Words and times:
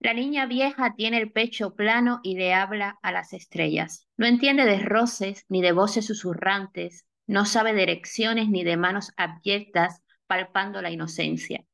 La 0.00 0.14
niña 0.14 0.46
vieja 0.46 0.94
tiene 0.96 1.18
el 1.18 1.30
pecho 1.30 1.74
plano 1.74 2.20
y 2.22 2.36
le 2.36 2.54
habla 2.54 2.98
a 3.02 3.12
las 3.12 3.34
estrellas. 3.34 4.08
No 4.16 4.26
entiende 4.26 4.64
de 4.64 4.78
roces 4.78 5.44
ni 5.50 5.60
de 5.60 5.72
voces 5.72 6.06
susurrantes, 6.06 7.04
no 7.26 7.44
sabe 7.44 7.74
de 7.74 7.82
erecciones 7.82 8.48
ni 8.48 8.64
de 8.64 8.78
manos 8.78 9.12
abyectas 9.18 10.02
palpando 10.26 10.80
la 10.80 10.90
inocencia. 10.90 11.66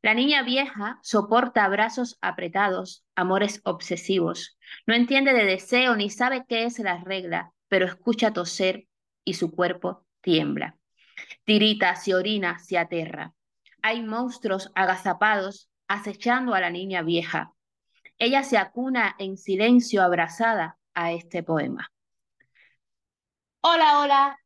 La 0.00 0.14
niña 0.14 0.42
vieja 0.42 0.98
soporta 1.02 1.64
abrazos 1.64 2.16
apretados, 2.22 3.04
amores 3.14 3.60
obsesivos. 3.64 4.58
No 4.86 4.94
entiende 4.94 5.34
de 5.34 5.44
deseo 5.44 5.96
ni 5.96 6.08
sabe 6.08 6.46
qué 6.48 6.64
es 6.64 6.78
la 6.78 7.04
regla, 7.04 7.52
pero 7.68 7.84
escucha 7.84 8.32
toser 8.32 8.86
y 9.22 9.34
su 9.34 9.50
cuerpo 9.50 10.06
tiembla. 10.22 10.78
Tirita, 11.44 11.94
se 11.94 12.14
orina, 12.14 12.58
se 12.58 12.78
aterra. 12.78 13.34
Hay 13.82 14.02
monstruos 14.02 14.72
agazapados 14.74 15.70
acechando 15.90 16.54
a 16.54 16.60
la 16.60 16.70
niña 16.70 17.02
vieja. 17.02 17.52
Ella 18.20 18.42
se 18.42 18.58
acuna 18.58 19.16
en 19.18 19.38
silencio 19.38 20.02
abrazada 20.02 20.76
a 20.92 21.10
este 21.12 21.42
poema. 21.42 21.90
Hola, 23.62 24.00
hola, 24.00 24.38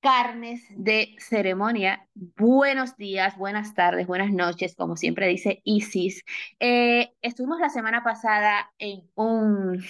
carnes 0.00 0.64
de 0.70 1.14
ceremonia. 1.18 2.08
Buenos 2.14 2.96
días, 2.96 3.36
buenas 3.36 3.72
tardes, 3.72 4.08
buenas 4.08 4.32
noches, 4.32 4.74
como 4.74 4.96
siempre 4.96 5.28
dice 5.28 5.60
Isis. 5.62 6.24
Eh, 6.58 7.12
estuvimos 7.22 7.60
la 7.60 7.68
semana 7.68 8.02
pasada 8.02 8.72
en 8.78 9.08
un 9.14 9.80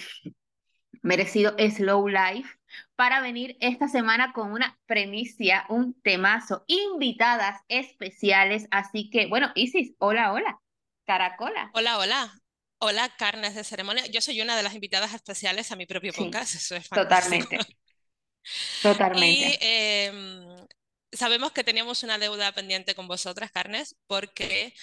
merecido 1.01 1.55
Slow 1.57 2.07
Life 2.07 2.59
para 2.95 3.21
venir 3.21 3.57
esta 3.59 3.87
semana 3.87 4.33
con 4.33 4.51
una 4.51 4.77
premicia, 4.85 5.65
un 5.69 5.99
temazo, 6.03 6.63
invitadas 6.67 7.59
especiales. 7.69 8.67
Así 8.69 9.09
que, 9.09 9.25
bueno, 9.25 9.49
Isis, 9.55 9.95
hola, 9.97 10.31
hola. 10.31 10.59
Caracola. 11.07 11.71
Hola, 11.73 11.97
hola. 11.97 12.44
Hola, 12.79 13.09
carnes 13.17 13.55
de 13.55 13.63
ceremonia. 13.63 14.05
Yo 14.07 14.21
soy 14.21 14.41
una 14.41 14.57
de 14.57 14.63
las 14.63 14.75
invitadas 14.75 15.13
especiales 15.13 15.71
a 15.71 15.75
mi 15.75 15.85
propio 15.85 16.13
podcast. 16.13 16.55
Eso 16.55 16.75
es 16.75 16.87
fantástico. 16.87 17.47
Totalmente. 17.47 17.77
Totalmente. 18.81 19.29
Y 19.29 19.57
em, 19.61 20.67
sabemos 21.11 21.51
que 21.51 21.63
teníamos 21.63 22.03
una 22.03 22.17
deuda 22.17 22.51
pendiente 22.51 22.93
con 22.93 23.07
vosotras, 23.07 23.51
Carnes, 23.51 23.95
porque 24.07 24.73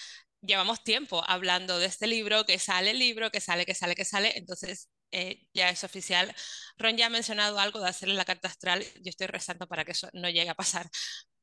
llevamos 0.41 0.83
tiempo 0.83 1.23
hablando 1.27 1.79
de 1.79 1.87
este 1.87 2.07
libro, 2.07 2.45
que 2.45 2.59
sale 2.59 2.91
el 2.91 2.98
libro, 2.98 3.31
que 3.31 3.41
sale, 3.41 3.67
que 3.67 3.75
sale, 3.75 3.95
que 3.95 4.05
sale. 4.05 4.37
Entonces, 4.37 4.89
eh, 5.13 5.47
ya 5.53 5.69
es 5.69 5.85
oficial. 5.85 6.35
Ron 6.79 6.97
ya 6.97 7.07
ha 7.07 7.11
mencionado 7.11 7.59
algo 7.61 7.81
de 7.81 7.89
hacerle 7.89 8.15
la 8.15 8.25
carta 8.25 8.48
astral. 8.48 8.83
Yo 9.03 9.11
estoy 9.11 9.27
rezando 9.27 9.69
para 9.69 9.85
que 9.85 9.93
eso 9.93 10.09
no 10.15 10.29
llegue 10.31 10.51
a 10.51 10.55
pasar. 10.55 10.89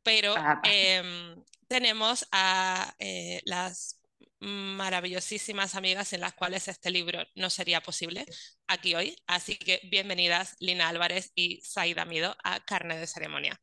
Pero 0.02 0.36
em, 0.64 1.36
tenemos 1.67 2.25
a 2.31 2.94
eh, 3.00 3.42
las 3.45 3.98
maravillosísimas 4.39 5.75
amigas 5.75 6.13
en 6.13 6.21
las 6.21 6.33
cuales 6.33 6.67
este 6.67 6.91
libro 6.91 7.19
no 7.35 7.49
sería 7.49 7.81
posible 7.81 8.25
aquí 8.67 8.95
hoy. 8.95 9.15
Así 9.27 9.57
que 9.57 9.81
bienvenidas 9.83 10.55
Lina 10.59 10.89
Álvarez 10.89 11.31
y 11.35 11.61
Saida 11.61 12.05
Mido 12.05 12.35
a 12.43 12.59
Carne 12.61 12.97
de 12.97 13.07
Ceremonia. 13.07 13.59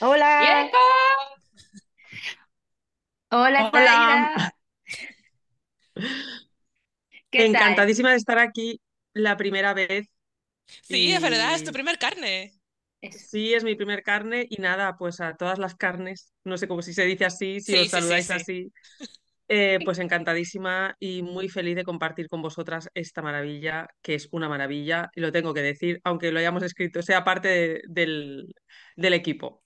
Hola. 0.00 0.70
Hola, 3.30 3.70
Hola. 3.72 4.54
Encantadísima 7.30 8.10
de 8.10 8.16
estar 8.16 8.38
aquí 8.38 8.80
la 9.14 9.36
primera 9.36 9.74
vez. 9.74 10.08
Sí, 10.82 11.12
es 11.12 11.20
verdad, 11.20 11.54
es 11.54 11.64
tu 11.64 11.72
primer 11.72 11.98
carne. 11.98 12.52
Sí, 13.10 13.52
es 13.52 13.64
mi 13.64 13.74
primer 13.74 14.02
carne 14.02 14.46
y 14.48 14.60
nada, 14.60 14.96
pues 14.96 15.20
a 15.20 15.34
todas 15.36 15.58
las 15.58 15.74
carnes, 15.74 16.32
no 16.44 16.56
sé 16.56 16.68
cómo 16.68 16.82
si 16.82 16.94
se 16.94 17.04
dice 17.04 17.24
así, 17.24 17.60
si 17.60 17.76
os 17.76 17.88
saludáis 17.88 18.30
así. 18.30 18.72
Eh, 19.54 19.80
pues 19.84 19.98
encantadísima 19.98 20.96
y 20.98 21.20
muy 21.20 21.50
feliz 21.50 21.76
de 21.76 21.84
compartir 21.84 22.30
con 22.30 22.40
vosotras 22.40 22.88
esta 22.94 23.20
maravilla, 23.20 23.86
que 24.00 24.14
es 24.14 24.30
una 24.32 24.48
maravilla, 24.48 25.10
y 25.14 25.20
lo 25.20 25.30
tengo 25.30 25.52
que 25.52 25.60
decir, 25.60 26.00
aunque 26.04 26.32
lo 26.32 26.38
hayamos 26.38 26.62
escrito, 26.62 27.02
sea 27.02 27.22
parte 27.22 27.82
del, 27.86 28.54
del, 28.96 29.12
equipo. 29.12 29.62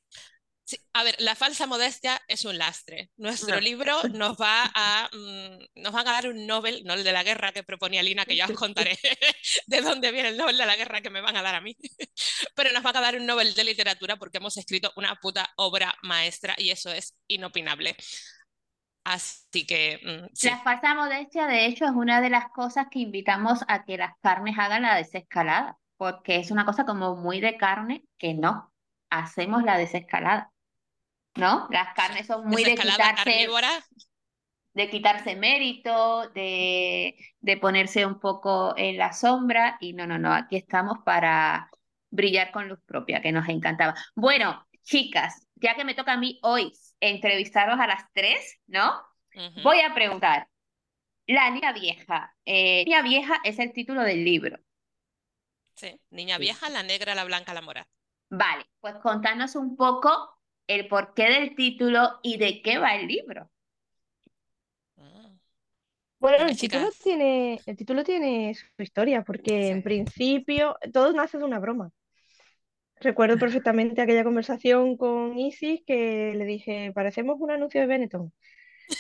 Sí, 0.64 0.76
a 0.92 1.04
ver, 1.04 1.14
la 1.20 1.36
falsa 1.36 1.68
modestia 1.68 2.20
es 2.26 2.44
un 2.44 2.58
lastre. 2.58 3.12
Nuestro 3.16 3.60
libro 3.60 3.94
nos 4.12 4.36
va 4.36 4.72
a 4.74 5.08
mm, 5.12 5.80
nos 5.80 5.92
van 5.92 6.08
a 6.08 6.12
dar 6.12 6.26
un 6.30 6.48
Nobel, 6.48 6.82
no 6.84 6.94
el 6.94 7.04
de 7.04 7.12
la 7.12 7.22
guerra 7.22 7.52
que 7.52 7.62
proponía 7.62 8.02
Lina, 8.02 8.24
que 8.24 8.34
ya 8.34 8.46
os 8.46 8.52
contaré 8.58 8.98
de 9.68 9.80
dónde 9.82 10.10
viene 10.10 10.30
el 10.30 10.36
Nobel 10.36 10.58
de 10.58 10.66
la 10.66 10.74
guerra 10.74 11.00
que 11.00 11.10
me 11.10 11.20
van 11.20 11.36
a 11.36 11.42
dar 11.42 11.54
a 11.54 11.60
mí, 11.60 11.76
pero 12.56 12.72
nos 12.72 12.82
van 12.82 12.96
a 12.96 13.02
dar 13.02 13.14
un 13.14 13.24
Nobel 13.24 13.54
de 13.54 13.62
literatura 13.62 14.16
porque 14.16 14.38
hemos 14.38 14.56
escrito 14.56 14.92
una 14.96 15.14
puta 15.14 15.48
obra 15.54 15.94
maestra 16.02 16.56
y 16.58 16.70
eso 16.70 16.90
es 16.90 17.14
inopinable. 17.28 17.96
Así 19.06 19.64
que... 19.64 20.00
Mm, 20.02 20.48
la 20.48 20.58
falsa 20.64 20.94
modestia, 20.96 21.46
de 21.46 21.66
hecho, 21.66 21.84
es 21.84 21.92
una 21.92 22.20
de 22.20 22.28
las 22.28 22.48
cosas 22.50 22.88
que 22.90 22.98
invitamos 22.98 23.60
a 23.68 23.84
que 23.84 23.96
las 23.96 24.14
carnes 24.20 24.58
hagan 24.58 24.82
la 24.82 24.96
desescalada, 24.96 25.78
porque 25.96 26.36
es 26.36 26.50
una 26.50 26.64
cosa 26.64 26.84
como 26.84 27.14
muy 27.14 27.40
de 27.40 27.56
carne 27.56 28.02
que 28.18 28.34
no, 28.34 28.72
hacemos 29.08 29.62
la 29.62 29.78
desescalada, 29.78 30.50
¿no? 31.36 31.68
Las 31.70 31.94
carnes 31.94 32.26
son 32.26 32.48
muy 32.48 32.64
de 32.64 32.74
quitarse... 32.74 33.46
De 34.74 34.90
quitarse 34.90 35.36
mérito, 35.36 36.28
de, 36.30 37.16
de 37.38 37.56
ponerse 37.58 38.04
un 38.04 38.18
poco 38.18 38.74
en 38.76 38.98
la 38.98 39.12
sombra, 39.12 39.78
y 39.80 39.92
no, 39.92 40.08
no, 40.08 40.18
no, 40.18 40.34
aquí 40.34 40.56
estamos 40.56 40.98
para 41.04 41.70
brillar 42.10 42.50
con 42.50 42.68
luz 42.68 42.80
propia, 42.84 43.22
que 43.22 43.30
nos 43.30 43.48
encantaba. 43.48 43.94
Bueno, 44.16 44.66
chicas, 44.82 45.46
ya 45.54 45.76
que 45.76 45.84
me 45.84 45.94
toca 45.94 46.14
a 46.14 46.18
mí 46.18 46.40
hoy 46.42 46.72
entrevistaros 47.00 47.78
a 47.78 47.86
las 47.86 48.04
tres, 48.12 48.58
¿no? 48.66 49.02
Voy 49.62 49.80
a 49.80 49.94
preguntar, 49.94 50.48
La 51.26 51.50
Niña 51.50 51.72
Vieja. 51.72 52.34
Eh, 52.44 52.84
Niña 52.84 53.02
Vieja 53.02 53.40
es 53.44 53.58
el 53.58 53.72
título 53.72 54.02
del 54.02 54.24
libro. 54.24 54.58
Sí, 55.74 56.00
Niña 56.10 56.38
Vieja, 56.38 56.70
la 56.70 56.82
negra, 56.82 57.14
la 57.14 57.24
blanca, 57.24 57.52
la 57.52 57.60
mora. 57.60 57.86
Vale, 58.30 58.64
pues 58.80 58.94
contanos 58.96 59.54
un 59.56 59.76
poco 59.76 60.40
el 60.66 60.88
porqué 60.88 61.28
del 61.28 61.54
título 61.54 62.18
y 62.22 62.38
de 62.38 62.62
qué 62.62 62.78
va 62.78 62.96
el 62.96 63.06
libro. 63.06 63.50
Mm. 64.96 65.38
Bueno, 66.18 66.46
el 66.46 66.56
título, 66.56 66.88
tiene, 67.02 67.60
el 67.66 67.76
título 67.76 68.02
tiene 68.02 68.54
su 68.54 68.82
historia, 68.82 69.22
porque 69.22 69.68
en 69.68 69.82
principio 69.82 70.76
todo 70.92 71.12
nace 71.12 71.38
de 71.38 71.44
una 71.44 71.58
broma. 71.58 71.92
Recuerdo 73.00 73.38
perfectamente 73.38 74.00
aquella 74.00 74.24
conversación 74.24 74.96
con 74.96 75.38
Isis 75.38 75.82
que 75.86 76.32
le 76.34 76.44
dije, 76.44 76.92
parecemos 76.94 77.36
un 77.38 77.50
anuncio 77.50 77.80
de 77.80 77.86
Benetton. 77.86 78.32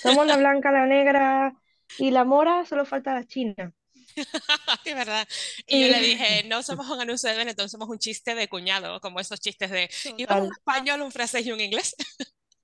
Somos 0.02 0.26
la 0.26 0.36
blanca, 0.36 0.70
la 0.70 0.86
negra 0.86 1.54
y 1.98 2.10
la 2.10 2.24
mora, 2.24 2.66
solo 2.66 2.84
falta 2.84 3.14
la 3.14 3.24
china. 3.24 3.72
es 4.84 4.94
verdad. 4.94 5.26
Y, 5.66 5.82
yo 5.82 5.88
le 5.88 6.00
dije, 6.06 6.44
no 6.46 6.62
somos 6.62 6.88
un 6.90 7.00
anuncio 7.00 7.30
de 7.30 7.36
Benetton, 7.36 7.68
somos 7.68 7.88
un 7.88 7.98
chiste 7.98 8.34
de 8.34 8.48
cuñado, 8.48 9.00
como 9.00 9.18
esos 9.18 9.40
chistes 9.40 9.70
de 9.70 9.88
un 10.28 10.52
español, 10.52 11.00
un 11.02 11.12
francés 11.12 11.46
y 11.46 11.52
un 11.52 11.60
inglés. 11.60 11.94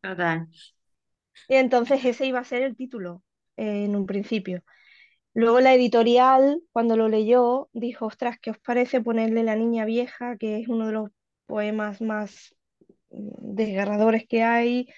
Total. 0.03 0.49
Y 1.49 1.55
entonces 1.55 2.05
ese 2.05 2.27
iba 2.27 2.41
a 2.41 2.45
ser 2.45 2.63
el 2.63 2.77
título 2.77 3.23
en 3.57 3.97
un 3.97 4.07
principio. 4.07 4.63
Luego 5.35 5.61
la 5.61 5.73
editorial, 5.73 6.61
cuando 6.73 6.97
lo 6.97 7.09
leyó, 7.09 7.71
dijo, 7.73 8.07
ostras, 8.07 8.37
¿qué 8.41 8.51
os 8.51 8.59
parece 8.59 9.01
ponerle 9.01 9.43
La 9.43 9.57
Niña 9.57 9.87
Vieja, 9.87 10.37
que 10.37 10.61
es 10.61 10.69
uno 10.69 10.87
de 10.87 10.93
los 10.93 11.11
poemas 11.53 12.01
más 12.01 12.57
mm, 13.11 13.55
desgarradores 13.57 14.27
que 14.27 14.43
hay, 14.43 14.89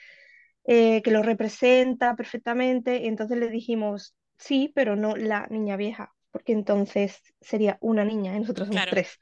eh, 0.63 1.03
que 1.03 1.11
lo 1.11 1.21
representa 1.25 2.15
perfectamente. 2.15 2.99
Y 3.03 3.09
entonces 3.09 3.39
le 3.39 3.49
dijimos, 3.49 4.15
sí, 4.39 4.71
pero 4.73 4.95
no 4.95 5.17
la 5.17 5.49
niña 5.51 5.77
vieja, 5.77 6.15
porque 6.31 6.53
entonces 6.53 7.21
sería 7.41 7.77
una 7.81 8.05
niña 8.05 8.37
y 8.37 8.39
nosotros 8.39 8.69
somos 8.69 8.87
tres. 8.89 9.19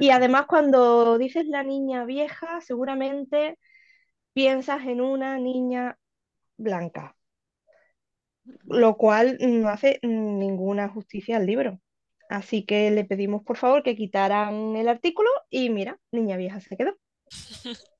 Y 0.00 0.10
además 0.10 0.46
cuando 0.48 1.16
dices 1.16 1.46
la 1.46 1.62
niña 1.62 2.04
vieja, 2.04 2.60
seguramente 2.60 3.56
piensas 4.32 4.84
en 4.86 5.00
una 5.00 5.38
niña 5.38 5.96
blanca, 6.56 7.14
lo 8.64 8.96
cual 8.96 9.38
no 9.40 9.68
hace 9.68 10.00
ninguna 10.02 10.88
justicia 10.88 11.36
al 11.36 11.46
libro. 11.46 11.80
Así 12.30 12.64
que 12.64 12.92
le 12.92 13.04
pedimos 13.04 13.42
por 13.42 13.56
favor 13.56 13.82
que 13.82 13.96
quitaran 13.96 14.76
el 14.76 14.88
artículo 14.88 15.28
y 15.50 15.68
mira, 15.68 15.98
niña 16.12 16.36
vieja 16.36 16.60
se 16.60 16.76
quedó. 16.76 16.96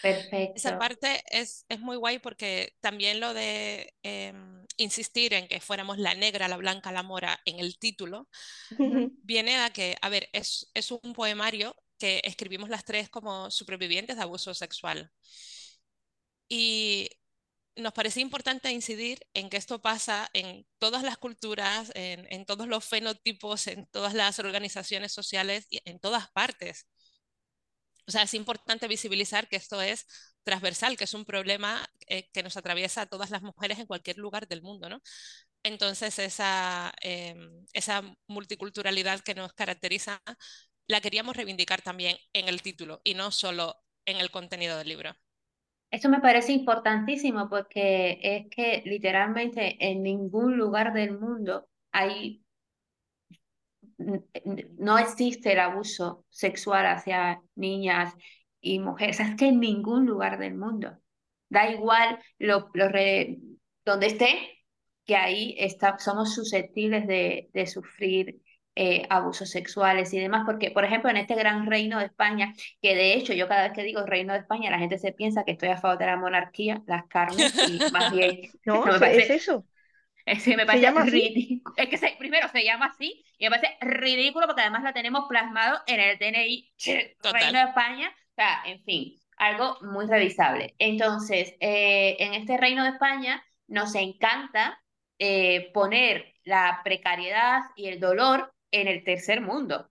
Perfecto. 0.00 0.52
Esa 0.54 0.78
parte 0.78 1.24
es, 1.28 1.66
es, 1.68 1.80
muy 1.80 1.96
guay 1.96 2.20
porque 2.20 2.76
también 2.80 3.18
lo 3.18 3.34
de 3.34 3.92
em, 4.04 4.64
insistir 4.76 5.34
en 5.34 5.48
que 5.48 5.58
fuéramos 5.58 5.98
la 5.98 6.14
negra, 6.14 6.46
la 6.46 6.56
blanca, 6.56 6.92
la 6.92 7.02
mora 7.02 7.40
en 7.44 7.58
el 7.58 7.76
título, 7.76 8.28
viene 9.24 9.56
a 9.56 9.70
que, 9.70 9.96
a 10.00 10.08
ver, 10.08 10.28
es, 10.32 10.70
es 10.72 10.92
un 10.92 11.12
poemario 11.12 11.74
que 11.98 12.20
escribimos 12.22 12.68
las 12.68 12.84
tres 12.84 13.10
como 13.10 13.50
supervivientes 13.50 14.14
de 14.14 14.22
abuso 14.22 14.54
sexual. 14.54 15.10
Y 16.48 17.10
nos 17.76 17.92
parecía 17.92 18.22
importante 18.22 18.70
incidir 18.70 19.20
en 19.34 19.50
que 19.50 19.56
esto 19.56 19.80
pasa 19.82 20.28
en 20.32 20.66
todas 20.78 21.02
las 21.02 21.18
culturas, 21.18 21.90
en, 21.94 22.46
todos 22.46 22.68
los 22.68 22.84
fenotipos, 22.84 23.66
en 23.66 23.86
todas 23.86 24.14
las 24.14 24.38
organizaciones 24.38 25.12
sociales 25.12 25.66
y 25.70 25.80
en 25.84 25.98
todas 25.98 26.30
partes. 26.30 26.86
O 28.06 28.10
sea, 28.12 28.22
es 28.22 28.34
importante 28.34 28.86
visibilizar 28.88 29.48
que 29.48 29.56
esto 29.56 29.80
es 29.80 30.06
transversal, 30.42 30.96
que 30.96 31.04
es 31.04 31.14
un 31.14 31.24
problema 31.24 31.88
eh, 32.06 32.28
que 32.32 32.42
nos 32.42 32.56
atraviesa 32.56 33.02
a 33.02 33.06
todas 33.06 33.30
las 33.30 33.42
mujeres 33.42 33.78
en 33.78 33.86
cualquier 33.86 34.18
lugar 34.18 34.46
del 34.46 34.62
mundo, 34.62 34.88
¿no? 34.90 35.00
Entonces 35.62 36.18
esa, 36.18 36.92
em, 37.00 37.66
esa 37.72 38.02
multiculturalidad 38.28 39.20
que 39.20 39.34
nos 39.34 39.54
caracteriza 39.54 40.22
la 40.86 41.00
queríamos 41.00 41.36
reivindicar 41.36 41.82
también 41.82 42.18
en 42.34 42.48
el 42.48 42.62
título 42.62 43.00
y 43.04 43.14
no 43.14 43.30
solo 43.30 43.76
en 44.06 44.18
el 44.18 44.30
contenido 44.30 44.76
del 44.78 44.88
libro. 44.88 45.16
Eso 45.94 46.08
me 46.08 46.20
parece 46.20 46.52
importantísimo 46.52 47.48
porque 47.48 48.18
es 48.20 48.48
que 48.50 48.82
literalmente 48.84 49.76
en 49.78 50.02
ningún 50.02 50.56
lugar 50.56 50.92
del 50.92 51.16
mundo 51.20 51.68
hay, 51.92 52.42
no 54.76 54.98
existe 54.98 55.52
el 55.52 55.60
abuso 55.60 56.24
sexual 56.30 56.86
hacia 56.86 57.40
niñas 57.54 58.12
y 58.60 58.80
mujeres. 58.80 59.20
Es 59.20 59.36
que 59.36 59.46
en 59.46 59.60
ningún 59.60 60.04
lugar 60.04 60.36
del 60.36 60.56
mundo. 60.56 60.98
Da 61.48 61.70
igual 61.70 62.18
donde 63.84 64.06
esté, 64.06 64.64
que 65.04 65.14
ahí 65.14 65.54
está, 65.60 65.96
somos 66.00 66.34
susceptibles 66.34 67.06
de, 67.06 67.50
de 67.52 67.66
sufrir 67.68 68.42
eh, 68.76 69.06
abusos 69.08 69.50
sexuales 69.50 70.12
y 70.12 70.18
demás, 70.18 70.42
porque, 70.44 70.70
por 70.70 70.84
ejemplo, 70.84 71.10
en 71.10 71.16
este 71.16 71.34
gran 71.34 71.66
reino 71.66 71.98
de 71.98 72.06
España, 72.06 72.54
que 72.82 72.94
de 72.94 73.14
hecho 73.14 73.32
yo 73.32 73.46
cada 73.48 73.64
vez 73.64 73.72
que 73.72 73.84
digo 73.84 74.04
reino 74.04 74.32
de 74.32 74.40
España, 74.40 74.70
la 74.70 74.78
gente 74.78 74.98
se 74.98 75.12
piensa 75.12 75.44
que 75.44 75.52
estoy 75.52 75.68
a 75.68 75.76
favor 75.76 75.98
de 75.98 76.06
la 76.06 76.16
monarquía, 76.16 76.82
las 76.86 77.06
carnes, 77.06 77.54
y 77.68 77.78
más 77.92 78.12
bien... 78.12 78.40
no, 78.64 78.84
es 79.06 79.30
eso. 79.30 79.64
Es, 80.26 80.46
me 80.46 80.64
parece 80.64 80.90
ridículo. 80.90 81.74
Es 81.76 82.00
que 82.00 82.16
primero 82.18 82.48
se 82.48 82.64
llama 82.64 82.86
así 82.86 83.22
y 83.36 83.44
me 83.44 83.50
parece 83.50 83.76
ridículo 83.82 84.46
porque 84.46 84.62
además 84.62 84.82
la 84.82 84.94
tenemos 84.94 85.26
plasmado 85.28 85.80
en 85.86 86.00
el 86.00 86.18
DNI 86.18 86.72
Reino 87.22 87.58
de 87.58 87.64
España. 87.66 88.08
O 88.08 88.34
sea, 88.34 88.62
en 88.64 88.82
fin, 88.84 89.20
algo 89.36 89.76
muy 89.82 90.06
revisable. 90.06 90.74
Entonces, 90.78 91.54
eh, 91.60 92.16
en 92.18 92.32
este 92.32 92.56
Reino 92.56 92.84
de 92.84 92.90
España 92.90 93.44
nos 93.66 93.94
encanta 93.94 94.82
eh, 95.18 95.70
poner 95.74 96.34
la 96.44 96.80
precariedad 96.84 97.60
y 97.76 97.88
el 97.88 98.00
dolor 98.00 98.53
en 98.80 98.88
el 98.88 99.04
tercer 99.04 99.40
mundo, 99.40 99.90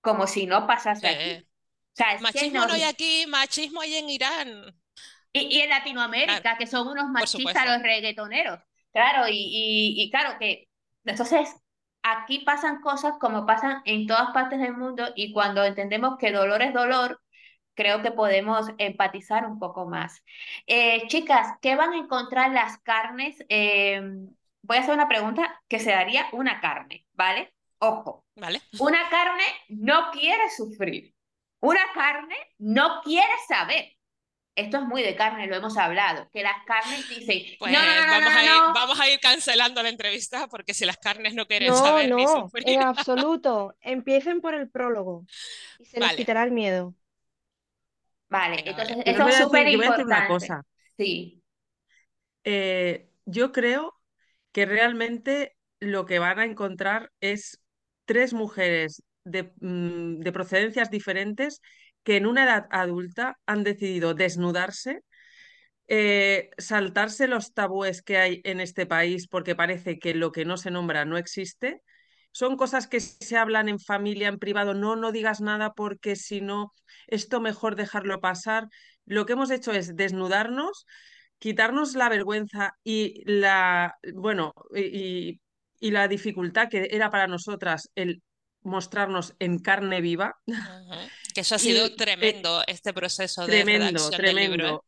como 0.00 0.26
si 0.26 0.46
no 0.46 0.66
pasase 0.66 1.08
aquí. 1.08 1.44
O 1.44 1.96
sea, 1.98 2.18
machismo 2.20 2.66
no 2.66 2.72
hay 2.72 2.82
aquí, 2.82 3.24
machismo 3.28 3.80
hay 3.80 3.96
en 3.96 4.10
Irán. 4.10 4.74
Y, 5.32 5.60
en 5.60 5.70
Latinoamérica, 5.70 6.56
que 6.56 6.66
son 6.66 6.88
unos 6.88 7.10
machistas 7.10 7.66
los 7.66 7.82
reggaetoneros. 7.82 8.60
Claro, 8.92 9.28
y, 9.28 9.94
y, 9.96 10.10
claro 10.10 10.38
que 10.38 10.68
entonces 11.04 11.54
aquí 12.02 12.40
pasan 12.40 12.80
cosas 12.80 13.14
como 13.20 13.46
pasan 13.46 13.82
en 13.84 14.06
todas 14.06 14.30
partes 14.30 14.58
del 14.58 14.76
mundo 14.76 15.12
y 15.14 15.32
cuando 15.32 15.64
entendemos 15.64 16.16
que 16.18 16.32
dolor 16.32 16.62
es 16.62 16.72
dolor, 16.72 17.20
creo 17.74 18.02
que 18.02 18.10
podemos 18.10 18.70
empatizar 18.78 19.46
un 19.46 19.58
poco 19.58 19.86
más. 19.86 20.24
Eh, 20.66 21.06
chicas, 21.08 21.56
¿qué 21.62 21.76
van 21.76 21.92
a 21.92 21.98
encontrar 21.98 22.50
las 22.52 22.78
carnes? 22.78 23.44
Eh, 23.48 24.00
voy 24.62 24.76
a 24.76 24.80
hacer 24.80 24.94
una 24.94 25.08
pregunta 25.08 25.62
que 25.68 25.78
se 25.78 25.90
daría 25.90 26.26
una 26.32 26.60
carne, 26.60 27.06
¿vale? 27.12 27.52
Ojo, 27.80 28.24
¿Vale? 28.34 28.60
una 28.80 29.08
carne 29.08 29.44
no 29.68 30.10
quiere 30.10 30.50
sufrir. 30.50 31.14
Una 31.60 31.80
carne 31.94 32.36
no 32.58 33.00
quiere 33.02 33.32
saber. 33.46 33.98
Esto 34.54 34.78
es 34.78 34.82
muy 34.84 35.02
de 35.02 35.14
carne, 35.14 35.46
lo 35.46 35.54
hemos 35.54 35.76
hablado, 35.76 36.28
que 36.32 36.42
las 36.42 36.64
carnes 36.66 37.08
dicen, 37.08 37.42
pues 37.60 37.72
no, 37.72 37.78
vamos, 37.78 38.34
a 38.34 38.44
ir, 38.44 38.50
vamos 38.74 39.00
a 39.00 39.08
ir 39.08 39.20
cancelando 39.20 39.80
la 39.84 39.88
entrevista 39.88 40.48
porque 40.48 40.74
si 40.74 40.84
las 40.84 40.96
carnes 40.96 41.34
no 41.34 41.46
quieren 41.46 41.72
saber 41.72 42.12
ni 42.12 42.26
sufrir. 42.26 42.68
En 42.68 42.82
absoluto, 42.82 43.76
empiecen 43.80 44.40
por 44.40 44.54
el 44.54 44.68
prólogo 44.68 45.24
y 45.78 45.84
se 45.84 46.00
les 46.00 46.12
quitará 46.14 46.42
el 46.42 46.50
miedo. 46.50 46.92
Vale, 48.28 48.64
entonces 48.66 48.96
eso 49.04 49.28
es 49.28 49.36
súper 49.36 49.68
importante. 49.68 50.04
una 50.04 50.26
cosa. 50.26 50.66
Sí. 50.96 51.40
Eh, 52.42 53.08
yo 53.26 53.52
creo 53.52 53.94
que 54.50 54.66
realmente 54.66 55.56
lo 55.78 56.04
que 56.04 56.18
van 56.18 56.40
a 56.40 56.44
encontrar 56.44 57.12
es 57.20 57.62
tres 58.08 58.32
mujeres 58.32 59.04
mm, 59.24 60.20
de, 60.20 60.32
procedencias 60.32 60.90
diferentes 60.90 61.60
que 62.02 62.16
en 62.16 62.26
una 62.26 62.44
edad 62.44 62.66
adulta 62.70 63.38
han 63.46 63.64
decidido 63.64 64.14
desnudarse, 64.14 65.02
eh, 65.88 66.50
saltarse 66.58 67.28
los 67.28 67.52
tabúes 67.52 68.02
que 68.02 68.16
hay 68.18 68.40
en 68.44 68.60
este 68.60 68.86
país 68.86 69.28
porque 69.28 69.54
parece 69.54 69.98
que 69.98 70.14
lo 70.14 70.32
que 70.32 70.46
no 70.46 70.56
se 70.56 70.70
nombra 70.70 71.04
no 71.04 71.18
existe. 71.18 71.82
Son 72.32 72.56
cosas 72.56 72.86
que 72.86 73.00
se 73.00 73.36
hablan 73.36 73.68
en 73.68 73.78
familia, 73.78 74.28
en 74.28 74.38
privado. 74.38 74.72
No, 74.74 74.96
no 74.96 75.12
digas 75.12 75.40
nada 75.42 75.72
porque 75.74 76.16
si 76.16 76.40
no, 76.40 76.72
esto 77.08 77.40
mejor 77.40 77.76
dejarlo 77.76 78.20
pasar. 78.20 78.68
Lo 79.04 79.26
que 79.26 79.34
hemos 79.34 79.50
hecho 79.50 79.72
es 79.72 79.96
desnudarnos, 79.96 80.86
quitarnos 81.38 81.94
la 81.94 82.08
vergüenza 82.08 82.74
y 82.84 83.22
la, 83.26 83.98
bueno, 84.14 84.54
y 84.74 85.40
y 85.40 85.40
la 85.80 86.08
dificultad 86.08 86.68
que 86.68 86.88
era 86.90 87.10
para 87.10 87.26
nosotras 87.26 87.90
el 87.94 88.22
mostrarnos 88.62 89.34
en 89.38 89.58
carne 89.58 90.00
viva. 90.00 90.36
Que 91.34 91.40
eso 91.40 91.54
ha 91.54 91.58
sido 91.58 91.86
eh, 91.86 91.94
tremendo, 91.96 92.62
este 92.66 92.92
proceso 92.92 93.46
de 93.46 93.62
tremendo, 93.62 94.10
tremendo. 94.10 94.84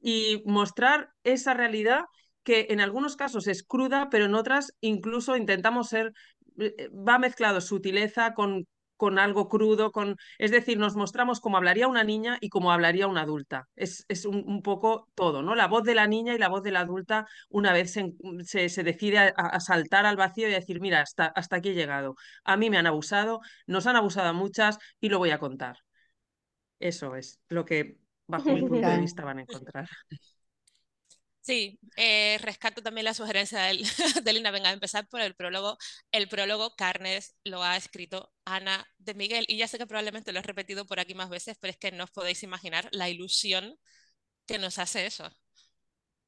Y 0.00 0.42
mostrar 0.44 1.10
esa 1.24 1.54
realidad 1.54 2.02
que 2.42 2.66
en 2.70 2.80
algunos 2.80 3.16
casos 3.16 3.46
es 3.46 3.62
cruda, 3.62 4.08
pero 4.10 4.26
en 4.26 4.34
otras 4.34 4.74
incluso 4.80 5.36
intentamos 5.36 5.88
ser, 5.88 6.12
eh, 6.58 6.90
va 6.90 7.18
mezclado 7.18 7.60
sutileza 7.60 8.34
con 8.34 8.66
con 9.04 9.18
algo 9.18 9.50
crudo, 9.50 9.92
con... 9.92 10.16
es 10.38 10.50
decir, 10.50 10.78
nos 10.78 10.96
mostramos 10.96 11.38
como 11.38 11.58
hablaría 11.58 11.88
una 11.88 12.04
niña 12.04 12.38
y 12.40 12.48
como 12.48 12.72
hablaría 12.72 13.06
una 13.06 13.20
adulta. 13.20 13.68
Es, 13.76 14.06
es 14.08 14.24
un, 14.24 14.62
poco 14.62 15.10
todo, 15.14 15.42
¿no? 15.42 15.54
La 15.54 15.66
voz 15.66 15.82
de 15.82 15.94
la 15.94 16.06
niña 16.06 16.34
y 16.34 16.38
la 16.38 16.48
voz 16.48 16.62
de 16.62 16.70
la 16.70 16.80
adulta 16.80 17.26
una 17.50 17.74
vez 17.74 17.92
se, 17.92 18.14
se, 18.70 18.82
decide 18.82 19.34
a, 19.36 19.60
saltar 19.60 20.06
al 20.06 20.16
vacío 20.16 20.48
y 20.48 20.52
decir, 20.52 20.80
mira, 20.80 21.02
hasta, 21.02 21.26
hasta 21.26 21.56
aquí 21.56 21.68
he 21.68 21.74
llegado. 21.74 22.14
A 22.44 22.56
mí 22.56 22.70
me 22.70 22.78
han 22.78 22.86
abusado, 22.86 23.40
nos 23.66 23.86
han 23.86 23.96
abusado 23.96 24.30
a 24.30 24.32
muchas 24.32 24.78
y 25.00 25.10
lo 25.10 25.18
voy 25.18 25.32
a 25.32 25.38
contar. 25.38 25.76
Eso 26.78 27.14
es 27.14 27.38
lo 27.50 27.66
que 27.66 27.98
bajo 28.26 28.54
mi 28.54 28.62
punto 28.62 28.88
de 28.88 29.00
vista 29.00 29.22
van 29.22 29.40
a 29.40 29.42
encontrar. 29.42 29.86
Sí, 31.44 31.78
eh, 31.98 32.38
rescato 32.40 32.82
también 32.82 33.04
la 33.04 33.12
sugerencia 33.12 33.60
de, 34.24 34.32
Lina. 34.32 34.50
Venga, 34.50 34.70
a 34.70 34.72
empezar 34.72 35.06
por 35.06 35.20
el 35.20 35.34
prólogo. 35.34 35.76
El 36.10 36.26
prólogo 36.26 36.74
Carnes 36.74 37.36
lo 37.44 37.62
ha 37.62 37.76
escrito 37.76 38.32
Ana 38.46 38.86
de 38.96 39.12
Miguel. 39.12 39.44
Y 39.46 39.58
ya 39.58 39.68
sé 39.68 39.76
que 39.76 39.86
probablemente 39.86 40.32
lo 40.32 40.38
he 40.38 40.42
repetido 40.42 40.86
por 40.86 41.00
aquí 41.00 41.14
más 41.14 41.28
veces, 41.28 41.58
pero 41.60 41.70
es 41.70 41.76
que 41.76 41.92
no 41.92 42.04
os 42.04 42.10
podéis 42.10 42.42
imaginar 42.44 42.88
la 42.92 43.10
ilusión 43.10 43.76
que 44.46 44.58
nos 44.58 44.78
hace 44.78 45.04
eso. 45.04 45.30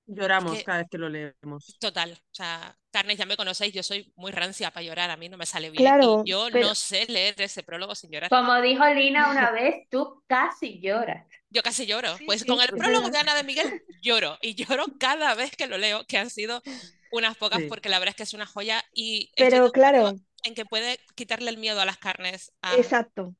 Lloramos 0.04 0.62
cada 0.62 0.78
vez 0.78 0.88
que 0.90 0.98
lo 0.98 1.08
leemos. 1.08 1.78
Total. 1.80 2.12
O 2.12 2.34
sea, 2.34 2.76
Carnes, 2.90 3.16
ya 3.16 3.24
me 3.24 3.38
conocéis, 3.38 3.72
yo 3.72 3.82
soy 3.82 4.12
muy 4.16 4.32
rancia 4.32 4.70
para 4.70 4.84
llorar, 4.84 5.10
a 5.10 5.16
mí 5.16 5.30
no 5.30 5.38
me 5.38 5.46
sale 5.46 5.70
bien. 5.70 5.82
Claro, 5.82 6.22
y 6.24 6.30
yo 6.30 6.50
no 6.50 6.74
sé 6.74 7.06
leer 7.08 7.34
ese 7.38 7.62
prólogo 7.62 7.94
sin 7.94 8.10
llorar. 8.10 8.30
Como 8.30 8.60
dijo 8.60 8.86
Lina 8.86 9.30
una 9.30 9.50
vez, 9.50 9.88
tú 9.90 10.22
casi 10.26 10.80
lloras. 10.80 11.26
Yo 11.56 11.62
casi 11.62 11.86
lloro. 11.86 12.18
pues 12.26 12.44
con 12.44 12.60
el 12.60 12.68
prólogo 12.76 13.08
de 13.08 13.16
Ana 13.16 13.34
de 13.34 13.42
Miguel 13.42 13.82
lloro 14.02 14.36
y 14.42 14.54
lloro 14.54 14.84
cada 15.00 15.34
vez 15.34 15.56
que 15.56 15.66
lo 15.66 15.78
leo, 15.78 16.04
que 16.06 16.18
han 16.18 16.28
sido 16.28 16.62
unas 17.10 17.34
pocas 17.38 17.62
porque 17.66 17.88
la 17.88 17.98
verdad 17.98 18.10
es 18.10 18.16
que 18.16 18.22
es 18.24 18.34
una 18.34 18.44
joya 18.44 18.84
y 18.92 19.32
pero 19.38 19.72
claro 19.72 20.14
en 20.44 20.54
que 20.54 20.66
puede 20.66 21.00
quitarle 21.14 21.48
el 21.48 21.56
miedo 21.56 21.80
a 21.80 21.86
las 21.86 21.96
carnes. 21.96 22.52
Exacto. 22.76 23.34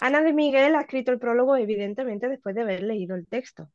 Ana 0.00 0.20
de 0.20 0.34
Miguel 0.34 0.74
ha 0.74 0.82
escrito 0.82 1.12
el 1.12 1.18
prólogo 1.18 1.56
evidentemente 1.56 2.28
después 2.28 2.54
de 2.54 2.60
haber 2.60 2.82
leído 2.82 3.16
el 3.16 3.26
texto. 3.26 3.70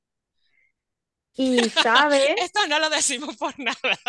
Y 1.34 1.58
sabe. 1.70 2.36
Esto 2.38 2.68
no 2.68 2.78
lo 2.80 2.92
decimos 2.92 3.36
por 3.36 3.58
nada. 3.60 4.00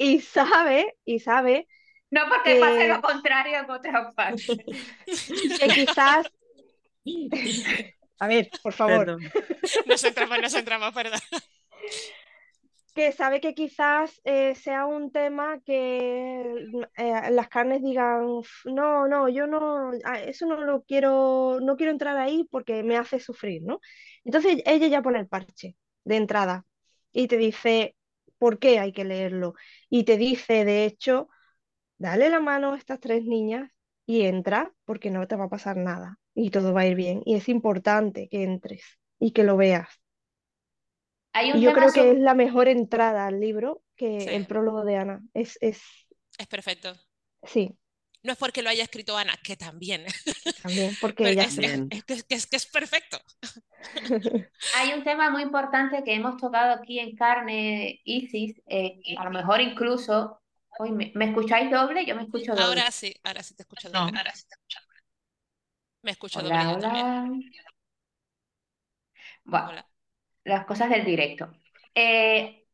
y 0.00 0.22
sabe, 0.22 0.96
y 1.04 1.18
sabe. 1.18 1.68
No 2.10 2.22
porque 2.30 2.56
pase 2.58 2.88
lo 2.88 3.02
contrario 3.02 3.58
en 3.58 3.70
otras 3.70 4.14
partes. 4.14 4.46
que 5.60 5.68
quizás 5.68 6.26
a 8.24 8.28
ver, 8.28 8.50
por 8.62 8.72
favor. 8.72 9.18
Nos 9.86 10.00
centramos, 10.00 10.38
nos 10.40 10.52
centramos, 10.52 10.92
perdón. 10.94 11.20
Que 12.94 13.12
sabe 13.12 13.40
que 13.40 13.54
quizás 13.54 14.20
eh, 14.24 14.54
sea 14.54 14.86
un 14.86 15.10
tema 15.10 15.60
que 15.64 16.64
eh, 16.96 17.30
las 17.30 17.48
carnes 17.48 17.82
digan, 17.82 18.40
no, 18.66 19.08
no, 19.08 19.28
yo 19.28 19.46
no, 19.46 19.92
eso 20.24 20.46
no 20.46 20.56
lo 20.60 20.82
quiero, 20.84 21.58
no 21.60 21.76
quiero 21.76 21.90
entrar 21.90 22.16
ahí 22.16 22.46
porque 22.50 22.82
me 22.84 22.96
hace 22.96 23.18
sufrir, 23.18 23.62
¿no? 23.62 23.80
Entonces 24.24 24.62
ella 24.64 24.86
ya 24.86 25.02
pone 25.02 25.18
el 25.18 25.28
parche 25.28 25.76
de 26.04 26.16
entrada 26.16 26.64
y 27.12 27.26
te 27.26 27.36
dice 27.36 27.96
por 28.38 28.58
qué 28.58 28.78
hay 28.78 28.92
que 28.92 29.04
leerlo. 29.04 29.54
Y 29.90 30.04
te 30.04 30.16
dice, 30.16 30.64
de 30.64 30.84
hecho, 30.84 31.28
dale 31.98 32.30
la 32.30 32.40
mano 32.40 32.72
a 32.72 32.78
estas 32.78 33.00
tres 33.00 33.24
niñas 33.24 33.73
y 34.06 34.22
entra 34.22 34.72
porque 34.84 35.10
no 35.10 35.26
te 35.26 35.36
va 35.36 35.44
a 35.44 35.50
pasar 35.50 35.76
nada 35.76 36.18
y 36.34 36.50
todo 36.50 36.72
va 36.72 36.82
a 36.82 36.86
ir 36.86 36.94
bien. 36.94 37.22
Y 37.24 37.36
es 37.36 37.48
importante 37.48 38.28
que 38.28 38.42
entres 38.42 38.82
y 39.18 39.32
que 39.32 39.44
lo 39.44 39.56
veas. 39.56 39.88
y 41.34 41.60
yo 41.60 41.72
creo 41.72 41.92
que 41.92 42.12
es 42.12 42.18
la 42.18 42.34
mejor 42.34 42.68
entrada 42.68 43.26
al 43.26 43.40
libro 43.40 43.82
que 43.96 44.36
el 44.36 44.46
prólogo 44.46 44.84
de 44.84 44.96
Ana. 44.96 45.22
Es, 45.32 45.58
es... 45.60 45.82
es 46.38 46.46
perfecto. 46.46 46.94
Sí. 47.42 47.76
No 48.22 48.32
es 48.32 48.38
porque 48.38 48.62
lo 48.62 48.70
haya 48.70 48.82
escrito 48.82 49.16
Ana, 49.18 49.34
que 49.44 49.54
también. 49.54 50.06
También, 50.62 50.96
porque 50.98 51.28
ella 51.28 51.42
es, 51.42 51.58
es, 51.58 52.46
que 52.46 52.56
es 52.56 52.66
perfecto. 52.66 53.20
Hay 54.76 54.94
un 54.94 55.04
tema 55.04 55.28
muy 55.28 55.42
importante 55.42 56.02
que 56.02 56.14
hemos 56.14 56.38
tocado 56.38 56.72
aquí 56.72 56.98
en 56.98 57.14
Carne, 57.16 58.00
Isis, 58.04 58.62
eh, 58.66 58.98
a 59.18 59.24
lo 59.24 59.30
mejor 59.30 59.60
incluso, 59.60 60.40
hoy 60.78 60.92
me, 60.92 61.12
¿me 61.14 61.26
escucháis 61.26 61.70
doble? 61.70 62.06
Yo 62.06 62.16
me 62.16 62.22
escucho 62.24 62.54
doble. 62.56 62.82
Ahora 62.82 62.90
sí, 62.90 63.14
ahora 63.24 63.42
sí 63.44 63.54
te 63.54 63.62
escucho 63.62 63.88
No. 63.92 64.10
doble. 64.10 64.24
Me 66.02 66.12
escucho 66.12 66.40
Hola, 66.40 66.44
doble 66.44 66.68
yo 66.68 66.78
también. 66.78 67.06
hola. 67.06 67.32
Bueno, 69.44 69.70
Hola. 69.70 69.86
las 70.44 70.66
cosas 70.66 70.90
del 70.90 71.04
directo. 71.04 71.50
Eh, 71.94 72.66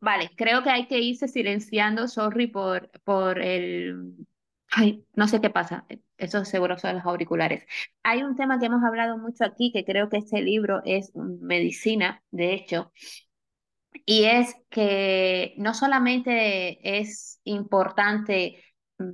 vale, 0.00 0.30
creo 0.36 0.62
que 0.62 0.70
hay 0.70 0.86
que 0.88 1.00
irse 1.00 1.28
silenciando, 1.28 2.08
sorry 2.08 2.46
por, 2.48 2.90
por 3.02 3.40
el... 3.40 4.14
Ay, 4.72 5.06
no 5.14 5.28
sé 5.28 5.40
qué 5.40 5.50
pasa, 5.50 5.86
eso 6.18 6.44
seguro 6.44 6.78
son 6.78 6.96
los 6.96 7.04
auriculares. 7.06 7.64
Hay 8.04 8.22
un 8.24 8.36
tema 8.36 8.58
que 8.60 8.66
hemos 8.66 8.84
hablado 8.84 9.18
mucho 9.18 9.44
aquí, 9.44 9.72
que 9.72 9.84
creo 9.84 10.08
que 10.10 10.18
este 10.18 10.42
libro 10.42 10.82
es 10.84 11.12
medicina, 11.16 12.22
de 12.32 12.54
hecho, 12.54 12.92
y 14.06 14.24
es 14.24 14.54
que 14.70 15.54
no 15.56 15.74
solamente 15.74 16.98
es 17.00 17.40
importante 17.44 18.62
mm, 18.98 19.10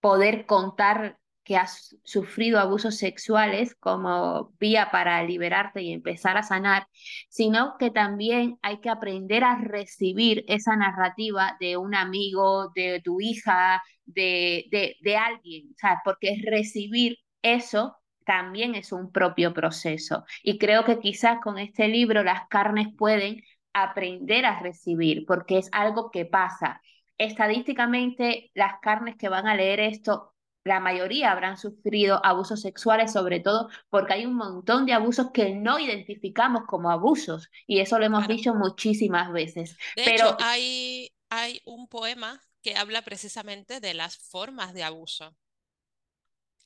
poder 0.00 0.46
contar 0.46 1.18
que 1.44 1.56
has 1.56 1.96
sufrido 2.04 2.58
abusos 2.58 2.96
sexuales 2.96 3.74
como 3.78 4.52
vía 4.58 4.90
para 4.90 5.22
liberarte 5.22 5.82
y 5.82 5.92
empezar 5.92 6.38
a 6.38 6.42
sanar, 6.42 6.86
sino 7.28 7.76
que 7.78 7.90
también 7.90 8.58
hay 8.62 8.80
que 8.80 8.88
aprender 8.88 9.44
a 9.44 9.58
recibir 9.58 10.44
esa 10.48 10.74
narrativa 10.76 11.56
de 11.60 11.76
un 11.76 11.94
amigo, 11.94 12.70
de 12.74 13.00
tu 13.04 13.20
hija, 13.20 13.82
de, 14.06 14.66
de, 14.70 14.96
de 15.02 15.16
alguien, 15.16 15.74
¿sabes? 15.76 15.98
Porque 16.04 16.36
recibir 16.50 17.18
eso 17.42 17.96
también 18.24 18.74
es 18.74 18.92
un 18.92 19.12
propio 19.12 19.52
proceso. 19.52 20.24
Y 20.42 20.58
creo 20.58 20.84
que 20.84 20.98
quizás 20.98 21.40
con 21.42 21.58
este 21.58 21.88
libro 21.88 22.22
las 22.24 22.48
carnes 22.48 22.88
pueden 22.96 23.42
aprender 23.74 24.46
a 24.46 24.60
recibir, 24.60 25.26
porque 25.26 25.58
es 25.58 25.68
algo 25.72 26.10
que 26.10 26.26
pasa. 26.26 26.82
Estadísticamente, 27.18 28.50
las 28.54 28.80
carnes 28.82 29.16
que 29.16 29.28
van 29.28 29.46
a 29.48 29.56
leer 29.56 29.80
esto 29.80 30.32
la 30.64 30.80
mayoría 30.80 31.30
habrán 31.30 31.58
sufrido 31.58 32.24
abusos 32.24 32.62
sexuales, 32.62 33.12
sobre 33.12 33.40
todo 33.40 33.68
porque 33.90 34.14
hay 34.14 34.26
un 34.26 34.34
montón 34.34 34.86
de 34.86 34.94
abusos 34.94 35.30
que 35.32 35.54
no 35.54 35.78
identificamos 35.78 36.62
como 36.66 36.90
abusos, 36.90 37.50
y 37.66 37.80
eso 37.80 37.98
lo 37.98 38.06
hemos 38.06 38.26
Claro. 38.26 38.28
dicho 38.28 38.54
muchísimas 38.54 39.30
veces. 39.32 39.76
De 39.96 40.06
Pero 40.06 40.08
hecho, 40.08 40.36
hay, 40.38 41.12
hay 41.30 41.60
un 41.64 41.88
poema 41.88 42.40
que 42.62 42.76
habla 42.76 43.02
precisamente 43.02 43.80
de 43.80 43.94
las 43.94 44.16
formas 44.18 44.72
de 44.74 44.84
abuso. 44.84 45.36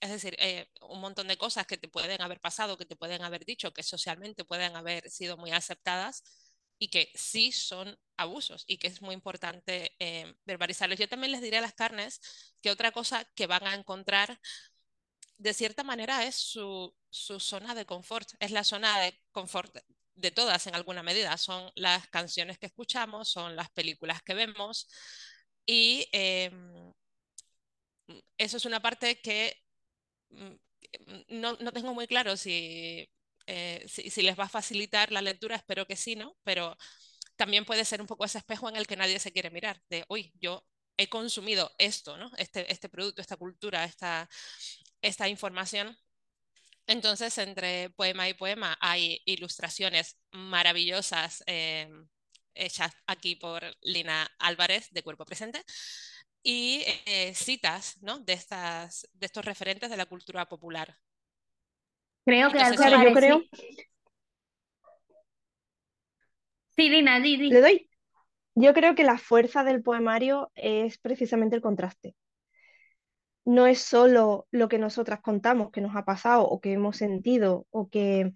Es 0.01 0.11
decir, 0.11 0.37
eh, 0.39 0.69
un 0.83 1.01
montón 1.01 1.27
de 1.29 1.37
cosas 1.37 1.67
que 1.67 1.77
te 1.77 1.89
pueden 1.89 2.23
haber 2.23 2.41
pasado, 2.41 2.77
que 2.77 2.87
te 2.87 2.95
pueden 2.97 3.23
haber 3.23 3.45
dicho, 3.45 3.73
que 3.73 3.83
socialmente 3.83 4.45
pueden 4.45 4.77
haber 4.77 5.11
sido 5.11 5.37
muy 5.37 5.51
aceptadas 5.51 6.23
y 6.79 6.89
que 6.89 7.11
sí 7.15 7.53
son 7.53 7.99
abusos 8.17 8.65
y 8.67 8.79
que 8.79 8.89
es 8.89 9.03
muy 9.03 9.15
importante 9.15 9.93
eh, 9.99 10.35
verbalizarlos. 10.45 10.99
Yo 10.99 11.09
también 11.09 11.33
les 11.33 11.43
diré 11.43 11.59
a 11.59 11.61
las 11.63 11.75
carnes 11.75 12.21
que 12.61 12.71
otra 12.71 12.93
cosa 12.93 13.25
que 13.35 13.47
van 13.47 13.67
a 13.67 13.75
encontrar 13.75 14.41
de 15.39 15.55
cierta 15.55 15.85
manera 15.85 16.25
es 16.25 16.35
su, 16.37 16.95
su 17.11 17.41
zona 17.41 17.75
de 17.75 17.87
confort, 17.87 18.29
es 18.41 18.51
la 18.51 18.65
zona 18.65 19.01
de 19.01 19.21
confort 19.31 19.77
de 20.15 20.31
todas 20.31 20.67
en 20.67 20.75
alguna 20.75 21.03
medida. 21.03 21.37
Son 21.37 21.71
las 21.77 22.09
canciones 22.09 22.59
que 22.59 22.67
escuchamos, 22.67 23.29
son 23.29 23.57
las 23.57 23.71
películas 23.71 24.23
que 24.23 24.35
vemos 24.35 24.89
y 25.67 26.09
eh, 26.13 26.51
eso 28.39 28.57
es 28.57 28.65
una 28.65 28.81
parte 28.81 29.21
que 29.21 29.57
mm, 30.31 30.55
no, 31.29 31.57
no 31.61 31.73
tengo 31.73 31.95
muy 31.95 32.07
claro 32.07 32.37
si, 32.37 33.09
eh, 33.49 33.85
si, 33.89 34.11
si, 34.11 34.23
les 34.23 34.39
va 34.39 34.45
a 34.45 34.49
facilitar 34.49 35.11
la 35.13 35.23
lectura, 35.23 35.57
espero 35.57 35.87
que 35.87 35.97
sí, 35.97 36.17
¿no? 36.17 36.37
Pero 36.45 36.77
también 37.37 37.65
puede 37.65 37.85
ser 37.85 38.01
un 38.01 38.07
poco 38.07 38.25
ese 38.25 38.39
espejo 38.39 38.69
en 38.69 38.77
el 38.77 38.87
que 38.87 38.97
nadie 38.97 39.19
se 39.19 39.33
quiere 39.33 39.51
mirar, 39.51 39.81
de, 39.89 40.05
uy, 40.09 40.33
yo 40.41 40.65
he 40.99 41.09
consumido 41.09 41.73
esto, 41.79 42.19
¿no? 42.19 42.31
Este, 42.37 42.71
este 42.73 42.89
producto, 42.89 43.23
esta 43.23 43.37
cultura, 43.37 43.85
esta, 43.85 44.29
esta 45.03 45.29
información. 45.29 45.97
Entonces, 46.87 47.39
entre 47.39 47.91
poema 47.91 48.29
y 48.29 48.35
poema 48.35 48.77
hay 48.81 49.23
ilustraciones 49.27 50.19
maravillosas 50.33 51.43
eh, 51.47 51.89
hechas 52.55 52.93
aquí 53.07 53.37
por 53.37 53.63
Lina 53.83 54.29
Álvarez 54.39 54.89
de 54.91 55.03
Cuerpo 55.03 55.25
Presente 55.25 55.65
y 56.43 56.83
eh, 57.07 57.35
citas 57.35 57.97
¿no? 58.03 58.21
de, 58.21 58.33
estas, 58.35 59.09
de 59.13 59.27
estos 59.27 59.45
referentes 59.45 59.91
de 59.91 59.97
la 59.97 60.07
cultura 60.07 60.49
popular. 60.49 60.99
Creo 62.29 62.51
que 62.53 62.59
Entonces, 62.59 62.81
algo 62.87 62.97
Claro, 62.97 63.09
yo 63.09 63.15
creo, 63.17 63.43
Sí, 66.77 66.91
Lina, 66.91 67.21
di, 67.21 67.39
di. 67.39 67.49
le 67.51 67.61
doy. 67.63 67.91
Yo 68.55 68.75
creo 68.75 68.95
que 68.95 69.03
la 69.03 69.17
fuerza 69.17 69.65
del 69.65 69.83
poemario 69.83 70.53
es 70.55 70.99
precisamente 70.99 71.57
el 71.57 71.63
contraste. 71.63 72.15
No 73.47 73.67
es 73.67 73.79
solo 73.79 74.47
lo 74.51 74.69
que 74.69 74.79
nosotras 74.79 75.21
contamos, 75.23 75.71
que 75.71 75.81
nos 75.81 75.97
ha 75.97 76.05
pasado 76.05 76.43
o 76.47 76.61
que 76.61 76.75
hemos 76.75 76.99
sentido 76.99 77.67
o 77.71 77.89
que 77.89 78.33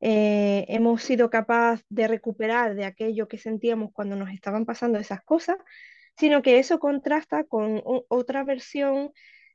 eh, 0.00 0.64
hemos 0.68 1.02
sido 1.02 1.28
capaz 1.28 1.80
de 1.88 2.06
recuperar 2.06 2.76
de 2.76 2.84
aquello 2.84 3.26
que 3.26 3.38
sentíamos 3.38 3.90
cuando 3.92 4.14
nos 4.14 4.30
estaban 4.30 4.64
pasando 4.66 5.00
esas 5.00 5.22
cosas, 5.24 5.56
sino 6.16 6.42
que 6.42 6.60
eso 6.60 6.78
contrasta 6.78 7.42
con 7.42 7.82
otra 8.08 8.44
versión 8.44 9.10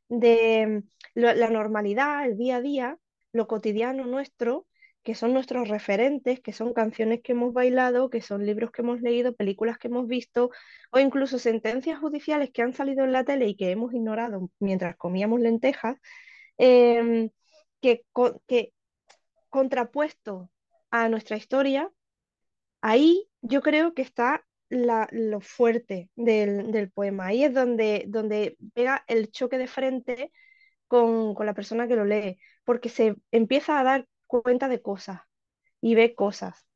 de 0.09 0.83
lo- 1.13 1.33
la 1.33 1.49
normalidad, 1.49 2.25
el 2.25 2.37
día 2.37 2.57
a 2.57 2.61
día, 2.61 2.97
lo 3.33 3.47
cotidiano 3.47 4.05
nuestro, 4.05 4.67
que 5.03 5.15
son 5.15 5.33
nuestros 5.33 5.69
referentes, 5.69 6.39
que 6.41 6.51
son 6.53 6.73
canciones 6.73 7.21
que 7.23 7.31
hemos 7.33 7.53
bailado, 7.53 8.09
que 8.09 8.21
son 8.21 8.45
libros 8.45 8.71
que 8.71 8.81
hemos 8.81 9.01
leído, 9.01 9.35
películas 9.35 9.77
que 9.77 9.87
hemos 9.87 10.07
visto, 10.07 10.49
o 10.91 10.99
incluso 10.99 11.39
sentencias 11.39 11.99
judiciales 11.99 12.51
que 12.51 12.61
han 12.61 12.73
salido 12.73 13.05
en 13.05 13.13
la 13.13 13.23
tele 13.23 13.47
y 13.47 13.55
que 13.55 13.71
hemos 13.71 13.93
ignorado 13.93 14.49
mientras 14.59 14.97
comíamos 14.97 15.39
lentejas, 15.39 15.97
em, 16.57 17.29
que, 17.81 18.03
que 18.47 18.73
contrapuesto 19.49 20.49
a 20.91 21.09
nuestra 21.09 21.37
historia, 21.37 21.91
ahí 22.81 23.27
yo 23.41 23.61
creo 23.61 23.93
que 23.93 24.01
está 24.01 24.45
la- 24.69 25.07
lo 25.11 25.41
fuerte 25.41 26.09
del, 26.15 26.71
del 26.71 26.91
poema. 26.91 27.27
Ahí 27.27 27.43
es 27.43 27.53
donde, 27.53 28.05
donde 28.07 28.57
pega 28.73 29.03
el 29.07 29.31
choque 29.31 29.57
de 29.57 29.67
frente 29.67 30.31
con, 30.87 31.35
con 31.35 31.45
la 31.45 31.53
persona 31.53 31.87
que 31.87 31.95
lo 31.95 32.05
lee, 32.05 32.39
porque 32.67 32.89
se 32.89 33.15
empieza 33.31 33.79
a 33.79 33.83
dar 33.85 34.07
cuenta 34.27 34.67
de 34.67 34.81
cosas 34.81 35.21
y 35.79 35.95
ve 35.95 36.13
cosas. 36.13 36.67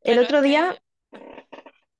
El 0.00 0.18
otro 0.20 0.40
día, 0.40 0.74
que, 1.12 1.44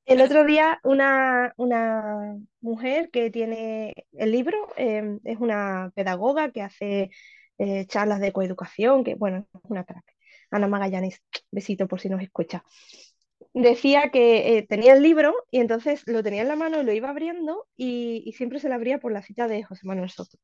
el 0.07 0.23
otro 0.23 0.47
día 0.47 0.81
una, 0.83 1.53
una 1.59 2.39
mujer 2.63 3.11
que 3.11 3.31
tiene 3.31 4.07
el 4.13 4.33
libro, 4.33 4.57
eh, 4.79 5.19
es 5.25 5.37
una 5.41 5.93
pedagoga 5.95 6.53
que 6.53 6.63
hace 6.63 7.11
eh, 7.59 7.85
charlas 7.85 8.21
de 8.21 8.33
coeducación, 8.33 9.05
que 9.05 9.15
bueno, 9.15 9.47
es 9.53 9.61
una 9.65 9.85
crack. 9.85 10.07
Ana 10.51 10.67
Magallanes, 10.67 11.23
besito 11.51 11.87
por 11.87 12.01
si 12.01 12.09
nos 12.09 12.23
escucha. 12.23 12.65
Decía 13.53 14.11
que 14.11 14.57
eh, 14.57 14.67
tenía 14.67 14.95
el 14.95 15.03
libro 15.03 15.35
y 15.51 15.61
entonces 15.61 16.03
lo 16.07 16.23
tenía 16.23 16.41
en 16.41 16.49
la 16.49 16.57
mano 16.57 16.81
y 16.81 16.85
lo 16.85 16.95
iba 16.95 17.11
abriendo 17.11 17.67
y, 17.77 18.23
y 18.25 18.33
siempre 18.33 18.59
se 18.59 18.71
lo 18.71 18.75
abría 18.75 18.99
por 18.99 19.13
la 19.13 19.21
cita 19.21 19.49
de 19.49 19.65
José 19.65 19.87
Manuel 19.87 20.09
Soto. 20.09 20.39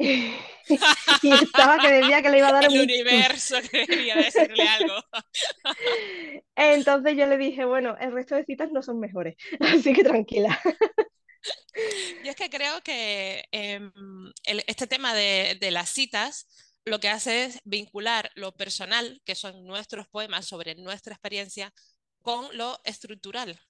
Y 1.22 1.32
estaba 1.42 1.78
que 1.80 1.90
decía 1.90 2.22
que 2.22 2.30
le 2.30 2.38
iba 2.38 2.48
a 2.48 2.52
dar 2.52 2.64
el 2.64 2.70
un... 2.70 2.80
universo 2.80 3.56
quería 3.70 4.16
decirle 4.16 4.66
algo. 4.66 4.94
Entonces 6.56 7.16
yo 7.16 7.26
le 7.26 7.36
dije, 7.38 7.64
bueno, 7.64 7.96
el 8.00 8.12
resto 8.12 8.34
de 8.34 8.44
citas 8.44 8.70
no 8.72 8.82
son 8.82 9.00
mejores, 9.00 9.36
así 9.60 9.92
que 9.92 10.04
tranquila. 10.04 10.58
Yo 12.22 12.30
es 12.30 12.36
que 12.36 12.50
creo 12.50 12.80
que 12.82 13.44
em, 13.52 13.92
el- 14.44 14.64
este 14.66 14.86
tema 14.86 15.14
de, 15.14 15.56
de 15.60 15.70
las 15.70 15.88
citas 15.90 16.46
lo 16.84 16.98
que 17.00 17.08
hace 17.08 17.44
es 17.44 17.60
vincular 17.64 18.30
lo 18.34 18.52
personal, 18.52 19.20
que 19.24 19.34
son 19.34 19.64
nuestros 19.66 20.08
poemas 20.08 20.46
sobre 20.46 20.74
nuestra 20.76 21.14
experiencia, 21.14 21.72
con 22.22 22.54
lo 22.56 22.80
estructural, 22.84 23.60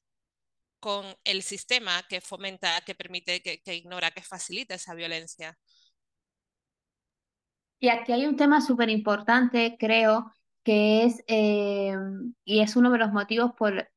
con 0.80 1.16
el 1.25 1.42
sistema 1.42 2.04
que 2.08 2.20
fomenta, 2.20 2.80
que 2.87 2.94
permite, 2.94 3.42
que, 3.42 3.62
que 3.62 3.76
ignora, 3.76 4.10
que 4.12 4.22
facilita 4.22 4.75
esa 4.76 4.94
violencia. 4.94 5.58
Y 7.80 7.88
aquí 7.88 8.12
hay 8.12 8.26
un 8.26 8.37
tema 8.37 8.60
súper 8.60 8.90
importante, 8.90 9.76
creo, 9.78 10.32
que 10.62 11.04
es, 11.04 11.25
eh, 11.28 11.94
y 12.44 12.60
es 12.60 12.76
uno 12.76 12.90
de 12.90 12.99
los 12.99 13.12
motivos 13.12 13.52
por, 13.56 13.88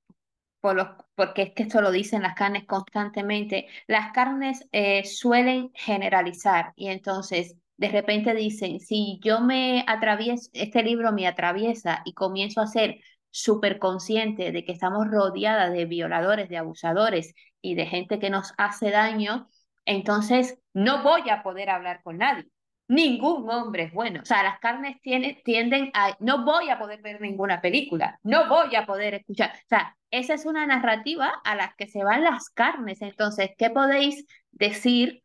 por 0.62 0.76
los, 0.76 0.88
porque 1.16 1.44
es 1.44 1.52
que 1.54 1.64
esto 1.64 1.82
lo 1.82 1.92
dicen 1.92 2.24
las 2.24 2.36
carnes 2.36 2.66
constantemente, 2.66 3.68
las 3.88 4.14
carnes 4.14 4.68
eh, 4.72 5.04
suelen 5.06 5.72
generalizar 5.74 6.74
y 6.78 6.88
entonces 6.88 7.58
de 7.78 7.90
repente 7.90 8.34
dicen, 8.34 8.80
si 8.80 9.20
yo 9.24 9.42
me 9.42 9.84
atravieso, 9.88 10.50
este 10.54 10.84
libro 10.84 11.12
me 11.12 11.28
atraviesa 11.28 12.02
y 12.06 12.14
comienzo 12.14 12.62
a 12.62 12.68
ser 12.68 13.02
súper 13.32 13.80
consciente 13.80 14.52
de 14.54 14.64
que 14.64 14.72
estamos 14.74 15.08
rodeadas 15.10 15.74
de 15.74 15.86
violadores, 15.86 16.50
de 16.50 16.58
abusadores 16.58 17.34
y 17.62 17.76
de 17.76 17.86
gente 17.88 18.20
que 18.20 18.30
nos 18.30 18.54
hace 18.58 18.92
daño, 18.92 19.50
entonces 19.86 20.60
no 20.74 21.04
voy 21.04 21.30
a 21.30 21.44
poder 21.44 21.70
hablar 21.70 22.02
con 22.04 22.20
nadie 22.20 22.53
ningún 22.88 23.50
hombre 23.50 23.84
es 23.84 23.94
bueno. 23.94 24.22
O 24.22 24.26
sea, 24.26 24.44
las 24.44 24.60
carnes 24.60 25.00
tiene, 25.02 25.42
tienden 25.44 25.92
a, 25.94 26.16
no 26.20 26.44
voy 26.46 26.70
a 26.70 26.80
poder 26.80 27.02
ver 27.02 27.22
ninguna 27.22 27.62
película, 27.62 28.20
no 28.24 28.48
voy 28.48 28.76
a 28.76 28.86
poder 28.86 29.16
escuchar. 29.16 29.52
O 29.52 29.68
sea, 29.68 29.98
esa 30.12 30.34
es 30.34 30.46
una 30.46 30.66
narrativa 30.68 31.30
a 31.44 31.56
la 31.56 31.74
que 31.78 31.88
se 31.88 32.04
van 32.04 32.24
las 32.24 32.50
carnes. 32.50 33.02
Entonces, 33.02 33.52
¿qué 33.58 33.70
podéis 33.70 34.26
decir? 34.52 35.24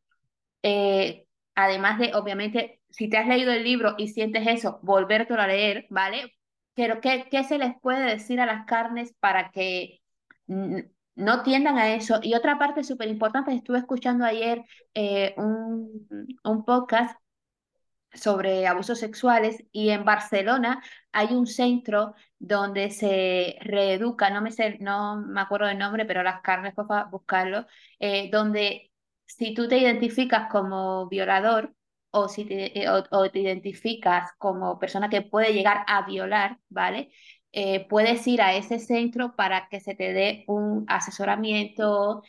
Eh, 0.63 1.27
además 1.55 1.99
de, 1.99 2.15
obviamente, 2.15 2.81
si 2.91 3.09
te 3.09 3.19
has 3.19 3.27
leído 3.29 3.53
el 3.53 3.65
libro 3.65 3.95
y 3.99 4.09
sientes 4.09 4.47
eso, 4.47 4.81
volvértelo 4.83 5.41
a 5.43 5.47
leer, 5.47 5.87
¿vale? 5.91 6.35
Pero 6.75 7.01
¿qué, 7.01 7.27
qué 7.31 7.45
se 7.45 7.59
les 7.59 7.73
puede 7.81 8.03
decir 8.05 8.41
a 8.41 8.47
las 8.47 8.65
carnes 8.67 9.15
para 9.21 9.51
que 9.51 10.01
no 10.47 11.43
tiendan 11.43 11.79
a 11.79 11.95
eso? 11.95 12.21
Y 12.23 12.35
otra 12.35 12.59
parte 12.59 12.85
súper 12.85 13.09
importante, 13.09 13.53
estuve 13.53 13.79
escuchando 13.79 14.25
ayer 14.25 14.63
eh, 14.95 15.35
un, 15.37 16.07
un 16.45 16.65
podcast 16.65 17.19
sobre 18.19 18.67
abusos 18.67 18.99
sexuales 18.99 19.65
y 19.73 19.91
en 19.91 20.05
Barcelona 20.05 20.83
hay 21.13 21.29
un 21.35 21.47
centro 21.47 22.15
donde 22.39 22.91
se 22.91 23.57
reeduca, 23.61 24.31
no 24.31 24.41
me 24.43 24.53
sé, 24.53 24.79
no 24.81 25.17
me 25.23 25.41
acuerdo 25.41 25.67
del 25.67 25.79
nombre, 25.79 26.05
pero 26.05 26.23
las 26.23 26.41
carnes, 26.43 26.75
por 26.75 26.87
buscarlo, 27.11 27.67
eh, 27.99 28.31
donde 28.31 28.93
si 29.27 29.55
tú 29.55 29.69
te 29.69 29.79
identificas 29.79 30.51
como 30.51 31.09
violador 31.09 31.75
o 32.11 32.29
si 32.29 32.45
te, 32.45 32.79
eh, 32.83 32.89
o, 32.89 33.31
te 33.31 33.41
identificas 33.41 34.31
como 34.39 34.79
persona 34.79 35.09
que 35.09 35.23
puede 35.23 35.53
llegar 35.53 35.85
a 35.87 36.07
violar, 36.07 36.59
¿vale? 36.69 37.11
Eh, 37.53 37.87
puedes 37.89 38.27
ir 38.27 38.43
a 38.43 38.55
ese 38.55 38.79
centro 38.79 39.35
para 39.37 39.69
que 39.69 39.81
se 39.81 39.95
te 39.95 40.13
dé 40.13 40.45
un 40.49 40.85
asesoramiento, 40.89 42.23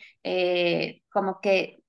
como 1.10 1.40
que 1.40 1.79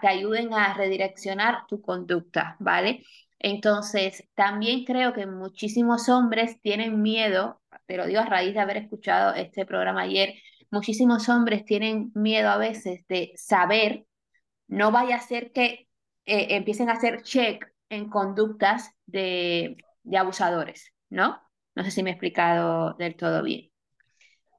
te 0.00 0.08
ayuden 0.08 0.52
a 0.54 0.74
redireccionar 0.74 1.66
tu 1.66 1.80
conducta, 1.82 2.56
¿vale? 2.60 3.04
Entonces, 3.38 4.24
también 4.34 4.84
creo 4.84 5.12
que 5.12 5.26
muchísimos 5.26 6.08
hombres 6.08 6.60
tienen 6.62 7.02
miedo, 7.02 7.60
te 7.86 7.96
lo 7.96 8.06
digo 8.06 8.20
a 8.20 8.26
raíz 8.26 8.54
de 8.54 8.60
haber 8.60 8.78
escuchado 8.78 9.34
este 9.34 9.66
programa 9.66 10.02
ayer, 10.02 10.34
muchísimos 10.70 11.28
hombres 11.28 11.64
tienen 11.64 12.12
miedo 12.14 12.48
a 12.50 12.58
veces 12.58 13.06
de 13.08 13.32
saber, 13.36 14.06
no 14.68 14.92
vaya 14.92 15.16
a 15.16 15.20
ser 15.20 15.52
que 15.52 15.88
eh, 16.26 16.56
empiecen 16.56 16.90
a 16.90 16.94
hacer 16.94 17.22
check 17.22 17.66
en 17.88 18.08
conductas 18.10 18.90
de, 19.06 19.76
de 20.02 20.18
abusadores, 20.18 20.92
¿no? 21.10 21.40
No 21.74 21.84
sé 21.84 21.90
si 21.90 22.02
me 22.02 22.10
he 22.10 22.12
explicado 22.14 22.94
del 22.94 23.16
todo 23.16 23.42
bien. 23.42 23.70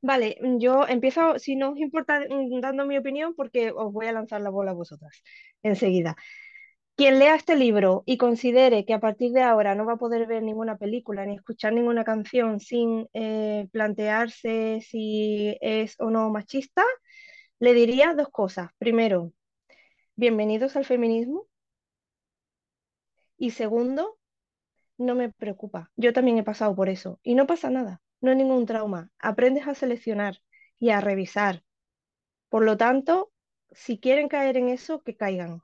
Vale, 0.08 0.38
mm, 0.42 0.60
yo 0.60 0.88
empiezo, 0.88 1.38
si 1.38 1.56
no 1.58 1.72
os 1.72 1.78
importa, 1.80 2.22
mm, 2.22 2.62
dando 2.62 2.86
mi 2.86 2.98
opinión, 2.98 3.36
porque 3.36 3.72
os 3.72 3.92
voy 3.92 4.08
a 4.08 4.14
lanzar 4.14 4.40
la 4.42 4.50
bola 4.50 4.72
a 4.72 4.74
vosotras 4.74 5.22
enseguida. 5.64 6.16
Quien 6.96 7.20
lea 7.20 7.36
este 7.36 7.56
libro 7.58 8.04
y 8.06 8.18
considere 8.18 8.86
que 8.86 8.94
a 8.96 9.00
partir 9.02 9.32
de 9.34 9.44
ahora 9.44 9.76
no 9.76 9.86
va 9.86 9.94
a 9.94 9.98
poder 9.98 10.28
ver 10.28 10.44
ninguna 10.44 10.78
película 10.78 11.26
ni 11.26 11.36
escuchar 11.36 11.74
ninguna 11.74 12.04
canción 12.06 12.60
sin 12.62 13.08
eh, 13.14 13.68
plantearse 13.72 14.82
si 14.82 15.58
es 15.62 15.96
o 16.00 16.10
no 16.12 16.30
machista, 16.32 16.84
le 17.60 17.74
diría 17.74 18.14
dos 18.16 18.30
cosas. 18.30 18.70
Primero, 18.80 19.34
bienvenidos 20.16 20.76
al 20.78 20.86
feminismo. 20.86 21.48
Y 23.38 23.52
segundo, 23.52 24.18
no 24.98 25.16
me 25.16 25.32
preocupa. 25.32 25.92
Yo 25.98 26.14
también 26.14 26.38
he 26.40 26.44
pasado 26.44 26.76
por 26.76 26.90
eso 26.90 27.20
y 27.24 27.36
no 27.36 27.48
pasa 27.48 27.70
nada 27.70 28.02
no 28.22 28.32
hay 28.32 28.38
ningún 28.38 28.66
trauma. 28.66 29.10
Aprendes 29.20 29.68
a 29.68 29.76
seleccionar 29.76 30.42
y 30.80 30.90
a 30.90 31.02
revisar. 31.02 31.64
Por 32.50 32.64
lo 32.64 32.78
tanto, 32.78 33.32
si 33.72 34.00
quieren 34.00 34.28
caer 34.30 34.58
en 34.58 34.70
eso, 34.70 35.02
que 35.04 35.16
caigan. 35.16 35.62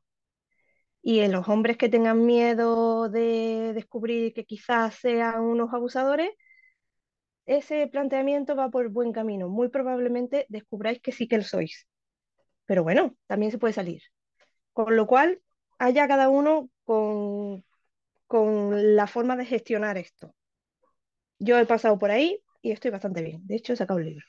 Y 1.02 1.20
en 1.20 1.32
los 1.32 1.50
hombres 1.50 1.78
que 1.78 1.90
tengan 1.90 2.26
miedo 2.26 3.10
de 3.10 3.74
descubrir 3.74 4.34
que 4.34 4.46
quizás 4.46 4.96
sean 4.96 5.42
unos 5.42 5.74
abusadores, 5.74 6.32
ese 7.46 7.88
planteamiento 7.88 8.56
va 8.56 8.70
por 8.70 8.90
buen 8.90 9.12
camino. 9.12 9.50
Muy 9.50 9.70
probablemente 9.70 10.46
descubráis 10.50 11.02
que 11.02 11.12
sí 11.12 11.28
que 11.28 11.38
lo 11.38 11.44
sois. 11.44 11.88
Pero 12.66 12.84
bueno, 12.84 13.16
también 13.28 13.52
se 13.52 13.58
puede 13.58 13.74
salir. 13.74 14.02
Con 14.74 14.96
lo 14.96 15.08
cual, 15.08 15.42
haya 15.78 16.08
cada 16.08 16.30
uno 16.30 16.70
con, 16.86 17.66
con 18.28 18.96
la 18.96 19.08
forma 19.08 19.36
de 19.36 19.46
gestionar 19.46 19.98
esto. 19.98 20.34
Yo 21.40 21.58
he 21.60 21.66
pasado 21.66 22.00
por 22.00 22.12
ahí 22.12 22.42
y 22.64 22.72
estoy 22.72 22.92
bastante 22.92 23.22
bien. 23.22 23.46
De 23.46 23.56
hecho, 23.58 23.74
he 23.74 23.76
sacado 23.76 24.00
un 24.00 24.06
libro. 24.08 24.26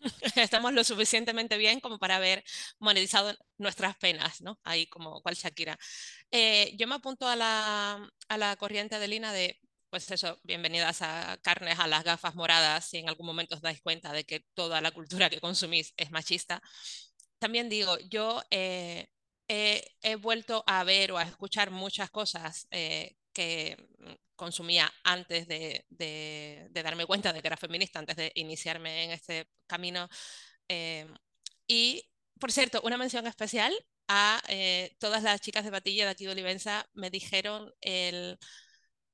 Estamos 0.36 0.72
lo 0.72 0.84
suficientemente 0.84 1.56
bien 1.56 1.80
como 1.80 1.98
para 1.98 2.16
haber 2.16 2.44
monetizado 2.78 3.34
nuestras 3.58 3.96
penas, 3.96 4.40
¿no? 4.40 4.58
Ahí 4.64 4.86
como 4.86 5.20
cual 5.22 5.34
Shakira. 5.34 5.78
Eh, 6.30 6.74
yo 6.78 6.86
me 6.86 6.96
apunto 6.96 7.26
a 7.28 7.36
la, 7.36 8.08
a 8.28 8.38
la 8.38 8.56
corriente 8.56 8.98
de 8.98 9.08
Lina 9.08 9.32
de, 9.32 9.58
pues 9.90 10.10
eso, 10.10 10.38
bienvenidas 10.44 11.02
a 11.02 11.38
carnes, 11.42 11.78
a 11.78 11.88
las 11.88 12.04
gafas 12.04 12.34
moradas, 12.34 12.86
si 12.86 12.98
en 12.98 13.08
algún 13.08 13.26
momento 13.26 13.56
os 13.56 13.62
dais 13.62 13.80
cuenta 13.82 14.12
de 14.12 14.24
que 14.24 14.44
toda 14.54 14.80
la 14.80 14.92
cultura 14.92 15.30
que 15.30 15.40
consumís 15.40 15.94
es 15.96 16.10
machista. 16.10 16.62
También 17.38 17.68
digo, 17.68 17.98
yo 18.10 18.42
eh, 18.50 19.08
he 19.48 20.16
vuelto 20.16 20.64
a 20.66 20.84
ver 20.84 21.12
o 21.12 21.18
a 21.18 21.22
escuchar 21.24 21.70
muchas 21.70 22.10
cosas 22.10 22.66
eh, 22.70 23.16
que 23.38 23.76
consumía 24.34 24.92
antes 25.04 25.46
de, 25.46 25.84
darme 26.72 27.06
cuenta 27.06 27.32
de 27.32 27.40
que 27.40 27.46
era 27.46 27.56
feminista, 27.56 28.00
antes 28.00 28.16
de 28.16 28.32
iniciarme 28.34 29.04
en 29.04 29.10
este 29.12 29.48
camino. 29.68 30.08
Eh, 30.68 31.06
y, 31.68 32.02
por 32.40 32.50
cierto, 32.50 32.80
una 32.82 32.98
mención 32.98 33.28
especial 33.28 33.72
a 34.08 34.42
eh, 34.48 34.96
todas 34.98 35.22
las 35.22 35.40
chicas 35.40 35.62
de 35.62 35.70
Batilla 35.70 36.04
de 36.04 36.10
aquí 36.10 36.24
de 36.24 36.32
Olivenza, 36.32 36.84
me 36.94 37.10
dijeron 37.10 37.72
el 37.80 38.38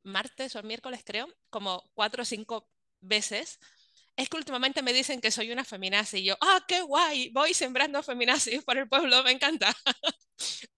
martes 0.04 0.56
o 0.56 0.58
el 0.58 0.64
miércoles, 0.64 1.02
creo, 1.04 1.28
como 1.50 1.82
cuatro 1.92 2.22
o 2.22 2.24
cinco 2.24 2.70
veces. 3.00 3.58
Es 4.16 4.28
que 4.28 4.36
últimamente 4.36 4.82
me 4.82 4.92
dicen 4.92 5.20
que 5.20 5.30
soy 5.30 5.50
una 5.50 5.64
feminazi 5.64 6.18
y 6.18 6.24
yo, 6.24 6.36
ah, 6.40 6.64
qué 6.68 6.82
guay, 6.82 7.30
voy 7.30 7.52
sembrando 7.52 8.02
feminazis 8.02 8.62
por 8.62 8.78
el 8.78 8.88
pueblo, 8.88 9.22
me 9.24 9.32
encanta. 9.32 9.74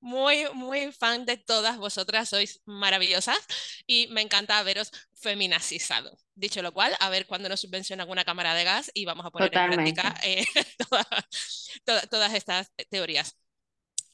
muy, 0.01 0.47
muy 0.55 0.93
fan 0.93 1.27
de 1.27 1.37
todas 1.37 1.77
vosotras, 1.79 2.29
sois 2.29 2.63
maravillosas 2.65 3.39
y 3.87 4.07
me 4.09 4.23
encanta 4.23 4.63
veros 4.63 4.91
feminazizado. 5.15 6.17
Dicho 6.35 6.63
lo 6.63 6.73
cual, 6.73 6.97
a 7.01 7.11
ver 7.11 7.27
cuándo 7.27 7.49
nos 7.49 7.61
subvencionan 7.61 8.09
una 8.09 8.25
cámara 8.25 8.55
de 8.55 8.65
gas 8.65 8.91
y 8.95 9.05
vamos 9.05 9.27
a 9.27 9.31
poner 9.31 9.55
en 9.55 9.71
práctica 9.71 10.15
eh, 10.23 10.45
todas 12.11 12.35
estas 12.35 12.73
teorías. 12.91 13.37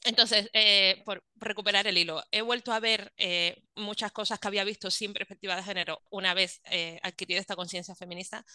Entonces, 0.05 0.49
eh, 0.51 1.01
por 1.05 1.23
recuperar 1.35 1.87
el 1.87 1.97
hilo, 1.97 2.21
he 2.29 2.41
vuelto 2.41 2.73
a 2.73 2.81
ver 2.81 3.13
eh, 3.15 3.63
muchas 3.75 4.11
cosas 4.11 4.37
que 4.37 4.49
había 4.49 4.65
visto 4.65 4.91
sin 4.91 5.13
perspectiva 5.13 5.55
de 5.55 5.63
género 5.63 6.03
una 6.09 6.33
vez 6.33 6.61
adquirida 7.03 7.39
esta 7.39 7.55
conciencia 7.55 7.95
feminista 7.95 8.45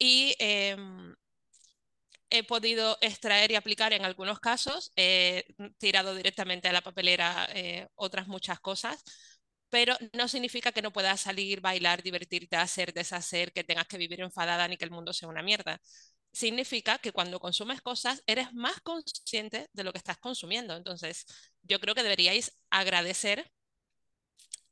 y 0.00 0.34
em, 0.40 1.14
he 2.30 2.44
podido 2.44 2.96
extraer 3.00 3.50
y 3.50 3.56
aplicar 3.56 3.92
en 3.92 4.04
algunos 4.04 4.40
casos, 4.40 4.92
he 4.96 5.44
tirado 5.78 6.14
directamente 6.14 6.68
a 6.68 6.72
la 6.72 6.82
papelera 6.82 7.48
eh, 7.54 7.88
otras 7.96 8.28
muchas 8.28 8.60
cosas, 8.60 9.02
pero 9.68 9.96
no 10.12 10.28
significa 10.28 10.72
que 10.72 10.82
no 10.82 10.92
puedas 10.92 11.20
salir, 11.20 11.60
bailar, 11.60 12.02
divertirte, 12.02 12.56
hacer, 12.56 12.92
deshacer, 12.92 13.52
que 13.52 13.64
tengas 13.64 13.86
que 13.86 13.98
vivir 13.98 14.20
enfadada 14.20 14.66
ni 14.68 14.76
que 14.76 14.84
el 14.84 14.90
mundo 14.90 15.12
sea 15.12 15.28
una 15.28 15.42
mierda. 15.42 15.80
Significa 16.32 16.98
que 16.98 17.12
cuando 17.12 17.40
consumes 17.40 17.82
cosas 17.82 18.22
eres 18.26 18.52
más 18.52 18.80
consciente 18.82 19.68
de 19.72 19.84
lo 19.84 19.92
que 19.92 19.98
estás 19.98 20.18
consumiendo. 20.18 20.76
Entonces, 20.76 21.26
yo 21.62 21.80
creo 21.80 21.94
que 21.94 22.02
deberíais 22.04 22.52
agradecer 22.70 23.50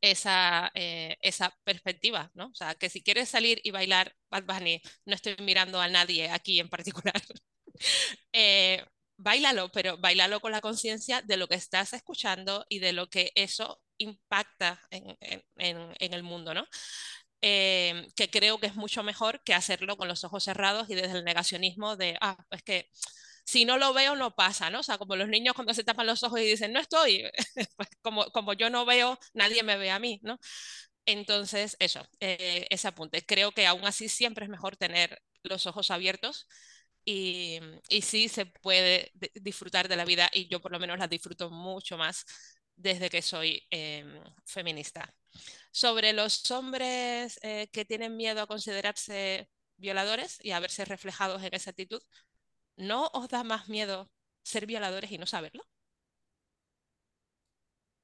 esa, 0.00 0.70
eh, 0.74 1.16
esa 1.20 1.56
perspectiva, 1.64 2.30
¿no? 2.34 2.48
O 2.48 2.54
sea, 2.54 2.74
que 2.76 2.88
si 2.90 3.02
quieres 3.02 3.28
salir 3.28 3.61
y 3.64 3.70
bailar 3.72 4.14
Bad 4.30 4.44
Bunny, 4.44 4.80
no 5.06 5.14
estoy 5.14 5.37
mirando 5.42 5.80
a 5.80 5.88
nadie 5.88 6.30
aquí 6.30 6.61
en 6.61 6.68
particular, 6.68 7.14
eh, 8.32 8.84
bailalo, 9.16 9.70
pero 9.72 9.98
bailalo 9.98 10.40
con 10.40 10.52
la 10.52 10.61
conciencia 10.61 11.22
de 11.22 11.37
lo 11.37 11.48
que 11.48 11.54
estás 11.56 11.92
escuchando 11.92 12.64
y 12.68 12.78
de 12.80 12.92
lo 12.92 13.08
que 13.08 13.32
eso 13.34 13.80
impacta 13.98 14.80
en, 14.90 15.16
en, 15.56 15.94
en 15.98 16.14
el 16.14 16.22
mundo, 16.22 16.54
¿no? 16.54 16.66
Eh, 17.42 18.08
que 18.16 18.30
creo 18.30 18.58
que 18.58 18.66
es 18.66 18.74
mucho 18.76 19.02
mejor 19.04 19.42
que 19.44 19.54
hacerlo 19.54 19.96
con 19.96 20.08
los 20.08 20.24
ojos 20.24 20.44
cerrados 20.44 20.90
y 20.90 20.94
desde 20.96 21.18
el 21.18 21.24
negacionismo 21.24 21.96
de, 21.96 22.16
ah, 22.20 22.37
es 22.50 22.62
que 22.64 22.90
si 23.48 23.64
no 23.64 23.78
lo 23.78 23.94
veo, 23.94 24.14
no 24.14 24.34
pasa, 24.34 24.68
¿no? 24.68 24.80
O 24.80 24.82
sea, 24.82 24.98
como 24.98 25.16
los 25.16 25.26
niños 25.28 25.54
cuando 25.54 25.72
se 25.72 25.82
tapan 25.82 26.06
los 26.06 26.22
ojos 26.22 26.38
y 26.40 26.44
dicen, 26.44 26.70
no 26.70 26.80
estoy, 26.80 27.24
pues 27.76 27.88
como, 28.02 28.26
como 28.26 28.52
yo 28.52 28.68
no 28.68 28.84
veo, 28.84 29.18
nadie 29.32 29.62
me 29.62 29.78
ve 29.78 29.90
a 29.90 29.98
mí, 29.98 30.20
¿no? 30.22 30.38
Entonces, 31.06 31.74
eso, 31.80 32.06
eh, 32.20 32.66
ese 32.70 32.88
apunte. 32.88 33.24
Creo 33.24 33.52
que 33.52 33.66
aún 33.66 33.87
así 33.87 34.11
siempre 34.11 34.44
es 34.44 34.50
mejor 34.50 34.76
tener 34.76 35.22
los 35.44 35.66
ojos 35.66 35.90
abiertos 35.90 36.46
y, 37.06 37.58
y 37.88 38.02
sí 38.02 38.28
se 38.28 38.44
puede 38.46 39.12
disfrutar 39.34 39.88
de 39.88 39.96
la 39.96 40.04
vida 40.04 40.28
y 40.34 40.48
yo 40.48 40.61
por 40.61 40.72
lo 40.72 40.78
menos 40.78 40.98
la 40.98 41.08
disfruto 41.08 41.50
mucho 41.50 41.96
más 41.96 42.26
desde 42.76 43.08
que 43.08 43.22
soy 43.22 43.66
em, 43.70 44.22
feminista. 44.44 45.14
Sobre 45.72 46.12
los 46.12 46.50
hombres 46.50 47.40
eh, 47.42 47.68
que 47.72 47.87
tienen 47.87 48.16
miedo 48.16 48.42
a 48.42 48.46
considerarse 48.46 49.48
violadores 49.78 50.38
y 50.42 50.50
a 50.50 50.61
verse 50.61 50.84
reflejados 50.84 51.42
en 51.42 51.54
esa 51.54 51.70
actitud, 51.70 52.02
¿no 52.78 53.10
os 53.14 53.28
da 53.28 53.44
más 53.44 53.68
miedo 53.68 54.10
ser 54.42 54.66
violadores 54.66 55.12
y 55.12 55.18
no 55.18 55.26
saberlo? 55.26 55.64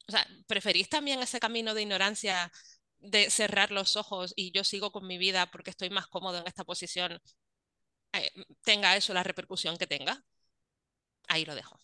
O 0.08 0.12
sea, 0.12 0.26
¿preferís 0.46 0.88
también 0.88 1.20
ese 1.20 1.40
camino 1.40 1.74
de 1.74 1.82
ignorancia, 1.82 2.50
de 2.98 3.30
cerrar 3.30 3.70
los 3.70 3.96
ojos 3.96 4.32
y 4.36 4.52
yo 4.52 4.64
sigo 4.64 4.92
con 4.92 5.06
mi 5.06 5.18
vida 5.18 5.46
porque 5.50 5.70
estoy 5.70 5.90
más 5.90 6.06
cómodo 6.08 6.38
en 6.38 6.46
esta 6.46 6.64
posición? 6.64 7.20
eh, 8.14 8.30
tenga 8.64 8.96
eso 8.96 9.12
la 9.14 9.22
repercusión 9.22 9.76
que 9.76 9.86
tenga. 9.86 10.24
Ahí 11.28 11.44
lo 11.44 11.54
dejo. 11.54 11.78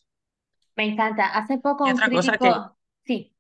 Me 0.76 0.84
encanta. 0.84 1.26
Hace 1.26 1.58
poco 1.58 1.84
Y 1.84 1.90
un 1.90 2.00
otra 2.00 2.10
cosa 2.10 2.38
que, 2.38 2.48
crítico... 2.48 2.76
Sí, 3.04 3.34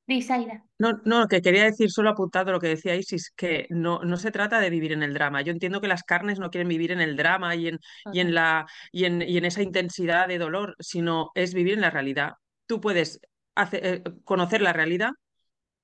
no, 0.78 1.00
no, 1.04 1.28
que 1.28 1.42
quería 1.42 1.64
decir 1.64 1.90
solo 1.90 2.10
apuntado 2.10 2.52
lo 2.52 2.60
que 2.60 2.68
decía 2.68 2.96
Isis, 2.96 3.30
que 3.36 3.66
no, 3.70 4.00
no 4.02 4.16
se 4.16 4.30
trata 4.30 4.60
de 4.60 4.70
vivir 4.70 4.92
en 4.92 5.02
el 5.02 5.12
drama. 5.12 5.42
Yo 5.42 5.52
entiendo 5.52 5.80
que 5.80 5.88
las 5.88 6.04
carnes 6.04 6.38
no 6.38 6.50
quieren 6.50 6.68
vivir 6.68 6.90
en 6.92 7.00
el 7.02 7.16
drama 7.16 7.54
y 7.54 7.68
en, 7.68 7.78
y 8.12 8.20
en 8.20 8.34
la, 8.34 8.66
y 8.90 9.04
en, 9.04 9.20
y 9.22 9.36
en 9.36 9.44
esa 9.44 9.62
intensidad 9.62 10.26
de 10.28 10.38
dolor, 10.38 10.76
sino 10.78 11.30
es 11.34 11.52
vivir 11.54 11.74
en 11.74 11.82
la 11.82 11.90
realidad. 11.90 12.32
Tú 12.66 12.80
puedes 12.80 13.20
hacer- 13.54 13.84
eh, 13.86 14.02
conocer 14.24 14.62
la 14.62 14.72
realidad 14.72 15.10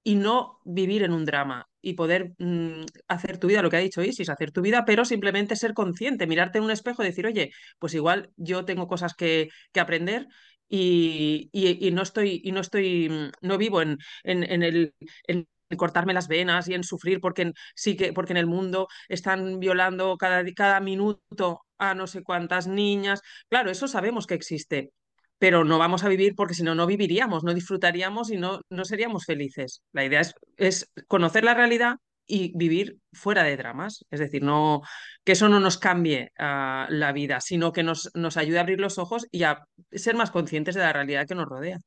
y 0.02 0.14
no 0.16 0.60
vivir 0.64 1.02
en 1.02 1.12
un 1.12 1.24
drama 1.24 1.66
y 1.82 1.94
poder 1.94 2.34
mm, 2.38 2.84
hacer 3.08 3.38
tu 3.38 3.48
vida, 3.48 3.62
lo 3.62 3.70
que 3.70 3.76
ha 3.76 3.80
dicho 3.80 4.02
Isis, 4.02 4.28
hacer 4.30 4.52
tu 4.52 4.62
vida, 4.62 4.84
pero 4.84 5.04
simplemente 5.04 5.56
ser 5.56 5.74
consciente, 5.74 6.26
mirarte 6.26 6.58
en 6.58 6.64
un 6.64 6.70
espejo 6.70 7.02
y 7.02 7.06
decir, 7.06 7.26
oye, 7.26 7.50
pues 7.78 7.94
igual 7.94 8.30
yo 8.36 8.64
tengo 8.64 8.86
cosas 8.88 9.14
que, 9.14 9.48
que 9.72 9.80
aprender 9.80 10.26
y, 10.68 11.50
y- 11.52 11.90
no 11.92 12.02
estoy, 12.02 12.40
y 12.44 12.52
no 12.52 12.60
estoy, 12.60 13.08
mm, 13.08 13.30
no 13.46 13.58
vivo 13.58 13.82
en, 13.82 13.98
en, 14.24 14.42
en 14.44 14.62
el, 14.62 14.94
en 15.26 15.46
cortarme 15.76 16.14
las 16.14 16.28
venas 16.28 16.68
y 16.68 16.74
en 16.74 16.84
sufrir 16.84 17.20
porque 17.20 17.42
en- 17.42 17.54
sí 17.74 17.96
que, 17.96 18.12
porque 18.12 18.32
en 18.32 18.36
el 18.38 18.46
mundo 18.46 18.88
están 19.08 19.58
violando 19.60 20.16
cada, 20.16 20.44
cada 20.54 20.80
minuto 20.80 21.62
a 21.78 21.94
no 21.94 22.06
sé 22.06 22.22
cuántas 22.22 22.66
niñas. 22.66 23.22
Claro, 23.48 23.70
eso 23.70 23.88
sabemos 23.88 24.26
que 24.26 24.34
existe, 24.34 24.92
pero 25.38 25.64
no 25.64 25.78
vamos 25.78 26.04
a 26.04 26.08
vivir 26.08 26.34
porque 26.34 26.54
si 26.54 26.62
no, 26.62 26.74
no 26.74 26.86
viviríamos, 26.86 27.44
no 27.44 27.54
disfrutaríamos 27.54 28.30
y 28.30 28.36
no, 28.36 28.60
no 28.70 28.84
seríamos 28.84 29.24
felices. 29.26 29.82
La 29.92 30.04
idea 30.04 30.20
es, 30.20 30.34
es 30.56 30.90
conocer 31.08 31.44
la 31.44 31.54
realidad 31.54 31.96
y 32.26 32.56
vivir 32.56 32.98
fuera 33.12 33.42
de 33.44 33.56
dramas, 33.56 34.04
es 34.10 34.20
decir, 34.20 34.42
no 34.42 34.82
que 35.24 35.32
eso 35.32 35.48
no 35.48 35.60
nos 35.60 35.78
cambie 35.78 36.32
ah, 36.38 36.86
la 36.90 37.12
vida, 37.12 37.40
sino 37.40 37.72
que 37.72 37.82
nos, 37.82 38.10
nos 38.14 38.36
ayude 38.36 38.58
a 38.58 38.62
abrir 38.62 38.80
los 38.80 38.98
ojos 38.98 39.26
y 39.30 39.42
a 39.44 39.64
ser 39.92 40.16
más 40.16 40.30
conscientes 40.30 40.74
de 40.74 40.82
la 40.82 40.92
realidad 40.92 41.26
que 41.26 41.34
nos 41.34 41.46
rodea. 41.48 41.78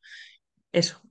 Eso, 0.72 1.02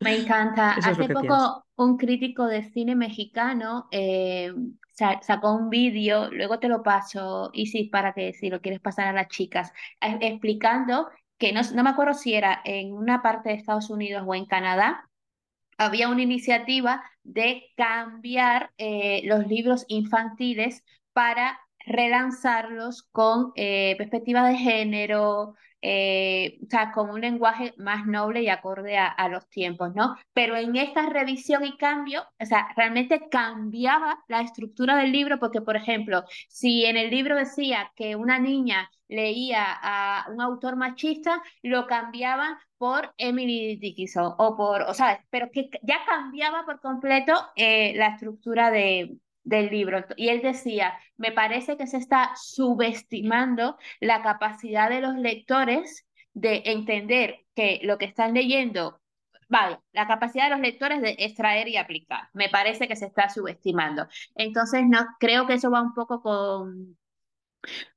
Me 0.00 0.14
encanta. 0.14 0.72
eso 0.76 0.96
Hace 0.96 1.08
pienso. 1.08 1.16
poco 1.16 1.66
un 1.76 1.96
crítico 1.98 2.46
de 2.46 2.62
cine 2.70 2.96
mexicano 2.96 3.86
eh, 3.90 4.52
sa- 4.94 5.20
sacó 5.22 5.52
un 5.54 5.68
vídeo, 5.70 6.30
luego 6.30 6.58
te 6.58 6.68
lo 6.68 6.82
paso, 6.82 7.50
y 7.52 7.66
sí, 7.66 7.84
para 7.84 8.14
que 8.14 8.32
si 8.32 8.48
lo 8.50 8.60
quieres 8.62 8.80
pasar 8.80 9.08
a 9.08 9.12
las 9.12 9.28
chicas, 9.28 9.72
eh, 10.00 10.18
explicando 10.22 11.08
que 11.38 11.52
no, 11.52 11.60
no 11.74 11.82
me 11.84 11.90
acuerdo 11.90 12.14
si 12.14 12.34
era 12.34 12.60
en 12.64 12.92
una 12.94 13.22
parte 13.22 13.50
de 13.50 13.56
Estados 13.56 13.90
Unidos 13.90 14.24
o 14.26 14.34
en 14.34 14.46
Canadá, 14.46 15.08
había 15.80 16.10
una 16.10 16.22
iniciativa 16.22 17.02
de 17.22 17.72
cambiar 17.76 18.70
eh, 18.76 19.22
los 19.24 19.46
libros 19.46 19.86
infantiles 19.88 20.84
para 21.14 21.58
relanzarlos 21.86 23.04
con 23.12 23.52
eh, 23.56 23.94
perspectiva 23.96 24.46
de 24.46 24.56
género, 24.56 25.54
eh, 25.80 26.58
o 26.62 26.66
sea, 26.68 26.92
con 26.92 27.08
un 27.08 27.22
lenguaje 27.22 27.72
más 27.78 28.06
noble 28.06 28.42
y 28.42 28.48
acorde 28.50 28.98
a, 28.98 29.06
a 29.08 29.30
los 29.30 29.48
tiempos, 29.48 29.94
¿no? 29.94 30.16
Pero 30.34 30.54
en 30.56 30.76
esta 30.76 31.08
revisión 31.08 31.64
y 31.64 31.78
cambio, 31.78 32.24
o 32.38 32.44
sea, 32.44 32.68
realmente 32.76 33.28
cambiaba 33.30 34.22
la 34.28 34.42
estructura 34.42 34.96
del 34.96 35.12
libro 35.12 35.38
porque, 35.38 35.62
por 35.62 35.76
ejemplo, 35.76 36.24
si 36.48 36.84
en 36.84 36.98
el 36.98 37.10
libro 37.10 37.36
decía 37.36 37.90
que 37.96 38.16
una 38.16 38.38
niña 38.38 38.90
leía 39.08 39.64
a 39.82 40.26
un 40.30 40.42
autor 40.42 40.76
machista, 40.76 41.42
lo 41.62 41.86
cambiaban 41.86 42.56
por 42.80 43.12
Emily 43.18 43.76
Dickinson 43.76 44.32
o 44.38 44.56
por, 44.56 44.80
o 44.84 44.94
sea, 44.94 45.22
pero 45.28 45.50
que 45.52 45.68
ya 45.82 45.98
cambiaba 46.06 46.64
por 46.64 46.80
completo 46.80 47.34
eh, 47.54 47.92
la 47.94 48.06
estructura 48.14 48.70
de, 48.70 49.18
del 49.44 49.68
libro. 49.68 50.02
Y 50.16 50.30
él 50.30 50.40
decía, 50.40 50.94
me 51.18 51.30
parece 51.30 51.76
que 51.76 51.86
se 51.86 51.98
está 51.98 52.30
subestimando 52.36 53.76
la 54.00 54.22
capacidad 54.22 54.88
de 54.88 55.02
los 55.02 55.14
lectores 55.16 56.06
de 56.32 56.62
entender 56.64 57.44
que 57.54 57.80
lo 57.82 57.98
que 57.98 58.06
están 58.06 58.32
leyendo, 58.32 58.98
vale, 59.50 59.78
la 59.92 60.06
capacidad 60.06 60.44
de 60.44 60.50
los 60.52 60.60
lectores 60.60 61.02
de 61.02 61.16
extraer 61.18 61.68
y 61.68 61.76
aplicar. 61.76 62.30
Me 62.32 62.48
parece 62.48 62.88
que 62.88 62.96
se 62.96 63.04
está 63.04 63.28
subestimando. 63.28 64.08
Entonces, 64.36 64.84
no, 64.86 65.06
creo 65.18 65.46
que 65.46 65.52
eso 65.52 65.70
va 65.70 65.82
un 65.82 65.92
poco 65.92 66.22
con, 66.22 66.96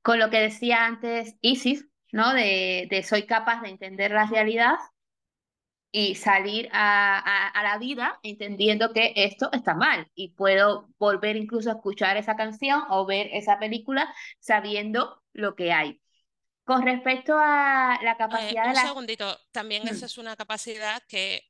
con 0.02 0.18
lo 0.18 0.28
que 0.28 0.40
decía 0.40 0.84
antes 0.84 1.36
Isis, 1.40 1.88
¿no? 2.14 2.34
De, 2.34 2.88
de 2.90 3.04
soy 3.04 3.26
capaz 3.26 3.62
de 3.62 3.70
entender 3.70 4.12
la 4.12 4.26
realidad 4.26 4.76
y 5.92 6.16
salir 6.16 6.68
a, 6.72 7.18
a, 7.18 7.48
a 7.48 7.62
la 7.62 7.78
vida 7.78 8.18
entendiendo 8.22 8.92
que 8.92 9.12
esto 9.16 9.50
está 9.52 9.74
mal 9.74 10.10
y 10.14 10.30
puedo 10.34 10.88
volver 10.98 11.36
incluso 11.36 11.70
a 11.70 11.74
escuchar 11.74 12.16
esa 12.16 12.34
canción 12.36 12.82
o 12.90 13.06
ver 13.06 13.28
esa 13.32 13.58
película 13.60 14.12
sabiendo 14.40 15.22
lo 15.32 15.54
que 15.54 15.72
hay. 15.72 16.00
Con 16.64 16.82
respecto 16.84 17.34
a 17.38 17.98
la 18.02 18.16
Eh, 18.28 18.56
capacidad 18.56 18.68
de 18.68 18.70
un 18.70 18.74
las... 18.74 18.88
segundito, 18.88 19.38
también 19.52 19.86
esa 19.88 20.06
Mm, 20.06 20.06
es 20.06 20.18
una 20.18 20.36
capacidad 20.36 21.02
que, 21.08 21.42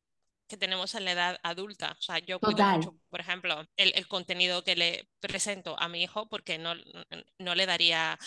que 0.49 0.57
tenemos 0.57 0.95
en 0.95 1.05
la 1.05 1.13
edad 1.13 1.39
adulta. 1.43 1.93
O 1.99 2.03
sea, 2.03 2.19
yo 2.19 2.41
cuido 2.41 2.65
Total. 2.65 2.65
mucho, 2.65 2.99
por 3.11 3.21
ejemplo, 3.21 3.65
el, 3.77 3.93
el 3.95 4.09
contenido 4.09 4.65
que 4.65 4.77
le 4.77 5.09
presento 5.21 5.79
a 5.81 5.89
mi 5.89 6.03
hijo 6.03 6.29
porque 6.29 6.59
no, 6.59 6.75
no 7.39 7.55
le 7.55 7.67
daría 7.67 8.19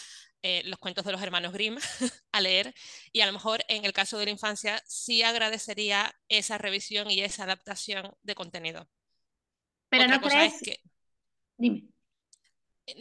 eh, 0.48 0.62
los 0.66 0.80
cuentos 0.80 1.04
de 1.06 1.12
los 1.12 1.22
hermanos 1.22 1.52
Grimm 1.54 1.78
a 2.32 2.42
leer 2.42 2.74
y 3.12 3.20
a 3.22 3.26
lo 3.26 3.34
mejor 3.34 3.64
en 3.68 3.84
el 3.86 3.92
caso 3.94 4.18
de 4.18 4.26
la 4.26 4.32
infancia 4.32 4.82
sí 4.86 5.22
agradecería 5.24 6.14
esa 6.30 6.58
revisión 6.58 7.12
y 7.12 7.22
esa 7.22 7.44
adaptación 7.44 8.14
de 8.24 8.36
contenido. 8.36 8.88
Pero 9.90 10.06
Otra 10.06 10.16
no 10.16 10.22
cosa 10.22 10.46
es 10.46 10.54
crees... 10.54 10.62
que 10.62 10.80
Dime. 11.58 11.88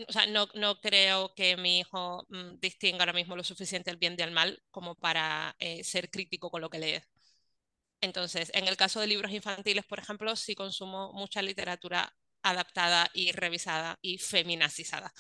o 0.09 0.13
sea, 0.13 0.27
no, 0.27 0.49
no 0.55 0.81
creo 0.81 1.33
que 1.35 1.57
mi 1.57 1.79
hijo 1.81 2.27
mm, 2.29 2.59
distinga 2.61 3.01
ahora 3.01 3.13
mismo 3.13 3.37
lo 3.37 3.45
suficiente 3.45 3.91
el 3.91 3.97
bien 3.99 4.17
del 4.17 4.33
mal 4.33 4.63
como 4.71 4.95
para 4.97 5.55
eh, 5.59 5.85
ser 5.85 6.11
crítico 6.11 6.51
con 6.51 6.61
lo 6.61 6.71
que 6.71 6.79
lee. 6.79 7.01
Entonces, 8.01 8.51
en 8.55 8.69
el 8.69 8.77
caso 8.77 9.01
de 9.01 9.07
libros 9.07 9.33
infantiles, 9.33 9.85
por 9.87 9.99
ejemplo, 9.99 10.37
sí 10.37 10.55
consumo 10.55 11.13
mucha 11.13 11.43
literatura 11.43 12.15
adaptada 12.43 13.11
y 13.15 13.33
revisada 13.33 13.99
y 14.03 14.19
feminazizada. 14.19 15.13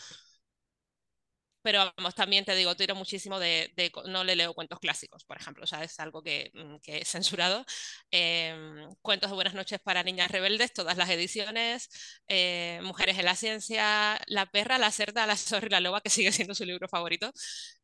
Pero 1.66 1.92
vamos, 1.96 2.14
también 2.14 2.44
te 2.44 2.55
digo, 2.55 2.76
tiro 2.76 2.94
muchísimo 2.94 3.40
de, 3.40 3.72
no 4.07 4.22
le 4.22 4.37
leo 4.37 4.55
cuentos 4.55 4.79
clásicos, 4.79 5.24
por 5.24 5.37
ejemplo, 5.37 5.64
o 5.64 5.66
sea, 5.66 5.83
es 5.83 5.98
algo 5.98 6.22
que, 6.22 6.52
mm, 6.55 6.76
que 6.81 6.98
he 6.98 7.05
censurado. 7.05 7.64
Em, 8.12 8.94
cuentos 9.02 9.31
de 9.31 9.35
Buenas 9.35 9.55
noches 9.55 9.81
para 9.81 10.05
niñas 10.05 10.31
rebeldes, 10.31 10.72
todas 10.72 10.96
las 10.96 11.11
ediciones, 11.11 11.88
eh, 12.29 12.79
Mujeres 12.85 13.18
en 13.18 13.24
la 13.24 13.35
ciencia, 13.35 14.20
La 14.29 14.46
perra, 14.46 14.79
la 14.79 14.92
cerda, 14.92 15.26
la 15.26 15.37
zorra 15.37 15.66
y 15.66 15.70
la 15.70 15.81
loba, 15.81 16.00
que 16.00 16.09
sigue 16.11 16.31
siendo 16.31 16.55
su 16.55 16.64
libro 16.64 16.87
favorito. 16.87 17.33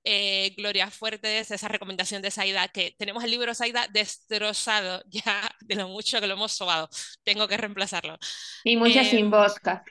Eh, 0.04 0.54
Gloria 0.56 0.88
Fuertes, 0.88 1.50
esa 1.50 1.66
recomendación 1.68 2.22
de 2.22 2.30
Saida, 2.30 2.68
que 2.68 2.94
tenemos 2.98 3.24
el 3.24 3.32
libro 3.32 3.52
Saida 3.52 3.88
destrozado 3.92 5.02
ya 5.10 5.50
de 5.60 5.74
lo 5.74 5.88
mucho 5.88 6.20
que 6.20 6.28
lo 6.28 6.34
hemos 6.34 6.52
sobado. 6.52 6.88
Tengo 7.24 7.48
que 7.48 7.56
reemplazarlo. 7.56 8.16
Y 8.62 8.76
muchas 8.76 9.08
sin 9.08 9.18
Em, 9.26 9.30
bosca. 9.30 9.82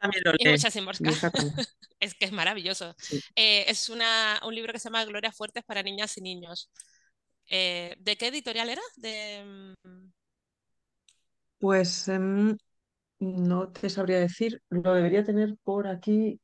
También 0.00 0.22
lo 0.24 0.32
y 0.38 0.48
muchas 0.48 0.72
sin. 0.72 0.86
Es 2.00 2.14
que 2.14 2.24
es 2.24 2.32
maravilloso. 2.32 2.94
Sí. 2.98 3.20
Eh, 3.36 3.66
es 3.68 3.90
una, 3.90 4.40
un 4.46 4.54
libro 4.54 4.72
que 4.72 4.78
se 4.78 4.88
llama 4.88 5.04
Gloria 5.04 5.32
Fuertes 5.32 5.64
para 5.64 5.82
niñas 5.82 6.16
y 6.16 6.22
niños. 6.22 6.70
Eh, 7.50 7.96
¿de 7.98 8.16
qué 8.16 8.28
editorial 8.28 8.70
era? 8.70 8.82
De, 8.96 9.74
mm, 9.84 10.10
Pues 11.58 12.08
em, 12.08 12.56
no 13.20 13.72
te 13.72 13.90
sabría 13.90 14.18
decir, 14.20 14.62
lo 14.70 14.94
debería 14.94 15.24
tener 15.24 15.56
por 15.64 15.88
aquí, 15.88 16.40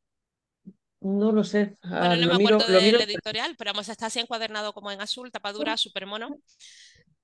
no 1.00 1.32
lo 1.32 1.44
sé, 1.44 1.76
bueno, 1.98 2.14
ah, 2.14 2.16
no 2.16 2.26
lo 2.26 2.32
me 2.32 2.38
miro, 2.38 2.56
acuerdo 2.56 2.80
del 2.80 3.00
editorial, 3.00 3.54
pero 3.56 3.72
vamos, 3.72 3.88
está 3.88 4.06
así 4.06 4.18
encuadernado 4.18 4.72
como 4.72 4.90
en 4.90 5.00
azul, 5.00 5.30
tapadura, 5.30 5.76
súper 5.76 6.06
mono. 6.06 6.38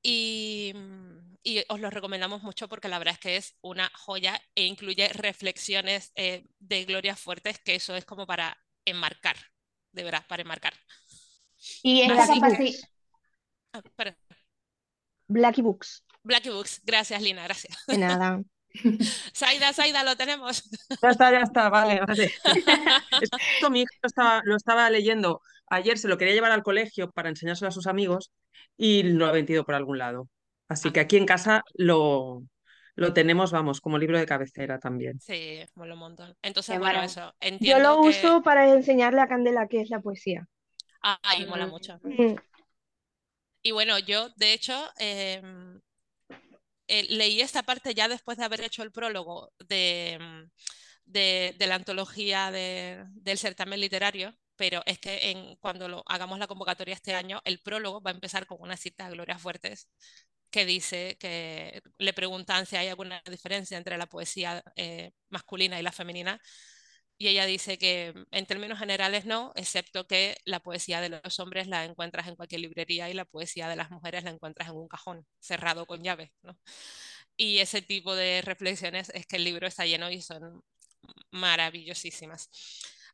Y, 0.03 0.73
mm, 0.75 1.32
y 1.43 1.65
os 1.69 1.81
lo 1.81 1.91
recomendamos 1.91 2.43
mucho 2.43 2.69
porque 2.69 2.89
la 2.89 2.99
verdad 2.99 3.15
es 3.15 3.21
que 3.21 3.37
es 3.37 3.57
una 3.61 3.91
joya 3.95 4.41
e 4.55 4.65
incluye 4.65 5.09
reflexiones 5.09 6.13
eh, 6.15 6.47
de 6.59 6.85
Gloria 6.85 7.17
Fuertes, 7.17 7.59
que 7.59 7.75
eso 7.75 7.97
es 7.97 8.05
como 8.05 8.27
para 8.27 8.57
enmarcar, 8.85 9.37
de 9.93 10.05
verdad, 10.05 10.25
para 10.29 10.43
enmarcar. 10.43 10.75
Y 11.83 12.03
esta 12.03 12.27
capacidad... 12.27 12.59
Books. 12.59 12.89
ah, 13.73 14.17
Blackie 15.29 15.63
Books. 15.63 16.05
Blackie 16.23 16.51
Books, 16.51 16.81
gracias 16.85 17.23
Lina, 17.23 17.45
gracias. 17.45 17.77
De 17.87 17.99
nada. 17.99 18.43
Saida, 19.33 19.73
Saida, 19.73 20.05
lo 20.05 20.17
tenemos. 20.17 20.63
Ya 21.03 21.11
está, 21.11 21.31
ya 21.31 21.41
está, 21.41 21.69
vale, 21.69 22.01
vale. 22.01 22.33
Es 23.21 23.31
que 23.31 23.45
justo 23.53 23.71
mi 23.71 23.83
hijo 23.83 23.93
estaba, 24.03 24.41
lo 24.45 24.57
estaba 24.57 24.89
leyendo 24.91 25.41
ayer, 25.69 25.99
se 25.99 26.09
lo 26.09 26.19
quería 26.19 26.35
llevar 26.35 26.53
al 26.53 26.63
colegio 26.63 27.11
para 27.11 27.29
enseñárselo 27.29 27.69
a 27.69 27.73
sus 27.73 27.87
amigos 27.87 28.33
y 28.77 29.03
lo 29.03 29.27
ha 29.27 29.33
vendido 29.33 29.65
por 29.65 29.75
algún 29.75 29.99
lado. 29.99 30.29
Así 30.73 30.91
Ah, 30.91 30.93
que 30.93 31.01
aquí 31.01 31.17
en 31.17 31.27
casa 31.27 31.65
lo, 31.75 32.45
lo 32.97 33.13
tenemos, 33.15 33.53
vamos, 33.53 33.81
como 33.81 33.99
libro 33.99 34.19
de 34.19 34.27
cabecera 34.27 34.79
también. 34.79 35.19
sí, 35.19 35.65
mola 35.75 35.95
un 35.95 36.01
montón. 36.01 36.37
Entonces, 36.43 36.75
Qué 36.75 36.79
bueno, 36.79 37.03
maravilla. 37.03 37.03
eso, 37.03 37.35
Yo 37.59 37.79
lo 37.79 37.99
que... 38.01 38.09
uso 38.09 38.43
para 38.43 38.69
enseñarle 38.73 39.21
a 39.21 39.29
Candela 39.29 39.69
qué 39.69 39.81
es 39.83 39.91
la 39.91 40.01
poesía. 40.01 40.49
Ay, 41.23 41.47
mola 41.47 41.67
Mm, 41.67 41.73
mucho. 41.73 42.01
Mm, 42.03 42.37
Y 43.63 43.71
bueno, 43.73 43.99
yo, 43.99 44.29
de 44.37 44.53
hecho, 44.53 44.75
em, 44.99 45.81
eh, 46.89 47.05
leí 47.11 47.41
esta 47.41 47.63
parte 47.63 47.95
ya 47.95 48.09
después 48.09 48.39
de 48.39 48.45
haber 48.45 48.61
hecho 48.63 48.83
el 48.83 48.93
prólogo 48.93 49.53
de, 49.69 50.19
mm, 50.21 50.51
de, 51.07 51.55
de 51.59 51.67
la 51.67 51.77
antología 51.77 52.51
de, 52.51 53.05
del 53.15 53.39
certamen 53.39 53.81
literario, 53.81 54.35
pero 54.57 54.83
es 54.87 54.99
que 54.99 55.31
en, 55.31 55.57
cuando 55.57 55.89
lo, 55.89 56.03
hagamos 56.07 56.39
la 56.39 56.47
convocatoria 56.47 56.95
este 56.95 57.15
año, 57.15 57.41
el 57.45 57.61
prólogo 57.61 58.01
va 58.03 58.11
a 58.11 58.15
empezar 58.15 58.47
con 58.47 58.59
una 58.61 58.77
cita 58.77 59.07
de 59.09 59.13
Gloria 59.15 59.39
Fuertes 59.39 59.89
que 60.53 60.67
dice 60.67 61.17
que 61.19 61.83
le 61.99 62.13
preguntan 62.13 62.67
si 62.67 62.77
hay 62.77 62.89
alguna 62.89 63.23
diferencia 63.29 63.79
entre 63.79 63.99
la 63.99 64.07
poesía 64.07 64.63
eh, 64.77 65.13
masculina 65.31 65.81
y 65.81 65.83
la 65.83 65.93
femenina. 65.93 66.41
Y 67.19 67.29
ella 67.29 67.47
dice 67.47 67.79
que 67.79 68.15
en 68.33 68.47
términos 68.47 68.79
generales 68.79 69.27
no, 69.27 69.53
excepto 69.57 70.07
que 70.07 70.37
la 70.45 70.61
poesía 70.61 71.01
de 71.01 71.09
los 71.11 71.41
hombres 71.41 71.69
la 71.69 71.85
encuentras 71.85 72.27
en 72.29 72.37
cualquier 72.37 72.63
librería 72.63 73.09
y 73.11 73.15
la 73.15 73.25
poesía 73.25 73.69
de 73.69 73.77
las 73.77 73.91
mujeres 73.91 74.25
la 74.25 74.31
encuentras 74.31 74.69
en 74.69 74.77
un 74.77 74.89
cajón 74.89 75.27
cerrado 75.41 75.87
con 75.87 76.03
llave. 76.03 76.33
¿no? 76.43 76.59
Y 77.37 77.59
ese 77.59 77.83
tipo 77.83 78.15
de 78.15 78.43
reflexiones 78.43 79.11
es 79.15 79.27
que 79.27 79.37
el 79.37 79.45
libro 79.45 79.67
está 79.67 79.87
lleno 79.87 80.11
y 80.11 80.23
son 80.23 80.63
maravillosísimas. 81.31 82.51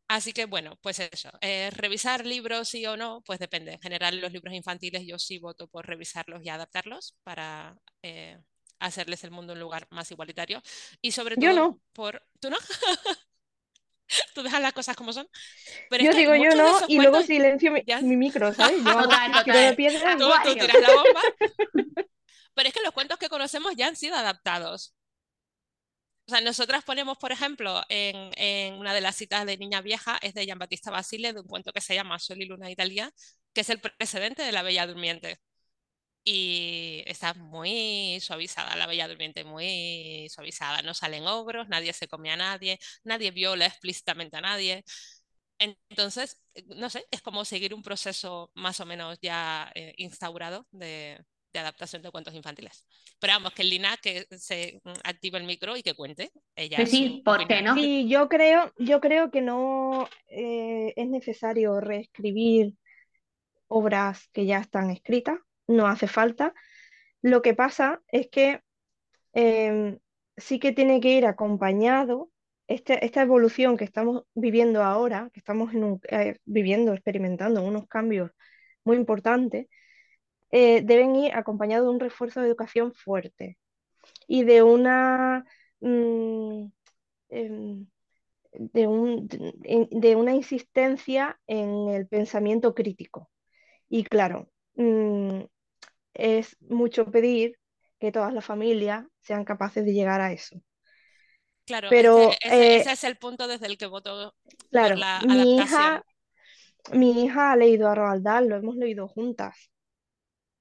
Así 0.09 0.33
que 0.33 0.47
bueno, 0.47 0.79
pues 0.83 1.01
eso, 1.01 1.31
eh, 1.43 1.71
revisar 1.71 2.25
libros 2.25 2.69
sí 2.71 2.87
o 2.87 2.97
no, 2.97 3.21
pues 3.27 3.39
depende. 3.39 3.73
En 3.75 3.81
general 3.81 4.21
los 4.21 4.33
libros 4.33 4.55
infantiles 4.55 5.07
yo 5.07 5.19
sí 5.19 5.39
voto 5.39 5.69
por 5.69 5.87
revisarlos 5.87 6.43
y 6.43 6.49
adaptarlos 6.49 7.15
para 7.25 7.77
eh, 8.03 8.39
hacerles 8.79 9.23
el 9.25 9.31
mundo 9.31 9.53
un 9.53 9.61
lugar 9.61 9.87
más 9.91 10.11
igualitario. 10.11 10.63
Y 11.03 11.13
sobre 11.13 11.37
todo 11.37 11.45
Yo 11.47 11.53
no. 11.53 11.81
por... 11.93 12.23
¿Tú 12.41 12.49
no? 12.49 12.57
Tú 14.35 14.43
dejas 14.43 14.63
las 14.63 14.73
cosas 14.73 14.97
como 14.97 15.13
son. 15.13 15.29
Pero 15.91 16.05
Yo 16.05 16.11
es 16.11 16.17
que 16.17 16.23
digo 16.23 16.35
yo 16.35 16.55
no 16.55 16.79
y 16.89 16.97
luego 16.99 17.23
silencio 17.23 17.71
mi, 17.73 17.83
mi 18.03 18.17
micro, 18.17 18.55
¿sabes? 18.55 18.79
Yo 18.85 18.93
Total, 18.95 19.33
total. 19.33 19.77
tú, 20.19 20.31
tú 20.45 20.55
tiras 20.55 20.81
la 20.81 20.95
bomba. 20.95 21.21
Pero 22.55 22.69
es 22.69 22.75
que 22.75 22.83
los 22.83 22.93
cuentos 22.93 23.19
que 23.19 23.29
conocemos 23.29 23.75
ya 23.77 23.87
han 23.87 23.97
sido 23.97 24.17
adaptados. 24.17 24.95
O 26.29 26.31
sea, 26.31 26.43
nosotras 26.43 26.85
ponemos, 26.85 27.17
por 27.17 27.33
ejemplo, 27.33 27.83
en, 27.89 28.75
una 28.75 28.93
de 28.93 29.01
las 29.01 29.17
citas 29.17 29.47
de 29.47 29.57
Niña 29.57 29.81
Vieja, 29.81 30.19
es 30.21 30.35
de 30.35 30.45
Giambattista 30.45 30.91
Basile, 30.91 31.33
de 31.33 31.41
un 31.41 31.47
cuento 31.47 31.73
que 31.73 31.81
se 31.81 31.95
llama 31.95 32.19
Sol 32.19 32.43
y 32.43 32.45
Luna 32.47 32.71
Italia, 32.71 33.11
que 33.55 33.63
es 33.63 33.71
el 33.71 33.81
precedente 33.81 34.43
de 34.43 34.53
La 34.53 34.63
Bella 34.63 34.87
Durmiente. 34.87 35.39
Y 36.25 37.03
está 37.07 37.35
muy 37.35 38.19
suavizada 38.21 38.77
la 38.77 38.87
Bella 38.87 39.09
Durmiente, 39.09 39.45
muy 39.45 40.29
suavizada. 40.31 40.83
No 40.83 40.95
salen 40.95 41.27
ogros, 41.27 41.69
nadie 41.69 41.93
se 41.95 42.09
come 42.09 42.31
a 42.31 42.37
nadie, 42.37 42.79
nadie 43.05 43.31
viola 43.31 43.67
explícitamente 43.67 44.37
a 44.37 44.43
nadie. 44.43 44.85
Entonces, 45.59 46.41
no 46.67 46.91
sé, 46.91 47.07
es 47.11 47.23
como 47.23 47.45
seguir 47.45 47.75
un 47.75 47.83
proceso 47.83 48.51
más 48.55 48.81
o 48.81 48.87
menos 48.87 49.19
ya 49.23 49.73
eh, 49.75 49.95
instaurado 49.97 50.67
de, 50.73 51.19
de 51.59 51.63
adaptación 51.63 52.03
de 52.03 52.11
cuentos 52.11 52.35
infantiles. 52.35 52.85
Pero 53.19 53.35
vamos, 53.35 53.53
que 53.53 53.65
Lina 53.65 53.97
que 54.03 54.27
se 54.31 54.81
active 55.05 55.39
el 55.39 55.45
micro 55.45 55.77
y 55.77 55.83
que 55.83 55.95
cuente 55.95 56.31
ella 56.57 56.79
Pues 56.79 56.91
sí, 56.91 57.23
¿por 57.25 57.47
qué 57.47 57.63
no? 57.63 57.75
Sí, 57.75 58.09
yo 58.09 58.29
creo, 58.29 58.73
yo 58.79 59.01
creo 59.01 59.31
que 59.31 59.41
no 59.41 60.09
eh, 60.29 60.93
es 60.97 61.09
necesario 61.09 61.81
reescribir 61.81 62.75
obras 63.69 64.29
que 64.33 64.47
ya 64.47 64.59
están 64.59 64.91
escritas, 64.91 65.39
no 65.67 65.87
hace 65.87 66.07
falta. 66.09 66.55
Lo 67.23 67.43
que 67.43 67.55
pasa 67.55 68.01
es 68.09 68.29
que 68.29 68.61
em, 69.35 69.99
sí 70.37 70.59
que 70.59 70.73
tiene 70.73 71.01
que 71.01 71.13
ir 71.13 71.27
acompañado 71.27 72.31
este- 72.67 73.05
esta 73.05 73.23
evolución 73.23 73.77
que 73.77 73.85
estamos 73.85 74.25
viviendo 74.35 74.83
ahora, 74.83 75.31
que 75.33 75.41
estamos 75.41 75.73
en 75.75 75.85
un- 75.85 76.01
eh, 76.11 76.37
viviendo, 76.45 76.93
experimentando 76.93 77.63
unos 77.63 77.87
cambios 77.89 78.31
muy 78.85 78.97
importantes, 78.97 79.67
eh, 80.51 80.83
deben 80.83 81.17
ir 81.17 81.35
acompañados 81.35 81.87
de 81.87 81.93
un 81.93 82.01
refuerzo 82.01 82.41
de 82.41 82.49
educación 82.49 82.93
fuerte 82.95 83.59
y 84.29 84.45
de 84.45 84.63
una, 84.63 85.45
mm, 85.81 86.67
em, 87.31 87.87
de 88.53 88.87
un- 88.89 89.29
de- 89.29 90.17
una 90.17 90.35
insistencia 90.35 91.39
en 91.47 91.89
el 91.91 92.09
pensamiento 92.09 92.75
crítico. 92.75 93.31
Y 93.89 94.05
claro, 94.05 94.51
mm, 94.77 95.43
es 96.15 96.57
mucho 96.63 97.11
pedir 97.11 97.59
que 98.01 98.13
todas 98.13 98.33
las 98.35 98.45
familias 98.47 99.07
sean 99.23 99.45
capaces 99.45 99.85
de 99.85 99.93
llegar 99.95 100.21
a 100.21 100.33
eso. 100.33 100.61
Claro, 101.67 101.93
Pero, 101.93 102.31
ese, 102.39 102.39
eh, 102.49 102.79
ese 102.79 102.93
es 102.93 103.05
el 103.05 103.19
punto 103.19 103.47
desde 103.47 103.67
el 103.67 103.77
que 103.79 103.87
voto 103.87 104.35
por 104.79 104.97
Claro, 104.97 104.97
la 104.97 105.25
mi 105.33 105.61
hija, 105.63 106.03
mi 106.93 107.25
hija 107.25 107.53
ha 107.53 107.57
leído 107.57 107.89
a 107.89 107.95
Roald 107.95 108.25
Dahl, 108.25 108.49
lo 108.49 108.57
hemos 108.57 108.77
leído 108.77 109.09
juntas. 109.09 109.71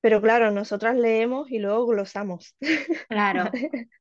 Pero 0.08 0.22
claro, 0.22 0.52
nosotras 0.52 0.96
leemos 0.96 1.52
y 1.52 1.60
luego 1.60 1.86
glosamos. 1.86 2.56
Claro. 3.10 3.52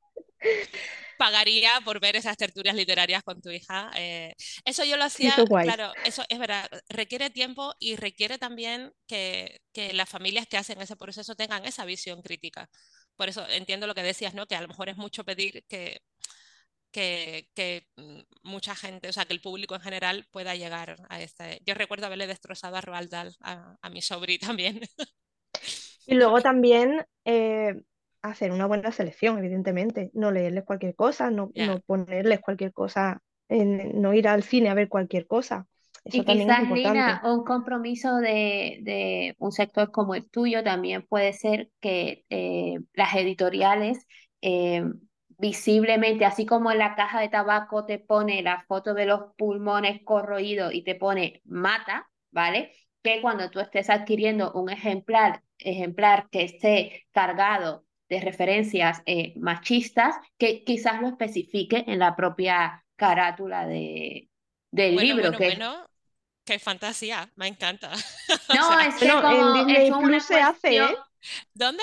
Pagaría 1.18 1.72
por 1.84 1.98
ver 1.98 2.14
esas 2.14 2.36
tertulias 2.36 2.76
literarias 2.76 3.24
con 3.24 3.42
tu 3.42 3.50
hija. 3.50 3.90
eh, 3.96 4.32
eso 4.64 4.84
yo 4.84 4.96
lo 4.96 5.02
hacía, 5.02 5.30
eso 5.30 5.46
claro, 5.46 5.92
eso 6.04 6.22
es 6.28 6.38
verdad, 6.38 6.70
requiere 6.88 7.30
tiempo 7.30 7.74
y 7.80 7.96
requiere 7.96 8.38
también 8.38 8.92
que, 9.08 9.58
que 9.72 9.94
las 9.94 10.08
familias 10.08 10.46
que 10.46 10.58
hacen 10.58 10.80
ese 10.80 10.94
proceso 10.94 11.34
tengan 11.34 11.64
esa 11.64 11.84
visión 11.84 12.22
crítica. 12.22 12.68
Por 13.16 13.28
eso 13.28 13.44
entiendo 13.48 13.88
lo 13.88 13.94
que 13.96 14.04
decías, 14.04 14.32
¿no? 14.32 14.46
Que 14.46 14.54
a 14.54 14.60
lo 14.60 14.68
mejor 14.68 14.88
es 14.88 14.96
mucho 14.96 15.24
pedir 15.24 15.64
que, 15.68 16.02
que, 16.92 17.48
que 17.52 17.88
mm, 17.96 18.20
mucha 18.44 18.76
gente, 18.76 19.08
o 19.08 19.12
sea, 19.12 19.24
que 19.24 19.32
el 19.32 19.40
público 19.40 19.74
en 19.74 19.80
general 19.80 20.28
pueda 20.30 20.54
llegar 20.54 20.98
a 21.08 21.20
este. 21.20 21.60
Yo 21.66 21.74
recuerdo 21.74 22.06
haberle 22.06 22.28
destrozado 22.28 22.76
a 22.76 22.80
Roald 22.80 23.10
Dahl 23.10 23.34
a, 23.40 23.76
a 23.82 23.90
mi 23.90 24.02
sobri 24.02 24.38
también. 24.38 24.80
Y 26.06 26.14
luego 26.14 26.40
también 26.40 27.04
eh, 27.24 27.82
hacer 28.22 28.52
una 28.52 28.66
buena 28.66 28.92
selección, 28.92 29.38
evidentemente. 29.38 30.10
No 30.14 30.30
leerles 30.30 30.64
cualquier 30.64 30.94
cosa, 30.94 31.30
no, 31.30 31.50
no 31.54 31.80
ponerles 31.80 32.40
cualquier 32.40 32.72
cosa, 32.72 33.22
no 33.48 34.14
ir 34.14 34.28
al 34.28 34.42
cine 34.42 34.68
a 34.70 34.74
ver 34.74 34.88
cualquier 34.88 35.26
cosa. 35.26 35.66
Eso 36.04 36.22
Y 36.22 36.24
quizás, 36.24 36.70
Lina, 36.70 36.70
importante. 36.92 37.20
un 37.24 37.44
compromiso 37.44 38.16
de, 38.16 38.78
de 38.82 39.34
un 39.38 39.50
sector 39.52 39.90
como 39.90 40.14
el 40.14 40.30
tuyo 40.30 40.62
también 40.62 41.02
puede 41.06 41.32
ser 41.32 41.70
que 41.80 42.24
eh, 42.30 42.78
las 42.94 43.14
editoriales 43.16 44.06
eh, 44.40 44.84
visiblemente, 45.38 46.24
así 46.24 46.46
como 46.46 46.70
en 46.70 46.78
la 46.78 46.94
caja 46.94 47.20
de 47.20 47.28
tabaco 47.28 47.84
te 47.86 47.98
pone 47.98 48.42
la 48.42 48.64
foto 48.68 48.94
de 48.94 49.06
los 49.06 49.32
pulmones 49.36 50.00
corroídos 50.04 50.72
y 50.74 50.84
te 50.84 50.94
pone 50.94 51.42
mata, 51.44 52.08
¿vale? 52.30 52.72
Que 53.02 53.20
cuando 53.20 53.50
tú 53.50 53.60
estés 53.60 53.88
adquiriendo 53.90 54.52
un 54.52 54.70
ejemplar, 54.70 55.42
ejemplar 55.58 56.28
que 56.30 56.42
esté 56.44 57.06
cargado 57.12 57.84
de 58.08 58.20
referencias 58.20 59.02
eh, 59.06 59.34
machistas, 59.36 60.16
que 60.38 60.64
quizás 60.64 61.00
lo 61.00 61.08
especifique 61.08 61.84
en 61.86 61.98
la 62.00 62.16
propia 62.16 62.84
carátula 62.96 63.66
de, 63.66 64.28
del 64.70 64.94
Bueno, 64.94 65.00
libro, 65.00 65.30
bueno, 65.30 65.36
que 65.36 65.42
bueno, 65.42 65.90
qué 66.44 66.58
fantasía, 66.58 67.30
me 67.36 67.48
encanta. 67.48 67.92
O 68.50 68.56
No, 68.56 68.62
sea, 68.62 68.86
es 68.88 68.98
que 68.98 69.06
Bueno, 69.06 69.24
en 69.28 69.52
como 69.52 69.52
Disney 69.52 69.90
es 69.90 69.90
una 69.90 70.18
Plus 70.18 70.24
se 70.26 70.40
hace. 70.40 70.84
¿eh? 70.92 70.96
¿Dónde? 71.54 71.82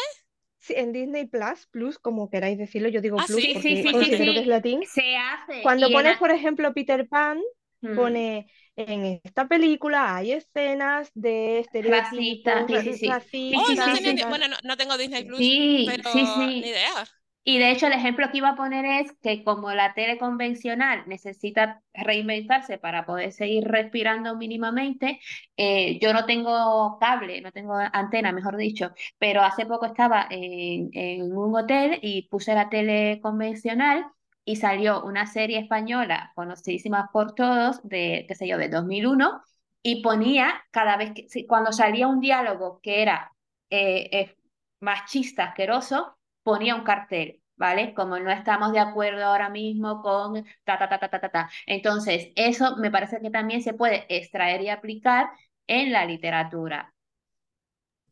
Sí, 0.59 0.73
en 0.77 0.93
Disney 0.93 1.25
Plus, 1.27 1.67
Plus, 1.67 1.99
como 1.99 2.29
queráis 2.29 2.57
decirlo, 2.57 2.87
yo 2.89 3.01
digo 3.01 3.17
Ah, 3.17 3.25
Plus 3.25 3.45
sí, 3.45 3.55
Sí, 3.55 3.61
sí, 3.61 3.75
porque 3.75 3.83
sí, 3.83 3.93
sí, 3.93 3.99
considero 3.99 4.33
que 4.33 4.39
es 4.41 4.47
latín. 4.47 4.81
Se 4.81 5.17
hace. 5.17 5.61
Cuando 5.61 5.91
en 5.91 5.91
pones, 5.91 6.17
por 6.17 6.31
ejemplo, 6.31 6.73
Peter 6.73 7.07
Pan, 7.07 7.41
Mm, 7.83 7.93
pone 7.93 8.47
en 8.75 9.21
esta 9.23 9.47
película 9.47 10.15
hay 10.15 10.31
escenas 10.33 11.11
de 11.15 11.59
estereotipos 11.59 12.65
sí, 12.67 12.79
ra- 12.79 12.83
sí, 12.83 12.93
sí. 12.97 13.19
Sí, 13.49 13.61
Oh, 13.61 13.63
sí, 13.65 13.77
no 13.77 13.83
sí, 13.83 13.91
tenía 13.91 14.15
racistas 14.15 14.17
sí. 14.17 14.25
tal. 14.29 14.29
Bueno, 14.29 14.47
no, 14.47 14.57
no 14.63 14.77
tengo 14.77 14.97
Disney 14.97 15.23
Plus, 15.23 15.53
Sí, 15.81 16.03
pero 16.03 16.03
sí, 16.03 16.61
ni 16.61 16.69
idea. 16.69 17.05
Y 17.45 17.59
de 17.59 17.71
hecho 17.71 17.87
el 17.87 17.93
ejemplo 17.93 18.31
que 18.31 18.37
iba 18.37 18.49
a 18.51 18.55
poner 18.55 18.85
es 18.85 19.11
que 19.21 19.43
como 19.43 19.71
la 19.73 19.93
tele 19.93 20.17
convencional 20.17 21.03
necesita 21.07 21.81
reinventarse 21.93 22.77
para 22.77 23.05
poder 23.05 23.33
seguir 23.33 23.65
respirando 23.67 24.37
mínimamente, 24.37 25.19
eh, 25.57 25.99
yo 26.01 26.13
no 26.13 26.25
tengo 26.25 26.97
cable, 26.99 27.41
no 27.41 27.51
tengo 27.51 27.75
antena, 27.75 28.31
mejor 28.31 28.55
dicho, 28.57 28.91
pero 29.19 29.41
hace 29.41 29.65
poco 29.65 29.85
estaba 29.87 30.27
en, 30.29 30.89
en 30.93 31.37
un 31.37 31.55
hotel 31.57 31.99
y 32.01 32.29
puse 32.29 32.53
la 32.55 32.69
tele 32.69 33.19
convencional 33.21 34.05
y 34.45 34.57
salió 34.57 35.03
una 35.03 35.25
serie 35.27 35.59
española 35.59 36.31
conocidísima 36.35 37.09
por 37.13 37.33
todos, 37.35 37.81
de, 37.83 38.25
qué 38.27 38.35
sé 38.35 38.47
yo, 38.47 38.57
de 38.57 38.69
2001, 38.69 39.41
y 39.81 40.01
ponía 40.01 40.63
cada 40.71 40.97
vez 40.97 41.13
que, 41.13 41.47
cuando 41.47 41.71
salía 41.71 42.07
un 42.07 42.19
diálogo 42.19 42.79
que 42.81 43.01
era 43.01 43.31
eh, 43.69 44.09
eh, 44.11 44.37
machista, 44.79 45.45
asqueroso, 45.45 46.17
ponía 46.43 46.75
un 46.75 46.83
cartel, 46.83 47.41
¿vale? 47.55 47.93
Como 47.93 48.19
no 48.19 48.31
estamos 48.31 48.71
de 48.73 48.79
acuerdo 48.79 49.25
ahora 49.25 49.49
mismo 49.49 50.01
con 50.01 50.43
ta, 50.63 50.77
ta, 50.77 50.89
ta, 50.89 50.99
ta, 50.99 51.09
ta, 51.09 51.19
ta, 51.19 51.29
ta. 51.29 51.49
Entonces, 51.65 52.31
eso 52.35 52.77
me 52.77 52.91
parece 52.91 53.19
que 53.21 53.29
también 53.29 53.61
se 53.61 53.73
puede 53.73 54.05
extraer 54.09 54.61
y 54.61 54.69
aplicar 54.69 55.29
en 55.67 55.91
la 55.91 56.05
literatura. 56.05 56.93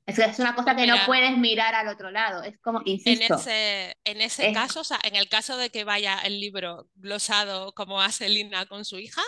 Es, 0.05 0.19
es 0.19 0.39
una 0.39 0.55
cosa 0.55 0.75
Pues 0.75 0.77
que 0.77 0.87
no 0.87 1.03
puedes 1.05 1.37
mirar 1.37 1.75
al 1.75 1.87
otro 1.87 2.11
lado. 2.11 2.43
Es 2.43 2.59
como, 2.59 2.81
en 3.03 3.21
insisto, 3.21 3.23
ese, 3.23 3.95
en 4.03 4.21
ese 4.21 4.49
es, 4.49 4.51
caso, 4.51 4.81
o 4.81 4.83
sea, 4.83 4.99
en 5.03 5.15
el 5.15 5.27
caso 5.29 5.57
de 5.57 5.69
que 5.71 5.83
vaya 5.83 6.19
el 6.19 6.39
libro 6.39 6.87
glosado 6.95 7.73
como 7.73 7.99
hace 8.01 8.29
Lina 8.29 8.65
con 8.67 8.85
su 8.85 8.99
hija, 8.99 9.21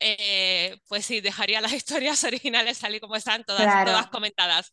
eh, 0.00 0.78
pues 0.88 1.06
sí, 1.06 1.20
dejaría 1.20 1.60
las 1.60 1.72
historias 1.74 2.24
originales 2.24 2.78
tal 2.80 2.94
y 2.96 3.00
como 3.00 3.16
están, 3.16 3.44
todas, 3.44 3.78
todas 3.84 4.08
comentadas. 4.08 4.72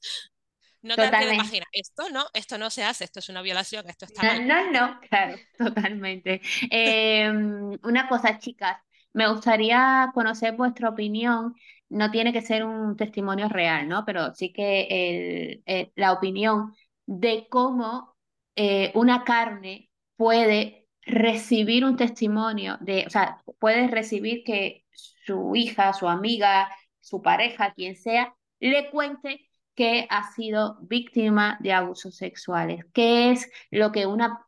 No 0.82 0.98
te 0.98 1.08
imaginar, 1.30 1.68
esto 1.74 2.10
no, 2.12 2.26
esto 2.34 2.58
no 2.58 2.70
se 2.70 2.84
hace, 2.84 3.06
esto 3.06 3.20
es 3.20 3.30
una 3.30 3.42
violación, 3.42 3.90
esto 3.90 4.06
está 4.06 4.24
No, 4.24 4.34
mal. 4.34 4.44
no, 4.48 4.72
no, 4.72 5.00
claro, 5.10 5.36
totalmente. 5.58 6.42
Em, 6.70 7.78
una 7.84 8.08
cosa, 8.08 8.40
chicas, 8.40 8.78
me 9.14 9.28
gustaría 9.30 10.12
conocer 10.14 10.54
vuestra 10.56 10.90
opinión. 10.90 11.56
No 11.90 12.12
tiene 12.12 12.34
que 12.34 12.42
ser 12.42 12.64
un 12.66 12.96
testimonio 12.98 13.48
real, 13.50 13.88
¿no? 13.88 14.04
Pero 14.06 14.34
sí 14.36 14.52
que 14.54 14.88
el- 14.90 15.64
eh, 15.66 15.92
la 15.96 16.14
opinión 16.14 16.74
de 17.06 17.48
cómo 17.50 18.16
eh, 18.56 18.92
una 18.96 19.24
carne 19.24 19.90
puede 20.16 20.88
recibir 21.04 21.86
un 21.86 21.98
testimonio 21.98 22.78
de, 22.82 23.04
o 23.06 23.10
sea, 23.10 23.42
puede 23.60 23.88
recibir 23.88 24.44
que 24.44 24.86
su 24.92 25.56
hija, 25.56 25.94
su 25.94 26.08
amiga, 26.08 26.70
su 27.00 27.22
pareja, 27.22 27.74
quien 27.74 27.96
sea, 27.96 28.36
le 28.60 28.90
cuente 28.92 29.50
que 29.76 30.08
ha 30.10 30.32
sido 30.34 30.78
víctima 30.82 31.58
de 31.62 31.74
abusos 31.74 32.16
sexuales. 32.16 32.86
¿Qué 32.94 33.32
es 33.32 33.50
lo 33.72 33.92
que 33.92 34.06
una, 34.08 34.46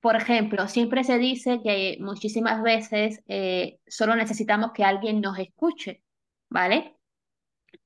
por 0.00 0.16
ejemplo, 0.16 0.68
siempre 0.68 1.04
se 1.04 1.18
dice 1.18 1.60
que 1.62 1.98
muchísimas 2.00 2.62
veces 2.62 3.22
eh, 3.28 3.80
solo 3.88 4.16
necesitamos 4.16 4.72
que 4.72 4.84
alguien 4.84 5.20
nos 5.20 5.38
escuche, 5.38 6.02
¿vale? 6.48 6.96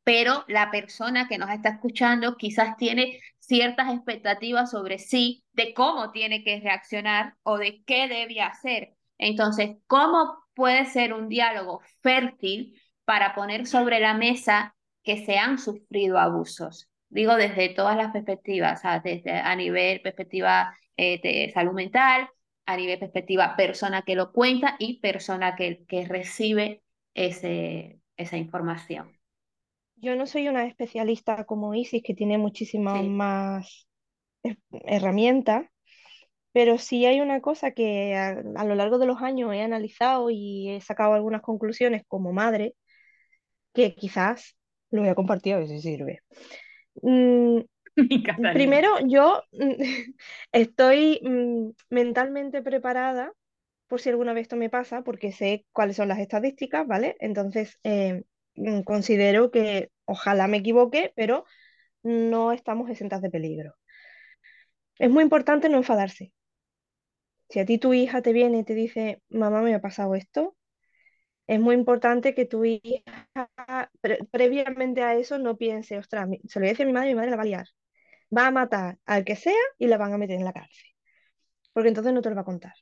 Pero 0.05 0.45
la 0.49 0.71
persona 0.71 1.29
que 1.29 1.39
nos 1.39 1.51
está 1.51 1.71
escuchando 1.71 2.37
quizás 2.37 2.77
tiene 2.77 3.21
ciertas 3.39 3.93
expectativas 3.93 4.71
sobre 4.71 4.99
sí, 4.99 5.45
de 5.53 5.75
cómo 5.75 6.11
tiene 6.11 6.43
que 6.45 6.61
reaccionar 6.61 7.37
o 7.43 7.59
de 7.59 7.83
qué 7.85 8.09
debe 8.09 8.41
hacer. 8.41 8.95
Entonces, 9.19 9.77
¿cómo 9.87 10.39
puede 10.55 10.87
ser 10.87 11.13
un 11.13 11.29
diálogo 11.29 11.81
fértil 12.01 12.81
para 13.05 13.35
poner 13.35 13.67
sobre 13.67 14.01
la 14.01 14.15
mesa 14.15 14.75
que 15.03 15.25
se 15.25 15.39
han 15.39 15.59
sufrido 15.59 16.19
abusos? 16.19 16.89
Digo 17.09 17.37
desde 17.37 17.69
todas 17.69 17.97
las 17.97 18.13
perspectivas, 18.13 18.83
desde 19.05 19.33
a 19.33 19.55
nivel 19.55 20.01
perspectiva 20.01 20.75
eh, 20.97 21.21
de 21.23 21.53
salud 21.53 21.75
mental, 21.75 22.29
a 22.67 22.77
nivel 22.77 22.99
perspectiva 22.99 23.55
persona 23.57 24.03
que 24.03 24.15
lo 24.17 24.33
cuenta 24.33 24.77
y 24.79 25.01
persona 25.01 25.55
que, 25.57 25.85
que 25.87 26.07
recibe 26.07 26.83
ese, 27.15 28.02
esa 28.23 28.37
información. 28.39 29.17
Yo 29.97 30.17
no 30.17 30.27
soy 30.27 30.49
una 30.49 30.67
especialista 30.67 31.45
como 31.45 31.75
Isis, 31.75 32.03
que 32.05 32.15
tiene 32.15 32.37
muchísimas 32.39 33.03
Sí. 33.03 33.07
más 33.07 33.87
herramientas, 34.85 35.67
pero 36.53 36.79
sí 36.79 37.07
hay 37.07 37.21
una 37.21 37.41
cosa 37.41 37.73
que 37.73 38.17
a, 38.17 38.31
a 38.57 38.65
lo 38.67 38.75
largo 38.75 38.99
de 38.99 39.07
los 39.07 39.23
años 39.23 39.53
he 39.55 39.63
analizado 39.63 40.31
y 40.31 40.71
he 40.71 40.81
sacado 40.81 41.15
algunas 41.15 41.43
conclusiones 41.43 42.05
como 42.09 42.33
madre, 42.33 42.75
que 43.75 43.95
quizás 43.95 44.57
lo 44.91 45.03
voy 45.03 45.11
a 45.11 45.15
compartir 45.15 45.55
a 45.55 45.59
ver 45.59 45.69
si 45.69 45.81
sirve. 45.81 46.21
Mm, 47.03 47.61
primero, 48.53 48.89
yo 49.09 49.43
estoy 50.53 51.21
mm, 51.25 51.71
mentalmente 51.91 52.63
preparada 52.63 53.33
por 53.93 54.01
si 54.03 54.11
alguna 54.11 54.33
vez 54.35 54.45
esto 54.45 54.57
me 54.57 54.71
pasa, 54.71 55.03
porque 55.05 55.33
sé 55.33 55.67
cuáles 55.73 55.97
son 55.99 56.09
las 56.09 56.19
estadísticas, 56.21 56.87
¿vale? 56.89 57.17
Entonces, 57.21 57.79
eh, 57.85 58.25
mm, 58.57 58.83
considero 58.83 59.51
que 59.53 59.93
ojalá 60.07 60.49
me 60.49 60.59
equivoque, 60.59 61.13
pero 61.17 61.45
no 62.05 62.53
estamos 62.53 62.91
exentas 62.91 63.23
de 63.23 63.31
peligro. 63.31 63.75
Es 64.99 65.11
muy 65.11 65.23
importante 65.23 65.69
no 65.69 65.77
enfadarse. 65.77 66.33
Si 67.51 67.61
a 67.61 67.65
ti 67.67 67.79
tu 67.79 67.93
hija 67.95 68.21
te 68.23 68.33
viene 68.33 68.59
y 68.59 68.65
te 68.65 68.75
dice, 68.75 69.23
mamá, 69.29 69.63
me 69.63 69.75
ha 69.75 69.81
pasado 69.81 70.15
esto, 70.17 70.57
es 71.49 71.61
muy 71.61 71.75
importante 71.77 72.35
que 72.35 72.47
tu 72.47 72.65
hija, 72.65 73.05
pre- 74.01 74.25
previamente 74.31 75.03
a 75.03 75.15
eso, 75.17 75.39
no 75.39 75.57
piense, 75.57 75.99
ostras, 75.99 76.29
se 76.49 76.61
lo 76.61 76.67
voy 76.67 76.77
a 76.79 76.87
mi 76.87 76.93
madre 76.93 77.09
mi 77.11 77.15
madre 77.17 77.31
la 77.31 77.37
va 77.37 77.43
a 77.43 77.47
liar. 77.47 77.67
Va 78.37 78.49
a 78.49 78.53
matar 78.53 78.99
al 79.07 79.25
que 79.27 79.37
sea 79.37 79.55
y 79.79 79.89
la 79.89 79.99
van 79.99 80.13
a 80.15 80.19
meter 80.19 80.39
en 80.39 80.45
la 80.47 80.53
cárcel, 80.55 80.87
porque 81.73 81.89
entonces 81.91 82.13
no 82.15 82.23
te 82.23 82.31
lo 82.31 82.37
va 82.37 82.43
a 82.43 82.47
contar. 82.47 82.75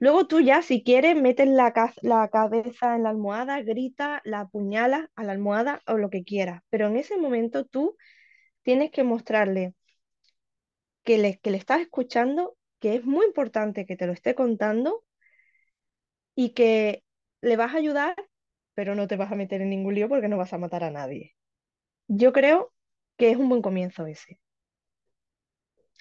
Luego 0.00 0.26
tú 0.26 0.40
ya, 0.40 0.62
si 0.62 0.82
quieres, 0.82 1.16
metes 1.16 1.48
la, 1.48 1.72
ca- 1.72 1.94
la 2.02 2.28
cabeza 2.28 2.94
en 2.96 3.02
la 3.04 3.10
almohada, 3.10 3.60
grita, 3.62 4.20
la 4.24 4.40
apuñalas 4.40 5.08
a 5.16 5.24
la 5.24 5.32
almohada 5.32 5.82
o 5.86 5.96
lo 5.98 6.10
que 6.10 6.24
quieras, 6.24 6.62
pero 6.70 6.86
en 6.88 6.96
ese 6.96 7.16
momento 7.16 7.64
tú 7.66 7.96
tienes 8.62 8.90
que 8.92 9.04
mostrarle 9.04 9.74
que 11.04 11.18
le, 11.18 11.38
que 11.40 11.50
le 11.50 11.56
estás 11.58 11.80
escuchando, 11.80 12.56
que 12.80 12.94
es 12.94 13.04
muy 13.04 13.26
importante 13.26 13.84
que 13.86 13.96
te 13.96 14.06
lo 14.06 14.12
esté 14.12 14.34
contando 14.36 15.02
y 16.34 16.50
que 16.50 17.04
le 17.42 17.56
vas 17.56 17.74
a 17.74 17.78
ayudar, 17.78 18.14
pero 18.74 18.94
no 18.94 19.06
te 19.08 19.16
vas 19.16 19.32
a 19.32 19.36
meter 19.36 19.60
en 19.62 19.70
ningún 19.70 19.94
lío 19.94 20.08
porque 20.08 20.28
no 20.28 20.38
vas 20.38 20.52
a 20.52 20.58
matar 20.58 20.84
a 20.84 20.90
nadie. 20.90 21.34
Yo 22.08 22.32
creo 22.32 22.72
que 23.18 23.30
es 23.32 23.38
un 23.38 23.48
buen 23.48 23.62
comienzo 23.62 24.06
ese. 24.06 24.40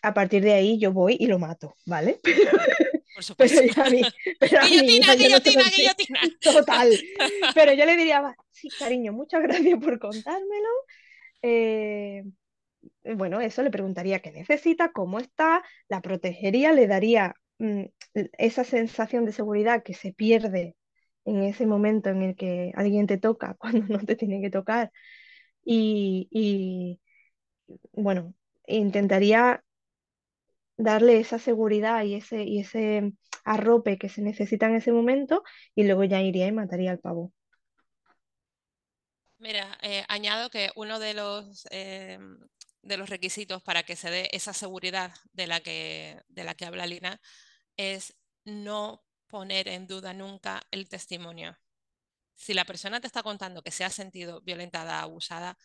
A 0.03 0.13
partir 0.13 0.43
de 0.43 0.53
ahí 0.53 0.79
yo 0.79 0.91
voy 0.93 1.17
y 1.19 1.27
lo 1.27 1.39
mato, 1.39 1.75
¿vale? 1.85 2.19
Por 3.17 3.23
Pero 3.37 3.49
supuesto. 3.49 3.81
a 3.81 3.89
mí, 3.89 4.01
pero 4.39 4.59
a 4.61 4.65
Guillotina, 4.67 5.07
no 5.07 5.15
guillotina, 5.17 5.63
guillotina. 5.75 6.19
Total. 6.41 6.89
Pero 7.55 7.73
yo 7.73 7.85
le 7.85 7.97
diría, 7.97 8.21
"Va, 8.21 8.35
sí, 8.51 8.69
cariño, 8.77 9.11
muchas 9.11 9.41
gracias 9.41 9.79
por 9.79 9.97
contármelo. 9.99 10.69
Eh, 11.41 12.23
bueno, 13.15 13.41
eso 13.41 13.63
le 13.63 13.71
preguntaría 13.71 14.19
qué 14.19 14.31
necesita, 14.31 14.91
cómo 14.91 15.19
está, 15.19 15.63
la 15.89 16.01
protegería, 16.01 16.73
le 16.73 16.85
daría 16.87 17.33
mm, 17.57 17.85
esa 18.37 18.63
sensación 18.63 19.25
de 19.25 19.31
seguridad 19.31 19.83
que 19.83 19.93
se 19.95 20.13
pierde 20.13 20.75
en 21.25 21.41
ese 21.43 21.65
momento 21.65 22.09
en 22.09 22.21
el 22.21 22.35
que 22.35 22.71
alguien 22.75 23.07
te 23.07 23.17
toca 23.17 23.55
cuando 23.59 23.85
no 23.87 23.99
te 23.99 24.15
tiene 24.15 24.41
que 24.41 24.51
tocar. 24.51 24.91
Y, 25.65 26.27
y, 26.31 26.99
bueno, 27.93 28.33
intentaría 28.67 29.63
darle 30.77 31.19
esa 31.19 31.39
seguridad 31.39 32.03
y 32.03 32.15
ese, 32.15 32.43
y 32.43 32.59
ese 32.59 33.13
arrope 33.43 33.97
que 33.97 34.09
se 34.09 34.21
necesita 34.21 34.67
en 34.67 34.75
ese 34.75 34.91
momento 34.91 35.43
y 35.75 35.83
luego 35.83 36.03
ya 36.03 36.21
iría 36.21 36.47
y 36.47 36.51
mataría 36.51 36.91
al 36.91 36.99
pavo. 36.99 37.33
Mira, 39.39 39.77
eh, 39.81 40.03
añado 40.07 40.49
que 40.49 40.71
uno 40.75 40.99
de 40.99 41.13
los, 41.13 41.67
eh, 41.71 42.17
de 42.81 42.97
los 42.97 43.09
requisitos 43.09 43.61
para 43.61 43.83
que 43.83 43.95
se 43.95 44.09
dé 44.09 44.29
esa 44.33 44.53
seguridad 44.53 45.13
de 45.33 45.47
la 45.47 45.59
que, 45.59 46.21
de 46.27 46.43
la 46.43 46.55
que 46.55 46.65
habla 46.65 46.87
Lina 46.87 47.21
es 47.77 48.15
no 48.45 49.03
poner 49.27 49.67
en 49.67 49.87
duda 49.87 50.13
nunca 50.13 50.61
el 50.71 50.89
testimonio. 50.89 51.57
Si 52.35 52.53
la 52.53 52.65
persona 52.65 53.01
te 53.01 53.07
está 53.07 53.23
contando 53.23 53.63
que 53.63 53.71
se 53.71 53.83
ha 53.83 53.89
sentido 53.89 54.41
violentada, 54.41 55.01
abusada, 55.01 55.57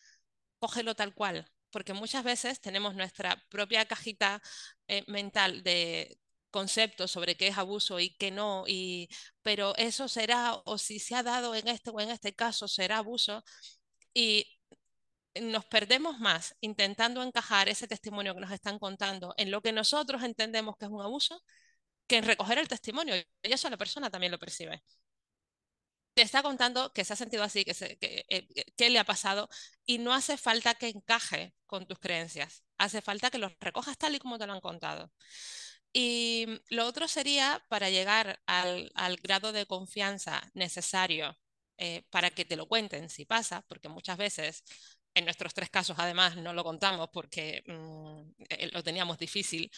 cógelo 0.59 0.95
tal 0.95 1.15
cual, 1.15 1.51
porque 1.73 1.95
muchas 1.95 2.25
veces 2.25 2.61
tenemos 2.61 2.95
nuestra 2.95 3.43
propia 3.51 3.87
cajita 3.87 4.41
eh, 4.89 5.05
mental 5.09 5.63
de 5.65 6.19
conceptos 6.51 7.11
sobre 7.11 7.37
qué 7.37 7.49
es 7.49 7.59
abuso 7.59 7.99
y 8.01 8.15
qué 8.17 8.31
no, 8.31 8.65
y, 8.69 9.09
pero 9.43 9.75
eso 9.77 10.09
será, 10.09 10.55
o 10.67 10.79
si 10.79 10.99
se 11.01 11.15
ha 11.17 11.23
dado 11.23 11.55
en 11.55 11.67
este 11.69 11.91
o 11.91 12.01
en 12.01 12.11
este 12.11 12.35
caso, 12.35 12.69
será 12.69 12.99
abuso, 12.99 13.43
y 14.15 14.47
nos 15.41 15.65
perdemos 15.67 16.19
más 16.21 16.55
intentando 16.61 17.23
encajar 17.23 17.69
ese 17.69 17.89
testimonio 17.89 18.35
que 18.35 18.41
nos 18.41 18.53
están 18.53 18.79
contando 18.79 19.35
en 19.39 19.51
lo 19.51 19.63
que 19.63 19.73
nosotros 19.73 20.23
entendemos 20.23 20.77
que 20.79 20.85
es 20.87 20.91
un 20.91 21.03
abuso 21.03 21.43
que 22.07 22.19
en 22.19 22.25
recoger 22.25 22.59
el 22.59 22.69
testimonio, 22.69 23.17
y 23.17 23.25
eso 23.53 23.71
la 23.71 23.79
persona 23.79 24.11
también 24.11 24.33
lo 24.33 24.39
percibe 24.39 24.83
te 26.15 26.23
está 26.23 26.43
contando 26.43 26.93
que 26.93 27.05
se 27.05 27.13
ha 27.15 27.17
sentido 27.17 27.43
así, 27.43 27.65
que, 27.65 27.75
se, 27.75 27.97
que, 27.99 28.25
eh, 28.29 28.47
que, 28.77 28.91
le 28.91 28.99
ha 28.99 29.05
pasado 29.05 29.49
y 29.87 29.99
no 29.99 30.13
hace 30.13 30.37
falta 30.37 30.75
que 30.75 30.89
encaje 30.89 31.55
con 31.67 31.87
tus 31.87 31.99
creencias, 31.99 32.65
hace 32.79 33.01
falta 33.03 33.31
que 33.31 33.39
los 33.39 33.53
recojas 33.61 33.99
tal 33.99 34.15
y 34.15 34.19
como 34.19 34.39
te 34.39 34.47
lo 34.47 34.53
han 34.53 34.61
contado. 34.61 35.13
Y 35.93 36.47
lo 36.71 36.87
otro 36.87 37.09
sería 37.09 37.65
para 37.69 37.91
llegar 37.91 38.41
al, 38.47 38.91
grado 39.23 39.53
de 39.53 39.67
confianza 39.67 40.43
necesario 40.55 41.37
eh, 41.79 42.05
para 42.11 42.31
que 42.31 42.45
te 42.45 42.57
lo 42.57 42.67
cuenten 42.67 43.11
si 43.11 43.25
pasa, 43.27 43.63
porque 43.69 43.89
muchas 43.89 44.17
veces 44.17 44.65
en 45.15 45.25
nuestros 45.25 45.55
tres 45.55 45.71
casos 45.71 45.97
además 45.99 46.37
no 46.37 46.55
lo 46.55 46.65
contamos 46.65 47.11
porque 47.13 47.63
mmm, 47.67 48.23
lo 48.73 48.83
teníamos 48.83 49.19
difícil, 49.19 49.71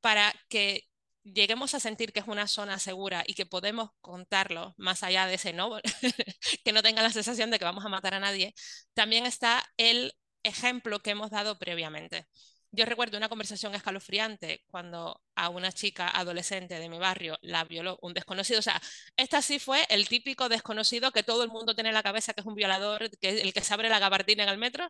para 0.00 0.32
que 0.48 0.89
lleguemos 1.24 1.74
a 1.74 1.80
sentir 1.80 2.12
que 2.12 2.20
es 2.20 2.28
una 2.28 2.46
zona 2.46 2.78
segura 2.78 3.24
y 3.26 3.34
que 3.34 3.46
podemos 3.46 3.90
contarlo 4.00 4.74
más 4.76 5.02
allá 5.02 5.26
de 5.26 5.34
ese 5.34 5.52
no, 5.52 5.78
que 6.64 6.72
no 6.72 6.82
tenga 6.82 7.02
la 7.02 7.10
sensación 7.10 7.50
de 7.50 7.58
que 7.58 7.64
vamos 7.64 7.84
a 7.84 7.88
matar 7.88 8.14
a 8.14 8.20
nadie, 8.20 8.54
también 8.94 9.26
está 9.26 9.64
el 9.76 10.12
ejemplo 10.42 11.00
que 11.00 11.10
hemos 11.10 11.30
dado 11.30 11.58
previamente. 11.58 12.26
Yo 12.72 12.84
recuerdo 12.84 13.16
una 13.18 13.28
conversación 13.28 13.74
escalofriante 13.74 14.62
cuando 14.68 15.20
a 15.34 15.48
una 15.48 15.72
chica 15.72 16.08
adolescente 16.08 16.78
de 16.78 16.88
mi 16.88 16.98
barrio 16.98 17.36
la 17.42 17.64
violó 17.64 17.98
un 18.00 18.14
desconocido. 18.14 18.60
O 18.60 18.62
sea, 18.62 18.80
esta 19.16 19.42
sí 19.42 19.58
fue 19.58 19.84
el 19.88 20.08
típico 20.08 20.48
desconocido 20.48 21.10
que 21.10 21.24
todo 21.24 21.42
el 21.42 21.50
mundo 21.50 21.74
tiene 21.74 21.88
en 21.90 21.96
la 21.96 22.04
cabeza 22.04 22.32
que 22.32 22.42
es 22.42 22.46
un 22.46 22.54
violador, 22.54 23.10
que 23.18 23.30
es 23.30 23.42
el 23.42 23.52
que 23.52 23.62
se 23.62 23.74
abre 23.74 23.88
la 23.88 23.98
gabardina 23.98 24.44
en 24.44 24.50
el 24.50 24.58
metro. 24.58 24.88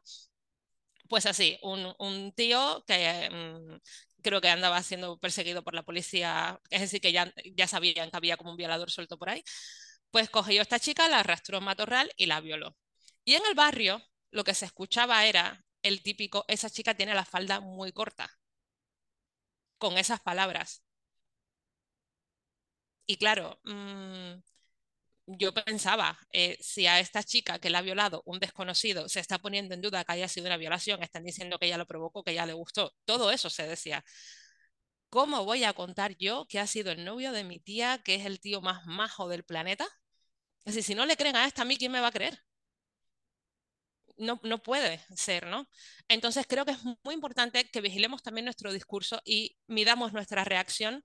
Pues 1.11 1.27
así, 1.27 1.59
un, 1.63 2.33
tío 2.37 2.85
que 2.87 3.29
mmm, 3.33 3.79
creo 4.23 4.41
que 4.41 4.49
andaba 4.49 4.81
siendo 4.85 5.19
perseguido 5.19 5.65
por 5.65 5.75
la 5.75 5.83
policía, 5.83 6.61
es 6.71 6.83
decir, 6.83 7.01
que 7.01 7.11
ya, 7.13 7.33
sabían 7.67 8.11
que 8.13 8.17
había 8.17 8.37
como 8.37 8.53
un 8.53 8.57
violador 8.57 8.91
suelto 8.93 9.19
por 9.19 9.29
ahí, 9.31 9.43
pues 10.13 10.31
cogió 10.31 10.61
a 10.61 10.63
esta 10.63 10.79
chica, 10.79 11.09
la 11.09 11.19
arrastró 11.21 11.59
a 11.59 11.61
matorral 11.61 12.13
y 12.17 12.27
la 12.27 12.41
violó. 12.41 12.77
Y 13.25 13.35
en 13.35 13.43
el 13.49 13.55
barrio 13.57 14.01
lo 14.31 14.45
que 14.45 14.55
se 14.55 14.67
escuchaba 14.67 15.27
era 15.27 15.65
el 15.83 16.03
típico, 16.03 16.45
esa 16.49 16.71
chica 16.71 16.95
tiene 16.95 17.15
la 17.15 17.25
falda 17.25 17.59
muy 17.61 17.93
corta, 17.93 18.31
con 19.79 19.99
esas 19.99 20.21
palabras. 20.21 20.85
Y 23.07 23.17
claro, 23.17 23.59
mm, 23.65 24.41
yo 25.39 25.53
pensaba, 25.55 26.19
eh, 26.33 26.57
si 26.61 26.87
a 26.87 27.01
esta 27.01 27.23
chica 27.23 27.59
que 27.59 27.71
la 27.71 27.79
ha 27.79 27.83
violado 27.83 28.23
un 28.27 28.39
desconocido 28.41 29.09
se 29.09 29.21
está 29.21 29.39
poniendo 29.39 29.75
en 29.75 29.81
duda 29.83 30.05
que 30.05 30.13
haya 30.13 30.29
sido 30.29 30.47
una 30.47 30.57
violación, 30.57 31.03
están 31.03 31.25
diciendo 31.25 31.59
que 31.59 31.67
ella 31.67 31.79
lo 31.79 31.87
provocó, 31.87 32.23
que 32.25 32.33
ella 32.33 32.47
le 32.47 32.53
gustó, 32.55 32.95
todo 33.05 33.31
eso 33.31 33.51
se 33.51 33.67
decía. 33.67 34.05
¿Cómo 35.09 35.45
voy 35.45 35.65
a 35.65 35.73
contar 35.73 36.17
yo 36.17 36.47
que 36.49 36.59
ha 36.61 36.67
sido 36.67 36.93
el 36.93 37.05
novio 37.05 37.33
de 37.33 37.45
mi 37.45 37.59
tía, 37.61 38.01
que 38.05 38.15
es 38.15 38.25
el 38.27 38.41
tío 38.41 38.61
más 38.61 38.87
majo 38.87 39.29
del 39.29 39.45
planeta? 39.45 39.85
Es 40.65 40.75
decir, 40.75 40.85
si 40.85 40.95
no 40.95 41.07
le 41.07 41.17
creen 41.17 41.37
a 41.37 41.47
esta, 41.47 41.63
a 41.63 41.65
mí, 41.65 41.77
¿quién 41.77 41.93
me 41.93 42.01
va 42.01 42.09
a 42.09 42.13
creer? 42.13 42.43
No, 44.17 44.39
no 44.45 44.63
puede 44.63 45.01
ser, 45.17 45.47
¿no? 45.47 45.67
Entonces 46.09 46.47
creo 46.47 46.67
que 46.67 46.73
es 46.73 46.79
muy 47.03 47.15
importante 47.15 47.71
que 47.71 47.81
vigilemos 47.81 48.23
también 48.23 48.45
nuestro 48.45 48.73
discurso 48.73 49.21
y 49.25 49.57
midamos 49.67 50.13
nuestra 50.13 50.45
reacción 50.45 51.05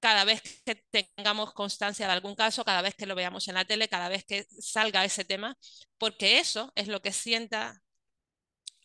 cada 0.00 0.24
vez 0.24 0.42
que 0.64 0.74
tengamos 0.90 1.52
constancia 1.52 2.06
de 2.06 2.12
algún 2.12 2.34
caso, 2.34 2.64
cada 2.64 2.82
vez 2.82 2.94
que 2.94 3.06
lo 3.06 3.14
veamos 3.14 3.48
en 3.48 3.54
la 3.54 3.64
tele, 3.64 3.88
cada 3.88 4.08
vez 4.08 4.24
que 4.24 4.44
salga 4.60 5.04
ese 5.04 5.24
tema, 5.24 5.56
porque 5.98 6.38
eso 6.38 6.72
es 6.74 6.88
lo 6.88 7.00
que 7.02 7.12
sienta 7.12 7.82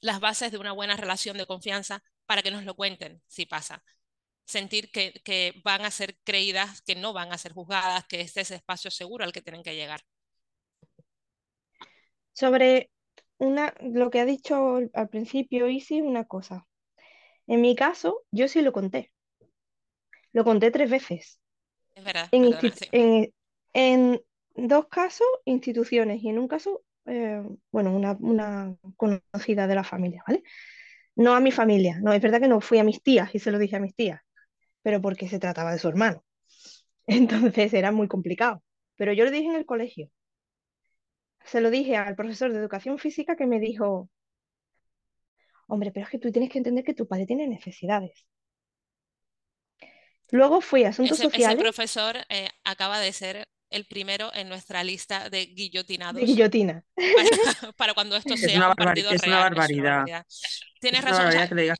las 0.01 0.19
bases 0.19 0.51
de 0.51 0.57
una 0.57 0.71
buena 0.71 0.97
relación 0.97 1.37
de 1.37 1.45
confianza 1.45 2.03
para 2.25 2.41
que 2.41 2.51
nos 2.51 2.65
lo 2.65 2.75
cuenten 2.75 3.21
si 3.27 3.45
pasa. 3.45 3.83
Sentir 4.45 4.91
que, 4.91 5.21
que 5.23 5.61
van 5.63 5.85
a 5.85 5.91
ser 5.91 6.17
creídas, 6.23 6.81
que 6.81 6.95
no 6.95 7.13
van 7.13 7.31
a 7.31 7.37
ser 7.37 7.53
juzgadas, 7.53 8.05
que 8.07 8.21
este 8.21 8.41
es 8.41 8.47
ese 8.47 8.55
espacio 8.55 8.91
seguro 8.91 9.23
al 9.23 9.31
que 9.31 9.41
tienen 9.41 9.63
que 9.63 9.75
llegar. 9.75 10.01
Sobre 12.33 12.89
una, 13.37 13.73
lo 13.81 14.09
que 14.09 14.19
ha 14.19 14.25
dicho 14.25 14.79
al 14.93 15.09
principio, 15.09 15.67
Isi, 15.67 16.01
una 16.01 16.25
cosa. 16.25 16.67
En 17.47 17.61
mi 17.61 17.75
caso, 17.75 18.23
yo 18.31 18.47
sí 18.47 18.61
lo 18.61 18.71
conté. 18.71 19.11
Lo 20.33 20.43
conté 20.43 20.71
tres 20.71 20.89
veces. 20.89 21.39
Es 21.95 22.03
verdad. 22.03 22.29
En, 22.31 22.43
perdona, 22.43 22.61
insti- 22.61 22.77
sí. 22.77 22.87
en- 22.91 23.33
en 23.73 24.21
dos 24.55 24.87
casos, 24.89 25.27
instituciones, 25.45 26.21
y 26.23 26.29
en 26.29 26.39
un 26.39 26.47
caso, 26.47 26.83
eh, 27.05 27.41
bueno, 27.71 27.95
una, 27.95 28.17
una 28.19 28.75
conocida 28.97 29.67
de 29.67 29.75
la 29.75 29.83
familia, 29.83 30.23
¿vale? 30.27 30.43
No 31.15 31.33
a 31.35 31.39
mi 31.41 31.51
familia, 31.51 31.99
no, 32.01 32.13
es 32.13 32.21
verdad 32.21 32.41
que 32.41 32.47
no 32.49 32.61
fui 32.61 32.79
a 32.79 32.83
mis 32.83 33.01
tías 33.03 33.33
y 33.35 33.39
se 33.39 33.51
lo 33.51 33.59
dije 33.59 33.77
a 33.77 33.79
mis 33.81 33.95
tías, 33.95 34.21
pero 34.83 35.01
porque 35.01 35.29
se 35.29 35.39
trataba 35.39 35.73
de 35.73 35.79
su 35.79 35.89
hermano. 35.89 36.23
Entonces 37.07 37.73
era 37.73 37.91
muy 37.91 38.07
complicado. 38.09 38.63
Pero 38.97 39.13
yo 39.13 39.25
lo 39.25 39.31
dije 39.31 39.47
en 39.49 39.55
el 39.55 39.65
colegio. 39.65 40.09
Se 41.45 41.61
lo 41.61 41.69
dije 41.69 41.97
al 41.97 42.15
profesor 42.15 42.51
de 42.51 42.57
educación 42.57 42.97
física 42.97 43.35
que 43.35 43.45
me 43.45 43.59
dijo, 43.59 44.09
hombre, 45.67 45.91
pero 45.91 46.05
es 46.05 46.11
que 46.11 46.19
tú 46.19 46.31
tienes 46.31 46.51
que 46.51 46.59
entender 46.59 46.83
que 46.83 46.93
tu 46.93 47.07
padre 47.07 47.25
tiene 47.25 47.47
necesidades. 47.47 48.25
Luego 50.31 50.61
fui 50.61 50.83
a 50.85 50.89
asuntos 50.89 51.19
Ese, 51.19 51.27
ese 51.27 51.31
sociales 51.31 51.57
profesor 51.57 52.17
eh, 52.29 52.49
acaba 52.63 52.99
de 52.99 53.13
ser 53.13 53.47
el 53.69 53.85
primero 53.85 54.33
en 54.33 54.49
nuestra 54.49 54.83
lista 54.83 55.29
de 55.29 55.45
de 55.45 55.45
guillotinados 55.47 56.21
guillotina. 56.25 56.83
para, 56.95 57.71
para 57.73 57.93
cuando 57.93 58.15
esto 58.17 58.35
Es 58.41 58.41
sea 58.41 58.57
una, 58.57 58.69
un 58.69 58.75
partido 58.75 59.11
es 59.11 59.23
una 59.23 59.39
real. 59.39 59.53
Es 59.53 59.67
una 59.71 59.83
barbaridad. 59.83 59.97
barbaridad. 59.97 60.25
Tienes 60.79 61.01
Es 61.01 61.05
una 61.05 61.11
razón, 61.11 61.27
o 61.27 61.31
sea, 61.31 61.41
barbaridad 61.41 61.49
que 61.49 61.55
le 61.55 61.61
digas. 61.63 61.79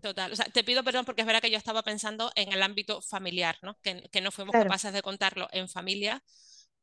Total, 0.00 0.32
o 0.32 0.36
sea, 0.36 0.46
te 0.46 0.64
pido 0.64 0.82
perdón 0.84 1.04
porque 1.04 1.22
es 1.22 1.26
verdad 1.26 1.42
que 1.42 1.50
yo 1.50 1.58
estaba 1.58 1.82
pensando 1.82 2.32
en 2.36 2.52
el 2.52 2.62
ámbito 2.62 3.02
familiar, 3.02 3.58
¿no? 3.62 3.78
Que, 3.82 4.08
que 4.10 4.20
no 4.22 4.30
fuimos 4.32 4.52
Claro, 4.52 4.64
capaces 4.64 4.92
de 4.94 5.02
contarlo 5.02 5.48
en 5.52 5.68
familia, 5.68 6.22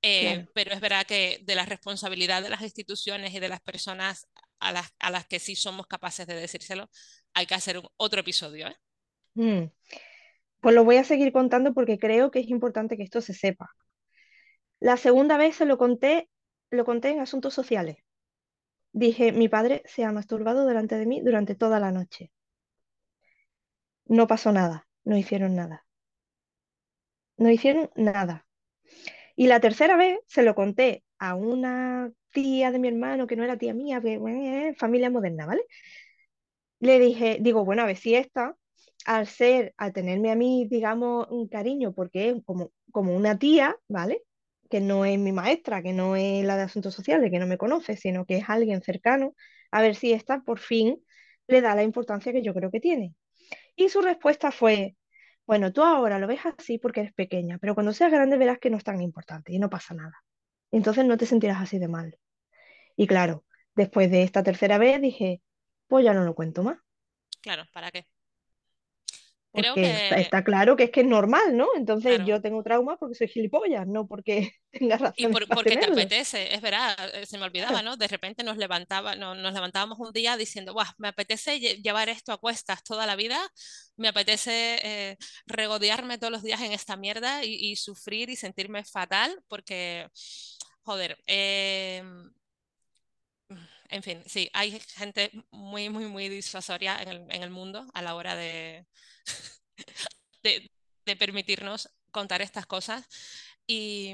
eh, 0.02 0.22
claro. 0.36 0.52
pero 0.54 0.74
es 0.74 0.82
verdad 0.82 1.06
que 1.06 1.40
de 1.44 1.56
la 1.56 1.66
responsabilidad 1.66 2.44
de 2.44 2.50
las 2.50 2.62
instituciones 2.62 3.34
y 3.34 3.40
de 3.40 3.50
las 3.50 3.62
personas 3.62 4.28
a 4.60 4.72
las, 4.72 4.94
a 5.00 5.10
las 5.12 5.26
que 5.28 5.40
sí 5.40 5.56
somos 5.56 5.88
capaces 5.88 6.28
de 6.28 6.36
decírselo, 6.36 6.90
hay 7.34 7.48
que 7.48 7.56
hacer 7.56 7.80
un, 7.80 7.88
otro 7.98 8.22
episodio, 8.22 8.68
¿eh? 8.68 8.78
Mm. 9.36 9.66
Pues 10.66 10.74
lo 10.74 10.84
voy 10.84 10.98
a 10.98 11.04
seguir 11.04 11.32
contando 11.32 11.76
porque 11.76 12.00
creo 12.00 12.32
que 12.32 12.40
es 12.40 12.50
importante 12.50 12.98
que 12.98 13.04
esto 13.04 13.22
se 13.22 13.36
sepa. 13.36 13.70
La 14.80 14.98
segunda 14.98 15.38
vez 15.38 15.58
se 15.58 15.68
lo 15.68 15.78
conté, 15.78 16.28
lo 16.72 16.86
conté 16.86 17.10
en 17.10 17.20
asuntos 17.20 17.54
sociales. 17.54 17.98
Dije, 18.92 19.32
mi 19.32 19.48
padre 19.48 19.84
se 19.86 20.06
ha 20.06 20.12
masturbado 20.12 20.66
delante 20.66 20.98
de 20.98 21.06
mí 21.06 21.22
durante 21.22 21.54
toda 21.54 21.80
la 21.80 21.92
noche. 21.92 22.32
No 24.08 24.26
pasó 24.26 24.52
nada, 24.52 24.88
no 25.04 25.16
hicieron 25.16 25.54
nada. 25.56 25.86
No 27.38 27.52
hicieron 27.52 27.92
nada. 27.96 28.48
Y 29.36 29.46
la 29.46 29.60
tercera 29.60 29.98
vez 29.98 30.18
se 30.26 30.42
lo 30.42 30.56
conté 30.56 31.04
a 31.20 31.36
una 31.36 32.12
tía 32.32 32.72
de 32.72 32.80
mi 32.80 32.88
hermano, 32.88 33.28
que 33.28 33.36
no 33.36 33.44
era 33.44 33.60
tía 33.60 33.76
mía, 33.76 34.02
que, 34.02 34.16
eh, 34.16 34.74
familia 34.80 35.12
moderna, 35.12 35.46
¿vale? 35.46 35.62
Le 36.80 37.00
dije, 37.00 37.38
digo, 37.42 37.66
bueno, 37.66 37.82
a 37.82 37.86
ver 37.86 37.98
si 37.98 38.16
esta, 38.16 38.56
al 39.06 39.28
ser, 39.28 39.74
al 39.78 39.94
tenerme 39.94 40.32
a 40.32 40.36
mí, 40.36 40.68
digamos, 40.70 41.28
un 41.30 41.48
cariño, 41.48 41.94
porque 41.94 42.30
es 42.30 42.36
como, 42.44 42.72
como 42.92 43.16
una 43.16 43.38
tía, 43.38 43.78
¿vale? 43.88 44.24
Que 44.70 44.82
no 44.82 45.06
es 45.06 45.20
mi 45.20 45.32
maestra, 45.32 45.84
que 45.84 45.94
no 45.94 46.16
es 46.16 46.44
la 46.44 46.58
de 46.58 46.64
asuntos 46.64 46.94
sociales, 46.94 47.32
que 47.32 47.40
no 47.40 47.48
me 47.48 47.58
conoce, 47.58 47.96
sino 47.98 48.26
que 48.26 48.38
es 48.38 48.50
alguien 48.50 48.82
cercano, 48.82 49.36
a 49.72 49.82
ver 49.82 49.96
si 49.96 50.12
esta 50.12 50.42
por 50.42 50.60
fin 50.60 51.02
le 51.48 51.62
da 51.62 51.76
la 51.76 51.84
importancia 51.84 52.34
que 52.34 52.42
yo 52.42 52.54
creo 52.54 52.72
que 52.72 52.80
tiene. 52.80 53.14
Y 53.76 53.90
su 53.90 54.02
respuesta 54.02 54.52
fue, 54.52 54.96
bueno, 55.46 55.72
tú 55.72 55.84
ahora 55.84 56.18
lo 56.18 56.28
ves 56.28 56.42
así 56.46 56.80
porque 56.80 57.02
eres 57.02 57.14
pequeña, 57.14 57.60
pero 57.60 57.76
cuando 57.76 57.94
seas 57.94 58.12
grande 58.12 58.38
verás 58.38 58.58
que 58.60 58.72
no 58.72 58.78
es 58.78 58.84
tan 58.84 59.02
importante 59.02 59.54
y 59.54 59.60
no 59.60 59.70
pasa 59.70 59.94
nada. 59.94 60.24
Entonces 60.72 61.06
no 61.06 61.18
te 61.18 61.28
sentirás 61.28 61.62
así 61.62 61.78
de 61.78 61.88
mal. 61.88 62.18
Y 62.96 63.06
claro, 63.06 63.46
después 63.76 64.10
de 64.10 64.24
esta 64.24 64.42
tercera 64.42 64.80
vez 64.80 65.00
dije, 65.00 65.42
pues 65.88 66.04
ya 66.04 66.14
no 66.14 66.24
lo 66.24 66.34
cuento 66.34 66.64
más. 66.64 66.80
Claro, 67.42 67.66
¿para 67.72 67.92
qué? 67.92 68.08
Creo 69.56 69.78
Porque 69.78 69.92
está, 69.98 70.18
que, 70.18 70.20
está 70.20 70.44
claro 70.44 70.76
que 70.76 70.86
es 70.86 70.92
que 70.92 71.02
es 71.02 71.08
normal, 71.08 71.56
¿no? 71.58 71.68
Entonces 71.76 72.22
claro, 72.22 72.26
yo 72.26 72.42
tengo 72.42 72.64
trauma 72.64 72.98
porque 72.98 73.16
soy 73.16 73.28
gilipollas, 73.28 73.88
no 73.88 74.08
porque 74.08 74.52
tenga 74.72 74.98
y 75.18 75.28
razones 75.28 75.28
por- 75.28 75.50
para 75.50 75.52
porque 75.52 75.78
te 75.78 75.86
tenerlo. 75.86 75.86
apetece, 75.86 76.54
es 76.54 76.62
verdad, 76.62 76.96
eh, 77.16 77.26
se 77.26 77.38
me 77.38 77.46
olvidaba, 77.46 77.82
¿no? 77.82 77.96
De 77.98 78.08
repente 78.08 78.44
nos 78.44 78.58
levantaba, 78.58 79.16
no- 79.16 79.34
nos 79.36 79.54
levantábamos 79.54 79.98
un 80.00 80.12
día 80.12 80.36
diciendo, 80.38 80.74
Buah, 80.74 80.92
me 80.98 81.08
apetece 81.10 81.58
lle- 81.60 81.82
llevar 81.82 82.10
esto 82.10 82.34
a 82.34 82.38
cuestas 82.38 82.84
toda 82.84 83.06
la 83.06 83.16
vida, 83.16 83.40
me 83.98 84.10
apetece 84.10 84.80
eh, 84.84 85.18
regodearme 85.48 86.18
todos 86.18 86.32
los 86.34 86.44
días 86.44 86.62
en 86.62 86.74
esta 86.74 86.98
mierda 86.98 87.44
y, 87.46 87.54
y 87.56 87.76
sufrir 87.78 88.30
y 88.30 88.36
sentirme 88.36 88.84
fatal 88.84 89.40
porque, 89.48 90.08
joder, 90.84 91.18
eh, 91.28 92.04
en 93.90 94.04
fin, 94.04 94.24
sí, 94.26 94.50
hay 94.54 94.80
gente 94.96 95.32
muy, 95.52 95.90
muy, 95.90 96.06
muy 96.06 96.30
disuasoria 96.30 97.02
en 97.02 97.08
el, 97.10 97.18
en 97.30 97.44
el 97.44 97.50
mundo 97.50 97.86
a 97.94 98.02
la 98.02 98.16
hora 98.16 98.36
de, 98.36 98.88
de, 100.44 100.72
de 101.06 101.16
permitirnos 101.16 101.90
contar 102.12 102.42
estas 102.42 102.66
cosas. 102.66 103.08
Y, 103.68 104.14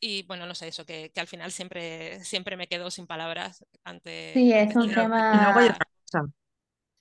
y 0.00 0.24
bueno, 0.24 0.46
no 0.46 0.54
sé, 0.54 0.68
eso, 0.68 0.84
que, 0.86 1.10
que 1.12 1.20
al 1.20 1.26
final 1.28 1.52
siempre, 1.52 2.22
siempre 2.24 2.56
me 2.56 2.66
quedo 2.68 2.90
sin 2.90 3.06
palabras 3.06 3.64
ante, 3.84 4.34
Sí, 4.34 4.52
es 4.52 4.74
un 4.76 4.92
Pero- 4.94 5.12
y 5.28 5.38
luego 5.38 5.58
hay 5.58 5.66
tema... 5.66 5.74
otra 5.74 5.86
cosa. 6.06 6.32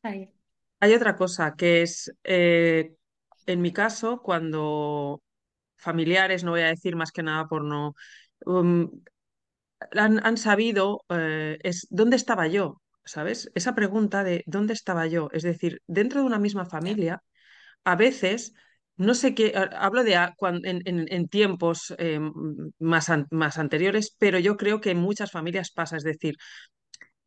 Ay, 0.03 0.31
Hay 0.79 0.93
otra 0.93 1.15
cosa 1.15 1.55
que 1.55 1.81
es, 1.83 2.11
eh, 2.23 2.95
en 3.45 3.61
mi 3.61 3.71
caso, 3.73 4.21
cuando 4.21 5.21
familiares, 5.77 6.43
no 6.43 6.51
voy 6.51 6.61
a 6.61 6.67
decir 6.67 6.95
más 6.95 7.11
que 7.11 7.23
nada 7.23 7.47
por 7.47 7.63
no, 7.63 7.95
um, 8.45 8.89
han, 9.91 10.25
han 10.25 10.37
sabido, 10.37 11.05
eh, 11.09 11.57
es 11.63 11.87
dónde 11.89 12.15
estaba 12.15 12.47
yo, 12.47 12.80
¿sabes? 13.05 13.51
Esa 13.55 13.75
pregunta 13.75 14.23
de 14.23 14.43
dónde 14.47 14.73
estaba 14.73 15.07
yo, 15.07 15.29
es 15.33 15.43
decir, 15.43 15.81
dentro 15.87 16.21
de 16.21 16.27
una 16.27 16.39
misma 16.39 16.65
familia, 16.65 17.23
a 17.85 17.95
veces, 17.95 18.53
no 18.97 19.13
sé 19.15 19.35
qué, 19.35 19.53
ha- 19.55 19.85
hablo 19.85 20.03
de 20.03 20.15
en, 20.15 20.81
en- 20.85 21.07
en 21.13 21.27
tiempos 21.29 21.93
eh, 21.99 22.19
más, 22.79 23.09
an- 23.09 23.27
más 23.31 23.57
anteriores, 23.59 24.15
pero 24.19 24.39
yo 24.39 24.57
creo 24.57 24.81
que 24.81 24.91
en 24.91 24.99
muchas 24.99 25.31
familias 25.31 25.71
pasa, 25.71 25.97
es 25.97 26.03
decir, 26.03 26.35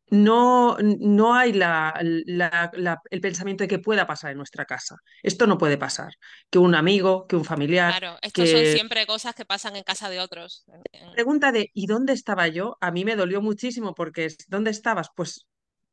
no, 0.09 0.77
no 0.79 1.33
hay 1.35 1.53
la, 1.53 1.93
la- 2.25 2.69
la- 2.73 3.01
el 3.09 3.21
pensamiento 3.21 3.63
de 3.63 3.67
que 3.67 3.79
pueda 3.79 4.05
pasar 4.07 4.31
en 4.31 4.37
nuestra 4.37 4.65
casa. 4.65 4.97
Esto 5.23 5.47
no 5.47 5.57
puede 5.57 5.77
pasar. 5.77 6.13
Que 6.49 6.59
un 6.59 6.75
amigo, 6.75 7.25
que 7.27 7.35
un 7.35 7.45
familiar, 7.45 7.95
claro, 7.99 8.17
estos 8.21 8.49
son 8.49 8.65
que 8.65 8.65
siempre 8.65 9.05
cosas 9.07 9.35
que 9.35 9.45
pasan 9.45 9.75
en 9.75 9.83
casa 9.83 10.09
de 10.09 10.19
otros. 10.19 10.63
la 10.67 11.11
pregunta 11.11 11.51
de 11.51 11.71
¿y 11.73 11.87
dónde 11.87 12.13
estaba 12.13 12.47
yo? 12.47 12.77
A 12.81 12.91
mí 12.91 13.05
me 13.05 13.15
dolió 13.15 13.41
muchísimo 13.41 13.93
porque 13.95 14.25
es, 14.25 14.37
¿dónde 14.47 14.71
estabas? 14.71 15.09
Pues 15.15 15.45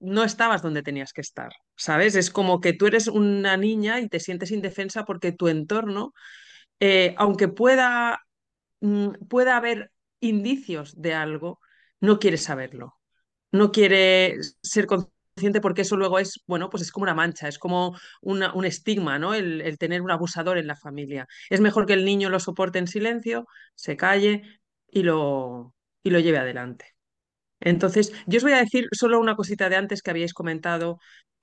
no 0.02 0.24
estabas 0.24 0.62
donde 0.62 0.82
tenías 0.82 1.12
que 1.12 1.20
estar, 1.22 1.52
¿sabes? 1.76 2.14
Es 2.16 2.30
como 2.30 2.60
que 2.60 2.72
tú 2.74 2.86
eres 2.86 3.08
una 3.08 3.56
niña 3.56 4.00
y 4.00 4.08
te 4.08 4.20
sientes 4.20 4.50
indefensa 4.50 5.04
porque 5.04 5.32
tu 5.32 5.48
entorno, 5.48 6.12
eh, 6.80 7.14
aunque 7.18 7.48
pueda, 7.48 8.20
mm, 8.80 9.10
pueda 9.28 9.56
haber 9.56 9.92
indicios 10.20 11.00
de 11.00 11.14
algo, 11.14 11.60
no 12.00 12.18
quieres 12.18 12.42
saberlo 12.44 12.96
no 13.52 13.72
quiere 13.72 14.38
ser 14.62 14.86
consciente 14.86 15.60
porque 15.62 15.82
eso 15.82 15.96
luego 15.96 16.18
es, 16.18 16.42
bueno, 16.46 16.70
pues 16.70 16.82
es 16.82 16.92
como 16.92 17.04
una 17.04 17.14
mancha, 17.14 17.48
es 17.48 17.58
como 17.58 17.96
un 18.22 18.64
estigma, 18.64 19.18
¿no? 19.18 19.34
El, 19.34 19.60
el 19.62 19.78
tener 19.78 20.02
un 20.02 20.10
abusador 20.10 20.58
en 20.58 20.66
la 20.66 20.76
familia. 20.76 21.26
Es 21.50 21.60
mejor 21.60 21.86
que 21.86 21.94
el 21.94 22.04
niño 22.04 22.30
lo 22.30 22.40
soporte 22.40 22.78
en 22.78 22.88
silencio, 22.88 23.46
se 23.74 23.96
calle 23.96 24.42
y 24.88 25.02
lo, 25.04 25.74
y 26.02 26.10
lo 26.10 26.20
lleve 26.20 26.38
adelante. 26.38 26.86
Entonces, 27.64 28.12
yo 28.26 28.38
os 28.38 28.42
voy 28.42 28.52
a 28.52 28.58
decir 28.58 28.88
solo 28.92 29.20
una 29.20 29.36
cosita 29.36 29.68
de 29.68 29.76
antes 29.76 30.02
que 30.02 30.10
habíais 30.10 30.34
comentado, 30.34 30.98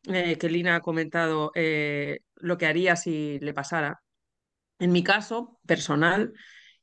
eh, 0.08 0.38
que 0.38 0.50
Lina 0.50 0.76
ha 0.76 0.82
comentado 0.82 1.52
eh, 1.56 2.20
lo 2.36 2.58
que 2.58 2.66
haría 2.68 2.96
si 2.96 3.40
le 3.40 3.54
pasara. 3.54 4.02
En 4.80 4.92
mi 4.92 5.04
caso 5.04 5.60
personal, 5.66 6.34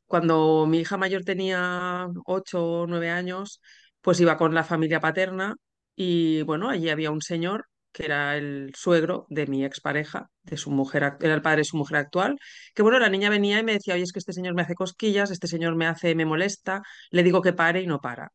cuando 0.06 0.66
mi 0.66 0.80
hija 0.80 0.96
mayor 0.98 1.24
tenía 1.24 2.08
8 2.26 2.64
o 2.82 2.86
9 2.86 3.10
años, 3.10 3.60
pues 4.00 4.20
iba 4.20 4.36
con 4.36 4.54
la 4.54 4.64
familia 4.64 5.00
paterna 5.00 5.56
y 5.96 6.42
bueno, 6.42 6.70
allí 6.70 6.90
había 6.90 7.10
un 7.10 7.22
señor 7.22 7.66
que 7.92 8.04
era 8.06 8.36
el 8.36 8.72
suegro 8.76 9.26
de 9.30 9.46
mi 9.46 9.64
expareja, 9.64 10.28
de 10.42 10.56
su 10.58 10.70
mujer, 10.70 11.16
era 11.20 11.34
el 11.34 11.42
padre 11.42 11.58
de 11.60 11.64
su 11.64 11.76
mujer 11.78 11.96
actual, 11.98 12.38
que 12.74 12.82
bueno, 12.82 12.98
la 12.98 13.08
niña 13.08 13.30
venía 13.30 13.58
y 13.58 13.64
me 13.64 13.72
decía, 13.72 13.94
oye, 13.94 14.02
es 14.04 14.12
que 14.12 14.18
este 14.18 14.34
señor 14.34 14.54
me 14.54 14.62
hace 14.62 14.74
cosquillas, 14.74 15.30
este 15.30 15.48
señor 15.48 15.76
me 15.76 15.86
hace, 15.86 16.14
me 16.14 16.26
molesta, 16.26 16.82
le 17.10 17.22
digo 17.22 17.40
que 17.42 17.54
pare 17.54 17.80
y 17.82 17.86
no 17.86 18.00
para. 18.00 18.32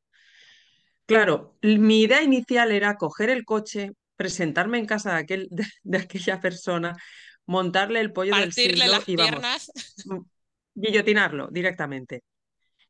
Claro, 1.05 1.57
mi 1.61 2.01
idea 2.01 2.21
inicial 2.21 2.71
era 2.71 2.95
coger 2.95 3.29
el 3.29 3.43
coche, 3.45 3.91
presentarme 4.15 4.77
en 4.77 4.85
casa 4.85 5.13
de, 5.13 5.19
aquel, 5.19 5.47
de, 5.49 5.65
de 5.83 5.97
aquella 5.97 6.39
persona, 6.39 6.95
montarle 7.45 7.99
el 7.99 8.13
pollo 8.13 8.35
del 8.35 8.53
siglo 8.53 8.85
las 8.87 9.07
y 9.07 9.15
vamos, 9.15 9.31
piernas. 9.31 9.71
mm, 10.05 10.19
guillotinarlo 10.75 11.49
directamente. 11.51 12.23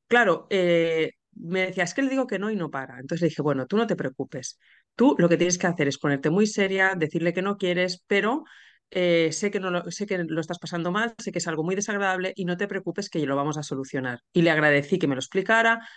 Claro, 0.07 0.47
eh, 0.49 1.11
me 1.33 1.67
decía, 1.67 1.85
es 1.85 1.93
que 1.93 2.01
le 2.01 2.09
digo 2.09 2.27
que 2.27 2.39
no 2.39 2.51
y 2.51 2.55
no 2.55 2.69
para. 2.69 2.99
Entonces 2.99 3.21
le 3.21 3.29
dije, 3.29 3.41
bueno, 3.41 3.65
tú 3.65 3.77
no 3.77 3.87
te 3.87 3.95
preocupes. 3.95 4.59
Tú 4.95 5.15
lo 5.17 5.29
que 5.29 5.37
tienes 5.37 5.57
que 5.57 5.67
hacer 5.67 5.87
es 5.87 5.97
ponerte 5.97 6.29
muy 6.29 6.47
seria, 6.47 6.95
decirle 6.95 7.33
que 7.33 7.41
no 7.41 7.57
quieres, 7.57 8.03
pero 8.07 8.43
eh, 8.89 9.31
sé 9.31 9.49
que 9.51 9.61
no 9.61 9.71
lo, 9.71 9.89
sé 9.89 10.05
que 10.05 10.17
lo 10.17 10.41
estás 10.41 10.59
pasando 10.59 10.91
mal, 10.91 11.15
sé 11.17 11.31
que 11.31 11.39
es 11.39 11.47
algo 11.47 11.63
muy 11.63 11.75
desagradable 11.75 12.33
y 12.35 12.43
no 12.43 12.57
te 12.57 12.67
preocupes 12.67 13.09
que 13.09 13.25
lo 13.25 13.37
vamos 13.37 13.57
a 13.57 13.63
solucionar. 13.63 14.19
Y 14.33 14.41
le 14.41 14.51
agradecí 14.51 14.99
que 14.99 15.07
me 15.07 15.15
lo 15.15 15.19
explicara. 15.19 15.87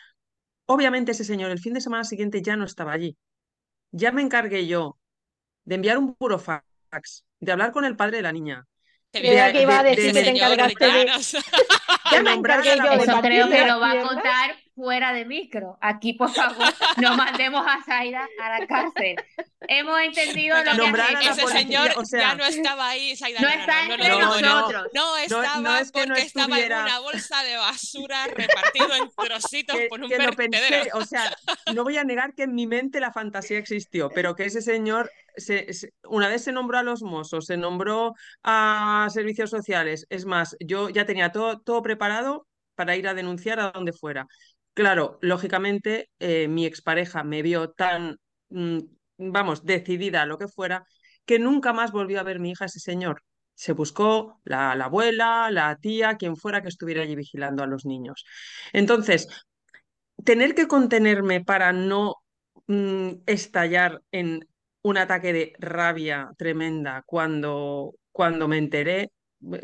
Obviamente 0.66 1.12
ese 1.12 1.24
señor 1.24 1.50
el 1.50 1.58
fin 1.58 1.74
de 1.74 1.80
semana 1.80 2.04
siguiente 2.04 2.42
ya 2.42 2.56
no 2.56 2.64
estaba 2.64 2.92
allí. 2.92 3.16
Ya 3.90 4.12
me 4.12 4.22
encargué 4.22 4.66
yo 4.66 4.98
de 5.64 5.76
enviar 5.76 5.98
un 5.98 6.16
burofax, 6.18 7.24
de 7.40 7.52
hablar 7.52 7.72
con 7.72 7.84
el 7.84 7.96
padre 7.96 8.18
de 8.18 8.22
la 8.22 8.32
niña, 8.32 8.66
de, 9.12 9.20
bien. 9.20 9.52
que 9.52 9.62
iba 9.62 9.78
a 9.78 9.82
de, 9.82 9.90
decir 9.90 10.12
de- 10.12 10.20
que 10.20 10.24
te 10.24 10.30
encargaste 10.36 10.84
de 10.86 11.06
ya 12.16 12.22
me 12.22 12.32
encargué 12.32 12.76
la 12.76 12.84
yo 12.84 12.90
de 12.98 13.04
Eso 13.04 13.20
creo 13.20 13.48
que 13.48 13.66
lo 13.66 13.80
va 13.80 13.90
a 13.92 14.00
contar 14.02 14.56
fuera 14.74 15.12
de 15.12 15.24
micro. 15.24 15.78
Aquí, 15.80 16.14
por 16.14 16.30
favor, 16.32 16.66
no 16.96 17.16
mandemos 17.16 17.64
a 17.66 17.82
Zaida 17.84 18.26
a 18.42 18.58
la 18.58 18.66
cárcel. 18.66 19.16
Hemos 19.66 19.98
entendido 20.00 20.56
lo 20.58 20.72
que 20.74 21.00
a 21.00 21.20
ese 21.30 21.42
policía, 21.42 21.48
señor 21.60 21.90
o 21.96 22.02
ya 22.10 22.34
no 22.34 22.44
estaba 22.44 22.88
ahí, 22.88 23.16
Zaida, 23.16 23.40
No 23.40 23.48
está 23.48 23.84
entre 23.86 24.08
no, 24.08 24.18
nosotros. 24.20 24.86
No 24.92 25.10
no, 25.12 25.16
estaba 25.16 25.58
no 25.60 25.76
es 25.76 25.90
que 25.90 26.00
no 26.06 26.14
porque 26.14 26.22
estaba 26.22 26.58
en 26.60 26.72
una 26.72 26.98
bolsa 27.00 27.42
de 27.44 27.56
basura 27.56 28.26
repartido 28.26 28.94
en 28.94 29.10
trocitos 29.16 29.76
que, 29.76 29.86
por 29.86 30.02
un 30.02 30.08
que 30.10 30.18
lo 30.18 30.24
vertedero. 30.24 30.68
pensé, 30.68 30.90
o 30.92 31.04
sea, 31.04 31.34
no 31.72 31.82
voy 31.84 31.96
a 31.96 32.04
negar 32.04 32.34
que 32.34 32.42
en 32.42 32.54
mi 32.54 32.66
mente 32.66 33.00
la 33.00 33.12
fantasía 33.12 33.58
existió, 33.58 34.10
pero 34.10 34.34
que 34.34 34.44
ese 34.44 34.60
señor, 34.60 35.10
se, 35.36 35.72
se- 35.72 35.94
una 36.04 36.28
vez 36.28 36.44
se 36.44 36.52
nombró 36.52 36.78
a 36.78 36.82
los 36.82 37.02
mozos, 37.02 37.46
se 37.46 37.56
nombró 37.56 38.14
a 38.42 39.08
servicios 39.10 39.48
sociales, 39.48 40.06
es 40.10 40.26
más, 40.26 40.56
yo 40.60 40.90
ya 40.90 41.06
tenía 41.06 41.32
todo, 41.32 41.60
todo 41.60 41.80
preparado 41.82 42.03
para 42.74 42.96
ir 42.96 43.08
a 43.08 43.14
denunciar 43.14 43.60
a 43.60 43.70
donde 43.72 43.92
fuera. 43.92 44.26
Claro, 44.74 45.18
lógicamente, 45.22 46.10
eh, 46.18 46.48
mi 46.48 46.66
expareja 46.66 47.22
me 47.24 47.42
vio 47.42 47.70
tan, 47.70 48.16
mm, 48.50 48.80
vamos, 49.18 49.64
decidida 49.64 50.22
a 50.22 50.26
lo 50.26 50.38
que 50.38 50.48
fuera, 50.48 50.84
que 51.24 51.38
nunca 51.38 51.72
más 51.72 51.92
volvió 51.92 52.20
a 52.20 52.22
ver 52.24 52.40
mi 52.40 52.50
hija 52.50 52.64
ese 52.66 52.80
señor. 52.80 53.22
Se 53.54 53.72
buscó 53.72 54.40
la, 54.44 54.74
la 54.74 54.86
abuela, 54.86 55.48
la 55.50 55.76
tía, 55.76 56.16
quien 56.16 56.36
fuera 56.36 56.60
que 56.62 56.68
estuviera 56.68 57.02
allí 57.02 57.14
vigilando 57.16 57.62
a 57.62 57.66
los 57.66 57.84
niños. 57.86 58.24
Entonces, 58.72 59.28
tener 60.24 60.54
que 60.54 60.68
contenerme 60.68 61.44
para 61.44 61.72
no 61.72 62.16
mm, 62.66 63.10
estallar 63.26 64.02
en 64.12 64.48
un 64.82 64.98
ataque 64.98 65.32
de 65.32 65.52
rabia 65.58 66.30
tremenda 66.36 67.02
cuando, 67.06 67.94
cuando 68.12 68.48
me 68.48 68.58
enteré 68.58 69.10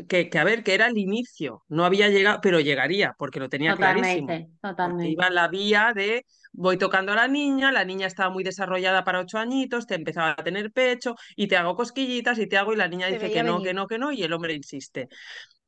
que, 0.09 0.29
que, 0.29 0.39
a 0.39 0.43
ver, 0.43 0.63
que 0.63 0.73
era 0.73 0.87
el 0.87 0.97
inicio, 0.97 1.63
no 1.69 1.85
había 1.85 2.09
llegado, 2.09 2.39
pero 2.41 2.59
llegaría, 2.59 3.13
porque 3.17 3.39
lo 3.39 3.49
tenía 3.49 3.73
clarísimo, 3.75 4.35
Totalmente, 4.35 4.49
porque 4.81 5.09
iba 5.09 5.29
la 5.29 5.47
vía 5.47 5.93
de 5.95 6.25
voy 6.53 6.77
tocando 6.77 7.13
a 7.13 7.15
la 7.15 7.27
niña, 7.27 7.71
la 7.71 7.85
niña 7.85 8.07
estaba 8.07 8.29
muy 8.29 8.43
desarrollada 8.43 9.03
para 9.03 9.19
ocho 9.21 9.37
añitos, 9.37 9.87
te 9.87 9.95
empezaba 9.95 10.31
a 10.37 10.43
tener 10.43 10.71
pecho 10.71 11.15
y 11.35 11.47
te 11.47 11.55
hago 11.57 11.75
cosquillitas 11.75 12.39
y 12.39 12.47
te 12.47 12.57
hago 12.57 12.73
y 12.73 12.75
la 12.77 12.87
niña 12.87 13.07
dice 13.07 13.31
que 13.31 13.43
no, 13.43 13.61
que 13.61 13.73
no, 13.73 13.87
que 13.87 13.97
no 13.99 14.11
y 14.11 14.23
el 14.23 14.33
hombre 14.33 14.53
insiste. 14.53 15.07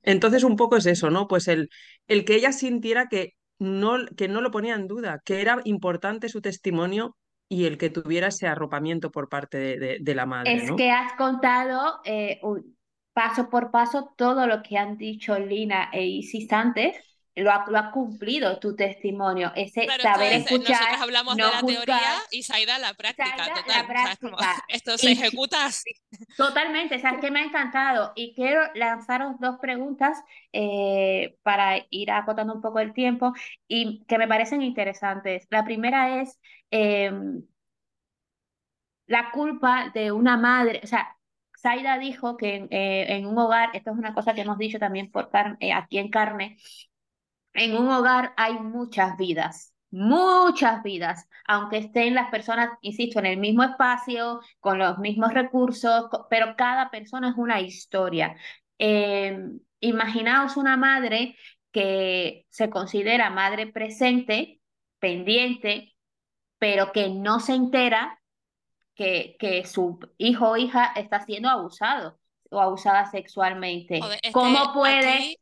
Entonces, 0.03 0.43
un 0.43 0.55
poco 0.57 0.77
es 0.77 0.85
eso, 0.85 1.09
¿no? 1.09 1.27
Pues 1.27 1.47
el, 1.47 1.69
el 2.07 2.25
que 2.25 2.35
ella 2.35 2.51
sintiera 2.51 3.07
que 3.07 3.33
no, 3.59 3.97
que 4.17 4.27
no 4.27 4.41
lo 4.41 4.51
ponía 4.51 4.75
en 4.75 4.87
duda, 4.87 5.21
que 5.25 5.41
era 5.41 5.61
importante 5.65 6.29
su 6.29 6.41
testimonio 6.41 7.17
y 7.49 7.65
el 7.65 7.77
que 7.77 7.89
tuviera 7.89 8.27
ese 8.27 8.47
arropamiento 8.47 9.11
por 9.11 9.29
parte 9.29 9.57
de, 9.57 9.77
de- 9.79 9.97
de 10.01 10.15
la 10.15 10.25
madre, 10.25 10.63
Es 10.63 10.63
¿no? 10.63 10.77
que 10.77 10.91
has 10.91 11.13
contado 11.13 12.01
eh, 12.05 12.39
un- 12.43 12.75
paso 13.13 13.49
por 13.49 13.71
paso 13.71 14.13
todo 14.17 14.47
lo 14.47 14.63
que 14.63 14.77
han 14.77 14.97
dicho 14.97 15.37
Lina 15.39 15.89
e 15.93 16.05
Isis 16.05 16.51
antes. 16.53 16.97
Lo 17.35 17.51
ha, 17.51 17.65
lo 17.69 17.77
ha 17.79 17.91
cumplido 17.91 18.59
tu 18.59 18.75
testimonio. 18.75 19.51
Ese 19.55 19.97
Claro, 19.97 20.03
saber 20.03 20.33
es, 20.33 20.45
escuchar, 20.45 20.67
nosotros 20.69 20.99
hablamos 21.01 21.39
de 21.39 21.43
no 21.43 21.49
la 21.49 21.63
teoría 21.63 21.97
juzgar. 21.97 22.27
y 22.31 22.43
Zaida 22.43 22.79
la 22.79 22.93
práctica, 22.93 23.49
total. 23.51 23.63
la 23.65 23.85
O 23.87 23.95
sea, 23.97 24.13
es 24.13 24.19
como, 24.19 24.37
práctica. 24.37 24.63
esto 24.67 24.97
se 24.97 25.11
Y 25.11 25.13
ejecuta 25.13 25.65
así. 25.65 25.89
Totalmente, 26.35 26.99
sabes 26.99 27.19
que 27.21 27.29
me 27.29 27.41
ha 27.41 27.43
encantado 27.45 28.11
y 28.15 28.33
quiero 28.33 28.61
lanzaros 28.73 29.39
dos 29.39 29.57
preguntas 29.61 30.17
eh, 30.51 31.37
para 31.43 31.85
ir 31.91 32.09
acotando 32.11 32.53
un 32.55 32.61
poco 32.61 32.79
el 32.79 32.91
tiempo 32.93 33.33
y 33.67 34.03
que 34.07 34.17
me 34.17 34.27
parecen 34.27 34.63
interesantes. 34.63 35.45
La 35.51 35.63
primera 35.63 36.21
es 36.21 36.39
em, 36.71 37.43
la 39.07 39.31
culpa 39.31 39.91
de 39.93 40.11
una 40.11 40.37
madre, 40.37 40.81
o 40.83 40.87
sea, 40.87 41.15
Zaida 41.63 41.97
dijo 41.97 42.37
que 42.37 42.55
en, 42.55 42.67
eh, 42.71 43.15
en 43.15 43.25
un 43.25 43.37
hogar, 43.37 43.69
esto 43.73 43.91
es 43.91 43.97
una 43.97 44.13
cosa 44.13 44.33
que 44.35 44.41
hemos 44.41 44.57
dicho 44.57 44.79
también 44.79 45.09
por 45.11 45.29
eh, 45.61 45.73
aquí 45.73 45.97
en 45.97 46.09
carne, 46.09 46.57
en 47.53 47.77
un 47.77 47.89
hogar 47.89 48.33
hay 48.37 48.55
muchas 48.55 49.17
vidas, 49.17 49.73
muchas 49.91 50.83
vidas, 50.83 51.29
aunque 51.47 51.77
estén 51.77 52.15
las 52.15 52.29
personas, 52.31 52.69
insisto, 52.81 53.19
en 53.19 53.27
el 53.27 53.37
mismo 53.37 53.63
espacio, 53.63 54.41
con 54.59 54.79
los 54.79 54.97
mismos 54.99 55.33
recursos, 55.33 56.09
pero 56.29 56.55
cada 56.57 56.89
persona 56.91 57.29
es 57.29 57.35
una 57.37 57.61
historia. 57.61 58.35
Eh, 58.79 59.37
imaginaos 59.79 60.57
una 60.57 60.77
madre 60.77 61.35
que 61.71 62.45
se 62.49 62.69
considera 62.69 63.29
madre 63.29 63.67
presente, 63.67 64.61
pendiente, 64.99 65.95
pero 66.57 66.91
que 66.91 67.09
no 67.09 67.39
se 67.39 67.55
entera 67.55 68.19
que, 68.95 69.35
que 69.39 69.65
su 69.65 69.99
hijo 70.17 70.51
o 70.51 70.57
hija 70.57 70.93
está 70.95 71.21
siendo 71.25 71.49
abusado 71.49 72.19
o 72.49 72.59
abusada 72.61 73.05
sexualmente. 73.07 73.99
Joder, 74.01 74.19
¿Cómo 74.31 74.73
puede? 74.73 75.09
aquí, 75.15 75.37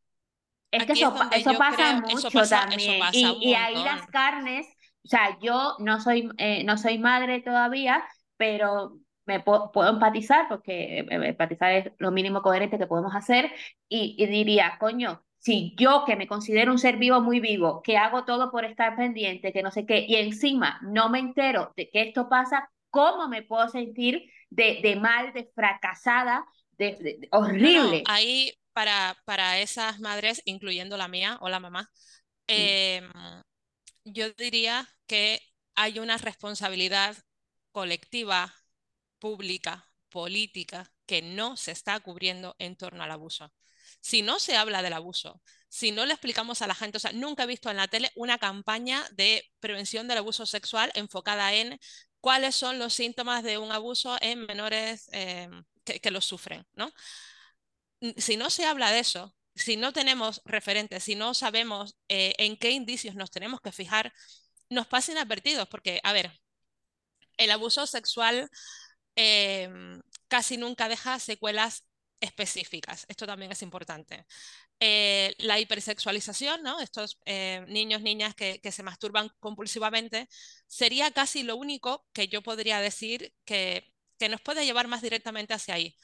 Es 0.72 0.86
que 0.86 0.93
es 0.93 1.02
eso, 1.02 1.14
eso 1.32 1.58
pasa 1.58 1.93
creo, 1.93 2.02
eso 2.08 2.30
mucho 2.30 2.39
pasa, 2.41 2.60
también. 2.70 3.10
Y, 3.12 3.39
y 3.41 3.54
ahí 3.56 3.84
las 3.84 4.08
carnes, 4.08 4.68
o 5.04 5.08
sea, 5.08 5.38
yo 5.41 5.76
no 5.80 5.99
soy, 5.99 6.30
eh, 6.38 6.64
no 6.64 6.78
soy 6.78 6.97
madre 6.99 7.41
todavía, 7.41 8.04
pero 8.38 8.99
me 9.26 9.39
po- 9.41 9.72
puedo 9.72 9.89
empatizar, 9.89 10.47
porque 10.49 10.99
eh, 10.99 11.06
eh, 11.10 11.28
empatizar 11.30 11.72
es 11.74 11.91
lo 11.99 12.12
mínimo 12.12 12.41
coherente 12.41 12.78
que 12.78 12.88
podemos 12.88 13.14
hacer, 13.16 13.52
y, 13.89 14.16
y 14.18 14.26
diría, 14.28 14.78
coño, 14.80 15.24
si 15.38 15.76
yo 15.78 16.04
que 16.06 16.16
me 16.16 16.28
considero 16.28 16.72
un 16.72 16.80
ser 16.80 16.97
vivo 16.97 17.20
muy 17.22 17.39
vivo, 17.39 17.82
que 17.82 17.97
hago 17.97 18.26
todo 18.26 18.52
por 18.52 18.64
estar 18.66 18.95
pendiente, 18.95 19.52
que 19.54 19.64
no 19.64 19.72
sé 19.72 19.86
qué, 19.86 20.06
y 20.08 20.16
encima 20.16 20.80
no 20.84 21.10
me 21.10 21.20
entero 21.20 21.74
de 21.76 21.89
que 21.89 22.02
esto 22.04 22.30
pasa, 22.30 22.70
¿cómo 22.91 23.29
me 23.29 23.43
puedo 23.43 23.69
sentir 23.69 24.31
de, 24.51 24.81
de 24.83 24.97
mal, 24.97 25.33
de 25.33 25.51
fracasada, 25.55 26.45
de, 26.77 27.29
No, 27.31 27.39
horrible? 27.39 28.03
ahí 28.05 28.53
para, 28.73 29.17
para 29.25 29.59
esas 29.59 29.99
madres, 29.99 30.41
incluyendo 30.45 30.97
la 30.97 31.07
mía 31.07 31.37
o 31.41 31.49
la 31.49 31.59
mamá, 31.59 31.91
em, 32.47 33.11
yo 34.05 34.31
diría 34.33 34.87
que 35.07 35.41
hay 35.75 35.99
una 35.99 36.17
responsabilidad 36.17 37.17
colectiva, 37.71 38.53
pública, 39.19 39.87
política, 40.09 40.91
que 41.05 41.21
no 41.21 41.57
se 41.57 41.71
está 41.71 41.99
cubriendo 41.99 42.55
en 42.59 42.75
torno 42.75 43.03
al 43.03 43.11
abuso. 43.11 43.53
Si 44.01 44.21
no 44.21 44.39
se 44.39 44.55
habla 44.57 44.81
del 44.81 44.93
abuso, 44.93 45.41
si 45.69 45.91
no 45.91 46.05
le 46.05 46.13
explicamos 46.13 46.61
a 46.61 46.67
la 46.67 46.75
gente, 46.75 46.97
o 46.97 46.99
sea, 46.99 47.11
nunca 47.13 47.43
he 47.43 47.47
visto 47.47 47.69
en 47.69 47.77
la 47.77 47.87
tele 47.87 48.11
una 48.15 48.37
campaña 48.39 49.03
de 49.13 49.45
prevención 49.59 50.07
del 50.07 50.19
abuso 50.19 50.45
sexual 50.45 50.91
enfocada 50.95 51.53
en 51.53 51.79
cuáles 52.22 52.55
son 52.55 52.80
los 52.80 52.93
síntomas 52.93 53.43
de 53.43 53.57
un 53.57 53.72
abuso 53.72 54.17
en 54.22 54.45
menores 54.45 55.09
em, 55.11 55.63
que, 55.84 55.99
que 55.99 56.11
lo 56.11 56.22
sufren, 56.22 56.65
¿no? 56.76 56.91
si 58.17 58.38
no 58.38 58.49
se 58.49 58.65
habla 58.65 58.91
de 58.91 58.99
eso, 58.99 59.36
si 59.55 59.78
no 59.78 59.93
tenemos 59.93 60.41
referentes, 60.45 61.03
si 61.03 61.15
no 61.15 61.34
sabemos 61.34 61.95
eh, 62.07 62.34
en 62.38 62.57
qué 62.57 62.72
indicios 62.72 63.15
nos 63.15 63.32
tenemos 63.32 63.61
que 63.61 63.72
fijar, 63.72 64.13
nos 64.69 64.88
pasa 64.88 65.11
inadvertidos, 65.11 65.67
porque, 65.67 65.99
a 66.03 66.13
ver, 66.13 66.32
el 67.38 67.51
abuso 67.51 67.86
sexual 67.88 68.49
em, 69.15 70.01
casi 70.28 70.57
nunca 70.57 70.89
deja 70.89 71.19
secuelas 71.19 71.86
específicas. 72.22 73.05
Esto 73.09 73.26
también 73.26 73.51
es 73.51 73.61
importante. 73.61 74.26
Eh, 74.80 75.36
la 75.39 75.59
hipersexualización, 75.59 76.63
¿no? 76.63 76.80
Estos 76.80 77.19
eh, 77.26 77.65
niños, 77.67 78.01
niñas 78.01 78.36
que, 78.36 78.59
que, 78.61 78.72
se 78.72 78.84
masturban 78.84 79.30
compulsivamente, 79.39 80.30
sería 80.67 81.11
casi 81.11 81.43
lo 81.43 81.55
único 81.57 82.07
que 82.13 82.28
yo 82.28 82.41
podría 82.41 82.80
decir 82.80 83.34
que, 83.45 83.93
que 84.19 84.30
nos 84.30 84.41
puede 84.41 84.65
llevar 84.65 84.88
más 84.88 85.01
directamente 85.01 85.53
hacia 85.53 85.76
ahí. 85.76 85.95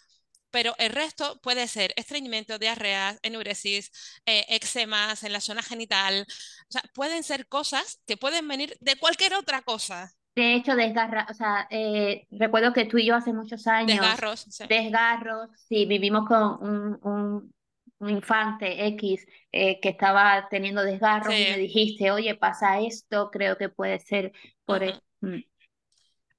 Pero 0.51 0.76
el 0.80 0.91
resto 0.91 1.39
puede 1.41 1.68
ser 1.68 1.93
estreñimiento, 1.97 2.57
diarrea, 2.59 3.18
enuresis, 3.22 3.91
eh, 4.26 4.45
eczemas 4.49 5.24
en 5.24 5.34
la 5.34 5.41
zona 5.41 5.61
genital. 5.61 6.26
O 6.70 6.72
sea, 6.72 6.84
pueden 6.93 7.24
ser 7.24 7.47
cosas 7.47 8.01
que 8.07 8.18
pueden 8.18 8.47
venir 8.47 8.78
de 8.80 8.95
cualquier 8.97 9.36
otra 9.36 9.61
cosa. 9.61 10.16
De 10.38 10.53
hecho, 10.53 10.75
desgarra, 10.75 11.25
o 11.29 11.33
sea, 11.33 11.67
eh, 11.71 12.27
recuerdo 12.31 12.71
que 12.71 12.85
tú 12.85 12.97
y 12.99 13.07
yo 13.07 13.15
hace 13.15 13.33
muchos 13.33 13.65
años. 13.67 13.97
Desgarros. 14.01 14.45
Sí. 14.49 14.63
Desgarros, 14.69 15.49
sí, 15.67 15.85
vivimos 15.85 16.27
con 16.27 16.61
un, 16.61 16.99
un, 17.01 17.53
un 17.99 18.09
infante 18.09 18.85
X 18.88 19.25
eh, 19.51 19.79
que 19.81 19.89
estaba 19.89 20.47
teniendo 20.49 20.83
desgarros 20.83 21.33
y 21.33 21.39
me 21.51 21.57
dijiste, 21.57 22.11
oye, 22.11 22.35
pasa 22.35 22.79
esto, 22.79 23.31
creo 23.31 23.57
que 23.57 23.69
puede 23.69 23.99
ser 23.99 24.31
por 24.65 24.83
Ujú. 24.83 24.91
el- 24.91 25.01
Mm, 25.19 25.41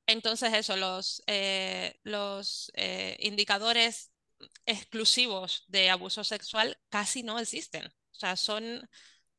Entonces, 0.07 0.55
eso, 0.55 0.76
los, 0.76 1.22
eh, 1.26 1.99
los 2.05 2.72
indicadores 3.18 4.12
exclusivos 4.66 5.64
de 5.66 5.90
abuso 5.90 6.22
sexual 6.24 6.78
casi 6.88 7.22
no 7.24 7.38
existen. 7.40 7.86
O 7.86 8.14
sea, 8.18 8.36
son 8.36 8.88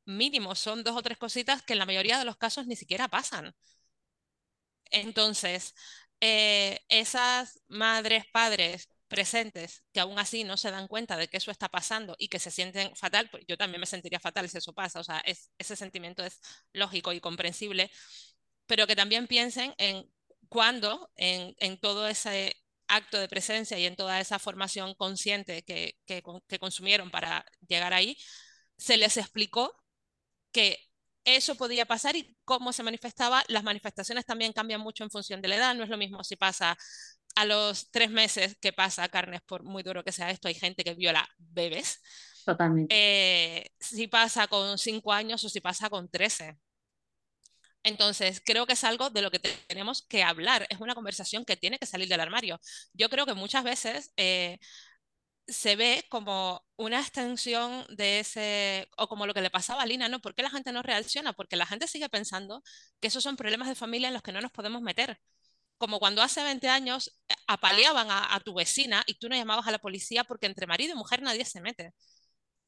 mínimos, 0.06 0.60
son 0.60 0.84
dos 0.84 0.96
o 0.98 1.02
tres 1.04 1.18
cositas 1.18 1.64
que 1.64 1.74
en 1.74 1.80
la 1.80 1.86
mayoría 1.86 2.20
de 2.20 2.26
los 2.26 2.38
casos 2.38 2.68
ni 2.68 2.76
siquiera 2.76 3.08
pasan. 3.08 3.56
Entonces, 4.92 5.76
eh, 6.22 6.80
esas 6.90 7.62
madres, 7.68 8.26
padres 8.32 8.90
presentes 9.08 9.84
que 9.92 10.00
aún 10.00 10.20
así 10.20 10.44
no 10.44 10.56
se 10.58 10.70
dan 10.72 10.88
cuenta 10.88 11.18
de 11.18 11.28
que 11.28 11.38
eso 11.38 11.50
está 11.52 11.68
pasando 11.70 12.16
y 12.20 12.28
que 12.30 12.40
se 12.40 12.52
sienten 12.52 12.96
fatal, 12.96 13.30
pues 13.32 13.44
yo 13.48 13.58
también 13.58 13.80
me 13.82 13.88
sentiría 13.88 14.20
fatal 14.20 14.48
si 14.50 14.58
eso 14.60 14.74
pasa, 14.74 15.00
o 15.00 15.04
sea, 15.04 15.20
es, 15.26 15.52
ese 15.58 15.76
sentimiento 15.76 16.24
es 16.24 16.40
lógico 16.74 17.12
y 17.14 17.20
comprensible, 17.22 17.90
pero 18.68 18.88
que 18.88 18.96
también 18.96 19.28
piensen 19.28 19.74
en 19.78 20.10
cuándo 20.50 21.12
en, 21.16 21.56
en 21.60 21.80
todo 21.80 22.08
ese 22.08 22.56
acto 22.88 23.20
de 23.20 23.28
presencia 23.30 23.78
y 23.80 23.86
en 23.86 23.96
toda 23.96 24.20
esa 24.20 24.40
formación 24.40 24.96
consciente 24.96 25.64
que, 25.64 25.98
que, 26.06 26.24
que 26.48 26.60
consumieron 26.60 27.12
para 27.12 27.46
llegar 27.68 27.94
ahí, 27.94 28.18
se 28.78 28.98
les 28.98 29.18
explicó 29.18 29.76
que 30.52 30.80
eso 31.26 31.56
podía 31.56 31.86
pasar 31.86 32.16
y 32.16 32.36
cómo 32.46 32.74
se 32.74 32.84
manifestaba. 32.84 33.44
Las 33.48 33.64
manifestaciones 33.64 34.26
también 34.26 34.54
cambian 34.54 34.82
mucho 34.82 35.04
en 35.04 35.12
función 35.12 35.42
de 35.42 35.48
la 35.48 35.56
edad. 35.56 35.76
No 35.76 35.84
es 35.84 35.90
lo 35.90 35.98
mismo 35.98 36.24
si 36.24 36.36
pasa 36.36 36.78
a 37.36 37.46
los 37.46 37.92
tres 37.92 38.10
meses 38.10 38.58
que 38.62 38.74
pasa 38.74 39.08
carnes, 39.10 39.42
por 39.42 39.64
muy 39.64 39.84
duro 39.84 40.04
que 40.04 40.12
sea 40.12 40.32
esto, 40.32 40.48
hay 40.48 40.56
gente 40.56 40.84
que 40.84 40.94
viola 40.96 41.28
bebés. 41.38 42.02
totalmente. 42.46 42.90
Eh, 42.90 43.72
si 43.80 44.08
pasa 44.08 44.48
con 44.48 44.78
cinco 44.78 45.14
años 45.14 45.44
o 45.44 45.50
si 45.50 45.62
pasa 45.62 45.90
con 45.90 46.10
trece. 46.10 46.58
Entonces, 47.84 48.42
creo 48.46 48.66
que 48.66 48.74
es 48.74 48.84
algo 48.84 49.10
de 49.10 49.22
lo 49.22 49.32
que 49.32 49.40
tenemos 49.40 50.06
que 50.08 50.24
hablar. 50.24 50.68
Es 50.70 50.80
una 50.82 50.96
conversación 50.96 51.46
que 51.46 51.56
tiene 51.56 51.80
que 51.80 51.86
salir 51.86 52.10
del 52.10 52.20
armario. 52.20 52.60
Yo 52.94 53.10
creo 53.10 53.26
que 53.26 53.34
muchas 53.34 53.64
veces 53.64 54.12
eh, 54.18 54.60
se 55.52 55.76
ve 55.76 56.06
como 56.10 56.64
una 56.78 57.00
extensión 57.00 57.86
de 57.90 58.20
ese, 58.20 58.90
o 58.98 59.08
como 59.08 59.26
lo 59.28 59.34
que 59.34 59.42
le 59.42 59.50
pasaba 59.50 59.84
a 59.84 59.86
Lina, 59.86 60.10
¿no? 60.10 60.20
¿Por 60.22 60.36
qué 60.36 60.44
la 60.44 60.50
gente 60.50 60.72
no 60.72 60.82
reacciona? 60.84 61.34
Porque 61.34 61.56
la 61.56 61.66
gente 61.66 61.88
sigue 61.88 62.10
pensando 62.10 62.64
que 63.00 63.08
esos 63.08 63.24
son 63.24 63.36
problemas 63.38 63.68
de 63.68 63.76
familia 63.76 64.08
en 64.10 64.14
los 64.14 64.24
que 64.24 64.32
no 64.32 64.42
nos 64.42 64.52
podemos 64.52 64.82
meter. 64.82 65.20
Como 65.78 66.00
cuando 66.00 66.22
hace 66.22 66.44
20 66.44 66.70
años 66.70 67.20
eh, 67.30 67.36
apaleaban 67.48 68.12
a, 68.12 68.36
a 68.36 68.40
tu 68.42 68.54
vecina 68.54 69.04
y 69.08 69.16
tú 69.16 69.30
no 69.30 69.36
llamabas 69.36 69.68
a 69.68 69.72
la 69.72 69.80
policía 69.80 70.24
porque 70.26 70.48
entre 70.48 70.68
marido 70.68 70.94
y 70.94 70.98
mujer 70.98 71.22
nadie 71.22 71.46
se 71.46 71.62
mete. 71.62 71.94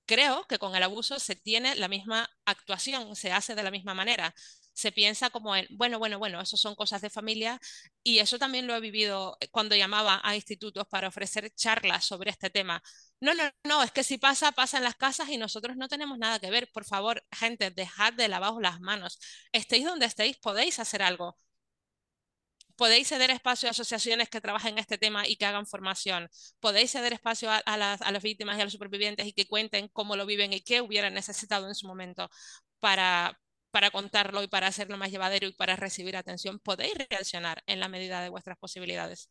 Creo 0.06 0.46
que 0.48 0.60
con 0.60 0.76
el 0.76 0.84
abuso 0.84 1.20
se 1.20 1.36
tiene 1.36 1.76
la 1.76 1.88
misma 1.88 2.30
actuación, 2.46 3.16
se 3.16 3.32
hace 3.32 3.56
de 3.56 3.64
la 3.64 3.72
misma 3.72 3.94
manera. 3.94 4.36
Se 4.74 4.92
piensa 4.92 5.30
como 5.30 5.56
en, 5.56 5.68
bueno, 5.72 6.00
bueno, 6.00 6.18
bueno, 6.20 6.42
eso 6.42 6.58
son 6.58 6.76
cosas 6.76 7.02
de 7.02 7.10
familia 7.10 7.60
y 8.04 8.20
eso 8.20 8.40
también 8.40 8.68
lo 8.68 8.76
he 8.76 8.80
vivido 8.80 9.38
cuando 9.52 9.76
llamaba 9.76 10.22
a 10.24 10.36
institutos 10.36 10.86
para 10.88 11.08
ofrecer 11.10 11.52
charlas 11.56 12.06
sobre 12.06 12.32
este 12.32 12.50
tema. 12.50 12.82
No, 13.20 13.34
no, 13.34 13.44
no, 13.64 13.84
es 13.84 13.92
que 13.92 14.04
si 14.04 14.18
pasa, 14.18 14.52
pasa 14.52 14.78
en 14.78 14.84
las 14.84 14.96
casas 14.96 15.30
y 15.30 15.38
nosotros 15.38 15.78
no 15.78 15.88
tenemos 15.88 16.18
nada 16.18 16.40
que 16.40 16.50
ver. 16.50 16.70
Por 16.74 16.86
favor, 16.86 17.24
gente, 17.32 17.72
dejad 17.72 18.14
de 18.14 18.28
lavaros 18.28 18.62
las 18.62 18.80
manos. 18.80 19.20
Estéis 19.52 19.86
donde 19.86 20.06
estéis, 20.08 20.38
podéis 20.38 20.80
hacer 20.80 21.04
algo 21.04 21.38
podéis 22.82 23.10
ceder 23.10 23.30
espacio 23.32 23.70
a 23.70 23.72
asociaciones 23.72 24.28
que 24.30 24.42
trabajen 24.42 24.74
en 24.74 24.80
este 24.80 24.98
tema 24.98 25.28
y 25.28 25.36
que 25.36 25.46
hagan 25.46 25.68
formación. 25.68 26.30
Podéis 26.60 26.92
ceder 26.92 27.14
espacio 27.14 27.50
a, 27.52 27.78
las, 27.78 28.02
a, 28.02 28.12
las, 28.12 28.24
víctimas 28.24 28.58
y 28.58 28.62
a 28.62 28.64
los 28.64 28.74
supervivientes 28.74 29.28
y 29.28 29.34
que 29.34 29.48
cuenten 29.48 29.88
cómo 29.90 30.16
lo 30.16 30.26
viven 30.26 30.52
y 30.54 30.62
qué 30.62 30.82
hubieran 30.82 31.14
necesitado 31.14 31.68
en 31.68 31.76
su 31.76 31.88
momento 31.88 32.30
para, 32.80 33.38
para 33.72 33.92
contarlo 33.92 34.44
y 34.44 34.48
para 34.48 34.68
hacerlo 34.68 34.98
más 34.98 35.12
llevadero 35.12 35.48
y 35.48 35.54
para 35.54 35.76
recibir 35.76 36.16
atención. 36.16 36.60
Podéis 36.60 36.94
reaccionar 37.10 37.64
en 37.66 37.80
la 37.80 37.88
medida 37.88 38.22
de 38.22 38.30
vuestras 38.30 38.58
posibilidades. 38.58 39.30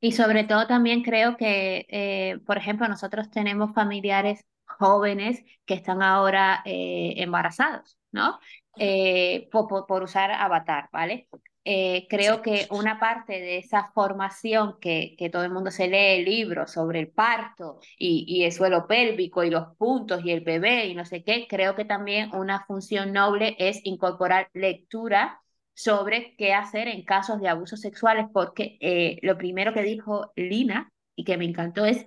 Y 0.00 0.12
sobre 0.12 0.44
todo 0.44 0.66
también 0.66 1.02
creo 1.02 1.36
que, 1.36 1.86
eh, 1.88 2.38
por 2.44 2.58
ejemplo, 2.58 2.88
nosotros 2.88 3.30
tenemos 3.30 3.72
familiares 3.72 4.44
jóvenes 4.66 5.44
que 5.64 5.74
están 5.74 6.02
ahora 6.02 6.62
eh, 6.64 7.14
embarazados, 7.18 7.98
¿no? 8.10 8.40
Eh, 8.78 9.48
por, 9.52 9.86
por, 9.86 10.02
usar 10.02 10.32
Avatar, 10.32 10.88
¿vale? 10.92 11.28
Eh, 11.64 12.06
creo 12.08 12.42
que 12.42 12.66
una 12.70 12.98
parte 12.98 13.34
de 13.34 13.58
esa 13.58 13.92
formación 13.94 14.78
que, 14.80 15.14
que 15.16 15.30
todo 15.30 15.44
el 15.44 15.52
mundo 15.52 15.70
se 15.70 15.86
lee 15.86 16.24
libros 16.24 16.72
sobre 16.72 16.98
el 16.98 17.08
parto 17.08 17.78
y, 17.96 18.24
y, 18.26 18.42
el 18.44 18.50
suelo 18.50 18.88
pélvico 18.88 19.44
y 19.44 19.50
los 19.50 19.76
puntos 19.76 20.24
y 20.24 20.32
el 20.32 20.40
bebé 20.40 20.86
y 20.86 20.94
no 20.96 21.04
sé 21.04 21.22
qué, 21.22 21.46
creo 21.48 21.76
que 21.76 21.84
también 21.84 22.34
una 22.34 22.64
función 22.66 23.12
noble 23.12 23.54
es 23.60 23.80
incorporar 23.84 24.50
lectura 24.54 25.40
sobre 25.74 26.34
qué 26.36 26.52
hacer 26.54 26.88
en 26.88 27.04
casos 27.04 27.40
de 27.40 27.48
abusos 27.48 27.80
sexuales, 27.80 28.26
porque 28.32 28.76
eh, 28.80 29.18
lo 29.22 29.38
primero 29.38 29.72
que 29.72 29.82
dijo 29.82 30.32
Lina 30.36 30.92
y 31.16 31.24
que 31.24 31.36
me 31.36 31.44
encantó 31.44 31.84
es, 31.86 32.04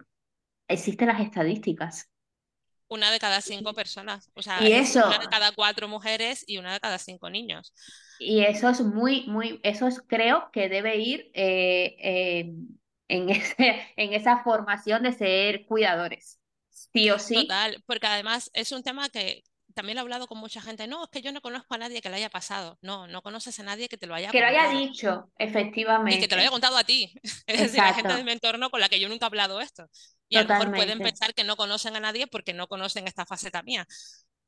existen 0.68 1.08
las 1.08 1.22
estadísticas. 1.22 2.10
Una 2.88 3.12
de 3.12 3.20
cada 3.20 3.42
cinco 3.42 3.74
personas, 3.74 4.30
o 4.36 4.42
sea, 4.44 4.64
y 4.64 4.72
es 4.72 4.92
eso, 4.92 5.02
una 5.02 5.18
de 5.18 5.28
cada 5.28 5.52
cuatro 5.54 5.88
mujeres 5.88 6.44
y 6.48 6.58
una 6.58 6.74
de 6.74 6.80
cada 6.80 7.00
cinco 7.00 7.30
niños. 7.30 7.74
Y 8.18 8.44
eso 8.44 8.70
es 8.70 8.82
muy, 8.82 9.26
muy, 9.28 9.60
eso 9.64 9.88
es, 9.88 10.02
creo 10.08 10.50
que 10.52 10.70
debe 10.70 10.98
ir 10.98 11.32
eh, 11.34 11.96
eh, 12.00 12.54
en, 13.08 13.30
ese, 13.30 13.94
en 13.96 14.14
esa 14.14 14.44
formación 14.44 15.04
de 15.04 15.14
ser 15.14 15.66
cuidadores, 15.66 16.40
sí 16.70 17.10
o 17.10 17.20
sí. 17.20 17.48
Total, 17.48 17.84
porque 17.86 18.08
además 18.08 18.50
es 18.54 18.72
un 18.72 18.84
tema 18.84 19.10
que 19.10 19.44
también 19.74 19.98
he 19.98 20.02
hablado 20.02 20.28
con 20.28 20.38
mucha 20.38 20.62
gente, 20.62 20.88
no, 20.88 21.04
es 21.04 21.10
que 21.10 21.22
yo 21.22 21.32
no 21.34 21.42
conozco 21.42 21.74
a 21.76 21.78
nadie 21.78 22.02
que 22.02 22.10
lo 22.10 22.16
haya 22.16 22.30
pasado, 22.30 22.78
no, 22.82 23.08
no 23.08 23.22
conoces 23.22 23.60
a 23.60 23.64
nadie 23.64 23.90
que 23.90 23.98
te 23.98 24.08
lo 24.08 24.16
haya 24.16 24.32
que 24.32 24.40
contado. 24.40 24.58
lo 24.64 24.70
haya 24.70 24.70
dicho, 24.70 25.32
efectivamente. 25.38 26.16
Ni 26.16 26.20
que 26.20 26.28
te 26.28 26.36
lo 26.36 26.42
haya 26.42 26.50
contado 26.50 26.78
a 26.78 26.84
ti, 26.84 27.14
es 27.48 27.60
decir, 27.60 27.84
hay 27.84 27.94
gente 27.94 28.14
de 28.14 28.24
mi 28.24 28.32
entorno 28.32 28.70
con 28.70 28.80
la 28.80 28.90
que 28.90 29.00
yo 29.00 29.10
nunca 29.10 29.26
he 29.26 29.28
hablado 29.28 29.60
esto. 29.62 29.90
Y 30.28 30.38
Totalmente. 30.38 30.54
a 30.54 30.66
lo 30.66 30.72
mejor 30.72 30.86
pueden 30.86 31.00
pensar 31.00 31.34
que 31.34 31.44
no 31.44 31.56
conocen 31.56 31.96
a 31.96 32.00
nadie 32.00 32.28
porque 32.28 32.54
no 32.54 32.68
conocen 32.68 33.08
esta 33.08 33.26
faceta 33.26 33.62
mía. 33.64 33.88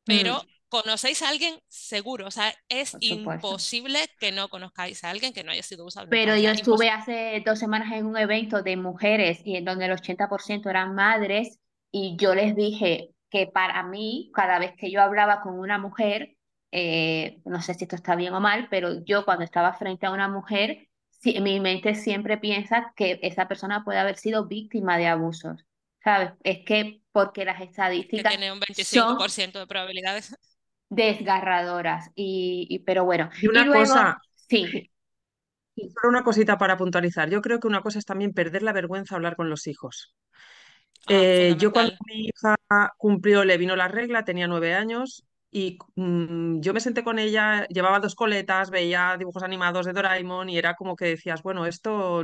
Pero 0.07 0.35
mm. 0.35 0.47
conocéis 0.69 1.21
a 1.21 1.29
alguien 1.29 1.59
seguro, 1.67 2.27
o 2.27 2.31
sea, 2.31 2.53
es 2.69 2.95
imposible 2.99 3.99
que 4.19 4.31
no 4.31 4.47
conozcáis 4.47 5.03
a 5.03 5.09
alguien 5.09 5.33
que 5.33 5.43
no 5.43 5.51
haya 5.51 5.63
sido 5.63 5.85
usado. 5.85 6.07
Pero 6.09 6.35
yo 6.37 6.49
estuve 6.49 6.89
hace 6.89 7.43
dos 7.45 7.59
semanas 7.59 7.91
en 7.93 8.05
un 8.05 8.17
evento 8.17 8.63
de 8.63 8.77
mujeres 8.77 9.41
y 9.45 9.57
en 9.57 9.65
donde 9.65 9.85
el 9.85 9.91
80% 9.91 10.69
eran 10.69 10.95
madres 10.95 11.59
y 11.91 12.15
yo 12.17 12.33
les 12.33 12.55
dije 12.55 13.11
que 13.29 13.47
para 13.47 13.83
mí, 13.83 14.31
cada 14.33 14.59
vez 14.59 14.73
que 14.77 14.89
yo 14.89 15.01
hablaba 15.01 15.41
con 15.41 15.59
una 15.59 15.77
mujer, 15.77 16.37
eh, 16.71 17.41
no 17.45 17.61
sé 17.61 17.73
si 17.73 17.83
esto 17.83 17.95
está 17.95 18.15
bien 18.15 18.33
o 18.33 18.39
mal, 18.39 18.67
pero 18.69 19.03
yo 19.03 19.25
cuando 19.25 19.43
estaba 19.43 19.73
frente 19.73 20.05
a 20.05 20.11
una 20.11 20.29
mujer, 20.29 20.87
sí, 21.09 21.39
mi 21.41 21.59
mente 21.59 21.95
siempre 21.95 22.37
piensa 22.37 22.93
que 22.95 23.19
esa 23.21 23.47
persona 23.47 23.83
puede 23.83 23.99
haber 23.99 24.17
sido 24.17 24.47
víctima 24.47 24.97
de 24.97 25.07
abusos. 25.07 25.66
¿Sabes? 26.07 26.31
Es 26.41 26.63
que 26.65 27.01
porque 27.11 27.43
las 27.43 27.59
estadísticas 27.59 28.31
que 28.31 28.37
tiene 28.37 28.53
un 28.53 28.61
25% 28.61 29.59
son 29.59 29.63
de 29.63 29.67
probabilidades. 29.67 30.37
desgarradoras 30.89 32.11
y, 32.15 32.65
y, 32.69 32.79
pero 32.79 33.03
bueno. 33.03 33.29
Y 33.41 33.47
una 33.47 33.63
y 33.63 33.65
luego, 33.65 33.83
cosa 33.83 34.21
sí 34.47 34.89
solo 35.77 36.09
una 36.09 36.23
cosita 36.23 36.57
para 36.57 36.77
puntualizar. 36.77 37.29
Yo 37.29 37.41
creo 37.41 37.59
que 37.59 37.67
una 37.67 37.81
cosa 37.81 37.99
es 37.99 38.05
también 38.05 38.33
perder 38.33 38.63
la 38.63 38.73
vergüenza 38.73 39.15
a 39.15 39.17
hablar 39.17 39.35
con 39.35 39.49
los 39.49 39.67
hijos. 39.67 40.15
Ah, 41.07 41.13
eh, 41.13 41.55
yo 41.57 41.71
cuando 41.71 41.93
mi 42.05 42.27
hija 42.27 42.55
cumplió 42.97 43.43
le 43.45 43.57
vino 43.57 43.75
la 43.75 43.87
regla 43.87 44.25
tenía 44.25 44.47
nueve 44.47 44.73
años 44.73 45.25
y 45.49 45.77
mmm, 45.95 46.59
yo 46.61 46.73
me 46.73 46.79
senté 46.81 47.03
con 47.03 47.19
ella, 47.19 47.65
llevaba 47.69 47.99
dos 47.99 48.15
coletas, 48.15 48.69
veía 48.69 49.15
dibujos 49.17 49.43
animados 49.43 49.85
de 49.85 49.93
Doraemon 49.93 50.49
y 50.49 50.57
era 50.57 50.75
como 50.75 50.95
que 50.95 51.05
decías, 51.05 51.41
bueno, 51.43 51.65
esto 51.65 52.21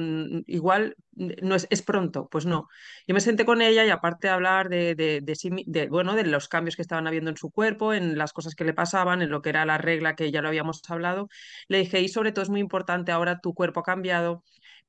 igual 0.48 0.96
no 1.16 1.56
es, 1.56 1.68
es 1.70 1.82
pronto, 1.82 2.28
pues 2.30 2.46
no. 2.46 2.68
Yo 3.08 3.14
me 3.14 3.22
senté 3.22 3.46
con 3.46 3.62
ella 3.62 3.86
y 3.86 3.90
aparte 3.90 4.28
de 4.28 4.34
hablar 4.34 4.70
de, 4.70 4.96
de, 4.96 5.22
de, 5.22 5.64
de, 5.68 5.88
bueno, 5.90 6.16
de 6.16 6.26
los 6.26 6.48
cambios 6.48 6.76
que 6.76 6.82
estaban 6.82 7.08
habiendo 7.08 7.30
en 7.30 7.38
su 7.38 7.50
cuerpo, 7.52 7.94
en 7.94 8.18
las 8.18 8.34
cosas 8.34 8.56
que 8.56 8.66
le 8.66 8.74
pasaban, 8.74 9.22
en 9.22 9.30
lo 9.30 9.42
que 9.42 9.50
era 9.50 9.66
la 9.66 9.78
regla 9.78 10.16
que 10.16 10.32
ya 10.32 10.42
lo 10.42 10.50
habíamos 10.50 10.82
hablado, 10.90 11.28
le 11.68 11.80
dije, 11.80 12.02
y 12.02 12.10
sobre 12.10 12.32
todo 12.32 12.44
es 12.44 12.50
muy 12.50 12.60
importante, 12.60 13.12
ahora 13.12 13.40
tu 13.40 13.54
cuerpo 13.54 13.80
ha 13.82 13.84
cambiado, 13.84 14.44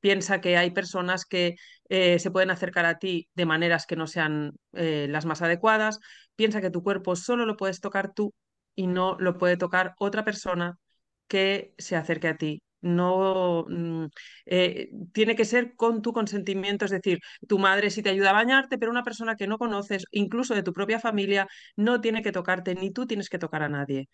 piensa 0.05 0.43
que 0.43 0.59
hay 0.59 0.71
personas 0.71 1.25
que 1.25 1.57
eh, 1.89 2.19
se 2.19 2.31
pueden 2.31 2.51
acercar 2.51 2.85
a 2.85 2.99
ti 2.99 3.31
de 3.35 3.47
maneras 3.47 3.87
que 3.87 3.97
no 3.97 4.07
sean 4.07 4.53
eh, 4.75 5.07
las 5.09 5.25
más 5.25 5.41
adecuadas, 5.41 5.99
piensa 6.37 6.61
que 6.61 6.69
tu 6.69 6.83
cuerpo 6.83 7.17
solo 7.17 7.47
lo 7.47 7.57
puedes 7.57 7.81
tocar 7.81 8.13
tú 8.13 8.35
y 8.75 8.87
no 8.87 9.17
lo 9.19 9.39
puede 9.39 9.57
tocar 9.57 9.95
otra 9.99 10.23
persona 10.23 10.77
que 11.27 11.73
se 11.79 11.97
acerque 11.97 12.29
a 12.29 12.37
ti. 12.37 12.61
No 12.83 13.65
mm, 13.67 14.05
eh, 14.45 14.91
tiene 15.15 15.37
que 15.37 15.47
ser 15.47 15.75
con 15.75 16.03
tu 16.03 16.13
consentimiento, 16.13 16.85
es 16.85 16.91
decir, 16.91 17.21
tu 17.49 17.59
madre 17.59 17.89
sí 17.89 18.03
te 18.03 18.11
ayuda 18.11 18.29
a 18.31 18.33
bañarte, 18.35 18.77
pero 18.77 18.91
una 18.91 19.05
persona 19.05 19.37
que 19.37 19.47
no 19.47 19.57
conoces, 19.57 20.05
incluso 20.11 20.55
de 20.55 20.63
tu 20.63 20.75
propia 20.75 20.99
familia, 21.01 21.47
no 21.77 22.03
tiene 22.03 22.21
que 22.23 22.31
tocarte, 22.33 22.75
ni 22.75 22.91
tú 22.91 23.07
tienes 23.07 23.31
que 23.31 23.39
tocar 23.39 23.63
a 23.63 23.71
nadie. 23.71 24.11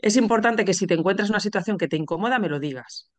Es 0.00 0.16
importante 0.16 0.64
que 0.64 0.74
si 0.74 0.86
te 0.88 0.94
encuentras 0.94 1.28
en 1.30 1.34
una 1.34 1.40
situación 1.40 1.78
que 1.78 1.88
te 1.88 1.96
incomoda, 1.96 2.38
me 2.40 2.48
lo 2.48 2.60
digas. 2.60 3.12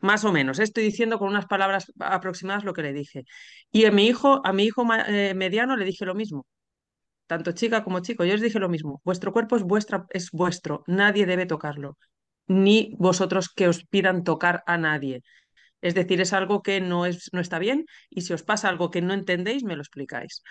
Más 0.00 0.24
o 0.24 0.32
menos, 0.32 0.58
estoy 0.58 0.84
diciendo 0.84 1.18
con 1.18 1.28
unas 1.28 1.46
palabras 1.46 1.92
aproximadas 1.98 2.64
lo 2.64 2.72
que 2.74 2.82
le 2.82 2.92
dije. 2.92 3.24
Y 3.70 3.84
a 3.86 3.90
mi 3.92 4.06
hijo, 4.06 4.40
a 4.44 4.52
mi 4.52 4.64
hijo 4.64 4.86
eh, 5.08 5.34
mediano 5.34 5.76
le 5.76 5.84
dije 5.84 6.04
lo 6.04 6.14
mismo 6.14 6.46
tanto 7.26 7.52
chica 7.52 7.84
como 7.84 8.00
chico, 8.00 8.24
yo 8.24 8.34
os 8.34 8.40
dije 8.40 8.58
lo 8.58 8.68
mismo, 8.68 9.00
vuestro 9.04 9.32
cuerpo 9.32 9.56
es, 9.56 9.62
vuestra, 9.62 10.06
es 10.10 10.30
vuestro, 10.30 10.84
nadie 10.86 11.26
debe 11.26 11.46
tocarlo, 11.46 11.96
ni 12.46 12.94
vosotros 12.98 13.48
que 13.48 13.68
os 13.68 13.84
pidan 13.86 14.24
tocar 14.24 14.62
a 14.66 14.78
nadie. 14.78 15.22
Es 15.80 15.94
decir, 15.94 16.20
es 16.20 16.32
algo 16.32 16.62
que 16.62 16.80
no, 16.80 17.06
es, 17.06 17.30
no 17.32 17.40
está 17.40 17.58
bien 17.58 17.86
y 18.10 18.22
si 18.22 18.32
os 18.32 18.42
pasa 18.42 18.68
algo 18.70 18.90
que 18.90 19.02
no 19.02 19.14
entendéis, 19.14 19.64
me 19.64 19.76
lo 19.76 19.82
explicáis. 19.82 20.42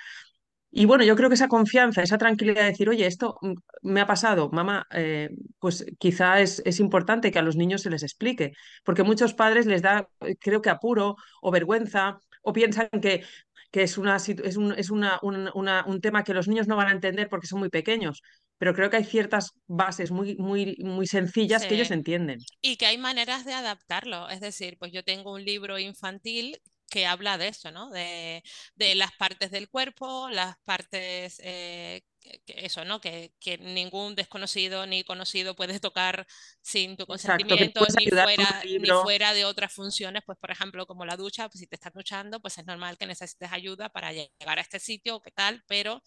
Y 0.75 0.85
bueno, 0.85 1.03
yo 1.03 1.15
creo 1.15 1.29
que 1.29 1.35
esa 1.35 1.47
confianza, 1.47 2.01
esa 2.01 2.17
tranquilidad 2.17 2.61
de 2.63 2.69
decir, 2.69 2.89
oye, 2.89 3.05
esto 3.05 3.37
mm, 3.41 3.53
me 3.83 4.01
ha 4.01 4.07
pasado, 4.07 4.49
mamá, 4.49 4.87
eh, 4.91 5.29
pues 5.59 5.85
quizá 5.99 6.41
es, 6.41 6.63
es, 6.65 6.79
importante 6.79 7.31
que 7.31 7.37
a 7.37 7.43
los 7.43 7.55
niños 7.55 7.83
se 7.83 7.91
les 7.91 8.01
explique, 8.01 8.53
porque 8.83 9.03
muchos 9.03 9.35
padres 9.35 9.67
les 9.67 9.83
da, 9.83 10.07
eh, 10.21 10.35
creo 10.39 10.63
que 10.63 10.71
apuro 10.71 11.15
o 11.41 11.51
vergüenza, 11.51 12.17
o 12.41 12.53
piensan 12.53 12.89
que, 13.03 13.23
que 13.71 13.83
es, 13.83 13.99
una, 13.99 14.15
es, 14.15 14.57
un, 14.57 14.73
es 14.73 14.89
una, 14.89 15.19
una, 15.21 15.85
un 15.85 16.01
tema 16.01 16.23
que 16.23 16.33
los 16.33 16.47
niños 16.47 16.67
no 16.67 16.75
van 16.75 16.87
a 16.87 16.91
entender 16.91 17.29
porque 17.29 17.45
son 17.47 17.59
muy 17.59 17.69
pequeños, 17.69 18.23
pero 18.57 18.73
creo 18.73 18.89
que 18.89 18.97
hay 18.97 19.03
ciertas 19.03 19.51
bases 19.67 20.09
muy, 20.09 20.35
muy, 20.37 20.75
muy 20.79 21.05
sencillas 21.05 21.61
Sí. 21.61 21.67
que 21.67 21.75
ellos 21.75 21.91
entienden. 21.91 22.39
Y 22.61 22.77
que 22.77 22.87
hay 22.87 22.97
maneras 22.97 23.45
de 23.45 23.53
adaptarlo. 23.53 24.27
Es 24.29 24.41
decir, 24.41 24.77
pues 24.79 24.91
yo 24.91 25.03
tengo 25.03 25.33
un 25.33 25.43
libro 25.45 25.77
infantil 25.77 26.59
que 26.93 27.05
habla 27.07 27.37
de 27.37 27.49
eso, 27.49 27.71
¿no? 27.71 27.89
De, 27.91 28.43
de 28.75 28.95
las 28.95 29.11
partes 29.13 29.51
del 29.51 29.69
cuerpo, 29.69 30.29
las 30.29 30.57
partes, 30.65 31.41
eh, 31.43 32.03
que- 32.21 32.41
que 32.45 32.65
eso, 32.65 32.85
¿no? 32.85 33.01
Que, 33.01 33.33
que 33.39 33.57
ningún 33.57 34.15
desconocido 34.15 34.85
ni 34.87 35.03
conocido 35.03 35.55
puede 35.55 35.79
tocar 35.79 36.25
sin 36.61 36.97
tu 36.97 37.05
consentimiento, 37.07 37.89
ni 37.89 38.09
fuera, 38.11 38.65
ni 38.77 38.93
libro. 38.93 38.93
fuera 38.93 39.33
de 39.33 39.45
otras 39.45 39.73
funciones, 39.73 40.23
pues 40.25 40.37
por 40.39 40.51
ejemplo, 40.51 40.85
como 40.87 41.05
la 41.05 41.17
ducha, 41.17 41.49
pues 41.49 41.59
si 41.61 41.67
te 41.67 41.75
estás 41.75 41.93
duchando, 41.93 42.39
pues 42.41 42.57
es 42.57 42.65
normal 42.65 42.97
que 42.97 43.05
necesites 43.07 43.51
ayuda 43.51 43.89
para 43.89 44.13
llegar 44.13 44.59
a 44.59 44.61
este 44.61 44.79
sitio, 44.79 45.21
qué 45.21 45.31
tal, 45.31 45.63
pero 45.67 46.01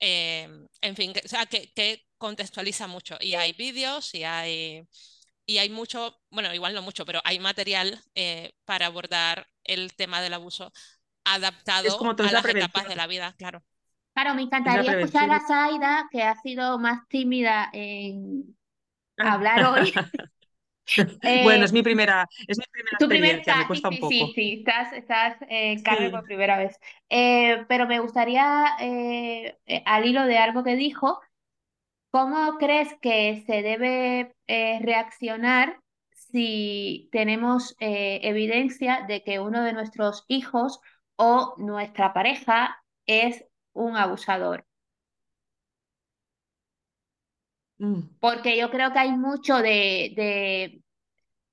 eh, 0.00 0.48
en 0.80 0.96
fin, 0.96 1.12
que, 1.12 1.22
o 1.24 1.28
sea, 1.28 1.46
que, 1.46 1.72
que 1.74 2.04
contextualiza 2.18 2.86
mucho. 2.86 3.16
Y 3.20 3.34
hay 3.34 3.52
vídeos 3.52 4.14
y 4.14 4.24
hay 4.24 4.82
y 5.46 5.58
hay 5.58 5.70
mucho, 5.70 6.20
bueno, 6.30 6.52
igual 6.54 6.74
no 6.74 6.82
mucho, 6.82 7.06
pero 7.06 7.20
hay 7.24 7.38
material 7.38 8.00
eh, 8.14 8.52
para 8.66 8.86
abordar 8.86 9.46
el 9.68 9.94
tema 9.94 10.20
del 10.22 10.34
abuso 10.34 10.72
Es 11.82 11.96
adaptado 11.96 11.96
como 11.96 12.16
a 12.20 12.30
es 12.30 12.32
la 12.32 12.40
las 12.40 12.48
etapas 12.48 12.88
de 12.88 12.96
la 12.96 13.06
vida, 13.08 13.34
claro. 13.38 13.64
Claro, 14.14 14.34
me 14.34 14.42
encantaría 14.42 14.92
escuchar 14.92 15.30
a. 15.30 15.40
Zaida, 15.40 16.08
que 16.10 16.22
ha 16.22 16.34
sido 16.36 16.78
más 16.78 17.06
tímida 17.08 17.70
en 17.72 18.56
Ah. 19.18 19.34
hablar 19.34 19.64
hoy. 19.64 19.92
Bueno, 21.34 21.64
Eh, 21.64 21.66
es 21.66 21.72
mi 21.72 21.82
primera, 21.82 22.26
es 22.46 22.58
mi 22.58 22.64
primera 22.70 22.98
tu 22.98 23.08
primer 23.08 23.42
me 23.54 23.66
sí, 23.66 23.86
un 23.88 23.98
sí, 23.98 23.98
poco. 23.98 24.32
sí, 24.32 24.32
sí, 24.34 24.54
estás, 24.60 24.92
estás 24.92 25.36
en 25.48 25.82
carne 25.82 26.10
Sí. 26.10 26.10
por 26.10 26.24
primera 26.24 26.58
vez. 26.58 26.78
Eh, 27.08 27.64
pero 27.68 27.86
me 27.86 28.00
gustaría, 28.00 28.76
eh, 28.80 29.56
eh, 29.66 29.82
al 29.86 30.04
hilo 30.06 30.24
de 30.26 30.38
algo 30.38 30.64
que 30.64 30.74
dijo, 30.76 31.20
¿cómo 32.10 32.58
crees 32.58 32.94
que 33.02 33.44
se 33.46 33.62
debe 33.62 34.34
eh, 34.48 34.80
reaccionar 34.82 35.80
si 36.30 37.08
tenemos 37.12 37.76
eh, 37.80 38.20
evidencia 38.22 39.04
de 39.08 39.22
que 39.24 39.40
uno 39.40 39.62
de 39.64 39.72
nuestros 39.72 40.24
hijos 40.28 40.80
o 41.16 41.54
nuestra 41.58 42.12
pareja 42.14 42.82
es 43.06 43.44
un 43.72 43.96
abusador? 43.96 44.66
Mm. 47.78 48.00
Porque 48.20 48.58
yo 48.58 48.70
creo 48.70 48.92
que 48.92 48.98
hay 48.98 49.12
mucho 49.12 49.56
de, 49.58 50.12
de 50.16 50.82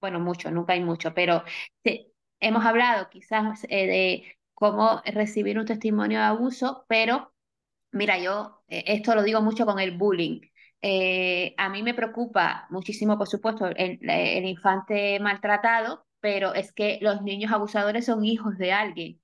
bueno, 0.02 0.20
mucho, 0.20 0.52
nunca 0.52 0.74
hay 0.74 0.82
mucho, 0.84 1.14
pero 1.14 1.44
hemos 2.40 2.66
hablado 2.66 3.10
quizás 3.10 3.66
eh, 3.70 3.88
de 3.88 4.38
cómo 4.54 5.02
recibir 5.06 5.60
un 5.60 5.66
testimonio 5.66 6.20
de 6.20 6.26
abuso, 6.26 6.86
pero 6.88 7.34
mira, 7.92 8.20
yo 8.20 8.64
eh, 8.70 8.84
esto 8.88 9.16
lo 9.16 9.24
digo 9.24 9.42
mucho 9.42 9.66
con 9.66 9.80
el 9.80 9.98
bullying. 9.98 10.42
Eh, 10.82 11.56
a 11.58 11.70
mí 11.70 11.82
me 11.84 11.94
preocupa 11.96 12.68
muchísimo, 12.70 13.18
por 13.18 13.28
supuesto, 13.28 13.68
el, 13.68 14.00
el 14.10 14.46
infante 14.46 15.20
maltratado, 15.20 16.06
pero 16.20 16.54
es 16.54 16.72
que 16.74 17.00
los 17.02 17.22
niños 17.24 17.52
abusadores 17.52 18.06
son 18.06 18.24
hijos 18.26 18.58
de 18.58 18.72
alguien. 18.74 19.22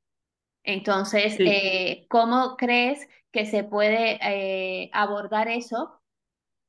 Entonces, 0.63 1.37
Sí. 1.37 1.45
eh, 1.45 2.07
¿cómo 2.09 2.57
crees 2.57 3.07
que 3.31 3.45
se 3.45 3.63
puede 3.65 4.19
eh, 4.23 4.89
abordar 4.93 5.47
eso? 5.49 6.01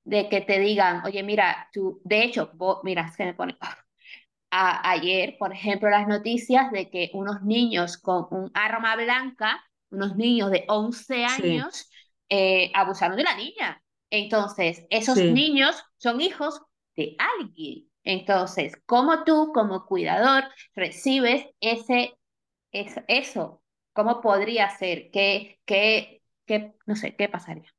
De 0.05 0.29
que 0.31 0.41
te 0.43 0.59
digan, 0.61 1.05
oye, 1.07 1.23
mira, 1.25 1.69
tú, 1.73 2.01
de 2.05 2.25
hecho, 2.25 2.51
vos, 2.55 2.81
mira, 2.85 3.11
se 3.13 3.25
me 3.27 3.35
pone, 3.35 3.57
a- 4.51 4.91
ayer, 4.91 5.37
por 5.39 5.53
ejemplo, 5.53 5.89
las 5.91 6.07
noticias 6.09 6.71
de 6.73 6.91
que 6.91 7.11
unos 7.15 7.43
niños 7.43 7.97
con 7.99 8.27
un 8.31 8.51
arma 8.55 8.97
blanca, 8.97 9.63
unos 9.91 10.17
niños 10.17 10.51
de 10.51 10.65
11 10.69 11.25
Sí, 11.25 11.65
años, 11.65 11.91
eh, 12.29 12.71
abusaron 12.75 13.17
de 13.17 13.25
la 13.25 13.37
niña. 13.37 13.83
Entonces, 14.13 14.87
esos 14.91 15.25
sí. 15.25 15.31
niños 15.31 15.85
son 15.99 16.23
hijos 16.23 16.63
de 16.97 17.17
alguien. 17.41 17.91
Entonces, 18.05 18.75
¿cómo 18.87 19.25
tú, 19.25 19.53
como 19.55 19.87
cuidador, 19.87 20.45
recibes 20.77 21.47
ese, 21.61 22.17
es- 22.73 23.01
eso? 23.09 23.63
¿Cómo 23.95 24.21
podría 24.23 24.71
ser? 24.71 25.11
¿Qué, 25.13 25.61
qué, 25.67 26.23
qué, 26.47 26.75
no 26.87 26.97
sé, 26.97 27.17
qué 27.17 27.29
pasaría? 27.31 27.73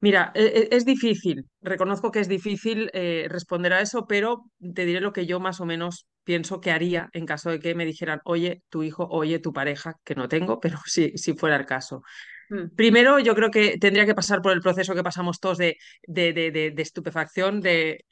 Mira, 0.00 0.22
e- 0.34 0.52
e- 0.60 0.76
es 0.76 0.84
difícil, 0.84 1.38
reconozco 1.60 2.10
que 2.12 2.20
es 2.20 2.28
difícil 2.28 2.88
eh, 2.94 3.26
responder 3.28 3.72
a 3.72 3.80
eso, 3.80 4.06
pero 4.06 4.44
te 4.74 4.84
diré 4.86 5.00
lo 5.00 5.12
que 5.12 5.26
yo 5.26 5.40
más 5.40 5.60
o 5.60 5.66
menos 5.66 6.06
pienso 6.24 6.60
que 6.60 6.70
haría 6.70 7.08
en 7.12 7.26
caso 7.26 7.50
de 7.50 7.58
que 7.58 7.74
me 7.74 7.84
dijeran, 7.84 8.20
oye, 8.24 8.62
tu 8.68 8.82
hijo, 8.84 9.08
oye, 9.10 9.40
tu 9.40 9.52
pareja, 9.52 9.94
que 10.04 10.14
no 10.14 10.28
tengo, 10.28 10.60
pero 10.60 10.78
si, 10.86 11.10
si 11.18 11.34
fuera 11.34 11.56
el 11.56 11.66
caso. 11.66 12.02
Mm. 12.50 12.68
Primero, 12.76 13.18
yo 13.18 13.34
creo 13.34 13.50
que 13.50 13.78
tendría 13.78 14.06
que 14.06 14.14
pasar 14.14 14.40
por 14.42 14.52
el 14.52 14.60
proceso 14.60 14.94
que 14.94 15.02
pasamos 15.02 15.40
todos 15.40 15.58
de, 15.58 15.76
de, 16.06 16.32
de, 16.32 16.50
de- 16.50 16.82
estupefacción, 16.82 17.60
de, 17.60 18.04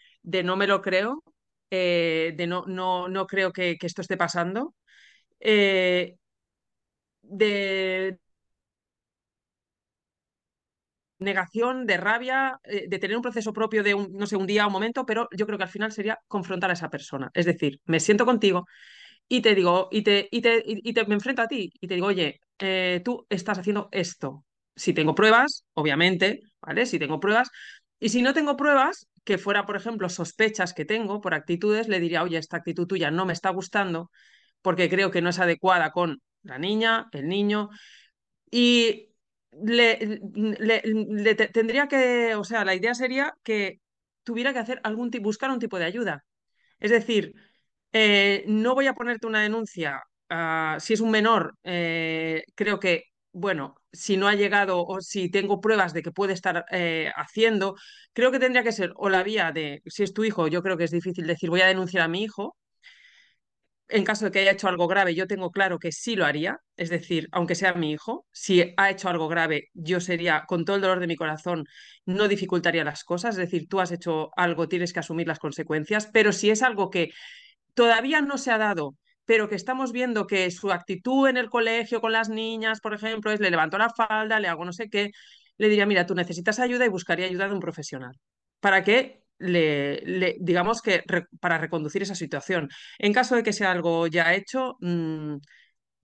no 0.44 0.56
me 0.56 0.66
lo 0.66 0.82
creo, 0.82 1.22
eh, 1.70 2.32
de 2.36 2.46
no, 2.46 2.64
no, 2.66 3.08
no 3.08 3.26
creo 3.26 3.52
que, 3.52 3.76
esto 3.80 4.02
esté 4.02 4.16
pasando, 4.16 4.74
eh, 5.40 6.16
de 7.22 8.18
negación, 11.18 11.86
de 11.86 11.96
rabia, 11.96 12.60
eh, 12.64 12.86
de 12.88 12.98
tener 12.98 13.16
un 13.16 13.22
proceso 13.22 13.52
propio 13.52 13.82
de 13.82 13.94
un, 13.94 14.12
no 14.12 14.26
sé, 14.26 14.36
un 14.36 14.46
día, 14.46 14.66
un 14.66 14.72
momento, 14.72 15.06
pero 15.06 15.28
yo 15.32 15.46
creo 15.46 15.56
que 15.58 15.64
al 15.64 15.70
final 15.70 15.92
sería 15.92 16.18
confrontar 16.28 16.70
a 16.70 16.74
esa 16.74 16.90
persona. 16.90 17.30
Es 17.34 17.46
decir, 17.46 17.80
me 17.86 18.00
siento 18.00 18.26
contigo 18.26 18.66
y 19.28 19.40
te 19.42 19.54
digo, 19.54 19.88
y 19.90 20.02
te, 20.02 20.28
y 20.30 20.40
te, 20.42 20.62
y 20.66 20.92
te 20.94 21.04
me 21.06 21.14
enfrento 21.14 21.42
a 21.42 21.48
ti 21.48 21.72
y 21.80 21.88
te 21.88 21.94
digo, 21.94 22.06
oye, 22.08 22.40
eh, 22.58 23.00
tú 23.04 23.26
estás 23.28 23.58
haciendo 23.58 23.88
esto. 23.92 24.44
Si 24.76 24.92
tengo 24.94 25.14
pruebas, 25.14 25.64
obviamente, 25.74 26.40
¿vale? 26.60 26.86
Si 26.86 26.98
tengo 26.98 27.18
pruebas. 27.20 27.50
Y 27.98 28.10
si 28.10 28.22
no 28.22 28.34
tengo 28.34 28.56
pruebas, 28.56 29.08
que 29.24 29.38
fuera, 29.38 29.66
por 29.66 29.76
ejemplo, 29.76 30.08
sospechas 30.08 30.74
que 30.74 30.84
tengo 30.84 31.20
por 31.20 31.34
actitudes, 31.34 31.88
le 31.88 31.98
diría, 32.00 32.22
oye, 32.22 32.38
esta 32.38 32.58
actitud 32.58 32.86
tuya 32.86 33.10
no 33.10 33.26
me 33.26 33.32
está 33.32 33.50
gustando 33.50 34.10
porque 34.62 34.88
creo 34.90 35.10
que 35.10 35.22
no 35.22 35.30
es 35.30 35.38
adecuada 35.38 35.92
con 35.92 36.20
la 36.42 36.58
niña, 36.58 37.08
el 37.12 37.28
niño, 37.28 37.70
y 38.50 39.08
le, 39.52 40.20
le- 40.58 40.82
le 40.84 41.34
te- 41.34 41.48
tendría 41.48 41.88
que, 41.88 42.34
o 42.34 42.44
sea, 42.44 42.64
la 42.64 42.74
idea 42.74 42.94
sería 42.94 43.34
que 43.42 43.80
tuviera 44.24 44.52
que 44.52 44.58
hacer 44.58 44.80
algún 44.84 45.10
tipo, 45.10 45.24
buscar 45.24 45.50
un 45.50 45.58
tipo 45.58 45.78
de 45.78 45.84
ayuda. 45.86 46.24
Es 46.80 46.90
decir, 46.92 47.34
eh, 47.98 48.44
no 48.46 48.74
voy 48.74 48.86
a 48.86 48.94
ponerte 48.94 49.26
una 49.26 49.42
denuncia. 49.42 50.02
ah, 50.28 50.76
si 50.80 50.92
es 50.94 51.00
un 51.00 51.10
menor, 51.10 51.54
eh, 51.64 52.42
creo 52.54 52.78
que, 52.80 53.04
bueno, 53.32 53.76
si 53.92 54.16
no 54.16 54.28
ha 54.28 54.34
llegado 54.34 54.84
o 54.84 55.00
si 55.00 55.30
tengo 55.30 55.60
pruebas 55.60 55.92
de 55.94 56.02
que 56.02 56.10
puede 56.12 56.32
estar 56.34 56.64
eh, 56.70 57.10
haciendo, 57.16 57.76
creo 58.12 58.30
que 58.32 58.38
tendría 58.40 58.62
que 58.64 58.72
ser 58.72 58.92
o 58.96 59.08
la 59.08 59.22
vía 59.22 59.52
de, 59.52 59.82
si 59.86 60.02
es 60.02 60.12
tu 60.12 60.24
hijo, 60.24 60.48
yo 60.48 60.62
creo 60.62 60.76
que 60.76 60.84
es 60.84 60.90
difícil 60.90 61.26
decir 61.26 61.48
voy 61.50 61.60
a 61.62 61.66
denunciar 61.66 62.02
a 62.04 62.08
mi 62.08 62.22
hijo, 62.22 62.56
en 63.88 64.04
caso 64.04 64.24
de 64.24 64.30
que 64.32 64.40
haya 64.40 64.50
hecho 64.52 64.68
algo 64.68 64.88
grave, 64.88 65.14
yo 65.14 65.26
tengo 65.28 65.50
claro 65.52 65.78
que 65.78 65.92
sí 65.92 66.16
lo 66.16 66.24
haría, 66.24 66.58
es 66.76 66.90
decir, 66.90 67.28
aunque 67.32 67.54
sea 67.54 67.74
mi 67.74 67.92
hijo, 67.92 68.26
si 68.32 68.74
ha 68.76 68.90
hecho 68.90 69.08
algo 69.08 69.28
grave, 69.28 69.68
yo 69.74 70.00
sería, 70.00 70.44
con 70.48 70.64
todo 70.64 70.76
el 70.76 70.82
dolor 70.82 70.98
de 71.00 71.06
mi 71.06 71.14
corazón, 71.16 71.64
no 72.04 72.26
dificultaría 72.28 72.82
las 72.84 73.04
cosas, 73.04 73.36
es 73.36 73.50
decir, 73.50 73.68
tú 73.68 73.80
has 73.80 73.92
hecho 73.92 74.30
algo, 74.36 74.68
tienes 74.68 74.92
que 74.92 75.00
asumir 75.00 75.28
las 75.28 75.38
consecuencias, 75.38 76.08
pero 76.12 76.32
si 76.32 76.50
es 76.50 76.62
algo 76.62 76.90
que 76.90 77.10
todavía 77.76 78.22
no 78.22 78.38
se 78.38 78.50
ha 78.50 78.58
dado, 78.58 78.96
pero 79.26 79.48
que 79.48 79.56
estamos 79.56 79.92
viendo 79.92 80.26
que 80.26 80.50
su 80.50 80.72
actitud 80.72 81.28
en 81.28 81.36
el 81.36 81.50
colegio 81.50 82.00
con 82.00 82.12
las 82.12 82.28
niñas, 82.30 82.80
por 82.80 82.94
ejemplo, 82.94 83.30
es 83.32 83.40
le 83.40 83.50
levanto 83.50 83.78
la 83.78 83.90
falda, 83.90 84.40
le 84.40 84.48
hago 84.48 84.64
no 84.64 84.72
sé 84.72 84.88
qué, 84.90 85.10
le 85.58 85.68
diría, 85.68 85.86
mira, 85.86 86.06
tú 86.06 86.14
necesitas 86.14 86.58
ayuda 86.60 86.86
y 86.86 86.88
buscaría 86.88 87.26
ayuda 87.26 87.48
de 87.48 87.54
un 87.54 87.60
profesional 87.60 88.12
para 88.60 88.82
que 88.84 89.22
le, 89.38 90.00
le 90.06 90.36
digamos 90.40 90.82
que 90.82 91.04
para 91.40 91.58
reconducir 91.58 92.02
esa 92.02 92.14
situación. 92.14 92.68
En 92.98 93.12
caso 93.12 93.36
de 93.36 93.42
que 93.42 93.52
sea 93.52 93.72
algo 93.72 94.06
ya 94.06 94.34
hecho, 94.34 94.76
mmm, 94.80 95.36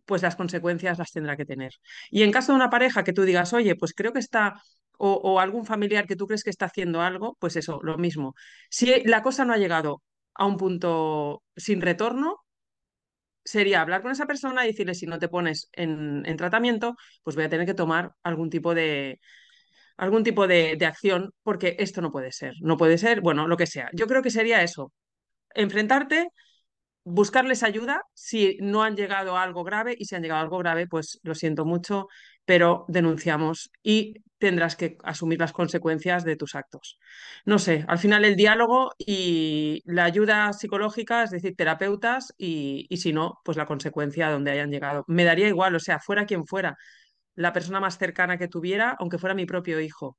pues 0.04 0.22
las 0.22 0.36
consecuencias 0.36 0.98
las 0.98 1.12
tendrá 1.12 1.36
que 1.36 1.44
tener. 1.46 1.72
Y 2.10 2.22
en 2.22 2.32
caso 2.32 2.52
de 2.52 2.56
una 2.56 2.70
pareja 2.70 3.04
que 3.04 3.12
tú 3.12 3.22
digas, 3.22 3.52
oye, 3.52 3.76
pues 3.76 3.94
creo 3.94 4.12
que 4.12 4.18
está, 4.20 4.54
o, 4.98 5.40
algún 5.40 5.64
familiar 5.66 6.06
que 6.06 6.16
tú 6.16 6.26
crees 6.26 6.44
que 6.44 6.50
está 6.50 6.66
haciendo 6.66 7.00
algo, 7.02 7.36
pues 7.40 7.56
eso, 7.56 7.80
lo 7.82 7.98
mismo. 7.98 8.34
Si 8.70 9.02
la 9.04 9.22
cosa 9.22 9.44
no 9.44 9.52
ha 9.54 9.58
llegado 9.58 10.02
a 10.34 10.46
un 10.46 10.56
punto 10.56 11.42
sin 11.56 11.80
retorno, 11.80 12.38
sería 13.44 13.80
hablar 13.80 14.02
con 14.02 14.12
esa 14.12 14.26
persona 14.26 14.64
y 14.64 14.68
decirle, 14.68 14.94
si 14.94 15.06
no 15.06 15.18
te 15.18 15.28
pones 15.28 15.68
en, 15.72 16.24
en 16.26 16.36
tratamiento, 16.36 16.96
pues 17.22 17.36
voy 17.36 17.44
a 17.44 17.48
tener 17.48 17.66
que 17.66 17.74
tomar 17.74 18.12
algún 18.22 18.50
tipo 18.50 18.74
de, 18.74 19.20
algún 19.96 20.24
tipo 20.24 20.46
de, 20.46 20.76
de, 20.76 20.86
acción, 20.86 21.32
porque 21.42 21.76
esto 21.78 22.00
no 22.00 22.12
puede 22.12 22.32
ser, 22.32 22.54
no 22.60 22.76
puede 22.76 22.98
ser, 22.98 23.20
bueno, 23.20 23.48
lo 23.48 23.56
que 23.56 23.66
sea. 23.66 23.90
Yo 23.92 24.06
creo 24.06 24.22
que 24.22 24.30
sería 24.30 24.62
eso, 24.62 24.92
enfrentarte, 25.54 26.30
buscarles 27.04 27.62
ayuda 27.62 28.02
si 28.14 28.56
no 28.60 28.82
han 28.82 28.96
llegado 28.96 29.36
a 29.36 29.42
algo 29.42 29.64
grave 29.64 29.94
y 29.98 30.04
si 30.06 30.14
han 30.14 30.22
llegado 30.22 30.40
a 30.40 30.42
algo 30.44 30.58
grave, 30.58 30.86
pues 30.86 31.20
lo 31.22 31.34
siento 31.34 31.64
mucho, 31.64 32.08
pero 32.44 32.84
denunciamos 32.88 33.70
y 33.82 34.14
tendrás 34.38 34.76
que 34.76 34.98
asumir 35.04 35.38
las 35.38 35.52
consecuencias 35.52 36.24
de 36.24 36.36
tus 36.36 36.54
actos. 36.54 36.98
No 37.44 37.58
sé, 37.58 37.84
al 37.88 37.98
final 37.98 38.24
el 38.24 38.36
diálogo 38.36 38.92
y 38.98 39.82
la 39.84 40.04
ayuda 40.04 40.52
psicológica, 40.52 41.22
es 41.24 41.30
decir, 41.30 41.54
terapeutas 41.56 42.34
y, 42.38 42.86
y 42.88 42.96
si 42.98 43.12
no, 43.12 43.38
pues 43.44 43.56
la 43.56 43.66
consecuencia 43.66 44.30
donde 44.30 44.50
hayan 44.52 44.70
llegado. 44.70 45.04
Me 45.08 45.24
daría 45.24 45.48
igual, 45.48 45.74
o 45.76 45.80
sea, 45.80 46.00
fuera 46.00 46.26
quien 46.26 46.46
fuera, 46.46 46.76
la 47.34 47.52
persona 47.52 47.80
más 47.80 47.98
cercana 47.98 48.38
que 48.38 48.48
tuviera, 48.48 48.96
aunque 48.98 49.18
fuera 49.18 49.34
mi 49.34 49.46
propio 49.46 49.80
hijo. 49.80 50.18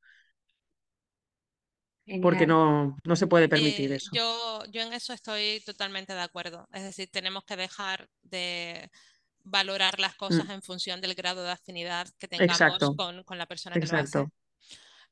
Genial. 2.06 2.24
Porque 2.24 2.48
no, 2.48 2.98
no 3.04 3.16
se 3.16 3.28
puede 3.28 3.50
permitir 3.50 3.92
Eh, 3.92 4.00
eso. 4.00 4.12
yo, 4.12 4.64
yo 4.72 4.82
en 4.82 4.94
eso 4.94 5.14
estoy 5.14 5.62
totalmente 5.66 6.14
de 6.14 6.22
acuerdo. 6.22 6.68
Es 6.74 6.84
decir, 6.84 7.10
tenemos 7.12 7.44
que 7.46 7.56
dejar 7.56 8.10
de 8.24 8.90
valorar 9.44 10.00
las 10.00 10.16
cosas 10.16 10.50
Mm, 10.50 10.52
en 10.52 10.62
función 10.64 11.02
del 11.02 11.16
grado 11.16 11.44
de 11.44 11.52
afinidad 11.52 12.08
que 12.20 12.28
tengamos 12.28 12.90
Exacto, 12.90 12.96
con, 12.96 13.24
con 13.24 13.38
la 13.38 13.48
persona 13.48 13.78
que 13.80 13.88
lo 13.88 13.98
hace 13.98 14.20
exacto. 14.20 14.32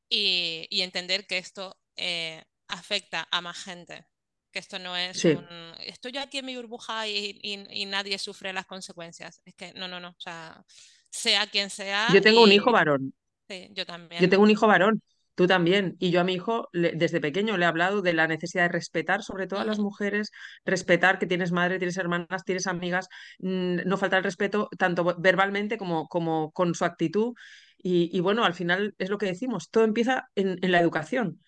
y, 0.09 0.67
y 0.69 0.81
entender 0.81 1.27
que 1.27 1.37
esto 1.39 1.77
eh, 1.95 2.43
afecta 2.67 3.27
a 3.31 3.41
más 3.41 3.57
gente, 3.63 4.07
que 4.51 4.59
esto 4.59 4.79
no 4.79 4.97
es 4.97 5.23
Sí, 5.23 5.29
un... 5.29 5.47
Estoy 5.79 6.11
yo 6.13 6.21
aquí 6.21 6.39
en 6.39 6.45
mi 6.47 6.55
burbuja 6.57 7.07
y, 7.07 7.39
y- 7.43 7.67
y 7.83 7.85
nadie 7.85 8.17
sufre 8.19 8.53
las 8.53 8.65
consecuencias. 8.67 9.41
Es 9.45 9.55
que 9.55 9.73
no, 9.73 9.87
no, 9.87 9.99
no. 9.99 10.09
O 10.09 10.19
sea, 10.21 10.63
sea 11.11 11.47
quien 11.47 11.69
sea 11.69 12.07
yo 12.07 12.21
tengo 12.21 12.43
un 12.43 12.51
hijo 12.51 12.71
varón. 12.71 13.13
sí, 13.47 13.69
yo 13.73 13.85
Yo 14.17 14.29
también. 14.29 14.29
tengo 14.29 14.43
un 14.43 14.51
hijo 14.51 14.67
varón, 14.67 15.01
tú 15.35 15.47
también. 15.47 15.95
Y 15.99 16.11
yo 16.11 16.21
a 16.21 16.23
mi 16.23 16.33
hijo 16.33 16.69
le- 16.73 16.93
desde 16.95 17.21
pequeño 17.21 17.57
le 17.57 17.65
he 17.65 17.67
hablado 17.67 18.01
de 18.01 18.13
la 18.13 18.27
necesidad 18.27 18.63
de 18.63 18.69
respetar, 18.69 19.23
sobre 19.23 19.47
todo 19.47 19.59
a 19.59 19.65
las 19.65 19.79
mujeres, 19.79 20.31
respetar 20.65 21.19
que 21.19 21.27
tienes 21.27 21.51
madre, 21.51 21.77
tienes 21.79 21.97
hermanas, 21.97 22.43
tienes 22.45 22.67
amigas, 22.67 23.07
mm, 23.39 23.77
no 23.85 23.97
faltar 23.97 24.19
el 24.19 24.23
respeto 24.25 24.69
tanto 24.77 25.03
ve- 25.03 25.15
verbalmente 25.19 25.77
como, 25.77 26.07
como 26.07 26.51
con 26.51 26.75
su 26.75 26.85
actitud. 26.85 27.33
Y, 27.77 28.09
y 28.15 28.19
bueno, 28.19 28.45
al 28.45 28.53
final 28.53 28.93
es 28.97 29.09
lo 29.09 29.17
que 29.17 29.25
decimos, 29.27 29.69
todo 29.69 29.83
empieza 29.83 30.29
en, 30.35 30.57
en 30.61 30.71
la 30.71 30.79
educación. 30.79 31.41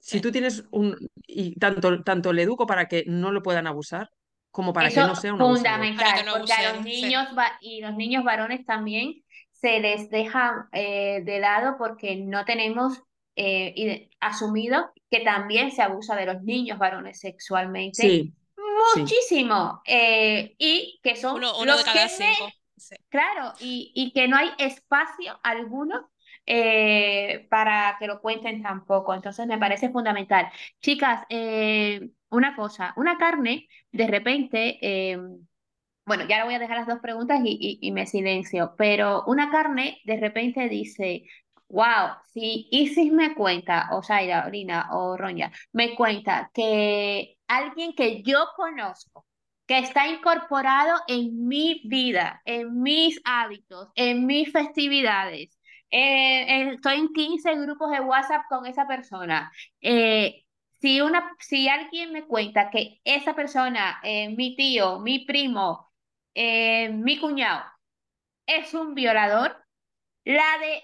Si 0.00 0.20
tú 0.20 0.32
tienes 0.32 0.64
un... 0.70 0.96
Y 1.26 1.58
tanto, 1.58 2.02
tanto 2.04 2.32
le 2.32 2.42
educo 2.42 2.66
para 2.66 2.88
que 2.88 3.04
no 3.06 3.32
lo 3.32 3.42
puedan 3.42 3.66
abusar, 3.66 4.10
como 4.50 4.72
para 4.72 4.92
que 4.92 5.04
no 5.04 5.14
sea 5.16 5.34
un 5.34 5.42
abusador. 5.42 5.92
Para 5.94 6.12
que 6.12 6.22
fundamental, 6.22 6.24
no 6.24 6.32
porque 6.38 6.52
a 6.52 6.72
los 6.74 6.82
sí. 6.84 6.84
niños 6.84 7.26
va- 7.36 7.56
y 7.60 7.80
los 7.80 7.94
niños 7.96 8.24
varones 8.24 8.64
también 8.66 9.14
se 9.52 9.80
les 9.80 10.10
deja 10.10 10.68
eh, 10.72 11.22
de 11.24 11.40
lado 11.40 11.76
porque 11.78 12.16
no 12.16 12.44
tenemos 12.44 13.00
eh, 13.36 13.72
ide- 13.76 14.10
asumido 14.20 14.92
que 15.10 15.20
también 15.20 15.70
se 15.72 15.82
abusa 15.82 16.16
de 16.16 16.26
los 16.26 16.42
niños 16.42 16.78
varones 16.78 17.20
sexualmente 17.20 18.20
Sí, 18.20 18.34
sí. 18.82 19.00
muchísimo 19.00 19.82
eh, 19.86 20.54
y 20.58 21.00
que 21.02 21.16
son 21.16 21.36
Uno, 21.36 21.58
uno 21.58 21.76
de 21.76 21.84
los 21.84 21.90
que 21.90 21.92
cada 21.94 22.08
me 22.18 22.34
cinco. 22.34 22.48
Sí. 22.76 22.96
Claro, 23.08 23.54
y, 23.60 23.92
y 23.94 24.12
que 24.12 24.26
no 24.28 24.36
hay 24.38 24.50
espacio 24.58 25.38
alguno 25.42 26.10
eh, 26.46 27.46
para 27.50 27.96
que 27.98 28.06
lo 28.06 28.20
cuenten 28.22 28.62
tampoco. 28.62 29.14
Entonces 29.14 29.46
me 29.46 29.58
parece 29.58 29.90
fundamental. 29.90 30.48
Chicas, 30.80 31.24
eh, 31.28 32.10
una 32.30 32.56
cosa, 32.56 32.94
una 32.96 33.18
carne, 33.18 33.68
de 33.92 34.06
repente, 34.06 34.78
eh, 35.12 35.18
bueno, 36.06 36.26
ya 36.28 36.38
le 36.38 36.44
voy 36.44 36.54
a 36.54 36.58
dejar 36.58 36.78
las 36.78 36.86
dos 36.88 37.00
preguntas 37.00 37.40
y, 37.44 37.58
y, 37.60 37.88
y 37.88 37.92
me 37.92 38.06
silencio, 38.06 38.74
pero 38.76 39.24
una 39.26 39.50
carne 39.50 40.00
de 40.04 40.16
repente 40.18 40.68
dice, 40.68 41.24
wow, 41.72 42.16
si 42.32 42.68
Isis 42.70 43.12
me 43.12 43.34
cuenta, 43.34 43.88
o 43.92 44.02
Zaira, 44.02 44.48
Lina 44.50 44.88
o 44.92 45.16
Roña, 45.16 45.50
me 45.72 45.94
cuenta 45.96 46.50
que 46.54 47.38
alguien 47.48 47.94
que 47.94 48.22
yo 48.22 48.46
conozco, 48.56 49.26
que 49.66 49.78
está 49.78 50.06
incorporado 50.08 51.00
en 51.08 51.46
mi 51.48 51.82
vida, 51.84 52.42
en 52.44 52.82
mis 52.82 53.20
hábitos, 53.24 53.88
en 53.96 54.26
mis 54.26 54.52
festividades, 54.52 55.58
eh, 55.90 56.42
eh, 56.48 56.70
estoy 56.74 56.96
en 57.00 57.12
15 57.12 57.54
grupos 57.56 57.90
de 57.90 58.00
WhatsApp 58.00 58.42
con 58.48 58.66
esa 58.66 58.86
persona. 58.86 59.50
eh, 59.80 60.44
si, 60.80 61.00
una, 61.00 61.36
si 61.38 61.68
alguien 61.68 62.12
me 62.12 62.26
cuenta 62.26 62.70
que 62.70 63.00
esa 63.04 63.34
persona, 63.36 64.00
mi 64.36 64.56
tío, 64.56 64.98
mi 65.00 65.24
primo, 65.24 65.92
mi 66.34 67.18
cuñado 67.20 67.62
es 68.46 68.74
un 68.74 68.94
violador, 68.94 69.56
la 70.24 70.58
de 70.60 70.82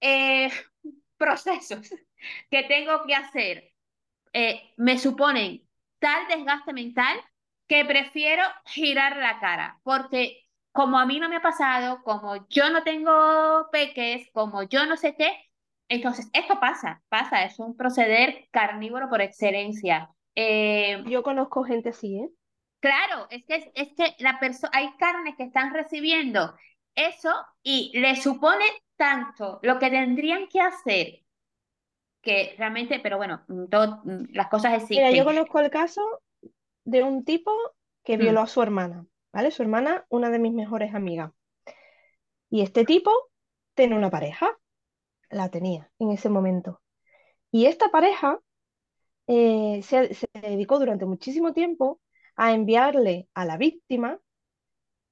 eh, 0.00 0.50
procesos 1.16 1.88
que 2.50 2.62
tengo 2.64 3.04
que 3.06 3.14
hacer 3.14 3.72
eh, 4.32 4.72
me 4.76 4.98
suponen 4.98 5.66
tal 5.98 6.28
desgaste 6.28 6.72
mental 6.72 7.18
que 7.66 7.84
prefiero 7.84 8.42
girar 8.66 9.16
la 9.16 9.40
cara, 9.40 9.80
porque 9.82 10.44
como 10.72 10.98
a 10.98 11.06
mí 11.06 11.18
no 11.18 11.28
me 11.28 11.36
ha 11.36 11.42
pasado, 11.42 12.02
como 12.04 12.46
yo 12.48 12.70
no 12.70 12.84
tengo 12.84 13.68
peques, 13.72 14.28
como 14.32 14.62
yo 14.64 14.86
no 14.86 14.96
sé 14.96 15.16
qué, 15.16 15.32
entonces 15.88 16.28
esto 16.32 16.60
pasa, 16.60 17.02
pasa, 17.08 17.44
es 17.44 17.58
un 17.58 17.76
proceder 17.76 18.48
carnívoro 18.50 19.08
por 19.08 19.20
excelencia. 19.22 20.10
Eh, 20.34 21.02
Yo 21.06 21.22
conozco 21.22 21.64
gente 21.64 21.90
así, 21.90 22.18
¿eh? 22.18 22.28
Claro, 22.80 23.26
es 23.30 23.44
que, 23.46 23.72
es 23.74 23.88
que 23.96 24.14
la 24.18 24.38
hay 24.72 24.90
carnes 24.98 25.34
que 25.36 25.44
están 25.44 25.72
recibiendo 25.72 26.54
eso 26.94 27.30
y 27.62 27.90
le 27.98 28.16
supone 28.16 28.64
tanto 28.96 29.60
lo 29.62 29.78
que 29.78 29.90
tendrían 29.90 30.48
que 30.48 30.60
hacer 30.60 31.24
que 32.22 32.54
realmente, 32.58 33.00
pero 33.00 33.16
bueno, 33.18 33.42
mm, 33.48 33.66
todo- 33.68 34.00
mm, 34.04 34.26
las 34.32 34.48
cosas 34.48 34.74
Mira, 34.92 35.12
yo 35.12 35.24
existen. 35.24 35.24
conozco 35.24 35.60
el 35.60 35.70
caso 35.70 36.02
de 36.84 37.02
un 37.04 37.24
tipo 37.24 37.52
que 38.04 38.16
Mm, 38.18 38.18
violó 38.18 38.40
a 38.42 38.46
su 38.48 38.62
hermana, 38.62 39.06
¿vale? 39.32 39.50
Su 39.52 39.62
hermana, 39.62 40.06
una 40.10 40.30
de 40.30 40.38
mis 40.40 40.52
mejores 40.54 40.94
amigas. 40.94 41.32
Y 42.50 42.62
este 42.62 42.84
tipo 42.84 43.10
tiene 43.74 43.96
una 43.96 44.10
pareja, 44.10 44.56
la 45.30 45.50
tenía 45.50 45.90
en 45.98 46.10
ese 46.12 46.28
momento. 46.30 46.82
Y 47.52 47.66
esta 47.66 47.90
pareja 47.90 48.40
eh, 49.28 49.82
se, 49.84 50.14
se 50.14 50.28
dedicó 50.34 50.78
durante 50.78 51.06
muchísimo 51.06 51.52
tiempo 51.54 52.00
a 52.36 52.52
enviarle 52.54 53.28
a 53.34 53.44
la 53.46 53.56
víctima 53.58 54.20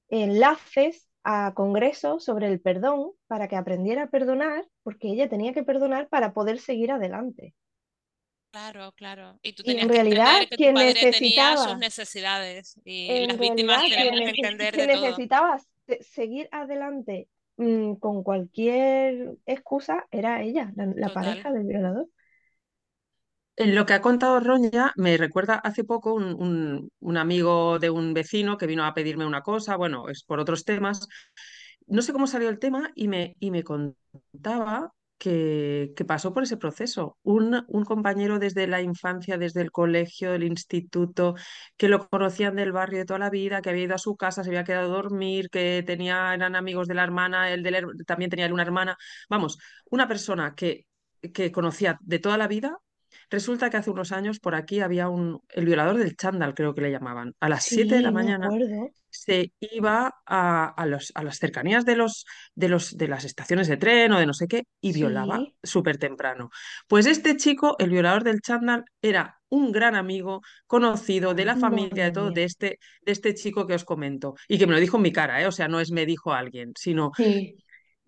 enlaces 0.09 1.07
a 1.25 1.53
congresos 1.55 2.23
sobre 2.25 2.47
el 2.47 2.61
perdón 2.61 3.11
para 3.27 3.47
que 3.49 3.57
aprendiera 3.57 4.03
a 4.03 4.07
perdonar, 4.09 4.65
porque 4.83 5.09
ella 5.09 5.29
tenía 5.29 5.53
que 5.53 5.63
perdonar 5.63 6.09
para 6.09 6.33
poder 6.33 6.59
seguir 6.59 6.91
adelante. 6.91 7.55
Claro, 8.51 8.93
claro. 8.93 9.37
Y 9.43 9.51
tú 9.53 9.63
Y 9.65 9.71
en 9.71 9.89
que 9.89 9.93
realidad, 9.93 10.39
que 10.49 10.55
quien 10.57 10.75
tenía 10.75 11.57
sus 11.57 11.75
necesitaba, 11.75 11.77
necesidades 11.77 12.79
y 12.85 13.07
en 13.09 13.27
las 13.27 13.37
víctimas 13.37 13.81
realidad, 13.81 13.89
que 13.89 14.41
entender 14.41 14.77
de 14.77 14.87
necesitaba 14.87 15.59
se- 15.87 16.03
seguir 16.03 16.47
adelante 16.51 17.27
mm, 17.57 17.95
con 17.95 18.23
cualquier 18.23 19.37
excusa 19.45 20.07
era 20.11 20.41
ella, 20.41 20.71
la, 20.77 20.85
la 20.95 21.09
pareja 21.13 21.51
del 21.51 21.65
violador. 21.65 22.07
En 23.57 23.73
lo 23.75 23.85
que 23.85 23.93
ha 23.93 24.01
contado 24.01 24.39
Roña 24.41 24.91
me 24.97 25.15
recuerda 25.17 25.55
hace 25.55 25.83
poco 25.85 26.13
un, 26.13 26.89
un- 26.99 27.17
amigo 27.17 27.79
de 27.79 27.89
un 27.89 28.13
vecino 28.13 28.57
que 28.57 28.67
vino 28.67 28.83
a 28.85 28.93
pedirme 28.93 29.25
una 29.25 29.41
cosa, 29.41 29.77
bueno, 29.77 30.09
es 30.09 30.23
por 30.23 30.39
otros 30.41 30.65
temas. 30.65 31.07
No 31.87 32.01
sé 32.01 32.11
cómo 32.13 32.27
salió 32.27 32.49
el 32.49 32.59
tema 32.59 32.91
y 32.95 33.07
me, 33.07 33.35
y 33.39 33.51
me 33.51 33.63
contaba 33.63 34.91
que, 35.17 35.93
que 35.95 36.05
pasó 36.05 36.33
por 36.33 36.43
ese 36.43 36.57
proceso. 36.57 37.17
Un, 37.23 37.63
un 37.69 37.85
compañero 37.85 38.39
desde 38.39 38.67
la 38.67 38.81
infancia, 38.81 39.37
desde 39.37 39.61
el 39.61 39.71
colegio, 39.71 40.31
del 40.33 40.43
instituto, 40.43 41.35
que 41.77 41.87
lo 41.89 42.07
conocían 42.09 42.55
del 42.57 42.71
barrio 42.73 42.99
de 42.99 43.05
toda 43.05 43.19
la 43.19 43.29
vida, 43.29 43.61
que 43.61 43.69
había 43.69 43.83
ido 43.85 43.95
a 43.95 43.97
su 43.99 44.15
casa, 44.17 44.43
se 44.43 44.49
había 44.49 44.63
quedado 44.65 44.87
a 44.93 44.95
dormir, 44.97 45.49
que 45.49 45.83
tenía, 45.85 46.33
eran 46.33 46.55
amigos 46.55 46.87
de 46.87 46.95
la 46.95 47.03
hermana, 47.03 47.51
él 47.53 47.63
del 47.63 47.85
también 48.05 48.29
tenía 48.31 48.53
una 48.53 48.63
hermana. 48.63 48.97
Vamos, 49.29 49.57
una 49.91 50.07
persona 50.09 50.55
que, 50.55 50.85
que 51.33 51.51
conocía 51.53 51.97
de 52.01 52.19
toda 52.19 52.37
la 52.37 52.47
vida 52.47 52.77
Resulta 53.29 53.69
que 53.69 53.77
hace 53.77 53.89
unos 53.91 54.11
años 54.11 54.39
por 54.39 54.55
aquí 54.55 54.79
había 54.81 55.09
un, 55.09 55.41
el 55.49 55.65
violador 55.65 55.97
del 55.97 56.15
chándal, 56.15 56.53
creo 56.55 56.73
que 56.73 56.81
le 56.81 56.91
llamaban. 56.91 57.33
A 57.39 57.49
las 57.49 57.65
7 57.65 57.95
de 57.95 58.01
la 58.01 58.11
Sí, 58.11 58.11
mañana 58.11 58.51
acuerdo. 58.51 58.93
se 59.09 59.53
iba 59.61 60.13
a, 60.25 60.65
a 60.67 60.85
los, 60.85 61.11
a 61.15 61.23
las 61.23 61.39
cercanías 61.39 61.85
de, 61.85 61.95
los, 61.95 62.25
de, 62.53 62.67
los, 62.69 62.97
de 62.97 63.07
las 63.07 63.23
estaciones 63.23 63.67
de 63.69 63.77
tren 63.77 64.11
o 64.11 64.19
de 64.19 64.25
no 64.25 64.33
sé 64.33 64.47
qué 64.47 64.63
y 64.81 64.91
violaba 64.93 65.45
Sí, 65.45 65.55
súper 65.63 65.97
temprano. 65.97 66.49
Pues 66.87 67.05
este 67.05 67.37
chico, 67.37 67.75
el 67.79 67.89
violador 67.91 68.23
del 68.25 68.41
chándal, 68.41 68.83
era 69.01 69.39
un 69.49 69.71
gran 69.71 69.95
amigo, 69.95 70.41
conocido 70.67 71.33
de 71.33 71.45
la 71.45 71.55
familia, 71.55 72.05
de 72.05 72.11
todo, 72.11 72.31
de 72.31 72.43
este, 72.43 72.79
de 73.01 73.11
este 73.13 73.33
chico 73.35 73.65
que 73.65 73.75
os 73.75 73.85
comento. 73.85 74.35
Y 74.49 74.57
que 74.57 74.67
me 74.67 74.73
lo 74.73 74.79
dijo 74.79 74.97
en 74.97 75.03
mi 75.03 75.13
cara, 75.13 75.41
¿eh? 75.41 75.47
O 75.47 75.51
sea, 75.51 75.67
no 75.69 75.79
es 75.79 75.91
me 75.91 76.05
dijo 76.05 76.33
alguien, 76.33 76.73
sino 76.77 77.11
Sí. 77.17 77.57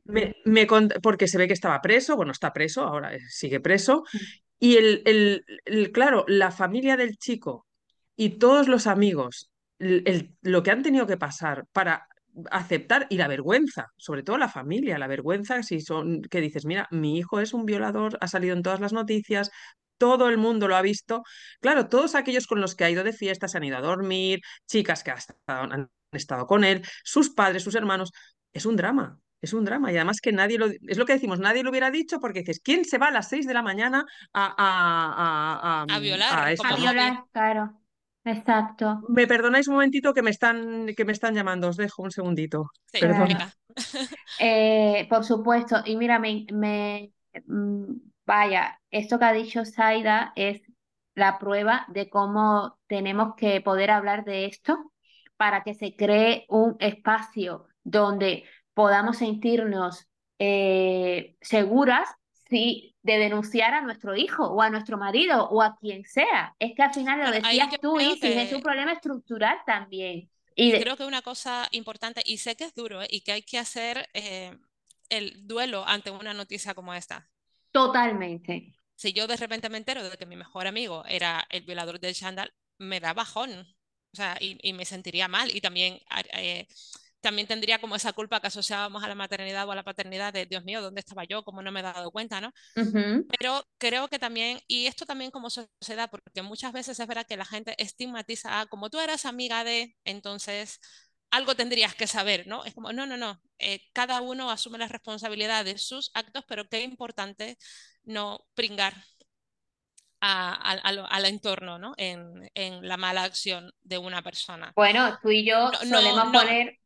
me, 0.05 0.35
me 0.45 0.67
porque 1.01 1.27
se 1.27 1.37
ve 1.37 1.47
que 1.47 1.53
estaba 1.53 1.81
preso, 1.81 2.15
bueno, 2.15 2.31
está 2.31 2.53
preso, 2.53 2.83
ahora 2.83 3.13
eh, 3.15 3.19
sigue 3.29 3.59
preso. 3.59 4.03
Y 4.59 4.77
el, 4.77 5.01
el, 5.05 5.45
el- 5.65 5.91
claro, 5.91 6.25
la 6.27 6.51
familia 6.51 6.97
del 6.97 7.17
chico 7.17 7.65
y 8.15 8.39
todos 8.39 8.67
los 8.67 8.87
amigos, 8.87 9.51
el- 9.79 10.35
lo 10.41 10.63
que 10.63 10.71
han 10.71 10.83
tenido 10.83 11.07
que 11.07 11.17
pasar 11.17 11.65
para 11.71 12.07
aceptar 12.51 13.07
y 13.09 13.17
la 13.17 13.27
vergüenza, 13.27 13.87
sobre 13.97 14.23
todo 14.23 14.37
la 14.37 14.49
familia, 14.49 14.97
la 14.99 15.07
vergüenza 15.07 15.63
si 15.63 15.81
son 15.81 16.21
que 16.23 16.41
dices, 16.41 16.65
mira, 16.65 16.87
mi 16.91 17.17
hijo 17.17 17.39
es 17.39 17.53
un 17.53 17.65
violador, 17.65 18.17
ha 18.21 18.27
salido 18.27 18.55
en 18.55 18.63
todas 18.63 18.79
las 18.79 18.93
noticias, 18.93 19.49
todo 19.97 20.29
el 20.29 20.37
mundo 20.37 20.67
lo 20.67 20.75
ha 20.75 20.81
visto. 20.83 21.23
Claro, 21.59 21.87
todos 21.89 22.13
aquellos 22.15 22.45
con 22.47 22.61
los 22.61 22.75
que 22.75 22.83
ha 22.85 22.89
ido 22.91 23.03
de 23.03 23.13
fiesta 23.13 23.47
se 23.47 23.57
han 23.57 23.63
ido 23.63 23.77
a 23.77 23.81
dormir, 23.81 24.39
chicas 24.67 25.03
que 25.03 25.11
ha 25.11 25.15
estado- 25.15 25.71
han 25.73 25.89
estado 26.11 26.45
con 26.47 26.63
él, 26.63 26.83
sus 27.03 27.29
padres, 27.31 27.63
sus 27.63 27.75
hermanos, 27.75 28.11
es 28.53 28.65
un 28.65 28.75
drama. 28.75 29.19
Es 29.41 29.53
un 29.53 29.65
drama 29.65 29.91
y 29.91 29.95
además 29.97 30.19
que 30.21 30.31
nadie 30.31 30.57
lo, 30.57 30.67
es 30.67 30.97
lo 30.97 31.05
que 31.05 31.13
decimos, 31.13 31.39
nadie 31.39 31.63
lo 31.63 31.69
hubiera 31.69 31.91
dicho 31.91 32.19
porque 32.19 32.39
dices, 32.39 32.59
¿quién 32.63 32.85
se 32.85 32.97
va 32.97 33.07
a 33.07 33.11
las 33.11 33.29
6 33.29 33.45
de 33.47 33.53
la 33.53 33.61
mañana 33.61 34.05
a, 34.33 34.45
a, 34.45 34.53
a, 34.57 35.83
A 35.89 35.93
a- 35.93 35.95
a 35.95 35.99
violar 35.99 36.37
A 36.63 36.73
violar, 36.75 37.13
claro. 37.31 37.63
Exacto. 38.25 38.85
Me 39.17 39.25
perdonáis 39.31 39.67
un 39.69 39.75
momentito 39.77 40.13
que 40.15 40.21
me 40.25 40.31
están, 40.35 40.59
que 40.95 41.05
me 41.05 41.13
están 41.17 41.33
llamando, 41.37 41.69
os 41.69 41.77
dejo 41.77 41.99
un 42.03 42.11
segundito. 42.11 42.59
Sí. 42.91 42.99
Eh, 44.39 45.07
por 45.09 45.23
supuesto, 45.23 45.77
y 45.85 45.95
mira, 45.95 46.19
me, 46.19 46.45
me- 46.53 47.11
mm, 47.47 47.93
vaya, 48.25 48.79
esto 48.91 49.17
que 49.19 49.25
ha 49.25 49.33
dicho 49.33 49.65
Zaida 49.65 50.33
es 50.35 50.61
la 51.15 51.39
prueba 51.39 51.85
de 51.89 52.09
cómo 52.09 52.77
tenemos 52.87 53.35
que 53.35 53.61
poder 53.61 53.89
hablar 53.91 54.25
de 54.25 54.45
esto 54.45 54.91
para 55.37 55.63
que 55.63 55.73
se 55.73 55.95
cree 55.95 56.45
un 56.49 56.75
espacio 56.79 57.67
donde 57.83 58.43
podamos 58.77 59.17
sentirnos 59.17 60.07
eh, 60.39 61.35
seguras 61.41 62.07
sí, 62.49 62.95
de 63.01 63.17
denunciar 63.17 63.73
a 63.73 63.81
nuestro 63.81 64.15
hijo 64.15 64.45
o 64.47 64.61
a 64.61 64.69
nuestro 64.69 64.97
marido 64.97 65.49
o 65.49 65.61
a 65.63 65.75
quien 65.77 66.05
sea. 66.05 66.55
Es 66.59 66.75
que 66.75 66.83
al 66.83 66.93
final 66.93 67.19
lo 67.21 67.31
decías 67.31 67.79
tú, 67.81 67.95
creo 67.95 67.99
Isis, 67.99 68.35
es 68.37 68.53
un 68.53 68.61
que, 68.61 68.63
problema 68.63 68.93
estructural 68.93 69.57
también. 69.65 70.29
Y 70.55 70.71
y 70.71 70.71
de- 70.71 70.79
creo 70.79 70.97
que 70.97 71.05
una 71.05 71.21
cosa 71.21 71.67
importante, 71.71 72.21
y 72.25 72.37
sé 72.37 72.55
que 72.55 72.65
es 72.65 72.75
duro, 72.75 73.01
¿eh? 73.01 73.07
y 73.09 73.21
que 73.21 73.31
hay 73.31 73.43
que 73.43 73.57
hacer 73.59 74.09
eh, 74.13 74.57
el 75.09 75.47
duelo 75.47 75.85
ante 75.87 76.11
una 76.11 76.33
noticia 76.33 76.73
como 76.75 76.93
esta. 76.93 77.29
totalmente. 77.71 78.73
Si 78.95 79.13
yo 79.13 79.27
de 79.27 79.37
repente 79.37 79.69
me 79.69 79.77
entero 79.77 80.03
de 80.09 80.17
que 80.17 80.25
mi 80.25 80.35
mejor 80.35 80.67
amigo 80.67 81.03
era 81.05 81.45
el 81.49 81.61
violador 81.63 81.99
del 81.99 82.15
chándal, 82.15 82.53
me 82.79 82.99
da 82.99 83.13
bajón. 83.13 83.51
O 84.13 84.15
sea, 84.15 84.37
y, 84.39 84.57
y 84.67 84.73
me 84.73 84.85
sentiría 84.85 85.27
mal. 85.27 85.55
Y 85.55 85.61
también, 85.61 85.99
eh, 86.33 86.67
también 87.21 87.47
tendría 87.47 87.79
como 87.79 87.95
esa 87.95 88.13
culpa 88.13 88.39
que 88.39 88.47
asociábamos 88.47 89.03
a 89.03 89.07
la 89.07 89.15
maternidad 89.15 89.67
o 89.67 89.71
a 89.71 89.75
la 89.75 89.83
paternidad 89.83 90.33
de, 90.33 90.45
Dios 90.45 90.63
mío, 90.63 90.81
¿dónde 90.81 90.99
estaba 91.01 91.23
yo? 91.25 91.43
¿Cómo 91.43 91.61
no 91.61 91.71
me 91.71 91.79
he 91.81 91.83
dado 91.83 92.11
cuenta, 92.11 92.41
no? 92.41 92.51
Pero 93.39 93.63
creo 93.77 94.07
que 94.07 94.19
también, 94.19 94.59
y 94.67 94.85
esto 94.87 95.05
también 95.05 95.31
como 95.31 95.49
sociedad, 95.49 96.09
porque 96.09 96.41
muchas 96.41 96.71
veces 96.73 96.99
es 96.99 97.07
verdad 97.07 97.25
que 97.27 97.35
la 97.37 97.45
gente 97.45 97.75
estigmatiza, 97.77 98.61
ah, 98.61 98.65
como 98.67 98.89
tú 98.89 98.99
eras 98.99 99.25
amiga 99.25 99.63
de, 99.65 99.95
entonces 100.05 100.79
algo 101.31 101.55
tendrías 101.55 101.93
que 101.95 102.07
saber, 102.07 102.47
¿no? 102.47 102.63
Es 102.65 102.73
como, 102.73 102.93
no, 102.93 103.05
no, 103.05 103.17
no, 103.17 103.41
eh, 103.59 103.81
cada 103.93 104.21
uno 104.21 104.49
asume 104.49 104.77
la 104.77 104.87
responsabilidad 104.87 105.65
de 105.65 105.77
sus 105.77 106.09
actos, 106.13 106.45
pero 106.47 106.67
qué 106.69 106.81
importante 106.83 107.57
no 108.05 108.39
pringar 108.53 108.93
a- 110.21 110.53
a- 110.53 110.79
al 110.89 111.05
al 111.09 111.25
entorno, 111.25 111.77
¿no? 111.79 111.93
En, 111.97 112.49
en 112.55 112.87
la 112.87 112.97
mala 112.97 113.23
acción 113.23 113.71
de 113.83 113.97
una 113.97 114.21
persona. 114.21 114.73
Bueno, 114.75 115.17
tú 115.21 115.29
y 115.31 115.45
yo 115.45 115.71
No, 115.71 115.79
no, 115.85 115.85
solemos 115.85 116.25
no, 116.25 116.39
poner 116.39 116.77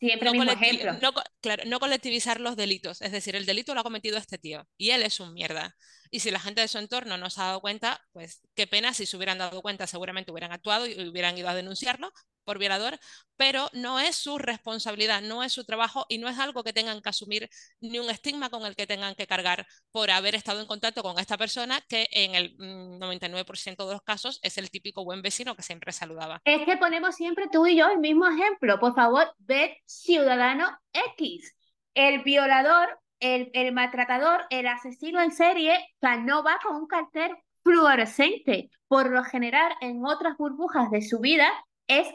siempre 0.00 0.28
el 0.28 0.32
no, 0.32 0.32
mismo 0.32 0.50
ejemplo. 0.50 0.92
no 1.00 1.12
co- 1.12 1.22
claro, 1.40 1.64
no 1.66 1.80
colectivizar 1.80 2.40
los 2.40 2.56
delitos. 2.56 3.00
Es 3.02 3.12
decir, 3.12 3.36
el 3.36 3.46
delito 3.46 3.74
lo 3.74 3.80
ha 3.80 3.84
cometido 3.84 4.18
este 4.18 4.38
tío 4.38 4.66
y 4.76 4.90
él 4.90 5.02
es 5.02 5.20
un 5.20 5.32
mierda. 5.34 5.76
Y 6.10 6.20
si 6.20 6.30
la 6.30 6.40
gente 6.40 6.60
de 6.60 6.68
su 6.68 6.78
entorno 6.78 7.16
no 7.18 7.30
se 7.30 7.40
ha 7.40 7.44
dado 7.46 7.60
cuenta, 7.60 8.00
pues 8.12 8.40
qué 8.54 8.66
pena, 8.66 8.92
si 8.94 9.06
se 9.06 9.16
hubieran 9.16 9.38
dado 9.38 9.62
cuenta 9.62 9.86
seguramente 9.86 10.32
hubieran 10.32 10.52
actuado 10.52 10.86
y 10.86 11.08
hubieran 11.08 11.38
ido 11.38 11.48
a 11.48 11.54
denunciarlo 11.54 12.12
por 12.44 12.58
violador, 12.58 12.98
pero 13.36 13.68
no 13.72 14.00
es 14.00 14.16
su 14.16 14.38
responsabilidad, 14.38 15.22
no 15.22 15.42
es 15.42 15.52
su 15.52 15.64
trabajo 15.64 16.06
y 16.08 16.18
no 16.18 16.28
es 16.28 16.38
algo 16.38 16.62
que 16.62 16.72
tengan 16.72 17.00
que 17.00 17.08
asumir 17.08 17.48
ni 17.80 17.98
un 17.98 18.10
estigma 18.10 18.50
con 18.50 18.66
el 18.66 18.76
que 18.76 18.86
tengan 18.86 19.14
que 19.14 19.26
cargar 19.26 19.66
por 19.92 20.10
haber 20.10 20.34
estado 20.34 20.60
en 20.60 20.66
contacto 20.66 21.02
con 21.02 21.18
esta 21.18 21.38
persona 21.38 21.80
que 21.88 22.08
en 22.12 22.34
el 22.34 22.54
mm, 22.58 23.02
99% 23.02 23.86
de 23.86 23.92
los 23.92 24.02
casos 24.02 24.40
es 24.42 24.58
el 24.58 24.70
típico 24.70 25.04
buen 25.04 25.22
vecino 25.22 25.56
que 25.56 25.62
siempre 25.62 25.92
saludaba. 25.92 26.40
Es 26.44 26.64
que 26.64 26.76
ponemos 26.76 27.14
siempre 27.14 27.48
tú 27.50 27.66
y 27.66 27.76
yo 27.76 27.88
el 27.88 27.98
mismo 27.98 28.26
ejemplo. 28.26 28.78
Por 28.78 28.94
favor, 28.94 29.34
ved 29.38 29.70
Ciudadano 29.86 30.78
X. 31.16 31.54
El 31.94 32.22
violador, 32.22 33.00
el, 33.20 33.50
el 33.54 33.72
maltratador, 33.72 34.44
el 34.50 34.66
asesino 34.66 35.20
en 35.20 35.32
serie, 35.32 35.76
o 35.76 35.98
sea, 36.00 36.16
no 36.16 36.42
va 36.42 36.58
con 36.62 36.76
un 36.76 36.86
cartel 36.86 37.32
fluorescente. 37.62 38.70
Por 38.88 39.10
lo 39.10 39.24
general, 39.24 39.72
en 39.80 40.04
otras 40.04 40.36
burbujas 40.36 40.90
de 40.90 41.02
su 41.02 41.20
vida, 41.20 41.48
es 41.86 42.06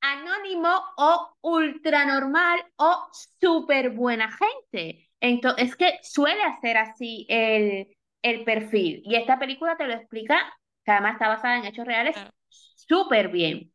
anónimo 0.00 0.70
o 0.96 1.36
ultranormal 1.42 2.60
o 2.76 3.08
súper 3.40 3.90
buena 3.90 4.30
gente. 4.32 5.10
Entonces, 5.20 5.68
es 5.68 5.76
que 5.76 5.98
suele 6.02 6.42
hacer 6.42 6.76
así 6.78 7.26
el, 7.28 7.88
el 8.22 8.44
perfil. 8.44 9.02
Y 9.04 9.16
esta 9.16 9.38
película 9.38 9.76
te 9.76 9.86
lo 9.86 9.94
explica, 9.94 10.38
que 10.84 10.92
además 10.92 11.14
está 11.14 11.28
basada 11.28 11.58
en 11.58 11.66
hechos 11.66 11.86
reales, 11.86 12.16
Claro. 12.16 12.30
súper 12.74 13.28
bien. 13.28 13.72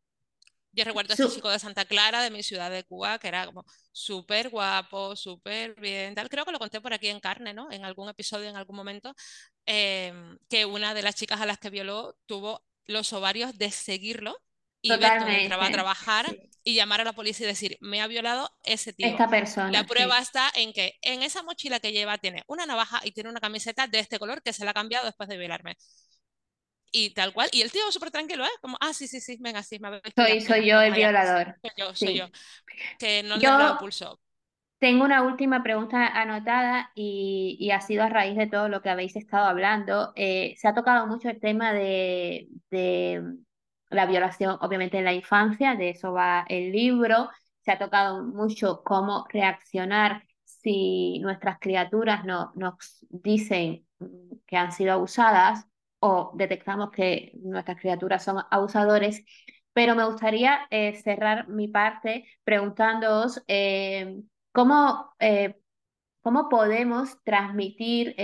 Yo 0.72 0.84
recuerdo 0.84 1.12
a 1.12 1.14
este 1.14 1.28
chico 1.28 1.48
de 1.50 1.58
Santa 1.58 1.86
Clara, 1.86 2.22
de 2.22 2.30
mi 2.30 2.42
ciudad 2.42 2.70
de 2.70 2.84
Cuba, 2.84 3.18
que 3.18 3.28
era 3.28 3.46
como 3.46 3.64
súper 3.92 4.50
guapo, 4.50 5.16
súper 5.16 5.74
bien, 5.80 6.14
tal. 6.14 6.28
Creo 6.28 6.44
que 6.44 6.52
lo 6.52 6.58
conté 6.58 6.80
por 6.82 6.92
aquí 6.92 7.08
en 7.08 7.18
carne, 7.20 7.54
¿no? 7.54 7.70
En 7.72 7.84
algún 7.86 8.08
episodio, 8.10 8.48
en 8.50 8.56
algún 8.56 8.76
momento, 8.76 9.14
em, 9.64 10.38
que 10.50 10.66
una 10.66 10.92
de 10.94 11.02
las 11.02 11.14
chicas 11.16 11.40
a 11.40 11.46
las 11.46 11.58
que 11.58 11.70
violó 11.70 12.16
tuvo 12.26 12.62
los 12.86 13.12
ovarios 13.14 13.56
de 13.58 13.70
seguirlo 13.70 14.36
y 14.94 14.98
ver 14.98 15.14
dónde 15.16 15.36
entraba 15.36 15.66
a 15.66 15.70
Totalmente. 15.70 15.70
trabajar 15.70 16.26
Sí. 16.26 16.50
y 16.64 16.74
llamar 16.74 17.00
a 17.00 17.04
la 17.04 17.12
policía 17.14 17.46
y 17.46 17.48
decir, 17.50 17.78
me 17.80 18.00
ha 18.02 18.06
violado 18.08 18.50
ese 18.64 18.92
tío. 18.92 19.12
Esta 19.12 19.26
La 19.68 19.84
persona, 19.84 19.86
prueba 19.86 20.18
sí. 20.18 20.20
está 20.20 20.50
en 20.54 20.72
que 20.72 20.94
en 21.02 21.22
esa 21.22 21.42
mochila 21.42 21.80
que 21.80 21.92
lleva 21.92 22.18
tiene 22.18 22.44
una 22.48 22.66
navaja 22.66 23.00
y 23.04 23.12
tiene 23.12 23.30
una 23.30 23.40
camiseta 23.40 23.86
de 23.88 24.00
este 24.00 24.18
color 24.18 24.42
que 24.42 24.52
se 24.52 24.64
la 24.64 24.72
ha 24.72 24.74
cambiado 24.74 25.06
después 25.06 25.28
de 25.28 25.38
violarme. 25.38 25.76
Y 26.92 27.10
tal 27.14 27.32
cual. 27.32 27.48
Y 27.52 27.62
el 27.62 27.70
tío 27.72 27.90
súper 27.92 28.10
tranquilo, 28.10 28.44
¿eh? 28.44 28.48
Como, 28.60 28.76
ah, 28.80 28.92
sí, 28.94 29.06
sí, 29.08 29.20
sí, 29.20 29.36
venga, 29.40 29.62
sí, 29.62 29.78
me 29.78 29.88
habéis 29.88 30.02
Soy, 30.16 30.40
soy 30.40 30.66
yo 30.66 30.80
el 30.80 30.92
allá. 30.92 30.94
violador. 30.94 31.56
Soy 31.62 31.70
yo, 31.78 31.94
soy 31.94 32.14
yo. 32.14 32.26
Que 32.98 33.22
no 33.24 33.38
le 33.38 33.48
he 33.48 33.56
dado 33.56 33.76
Yo 33.76 33.78
pulso. 33.78 34.20
tengo 34.78 35.04
una 35.04 35.22
última 35.22 35.62
pregunta 35.62 36.06
anotada 36.08 36.90
y, 36.94 37.56
y 37.60 37.70
ha 37.70 37.80
sido 37.80 38.04
a 38.04 38.08
raíz 38.08 38.36
de 38.36 38.46
todo 38.46 38.68
lo 38.68 38.82
que 38.82 38.90
habéis 38.90 39.16
estado 39.16 39.46
hablando. 39.46 40.12
Eh, 40.16 40.54
se 40.58 40.68
ha 40.68 40.74
tocado 40.74 41.06
mucho 41.06 41.28
el 41.30 41.40
tema 41.40 41.72
de, 41.72 42.48
de 42.70 43.22
la 43.90 44.06
violación, 44.06 44.58
obviamente, 44.60 44.98
en 44.98 45.04
la 45.04 45.12
infancia, 45.12 45.74
de 45.74 45.90
eso 45.90 46.12
va 46.12 46.44
el 46.48 46.72
libro. 46.72 47.30
Se 47.60 47.72
ha 47.72 47.78
tocado 47.78 48.22
mucho 48.24 48.82
cómo 48.84 49.26
reaccionar 49.30 50.24
si 50.44 51.18
nuestras 51.20 51.58
criaturas 51.60 52.24
no, 52.24 52.52
nos 52.56 53.04
dicen 53.10 53.86
que 54.46 54.56
han 54.56 54.72
sido 54.72 54.92
abusadas 54.94 55.66
o 56.00 56.32
detectamos 56.34 56.90
que 56.90 57.32
nuestras 57.36 57.80
criaturas 57.80 58.24
son 58.24 58.42
abusadores. 58.50 59.24
Pero 59.72 59.94
me 59.94 60.06
gustaría 60.06 60.60
eh, 60.70 60.94
cerrar 61.02 61.48
mi 61.48 61.68
parte 61.68 62.26
preguntándoos 62.44 63.42
eh, 63.46 64.22
cómo, 64.52 65.14
eh, 65.18 65.60
cómo 66.22 66.48
podemos 66.48 67.22
transmitir 67.24 68.14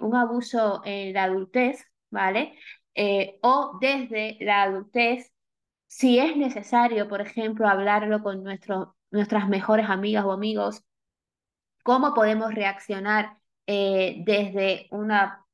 un 0.00 0.16
abuso 0.16 0.82
en 0.84 1.12
la 1.14 1.24
adultez, 1.24 1.84
¿vale? 2.10 2.56
Eh, 2.94 3.38
o 3.42 3.78
desde 3.80 4.36
la 4.40 4.62
adultez, 4.64 5.32
si 5.88 6.18
es 6.18 6.36
necesario, 6.36 7.08
por 7.08 7.20
ejemplo, 7.22 7.68
hablarlo 7.68 8.22
con 8.22 8.42
nuestro- 8.44 8.96
nuestras 9.10 9.48
mejores 9.48 9.88
amigas 9.90 10.24
o 10.24 10.32
amigos, 10.32 10.84
cómo 11.82 12.14
podemos 12.14 12.54
reaccionar 12.54 13.38
eh, 13.66 14.16
desde 14.24 14.88
una 14.90 15.46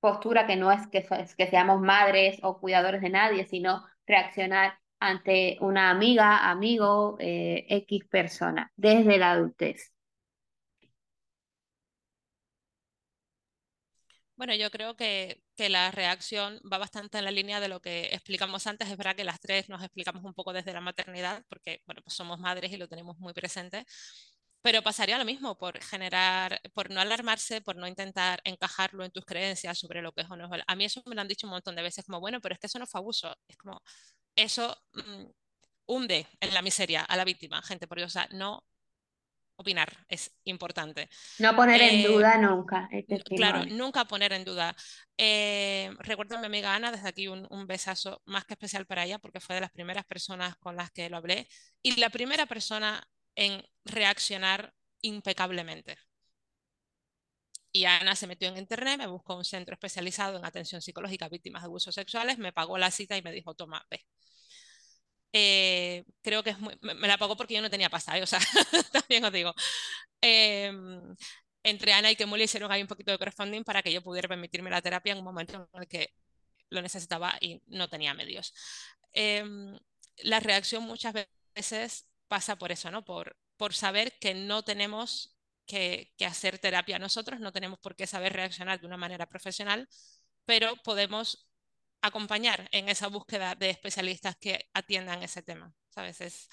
postura 0.00 0.46
que 0.46 0.56
no 0.56 0.72
es 0.72 0.86
que, 0.88 1.06
que 1.38 1.48
seamos 1.48 1.80
madres 1.80 2.38
o 2.42 2.60
cuidadores 2.60 3.02
de 3.02 3.10
nadie, 3.10 3.46
sino 3.46 3.84
reaccionar 4.06 4.78
ante 5.00 5.58
una 5.62 5.90
amiga, 5.90 6.50
amigo, 6.50 7.16
eh, 7.20 7.66
X 7.70 8.04
persona, 8.10 8.72
desde 8.76 9.18
la 9.18 9.32
adultez. 9.32 9.92
Bueno, 14.36 14.54
yo 14.54 14.70
creo 14.70 14.96
que 14.96 15.42
que 15.56 15.68
la 15.68 15.90
reacción 15.90 16.60
va 16.70 16.78
bastante 16.78 17.18
en 17.18 17.24
la 17.24 17.30
línea 17.30 17.60
de 17.60 17.68
lo 17.68 17.80
que 17.80 18.06
explicamos 18.12 18.66
antes. 18.66 18.88
Es 18.88 18.96
verdad 18.96 19.16
que 19.16 19.24
las 19.24 19.40
tres 19.40 19.68
nos 19.68 19.82
explicamos 19.82 20.22
un 20.24 20.34
poco 20.34 20.52
desde 20.52 20.72
la 20.72 20.80
maternidad, 20.80 21.42
porque 21.48 21.82
bueno, 21.86 22.02
pues 22.02 22.14
somos 22.14 22.38
madres 22.38 22.72
y 22.72 22.76
lo 22.76 22.88
tenemos 22.88 23.18
muy 23.18 23.32
presente. 23.32 23.86
Pero 24.62 24.82
pasaría 24.82 25.18
lo 25.18 25.24
mismo 25.24 25.56
por 25.58 25.80
generar, 25.82 26.60
por 26.74 26.90
no 26.90 27.00
alarmarse, 27.00 27.60
por 27.60 27.76
no 27.76 27.86
intentar 27.86 28.40
encajarlo 28.44 29.04
en 29.04 29.12
tus 29.12 29.24
creencias 29.24 29.78
sobre 29.78 30.02
lo 30.02 30.12
que 30.12 30.22
es 30.22 30.30
o 30.30 30.36
no 30.36 30.52
es. 30.54 30.62
A 30.66 30.76
mí 30.76 30.84
eso 30.84 31.02
me 31.06 31.14
lo 31.14 31.20
han 31.20 31.28
dicho 31.28 31.46
un 31.46 31.52
montón 31.52 31.76
de 31.76 31.82
veces, 31.82 32.04
como, 32.04 32.20
bueno, 32.20 32.40
pero 32.40 32.54
es 32.54 32.58
que 32.60 32.66
eso 32.66 32.78
no 32.78 32.86
fue 32.86 33.00
abuso. 33.00 33.34
Es 33.48 33.56
como, 33.56 33.80
eso 34.36 34.76
mm, 34.94 35.24
hunde 35.86 36.26
en 36.40 36.54
la 36.54 36.62
miseria 36.62 37.02
a 37.02 37.16
la 37.16 37.24
víctima, 37.24 37.62
gente, 37.62 37.86
porque, 37.86 38.04
o 38.04 38.08
sea, 38.08 38.28
no 38.32 38.64
opinar 39.56 40.04
es 40.08 40.30
importante. 40.44 41.08
No 41.38 41.54
poner 41.56 41.80
en 41.80 42.00
eh, 42.00 42.08
duda 42.08 42.38
nunca. 42.38 42.88
claro, 43.36 43.64
nunca 43.66 44.04
poner 44.04 44.32
en 44.32 44.44
duda. 44.44 44.76
Eh, 45.16 45.90
recuerdo 46.00 46.36
a 46.36 46.40
mi 46.40 46.46
amiga 46.46 46.74
Ana, 46.74 46.92
desde 46.92 47.08
aquí 47.08 47.28
un, 47.28 47.46
un, 47.50 47.66
besazo 47.66 48.22
más 48.26 48.44
que 48.44 48.54
especial 48.54 48.86
para 48.86 49.04
ella, 49.04 49.18
porque 49.18 49.40
fue 49.40 49.54
de 49.54 49.60
las 49.60 49.70
primeras 49.70 50.04
personas 50.04 50.56
con 50.56 50.76
las 50.76 50.90
que 50.90 51.08
lo 51.08 51.16
hablé 51.16 51.48
y 51.82 51.96
la 51.96 52.10
primera 52.10 52.46
persona 52.46 53.06
en 53.34 53.62
reaccionar 53.84 54.74
impecablemente. 55.02 55.96
Y 57.72 57.84
Ana 57.84 58.16
se 58.16 58.26
metió 58.26 58.48
en 58.48 58.56
internet, 58.56 58.98
me 58.98 59.06
buscó 59.06 59.36
un 59.36 59.44
centro 59.44 59.74
especializado 59.74 60.38
en 60.38 60.46
atención 60.46 60.80
psicológica 60.80 61.26
a 61.26 61.28
víctimas 61.28 61.62
de 61.62 61.66
abusos 61.66 61.94
sexuales, 61.94 62.38
me 62.38 62.52
pagó 62.52 62.78
la 62.78 62.90
cita 62.90 63.18
y 63.18 63.22
me 63.22 63.32
dijo, 63.32 63.54
toma, 63.54 63.86
ve. 63.90 64.06
Eh, 65.32 66.04
creo 66.22 66.42
que 66.42 66.50
es 66.50 66.58
muy, 66.58 66.78
me, 66.80 67.08
la 67.08 67.18
pagó 67.18 67.36
porque 67.36 67.54
yo 67.54 67.62
no 67.62 67.70
tenía 67.70 67.90
pasta, 67.90 68.16
¿eh? 68.16 68.22
o 68.22 68.26
sea, 68.26 68.40
también 68.92 69.24
os 69.24 69.32
digo. 69.32 69.54
Em, 70.20 71.14
entre 71.62 71.92
Ana 71.92 72.10
y 72.10 72.16
Kemuli 72.16 72.44
hicieron 72.44 72.72
ahí 72.72 72.82
un 72.82 72.88
poquito 72.88 73.10
de 73.10 73.18
crowdfunding 73.18 73.64
para 73.64 73.82
que 73.82 73.92
yo 73.92 74.02
pudiera 74.02 74.28
permitirme 74.28 74.70
la 74.70 74.82
terapia 74.82 75.12
en 75.12 75.18
un 75.18 75.24
momento 75.24 75.68
en 75.72 75.82
el 75.82 75.88
que 75.88 76.14
lo 76.70 76.82
necesitaba 76.82 77.36
y 77.40 77.62
no 77.66 77.88
tenía 77.88 78.14
medios. 78.14 78.54
Em, 79.12 79.78
la 80.18 80.40
reacción 80.40 80.82
muchas 80.84 81.14
veces 81.54 82.08
pasa 82.28 82.56
por 82.56 82.72
eso, 82.72 82.90
¿no? 82.90 83.04
Por, 83.04 83.36
por 83.56 83.74
saber 83.74 84.18
que 84.18 84.34
no 84.34 84.62
tenemos 84.64 85.36
que, 85.66 86.12
hacer 86.26 86.58
terapia 86.58 86.98
nosotros, 86.98 87.40
no 87.40 87.52
tenemos 87.52 87.78
por 87.80 87.96
qué 87.96 88.06
saber 88.06 88.32
reaccionar 88.32 88.80
de 88.80 88.86
una 88.86 88.96
manera 88.96 89.28
profesional, 89.28 89.88
pero 90.44 90.76
podemos 90.84 91.48
acompañar 92.06 92.68
en 92.72 92.88
esa 92.88 93.08
búsqueda 93.08 93.54
de 93.54 93.70
especialistas 93.70 94.36
que 94.36 94.68
atiendan 94.74 95.22
ese 95.22 95.42
tema. 95.42 95.72
¿sabes? 95.96 96.20
Es 96.20 96.48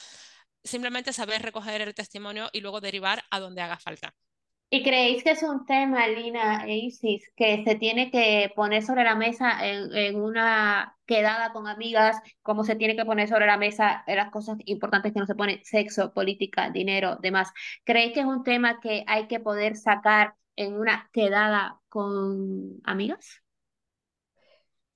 simplemente 0.64 1.14
saber 1.14 1.42
recoger 1.42 1.82
el 1.82 1.94
testimonio 1.94 2.50
y 2.54 2.62
luego 2.62 2.82
derivar 2.82 3.24
a 3.30 3.40
donde 3.40 3.62
haga 3.62 3.78
falta. 3.78 4.16
¿Y 4.70 4.82
creéis 4.82 5.24
que 5.24 5.32
es 5.32 5.44
un 5.44 5.68
tema, 5.68 6.08
Lina 6.08 6.66
e 6.66 6.78
Isis, 6.78 7.30
que 7.36 7.64
se 7.64 7.76
tiene 7.76 8.10
que 8.10 8.52
poner 8.56 8.82
sobre 8.82 9.04
la 9.04 9.14
mesa 9.16 9.60
en, 9.62 10.16
una 10.20 10.98
quedada 11.06 11.54
con 11.54 11.68
amigas, 11.68 12.20
como 12.42 12.64
se 12.64 12.76
tiene 12.76 12.96
que 12.96 13.06
poner 13.06 13.28
sobre 13.28 13.46
la 13.46 13.58
mesa 13.58 14.04
las 14.08 14.32
cosas 14.32 14.58
importantes 14.66 15.14
que 15.14 15.20
no 15.20 15.28
se 15.28 15.36
ponen, 15.36 15.64
sexo, 15.64 16.12
política, 16.12 16.72
dinero, 16.72 17.18
demás? 17.22 17.52
¿Creéis 17.84 18.14
que 18.14 18.22
es 18.22 18.26
un 18.26 18.44
tema 18.44 18.80
que 18.82 19.04
hay 19.06 19.28
que 19.28 19.40
poder 19.40 19.76
sacar 19.76 20.34
en 20.56 20.74
una 20.74 21.08
quedada 21.14 21.80
con 21.90 22.80
amigas? 22.84 23.43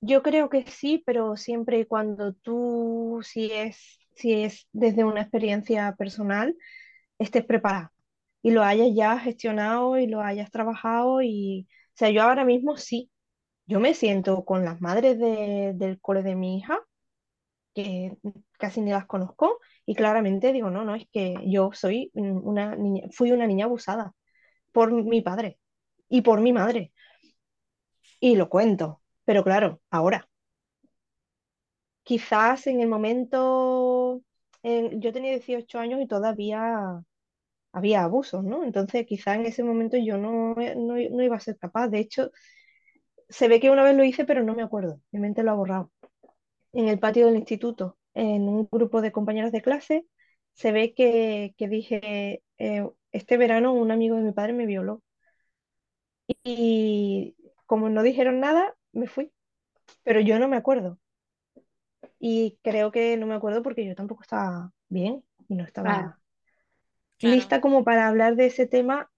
Yo 0.02 0.22
creo 0.24 0.50
que 0.50 0.66
sí, 0.68 1.04
pero 1.06 1.36
siempre 1.38 1.80
y 1.80 1.86
cuando 1.86 2.34
tú, 2.34 3.20
si 3.24 3.52
es, 3.52 4.00
si 4.16 4.34
es 4.44 4.68
desde 4.72 5.04
una 5.04 5.22
experiencia 5.22 5.96
personal, 5.98 6.56
estés 7.20 7.46
preparada 7.46 7.94
y 8.44 8.52
lo 8.52 8.64
hayas 8.64 8.90
ya 8.96 9.20
gestionado 9.20 9.98
y 10.00 10.08
lo 10.08 10.22
hayas 10.22 10.52
trabajado 10.52 11.22
y, 11.24 11.68
o 11.72 11.98
sea, 11.98 12.12
yo 12.12 12.24
ahora 12.24 12.46
mismo 12.46 12.78
sí, 12.78 13.12
yo 13.68 13.80
me 13.82 13.94
siento 13.96 14.46
con 14.46 14.66
las 14.66 14.82
madres 14.82 15.20
del 15.20 16.00
cole 16.02 16.24
de 16.24 16.36
mi 16.36 16.58
hija, 16.60 16.80
que 17.76 18.18
casi 18.60 18.82
ni 18.82 18.92
las 18.92 19.06
conozco, 19.08 19.60
y 19.86 19.96
claramente 19.96 20.54
digo, 20.54 20.70
no, 20.72 20.86
no, 20.86 20.96
es 20.96 21.08
que 21.12 21.36
yo 21.48 21.72
soy 21.74 22.12
una 22.16 22.76
niña, 22.76 23.04
fui 23.12 23.32
una 23.32 23.48
niña 23.48 23.66
abusada 23.66 24.14
por 24.74 24.92
mi 24.94 25.22
padre 25.22 25.60
y 26.10 26.22
por 26.22 26.42
mi 26.42 26.54
madre. 26.54 26.94
Y 28.20 28.36
lo 28.36 28.50
cuento, 28.50 29.02
pero 29.28 29.44
claro, 29.44 29.82
ahora. 29.92 30.30
Quizás 32.04 32.68
en 32.68 32.80
el 32.82 32.88
momento, 32.88 34.22
yo 34.64 35.14
tenía 35.14 35.32
18 35.32 35.80
años 35.80 36.02
y 36.02 36.08
todavía 36.08 37.04
había 37.74 38.04
abusos, 38.04 38.44
¿no? 38.44 38.64
Entonces 38.64 39.06
quizá 39.08 39.36
en 39.36 39.46
ese 39.48 39.64
momento 39.64 39.98
yo 39.98 40.18
no, 40.18 40.56
no, 40.56 41.24
iba 41.24 41.36
a 41.38 41.40
ser 41.42 41.58
capaz. 41.58 41.90
De 41.90 42.00
hecho, 42.00 42.32
se 43.30 43.48
ve 43.50 43.60
que 43.60 43.70
una 43.72 43.84
vez 43.84 43.96
lo 43.98 44.04
hice, 44.04 44.26
pero 44.26 44.44
no 44.44 44.56
me 44.56 44.64
acuerdo. 44.64 45.02
Mi 45.12 45.20
mente 45.20 45.44
lo 45.44 45.52
ha 45.52 45.56
borrado. 45.56 45.92
En 46.74 46.88
el 46.90 47.00
patio 47.00 47.28
del 47.28 47.38
instituto, 47.38 47.98
en 48.14 48.44
un 48.50 48.68
grupo 48.72 49.02
de 49.02 49.12
compañeros 49.12 49.52
de 49.52 49.62
clase, 49.62 50.08
se 50.54 50.72
ve 50.72 50.94
que, 50.96 51.54
dije, 51.60 52.44
eh, 52.60 52.90
este 53.12 53.38
verano 53.38 53.74
un 53.74 53.92
amigo 53.92 54.16
de 54.18 54.24
mi 54.24 54.34
padre 54.34 54.54
me 54.54 54.66
violó. 54.68 55.04
Y 56.44 57.36
como 57.66 57.90
no 57.90 58.04
dijeron 58.04 58.40
nada, 58.40 58.76
me 58.98 59.08
fui. 59.08 59.32
Pero 60.04 60.20
yo 60.20 60.40
no 60.40 60.48
me 60.48 60.58
acuerdo. 60.58 61.00
Y 62.20 62.58
creo 62.64 62.92
que 62.92 63.16
no 63.18 63.28
me 63.28 63.36
acuerdo 63.36 63.64
porque 63.64 63.86
yo 63.86 63.96
tampoco 63.96 64.24
estaba 64.24 64.72
bien 64.90 65.24
y 65.48 65.56
no 65.56 65.64
estaba 65.64 66.20
lista 67.20 67.62
como 67.62 67.84
para 67.84 68.08
hablar 68.08 68.36
de 68.36 68.48
ese 68.48 68.68
tema 68.68 69.10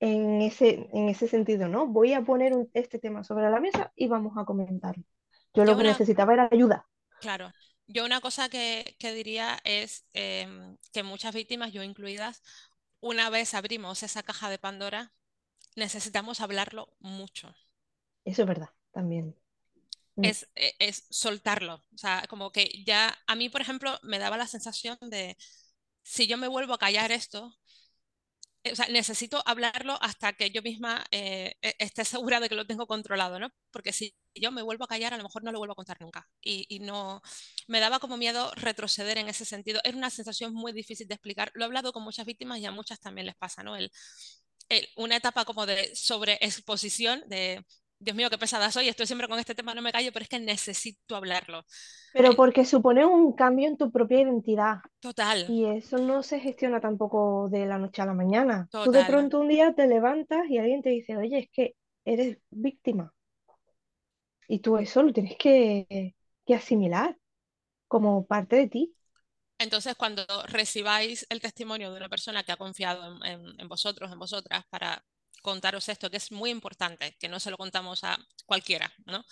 en 0.00 0.42
ese, 0.42 0.88
en 0.92 1.08
ese 1.08 1.28
sentido, 1.28 1.68
¿no? 1.68 1.86
Voy 1.86 2.12
a 2.12 2.22
poner 2.22 2.52
este 2.72 2.98
tema 2.98 3.24
sobre 3.24 3.50
la 3.50 3.60
mesa 3.60 3.92
y 3.96 4.06
vamos 4.06 4.36
a 4.36 4.44
comentarlo. 4.44 5.04
Yo, 5.54 5.64
lo 5.64 5.76
que 5.76 5.84
necesitaba 5.84 6.34
era 6.34 6.48
ayuda. 6.50 6.86
Claro. 7.20 7.50
Yo 7.86 8.04
una 8.04 8.20
cosa 8.20 8.48
que, 8.48 8.94
diría 9.00 9.58
es 9.64 10.04
em, 10.12 10.76
que 10.92 11.02
muchas 11.02 11.34
víctimas, 11.34 11.72
yo 11.72 11.82
incluidas, 11.82 12.42
una 13.00 13.30
vez 13.30 13.54
abrimos 13.54 14.02
esa 14.02 14.22
caja 14.22 14.50
de 14.50 14.58
Pandora, 14.58 15.12
necesitamos 15.74 16.40
hablarlo 16.40 16.94
mucho. 17.00 17.54
Eso 18.24 18.42
es 18.42 18.48
verdad, 18.48 18.68
también. 18.92 19.36
Es, 20.16 20.48
e, 20.56 20.74
es, 20.78 21.06
soltarlo. 21.10 21.84
O 21.94 21.98
sea, 21.98 22.24
como 22.28 22.50
que 22.50 22.82
ya 22.84 23.16
a 23.26 23.36
mí, 23.36 23.48
por 23.48 23.60
ejemplo, 23.60 23.98
me 24.02 24.18
daba 24.18 24.36
la 24.36 24.48
sensación 24.48 24.98
de, 25.02 25.36
si 26.02 26.26
yo 26.26 26.36
me 26.38 26.48
vuelvo 26.48 26.74
a 26.74 26.78
callar 26.78 27.12
esto, 27.12 27.54
eh, 28.64 28.72
o 28.72 28.76
sea, 28.76 28.88
necesito 28.88 29.42
hablarlo 29.46 29.98
hasta 30.02 30.32
que 30.32 30.50
yo 30.50 30.62
misma 30.62 31.04
eh, 31.12 31.54
e, 31.62 31.74
esté 31.78 32.04
segura 32.04 32.40
de 32.40 32.48
que 32.48 32.56
lo 32.56 32.66
tengo 32.66 32.86
controlado, 32.86 33.38
¿no? 33.38 33.50
Porque 33.70 33.92
si 33.92 34.14
yo 34.34 34.50
me 34.50 34.62
vuelvo 34.62 34.84
a 34.84 34.88
callar, 34.88 35.14
a 35.14 35.16
lo 35.16 35.22
mejor 35.22 35.44
no 35.44 35.52
lo 35.52 35.58
vuelvo 35.58 35.72
a 35.72 35.76
contar 35.76 36.00
nunca. 36.00 36.28
Y, 36.42 36.80
no, 36.80 37.22
me 37.68 37.80
daba 37.80 37.98
como 38.00 38.16
miedo 38.16 38.50
retroceder 38.56 39.18
en 39.18 39.28
ese 39.28 39.44
sentido. 39.44 39.80
Era 39.84 39.96
una 39.96 40.10
sensación 40.10 40.54
muy 40.54 40.72
difícil 40.72 41.06
de 41.08 41.14
explicar. 41.14 41.50
Lo 41.54 41.64
he 41.64 41.66
hablado 41.66 41.92
con 41.92 42.02
muchas 42.02 42.26
víctimas 42.26 42.58
y 42.58 42.66
a 42.66 42.72
muchas 42.72 43.00
también 43.00 43.26
les 43.26 43.36
pasa, 43.36 43.62
¿no? 43.62 43.76
El, 43.76 43.90
una 44.96 45.16
etapa 45.16 45.44
como 45.44 45.66
de 45.66 45.94
sobreexposición, 45.96 47.24
de 47.28 47.64
Dios 48.00 48.16
mío, 48.16 48.30
qué 48.30 48.38
pesada 48.38 48.70
soy, 48.70 48.88
estoy 48.88 49.06
siempre 49.06 49.26
con 49.26 49.38
este 49.38 49.54
tema, 49.54 49.74
no 49.74 49.82
me 49.82 49.90
callo, 49.90 50.12
pero 50.12 50.22
es 50.22 50.28
que 50.28 50.38
necesito 50.38 51.16
hablarlo. 51.16 51.64
Pero 52.12 52.34
porque 52.34 52.64
supone 52.64 53.04
un 53.04 53.32
cambio 53.32 53.68
en 53.68 53.76
tu 53.76 53.90
propia 53.90 54.20
identidad. 54.20 54.76
Total. 55.00 55.46
Y 55.48 55.64
eso 55.64 55.98
no 55.98 56.22
se 56.22 56.38
gestiona 56.38 56.80
tampoco 56.80 57.48
de 57.50 57.66
la 57.66 57.78
noche 57.78 58.02
a 58.02 58.06
la 58.06 58.14
mañana. 58.14 58.68
Tú 58.70 58.92
de 58.92 59.04
pronto 59.04 59.40
un 59.40 59.48
día 59.48 59.74
te 59.74 59.86
levantas 59.88 60.48
y 60.48 60.58
alguien 60.58 60.82
te 60.82 60.90
dice, 60.90 61.16
oye, 61.16 61.38
es 61.38 61.48
que 61.50 61.74
eres 62.04 62.38
víctima. 62.50 63.12
Y 64.46 64.60
tú 64.60 64.78
eso 64.78 65.02
lo 65.02 65.12
tienes 65.12 65.36
que, 65.36 66.14
que 66.46 66.54
asimilar 66.54 67.16
como 67.88 68.26
parte 68.26 68.56
de 68.56 68.68
ti. 68.68 68.94
Entonces, 69.58 69.96
cuando 69.96 70.24
recibáis 70.46 71.26
el 71.30 71.40
testimonio 71.40 71.90
de 71.90 71.96
una 71.96 72.08
persona 72.08 72.44
que 72.44 72.52
ha 72.52 72.56
confiado 72.56 73.18
en, 73.24 73.60
en 73.60 73.68
vosotros, 73.68 74.12
en 74.12 74.18
vosotras, 74.18 74.64
para 74.70 75.04
contaros 75.48 75.88
esto, 75.88 76.10
que 76.10 76.18
es 76.18 76.30
muy 76.30 76.50
importante, 76.50 77.16
que 77.18 77.28
no 77.28 77.40
se 77.40 77.50
lo 77.50 77.56
contamos 77.56 78.04
a 78.04 78.18
cualquiera, 78.46 78.92
¿no? 79.06 79.24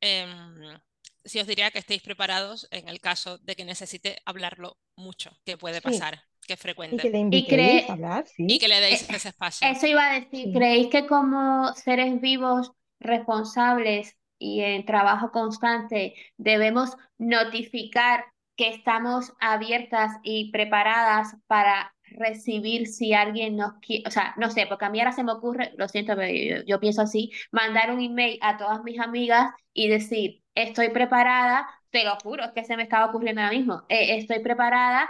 Em, 0.00 0.78
sí 1.24 1.38
os 1.38 1.46
diría 1.46 1.70
que 1.70 1.80
estéis 1.80 2.02
preparados 2.02 2.66
en 2.70 2.88
el 2.88 3.00
caso 3.00 3.38
de 3.38 3.54
que 3.56 3.64
necesite 3.64 4.16
hablarlo 4.24 4.78
mucho, 4.96 5.30
que 5.44 5.56
puede 5.56 5.80
pasar, 5.82 6.22
que 6.46 6.54
es 6.54 6.60
frecuente. 6.60 7.10
Y 7.30 7.46
que 7.46 7.56
le 7.56 7.86
hablar, 7.88 8.24
Y 8.38 8.58
que 8.58 8.68
le 8.68 8.80
deis 8.80 9.02
eh, 9.02 9.16
ese 9.16 9.28
espacio. 9.28 9.68
Eso 9.68 9.86
iba 9.86 10.10
a 10.10 10.20
decir, 10.20 10.52
¿creéis 10.52 10.88
que 10.88 11.06
como 11.06 11.72
seres 11.74 12.20
vivos 12.20 12.72
responsables 13.00 14.16
y 14.38 14.60
en 14.60 14.84
trabajo 14.84 15.30
constante 15.30 16.14
debemos 16.36 16.96
notificar 17.18 18.24
que 18.56 18.68
estamos 18.68 19.32
abiertas 19.40 20.12
y 20.22 20.50
preparadas 20.52 21.36
para 21.46 21.93
recibir 22.18 22.86
si 22.86 23.14
alguien 23.14 23.56
nos 23.56 23.74
quiere, 23.80 24.04
o 24.06 24.10
sea, 24.10 24.34
no 24.36 24.50
sé, 24.50 24.66
porque 24.66 24.84
a 24.84 24.90
mí 24.90 25.00
ahora 25.00 25.12
se 25.12 25.24
me 25.24 25.32
ocurre, 25.32 25.72
lo 25.76 25.88
siento, 25.88 26.14
pero 26.16 26.64
yo, 26.66 26.80
pienso 26.80 27.02
así, 27.02 27.30
mandar 27.52 27.90
un 27.92 28.00
email 28.00 28.38
a 28.40 28.56
todas 28.56 28.82
mis 28.82 29.00
amigas 29.00 29.52
y 29.72 29.88
decir, 29.88 30.42
estoy 30.54 30.90
preparada, 30.90 31.68
te 31.90 32.04
lo 32.04 32.16
juro, 32.22 32.44
es 32.44 32.52
que 32.52 32.64
se 32.64 32.76
me 32.76 32.84
estaba 32.84 33.06
ocurriendo 33.06 33.42
ahora 33.42 33.56
mismo, 33.56 33.82
eh, 33.88 34.16
estoy 34.16 34.40
preparada 34.40 35.08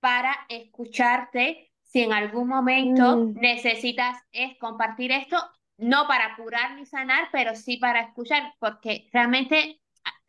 para 0.00 0.34
escucharte 0.48 1.70
si 1.82 2.02
en 2.02 2.12
algún 2.12 2.48
momento 2.48 3.16
mm. 3.16 3.34
necesitas 3.34 4.16
es 4.32 4.56
compartir 4.58 5.12
esto, 5.12 5.36
no 5.76 6.06
para 6.06 6.36
curar 6.36 6.76
ni 6.76 6.86
sanar, 6.86 7.28
pero 7.32 7.54
sí 7.56 7.78
para 7.78 8.00
escuchar, 8.02 8.54
porque 8.58 9.08
realmente 9.12 9.80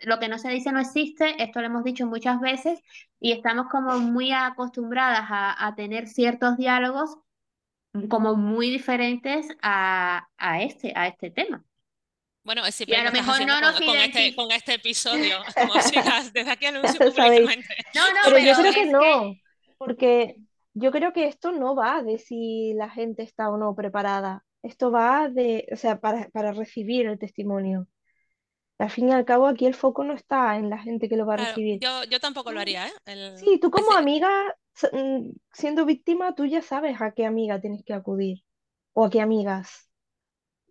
lo 0.03 0.19
que 0.19 0.28
no 0.30 0.38
se 0.38 0.49
dice 0.49 0.72
no 0.72 0.80
existe, 0.80 1.41
esto 1.44 1.60
lo 1.61 1.68
hemos 1.68 1.84
dicho 1.84 2.06
muchas 2.07 2.40
veces, 2.41 2.82
y 3.19 3.32
estamos 3.34 3.68
como 3.69 3.99
muy 3.99 4.32
acostumbradas 4.32 5.28
a, 5.30 5.68
a 5.68 5.76
tener 5.76 6.07
ciertos 6.07 6.57
diálogos 6.57 7.18
como 8.10 8.36
muy 8.36 8.69
diferentes 8.69 9.48
a, 9.61 10.28
a, 10.38 10.61
este, 10.64 10.94
a 10.95 11.07
este 11.07 11.32
tema. 11.32 11.64
Bueno, 12.44 12.65
es 12.65 12.82
Y 12.82 12.94
a 12.95 13.03
lo 13.03 13.11
mejor 13.11 13.45
no 13.45 13.53
con, 13.53 13.61
nos 13.61 13.80
con 13.86 13.95
este, 13.98 14.32
identi- 14.32 14.36
con 14.36 14.52
este 14.52 14.73
episodio, 14.76 15.38
como 15.56 15.73
chicas, 15.90 16.34
desde 16.34 16.52
aquí 16.52 16.65
anuncio 16.65 16.99
Sabéis. 17.15 17.41
públicamente. 17.44 17.76
No, 17.94 18.02
no, 18.11 18.19
Pero 18.23 18.38
yo 18.40 18.56
pero 18.56 18.56
creo 18.56 18.73
que 18.73 18.86
no, 18.86 19.36
porque 19.78 20.38
yo 20.73 20.91
creo 20.91 21.14
que 21.14 21.28
esto 21.28 21.52
no 21.52 21.76
va 21.76 22.02
de 22.03 22.18
si 22.19 22.73
la 22.76 22.90
gente 22.90 23.23
está 23.23 23.49
o 23.49 23.57
no 23.57 23.76
preparada. 23.76 24.45
Esto 24.64 24.91
va 24.91 25.30
de, 25.30 25.68
o 25.72 25.76
sea, 25.76 25.99
para, 25.99 26.30
para 26.30 26.52
recibir 26.53 27.07
el 27.07 27.19
testimonio. 27.19 27.88
Al 28.81 28.89
fin 28.89 29.09
y 29.09 29.11
al 29.11 29.25
cabo, 29.25 29.47
aquí 29.47 29.65
el 29.65 29.75
foco 29.75 30.03
no 30.03 30.13
está 30.13 30.57
en 30.57 30.69
la 30.69 30.77
gente 30.79 31.07
que 31.07 31.15
lo 31.17 31.25
va 31.25 31.35
a 31.35 31.37
Claro, 31.37 31.55
recibir. 31.55 31.79
yo, 31.81 32.03
yo 32.05 32.19
tampoco 32.19 32.51
lo 32.51 32.57
Tú- 32.57 32.61
haría, 32.61 32.87
¿eh? 32.87 32.93
El- 33.05 33.37
Sí, 33.37 33.59
tú 33.59 33.71
como 33.71 33.89
ese- 33.89 33.99
amiga, 33.99 34.29
mm, 34.91 35.29
siendo 35.53 35.85
víctima, 35.85 36.35
tú 36.35 36.45
ya 36.45 36.61
sabes 36.61 36.99
a 37.01 37.11
qué 37.11 37.25
amiga 37.25 37.61
tienes 37.61 37.83
que 37.85 37.93
acudir 37.93 38.43
o 38.93 39.05
a 39.05 39.09
qué 39.09 39.21
amigas. 39.21 39.89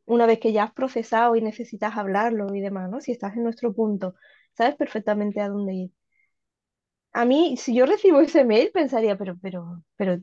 Una 0.06 0.26
vez 0.26 0.40
que 0.40 0.52
ya 0.52 0.64
has 0.64 0.72
procesado 0.74 1.36
y 1.36 1.42
necesitas 1.42 1.96
hablarlo 1.96 2.54
y 2.54 2.60
demás, 2.60 2.90
¿no? 2.90 3.00
Si 3.00 3.12
estás 3.12 3.36
en 3.36 3.44
nuestro 3.44 3.74
punto, 3.74 4.14
sabes 4.54 4.76
perfectamente 4.76 5.40
a 5.40 5.48
dónde 5.48 5.74
ir. 5.74 5.90
A 7.12 7.24
mí, 7.24 7.56
si 7.56 7.74
yo 7.74 7.86
recibo 7.86 8.20
ese 8.20 8.44
mail, 8.44 8.70
pensaría, 8.72 9.16
pero, 9.16 9.36
pero, 9.42 9.82
pero, 9.96 10.18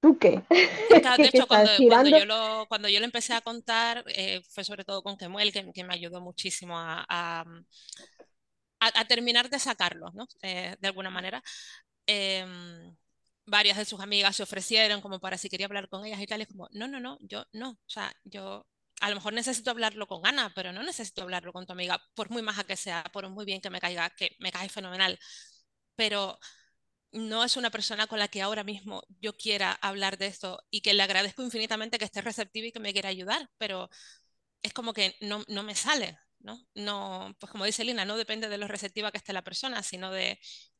¿tú 0.00 0.18
qué? 0.18 0.42
Claro, 1.00 1.18
¿Qué, 1.18 1.22
de 1.22 1.28
qué 1.28 1.42
hecho, 1.42 1.46
cuando, 1.46 1.70
cuando 1.86 2.08
yo 2.08 2.24
lo, 2.24 2.66
cuando 2.68 2.88
yo 2.88 2.98
lo 3.00 3.04
empecé 3.06 3.34
a 3.34 3.40
contar, 3.42 4.02
eh, 4.08 4.42
fue 4.50 4.64
sobre 4.64 4.84
todo 4.84 5.02
con 5.02 5.16
Kemuel, 5.16 5.52
que, 5.52 5.70
que 5.72 5.84
me 5.84 5.94
ayudó 5.94 6.20
muchísimo 6.20 6.78
a, 6.78 7.04
a, 7.08 7.44
a- 8.80 9.00
a 9.00 9.04
terminar 9.06 9.48
de 9.50 9.58
sacarlo, 9.58 10.10
¿no? 10.14 10.26
Eh, 10.42 10.76
de 10.80 10.88
alguna 10.88 11.10
manera. 11.10 11.42
Em, 12.06 12.96
varias 13.46 13.78
de 13.78 13.84
sus 13.86 14.00
amigas 14.00 14.36
se 14.36 14.42
ofrecieron 14.44 15.00
como 15.02 15.20
para 15.20 15.38
si 15.38 15.48
quería 15.50 15.66
hablar 15.66 15.88
con 15.88 16.04
ellas 16.06 16.20
y 16.20 16.26
tal, 16.26 16.40
y 16.40 16.42
es 16.44 16.48
como, 16.48 16.68
no, 16.72 16.88
no, 16.88 17.00
no, 17.00 17.18
yo 17.22 17.44
no, 17.52 17.70
o 17.72 17.78
sea, 17.88 18.12
yo 18.24 18.66
a 19.00 19.10
lo 19.10 19.16
mejor 19.16 19.32
necesito 19.34 19.70
hablarlo 19.72 20.06
con 20.08 20.26
Ana, 20.26 20.52
pero 20.54 20.72
no 20.72 20.82
necesito 20.82 21.22
hablarlo 21.22 21.52
con 21.52 21.66
tu 21.66 21.72
amiga, 21.72 22.00
por 22.14 22.30
muy 22.30 22.42
maja 22.42 22.64
que 22.64 22.76
sea, 22.76 23.04
por 23.12 23.28
muy 23.30 23.44
bien 23.46 23.60
que 23.60 23.70
me 23.70 23.80
caiga, 23.80 24.10
que 24.10 24.36
me 24.40 24.52
cae 24.52 24.68
fenomenal, 24.68 25.18
pero 25.96 26.38
no 27.12 27.44
es 27.44 27.56
una 27.56 27.70
persona 27.70 28.06
con 28.06 28.18
la 28.18 28.28
que 28.28 28.42
ahora 28.42 28.64
mismo 28.64 29.02
yo 29.20 29.36
quiera 29.36 29.72
hablar 29.72 30.18
de 30.18 30.26
esto 30.26 30.62
y 30.70 30.80
que 30.82 30.94
le 30.94 31.02
agradezco 31.02 31.42
infinitamente 31.42 31.98
que 31.98 32.04
esté 32.04 32.20
receptiva 32.20 32.66
y 32.66 32.72
que 32.72 32.80
me 32.80 32.92
quiera 32.92 33.08
ayudar, 33.08 33.48
pero 33.58 33.88
es 34.62 34.72
como 34.72 34.92
que 34.92 35.16
no, 35.20 35.44
no 35.48 35.62
me 35.62 35.74
sale, 35.74 36.18
¿no? 36.40 36.58
No, 36.74 37.34
pues 37.38 37.50
como 37.52 37.64
dice 37.64 37.84
Lina, 37.84 38.04
no 38.04 38.16
depende 38.16 38.48
de 38.48 38.58
lo 38.58 38.68
receptiva 38.68 39.10
que 39.10 39.18
esté 39.18 39.32
la 39.32 39.42
persona, 39.42 39.82
sino 39.82 40.10
de 40.10 40.38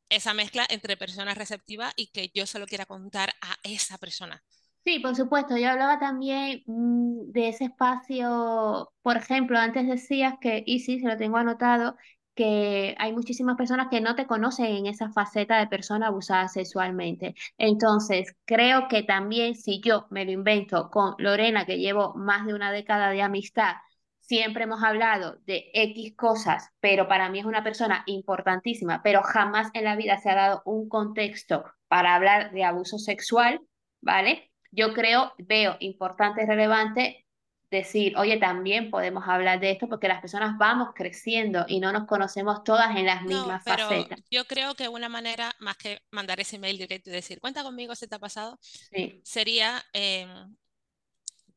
esa 0.08 0.34
mezcla 0.34 0.66
entre 0.68 0.96
personas 0.96 1.38
receptivas 1.38 1.92
y 1.96 2.08
que 2.08 2.30
yo 2.34 2.46
se 2.46 2.58
lo 2.58 2.66
quiera 2.66 2.86
contar 2.86 3.34
a 3.40 3.56
esa 3.62 3.98
persona. 3.98 4.42
Sí, 4.84 5.00
por 5.00 5.16
supuesto. 5.16 5.56
Yo 5.56 5.68
hablaba 5.70 5.98
también 5.98 6.62
mm, 6.66 7.32
de 7.32 7.48
ese 7.48 7.64
espacio, 7.64 8.92
por 9.02 9.16
ejemplo, 9.16 9.58
antes 9.58 9.88
decías 9.88 10.34
que, 10.40 10.62
y 10.64 10.78
sí, 10.80 11.00
se 11.00 11.08
lo 11.08 11.16
tengo 11.16 11.38
anotado, 11.38 11.96
que 12.36 12.94
hay 12.98 13.12
muchísimas 13.12 13.56
personas 13.56 13.88
que 13.90 14.00
no 14.00 14.14
te 14.14 14.26
conocen 14.26 14.66
en 14.66 14.86
esa 14.86 15.10
faceta 15.10 15.58
de 15.58 15.66
persona 15.68 16.08
abusada 16.08 16.48
sexualmente. 16.48 17.34
Entonces, 17.58 18.36
creo 18.44 18.88
que 18.88 19.02
también 19.02 19.56
si 19.56 19.80
yo 19.80 20.06
me 20.10 20.24
lo 20.24 20.30
invento 20.32 20.90
con 20.90 21.14
Lorena, 21.18 21.66
que 21.66 21.78
llevo 21.78 22.14
más 22.14 22.46
de 22.46 22.54
una 22.54 22.70
década 22.72 23.10
de 23.10 23.22
amistad, 23.22 23.74
siempre 24.20 24.64
hemos 24.64 24.82
hablado 24.84 25.38
de 25.46 25.70
X 25.74 26.14
cosas, 26.16 26.70
pero 26.80 27.08
para 27.08 27.30
mí 27.30 27.40
es 27.40 27.46
una 27.46 27.64
persona 27.64 28.02
importantísima, 28.06 29.02
pero 29.02 29.22
jamás 29.22 29.70
en 29.74 29.84
la 29.84 29.96
vida 29.96 30.18
se 30.18 30.30
ha 30.30 30.34
dado 30.34 30.62
un 30.64 30.88
contexto 30.88 31.64
para 31.88 32.14
hablar 32.14 32.52
de 32.52 32.64
abuso 32.64 32.98
sexual, 32.98 33.60
¿vale? 34.00 34.52
yo 34.76 34.92
creo, 34.92 35.32
veo 35.38 35.76
importante 35.80 36.42
y 36.42 36.46
relevante 36.46 37.25
decir, 37.70 38.16
oye, 38.16 38.38
también 38.38 38.90
podemos 38.90 39.24
hablar 39.28 39.60
de 39.60 39.70
esto 39.72 39.88
porque 39.88 40.08
las 40.08 40.20
personas 40.20 40.56
vamos 40.58 40.90
creciendo 40.94 41.64
y 41.68 41.80
no 41.80 41.92
nos 41.92 42.06
conocemos 42.06 42.64
todas 42.64 42.96
en 42.96 43.06
las 43.06 43.24
No, 43.24 43.26
mismas 43.26 43.64
pero 43.64 44.06
facetas. 44.06 44.20
yo 44.30 44.44
creo 44.46 44.74
que 44.74 44.88
una 44.88 45.08
manera, 45.08 45.52
más 45.58 45.76
que 45.76 46.00
mandar 46.10 46.38
ese 46.40 46.56
email 46.56 46.78
directo 46.78 47.10
y 47.10 47.12
decir, 47.12 47.40
cuenta 47.40 47.62
conmigo 47.62 47.94
si 47.94 48.06
te 48.06 48.14
ha 48.14 48.18
pasado, 48.18 48.58
Sí, 48.90 49.24
sería 49.24 49.84
eh, 49.94 50.26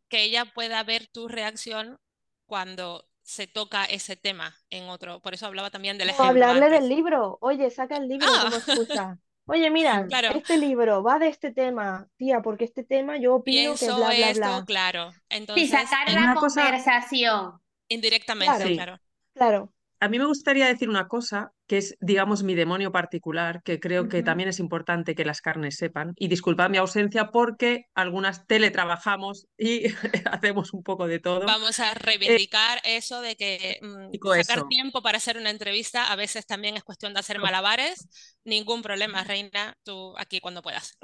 que 0.07 0.23
ella 0.23 0.45
pueda 0.53 0.83
ver 0.83 1.07
tu 1.07 1.27
reacción 1.27 1.99
cuando 2.45 3.07
se 3.21 3.47
toca 3.47 3.85
ese 3.85 4.15
tema 4.15 4.55
en 4.69 4.89
otro. 4.89 5.21
Por 5.21 5.33
eso 5.33 5.45
hablaba 5.45 5.69
también 5.69 5.97
del 5.97 6.09
O 6.17 6.21
ejemplo 6.21 6.23
hablarle 6.23 6.69
del 6.69 6.89
libro. 6.89 7.37
Oye, 7.41 7.69
saca 7.69 7.97
el 7.97 8.07
libro 8.09 8.37
Ah, 8.37 8.49
como 8.51 8.57
excusa. 8.57 9.17
Oye, 9.51 9.69
mira, 9.71 10.07
claro, 10.07 10.29
este 10.29 10.57
libro 10.57 11.01
va 11.03 11.17
de 11.19 11.27
este 11.27 11.51
tema, 11.51 12.07
tía, 12.17 12.41
porque 12.41 12.65
este 12.65 12.83
tema 12.83 13.17
yo 13.17 13.35
opino 13.35 13.77
que 13.77 13.89
pienso 13.89 13.95
bla, 13.95 14.13
bla, 14.13 14.31
esto, 14.31 14.41
bla. 14.49 14.65
claro. 14.65 15.11
sí, 15.53 15.67
Entonces, 15.67 15.69
sacar 15.69 16.07
en- 16.09 16.15
la 16.15 16.21
Una 16.23 16.35
cosa, 16.35 16.61
conversación. 16.61 17.61
indirectamente, 17.89 18.55
Claro, 18.57 18.65
sí. 18.67 18.75
claro. 18.75 18.99
claro. 19.33 19.73
A 20.01 20.07
mí 20.07 20.17
me 20.17 20.25
gustaría 20.25 20.67
decir 20.67 20.89
una 20.89 21.07
cosa 21.07 21.51
que 21.67 21.77
es, 21.77 21.95
digamos, 21.99 22.41
mi 22.43 22.55
demonio 22.55 22.91
particular, 22.91 23.61
que 23.63 23.79
creo 23.79 24.07
que 24.07 24.23
también 24.23 24.47
es 24.49 24.59
importante 24.59 25.13
que 25.13 25.25
las 25.25 25.41
carnes 25.41 25.75
sepan. 25.75 26.13
Y 26.15 26.29
disculpad 26.29 26.69
mi 26.69 26.77
ausencia 26.77 27.31
porque 27.31 27.85
algunas 27.93 28.47
teletrabajamos 28.47 29.47
y 29.57 29.83
hacemos 30.31 30.73
un 30.73 30.83
poco 30.83 31.05
de 31.07 31.19
todo. 31.19 31.45
Vamos 31.45 31.79
a 31.81 31.91
Eh, 31.91 31.95
reivindicar 31.95 32.81
eso 32.85 33.21
de 33.21 33.35
que 33.35 33.79
mm, 33.81 34.13
sacar 34.37 34.57
eso. 34.57 34.67
tiempo 34.69 35.01
para 35.01 35.17
hacer 35.17 35.37
una 35.37 35.49
entrevista 35.49 36.11
a 36.11 36.15
veces 36.15 36.45
también 36.45 36.77
es 36.77 36.83
cuestión 36.83 37.13
de 37.13 37.19
hacer 37.19 37.39
malabares. 37.39 38.07
Ningún 38.45 38.81
problema, 38.81 39.23
Reina, 39.25 39.75
tú 39.83 40.15
aquí 40.17 40.39
cuando 40.39 40.61
puedas. 40.61 40.97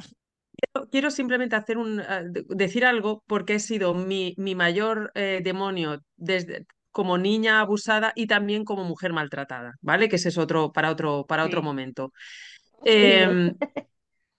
Quiero 0.91 1.11
simplemente 1.11 1.55
hacer 1.55 1.77
un, 1.77 1.97
de- 1.97 2.45
decir 2.49 2.85
algo 2.85 3.23
porque 3.27 3.55
he 3.55 3.59
sido 3.59 3.93
mi, 3.93 4.33
mi 4.37 4.55
mayor 4.55 5.11
eh, 5.15 5.41
demonio 5.43 6.01
desde 6.15 6.65
como 6.95 7.17
niña 7.19 7.59
abusada 7.61 8.13
y 8.15 8.27
también 8.27 8.65
como 8.65 8.85
mujer 8.85 9.13
maltratada, 9.13 9.73
¿vale? 9.81 10.09
Que 10.09 10.15
ese 10.17 10.29
es 10.29 10.37
otro 10.39 10.71
para 10.73 10.91
otro 10.91 11.25
para 11.27 11.45
otro 11.45 11.61
Sí, 11.61 11.63
momento. 11.63 12.13
Otro. 12.71 13.39
Em, 13.39 13.57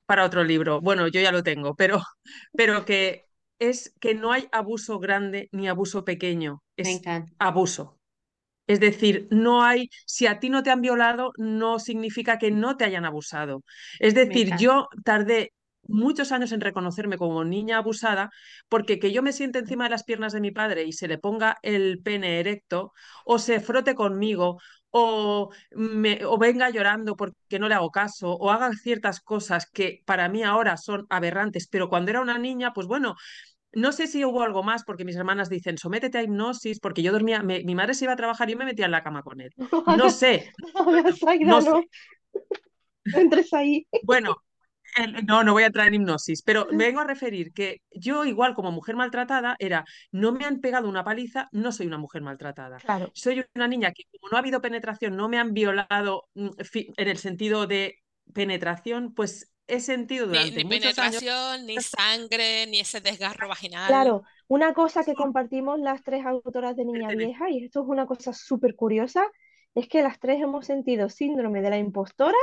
para 0.06 0.24
otro 0.24 0.44
libro. 0.44 0.80
Bueno, 0.80 1.08
yo 1.08 1.20
ya 1.20 1.32
lo 1.32 1.42
tengo, 1.42 1.74
pero, 1.74 2.00
pero 2.54 2.84
que 2.84 3.26
es 3.58 3.94
que 4.00 4.14
no 4.14 4.32
hay 4.32 4.48
abuso 4.52 4.98
grande 5.00 5.48
ni 5.52 5.68
abuso 5.68 6.04
pequeño, 6.04 6.62
es 6.76 7.04
abuso. 7.38 7.98
Es 8.66 8.80
decir, 8.80 9.28
no 9.30 9.62
hay, 9.64 9.90
si 10.06 10.26
a 10.26 10.40
ti 10.40 10.50
no 10.50 10.62
te 10.62 10.70
han 10.70 10.80
violado, 10.82 11.32
no 11.38 11.78
significa 11.78 12.38
que 12.38 12.50
no 12.50 12.76
te 12.76 12.84
hayan 12.84 13.04
abusado. 13.04 13.62
Es 14.00 14.14
decir, 14.14 14.54
yo 14.56 14.88
tardé 15.04 15.52
muchos 15.88 16.32
años 16.32 16.52
en 16.52 16.60
reconocerme 16.60 17.18
como 17.18 17.44
niña 17.44 17.78
abusada, 17.78 18.30
porque 18.68 18.98
que 18.98 19.12
yo 19.12 19.22
me 19.22 19.32
siente 19.32 19.58
encima 19.58 19.84
de 19.84 19.90
las 19.90 20.04
piernas 20.04 20.32
de 20.32 20.40
mi 20.40 20.50
padre 20.50 20.84
y 20.84 20.92
se 20.92 21.08
le 21.08 21.18
ponga 21.18 21.58
el 21.62 22.00
pene 22.02 22.40
erecto, 22.40 22.92
o 23.24 23.38
se 23.38 23.60
frote 23.60 23.94
conmigo, 23.94 24.58
o, 24.90 25.50
me, 25.72 26.24
o 26.24 26.38
venga 26.38 26.70
llorando 26.70 27.16
porque 27.16 27.58
no 27.58 27.68
le 27.68 27.74
hago 27.74 27.90
caso, 27.90 28.32
o 28.34 28.50
haga 28.50 28.72
ciertas 28.72 29.20
cosas 29.20 29.66
que 29.70 30.02
para 30.06 30.28
mí 30.28 30.42
ahora 30.42 30.76
son 30.76 31.06
aberrantes, 31.10 31.68
pero 31.68 31.88
cuando 31.88 32.10
era 32.10 32.20
una 32.20 32.38
niña, 32.38 32.72
pues 32.72 32.86
bueno, 32.86 33.14
no 33.72 33.92
sé 33.92 34.06
si 34.06 34.24
hubo 34.24 34.42
algo 34.42 34.62
más, 34.62 34.84
porque 34.84 35.04
mis 35.04 35.16
hermanas 35.16 35.50
dicen, 35.50 35.78
sométete 35.78 36.18
a 36.18 36.22
hipnosis, 36.22 36.80
porque 36.80 37.02
yo 37.02 37.12
dormía, 37.12 37.42
me- 37.42 37.62
mi 37.64 37.74
madre 37.74 37.94
se 37.94 38.04
iba 38.06 38.14
a 38.14 38.16
trabajar 38.16 38.48
y 38.48 38.52
yo 38.52 38.58
me 38.58 38.64
metía 38.64 38.86
en 38.86 38.90
la 38.92 39.02
cama 39.02 39.22
con 39.22 39.40
él. 39.40 39.50
No 39.86 40.10
sé, 40.10 40.52
no 41.40 41.60
no 41.60 41.60
sé. 41.62 41.76
no. 41.76 41.84
No 43.12 43.18
entres 43.20 43.52
ahí. 43.52 43.86
Bueno, 44.00 44.42
no, 45.26 45.44
no 45.44 45.52
voy 45.52 45.64
a 45.64 45.66
entrar 45.66 45.88
en 45.88 45.94
hipnosis, 45.94 46.42
pero 46.42 46.66
me 46.72 46.86
vengo 46.86 47.00
a 47.00 47.04
referir 47.06 47.52
que 47.52 47.82
yo, 47.90 48.24
igual 48.24 48.54
como 48.54 48.72
mujer 48.72 48.96
maltratada, 48.96 49.56
era, 49.58 49.84
no 50.12 50.32
me 50.32 50.44
han 50.44 50.60
pegado 50.60 50.88
una 50.88 51.04
paliza, 51.04 51.48
no 51.52 51.72
soy 51.72 51.86
una 51.86 51.98
mujer 51.98 52.22
maltratada. 52.22 52.78
Claro, 52.78 53.10
Soy 53.14 53.44
una 53.54 53.68
niña 53.68 53.92
que, 53.92 54.04
como 54.10 54.30
no 54.30 54.36
ha 54.36 54.40
habido 54.40 54.60
penetración, 54.60 55.16
no 55.16 55.28
me 55.28 55.38
han 55.38 55.52
violado 55.52 56.28
mm, 56.34 56.48
en 56.96 57.08
el 57.08 57.18
sentido 57.18 57.66
de 57.66 57.98
penetración, 58.32 59.14
pues 59.14 59.52
he 59.66 59.80
sentido 59.80 60.26
Ni, 60.26 60.32
durante 60.32 60.64
ni 60.64 60.64
muchos 60.64 60.98
años. 60.98 61.16
penetración, 61.16 61.66
ni 61.66 61.80
sangre, 61.80 62.66
ni 62.66 62.80
ese 62.80 63.00
desgarro 63.00 63.48
vaginal. 63.48 63.86
claro. 63.88 64.22
Una 64.48 64.74
cosa 64.74 65.02
que 65.04 65.14
compartimos 65.14 65.80
las 65.80 66.04
tres 66.04 66.24
autoras 66.24 66.76
de 66.76 66.84
Niña 66.84 67.08
Vieja, 67.08 67.50
y 67.50 67.64
esto 67.64 67.82
es 67.82 67.88
una 67.88 68.06
cosa 68.06 68.32
súper 68.32 68.76
curiosa, 68.76 69.26
es 69.74 69.88
que 69.88 70.02
las 70.02 70.20
tres 70.20 70.40
hemos 70.40 70.66
sentido 70.66 71.08
síndrome 71.08 71.62
de 71.62 71.70
la 71.70 71.78
impostora 71.78 72.38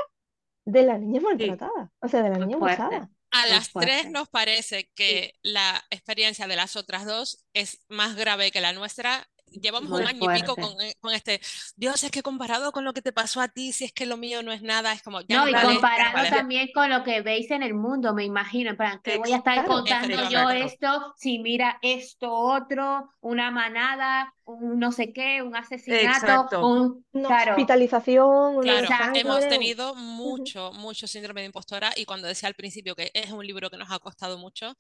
de 0.66 0.84
la 0.84 0.98
niña 0.98 1.22
Sí, 1.38 1.60
maltratada, 1.60 1.92
o 2.02 2.08
sea, 2.08 2.24
de 2.24 2.30
la 2.30 2.38
Muy 2.38 2.48
niña 2.48 2.58
fuerte, 2.58 2.96
abusada. 2.98 3.10
A 3.32 3.48
muy 3.48 3.48
las 3.48 3.76
tres 3.76 4.10
nos 4.12 4.30
parece 4.30 4.92
sí, 5.08 5.24
que 5.24 5.34
la 5.42 5.84
experiencia 5.90 6.48
de 6.48 6.56
las 6.56 6.76
otras 6.76 7.06
dos 7.06 7.46
es 7.54 7.84
más 7.90 8.16
grave 8.16 8.52
que 8.52 8.62
la 8.62 8.74
nuestra 8.74 9.28
llevamos 9.62 9.90
Muy 9.90 10.02
un 10.02 10.08
año 10.08 10.24
y 10.24 10.30
pico 10.30 10.56
fuerte. 10.56 10.62
con, 10.62 10.80
eh, 10.82 10.96
con 11.00 11.14
este, 11.14 11.42
Dios, 11.76 12.04
es 12.04 12.12
que 12.12 12.22
comparado 12.24 12.72
con 12.72 12.84
lo 12.86 12.94
que 12.94 13.02
te 13.02 13.14
pasó 13.14 13.42
a 13.42 13.48
ti, 13.50 13.74
si 13.74 13.86
es 13.86 13.94
que 13.94 14.06
lo 14.06 14.18
mío 14.18 14.44
no 14.44 14.52
es 14.52 14.62
nada, 14.62 14.94
es 14.94 15.02
como, 15.04 15.22
ya 15.22 15.38
No, 15.38 15.42
nos 15.42 15.50
y 15.50 15.52
vale, 15.52 15.74
comparando 15.74 16.18
vale. 16.18 16.30
también 16.30 16.70
con 16.74 16.90
lo 16.90 17.04
que 17.04 17.22
veis 17.22 17.50
en 17.52 17.64
el 17.64 17.74
mundo, 17.74 18.14
me 18.14 18.24
imagino, 18.26 18.70
en 18.72 18.78
plan, 18.78 19.02
que 19.04 19.18
voy 19.18 19.32
a 19.34 19.38
estar 19.38 19.66
contando 19.66 20.30
yo 20.30 20.50
esto, 20.50 21.14
si 21.18 21.40
mira 21.40 21.80
esto 21.82 22.32
otro, 22.32 23.10
una 23.22 23.52
manada, 23.52 24.34
un 24.46 24.80
no 24.80 24.92
sé 24.92 25.14
qué, 25.14 25.42
un 25.42 25.56
asesinato, 25.56 26.26
Exacto. 26.26 26.68
un... 26.68 27.06
Una 27.14 27.28
Claro, 27.28 27.52
hospitalización, 27.52 28.60
Claro, 28.60 28.80
Exacto. 28.88 29.20
hemos 29.20 29.44
sangre. 29.44 29.50
tenido 29.50 29.96
mucho, 29.96 30.72
mucho 30.74 31.08
síndrome 31.08 31.42
de 31.42 31.48
impostora 31.48 31.92
y 31.96 32.06
cuando 32.06 32.28
decía 32.28 32.48
al 32.50 32.56
principio 32.56 32.96
que 32.96 33.12
es 33.14 33.32
un 33.32 33.46
libro 33.46 33.70
que 33.70 33.78
nos 33.78 33.92
ha 33.92 34.00
costado 34.00 34.38
mucho, 34.38 34.74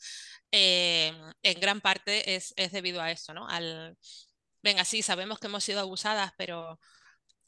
eh, 0.51 1.13
en 1.43 1.59
gran 1.59 1.81
parte 1.81 2.35
es, 2.35 2.53
es 2.57 2.71
debido 2.71 3.01
a 3.01 3.11
esto, 3.11 3.33
¿no? 3.33 3.47
Al, 3.47 3.97
venga, 4.63 4.85
sí, 4.85 5.01
sabemos 5.01 5.39
que 5.39 5.47
hemos 5.47 5.63
sido 5.63 5.79
abusadas, 5.81 6.31
pero 6.37 6.79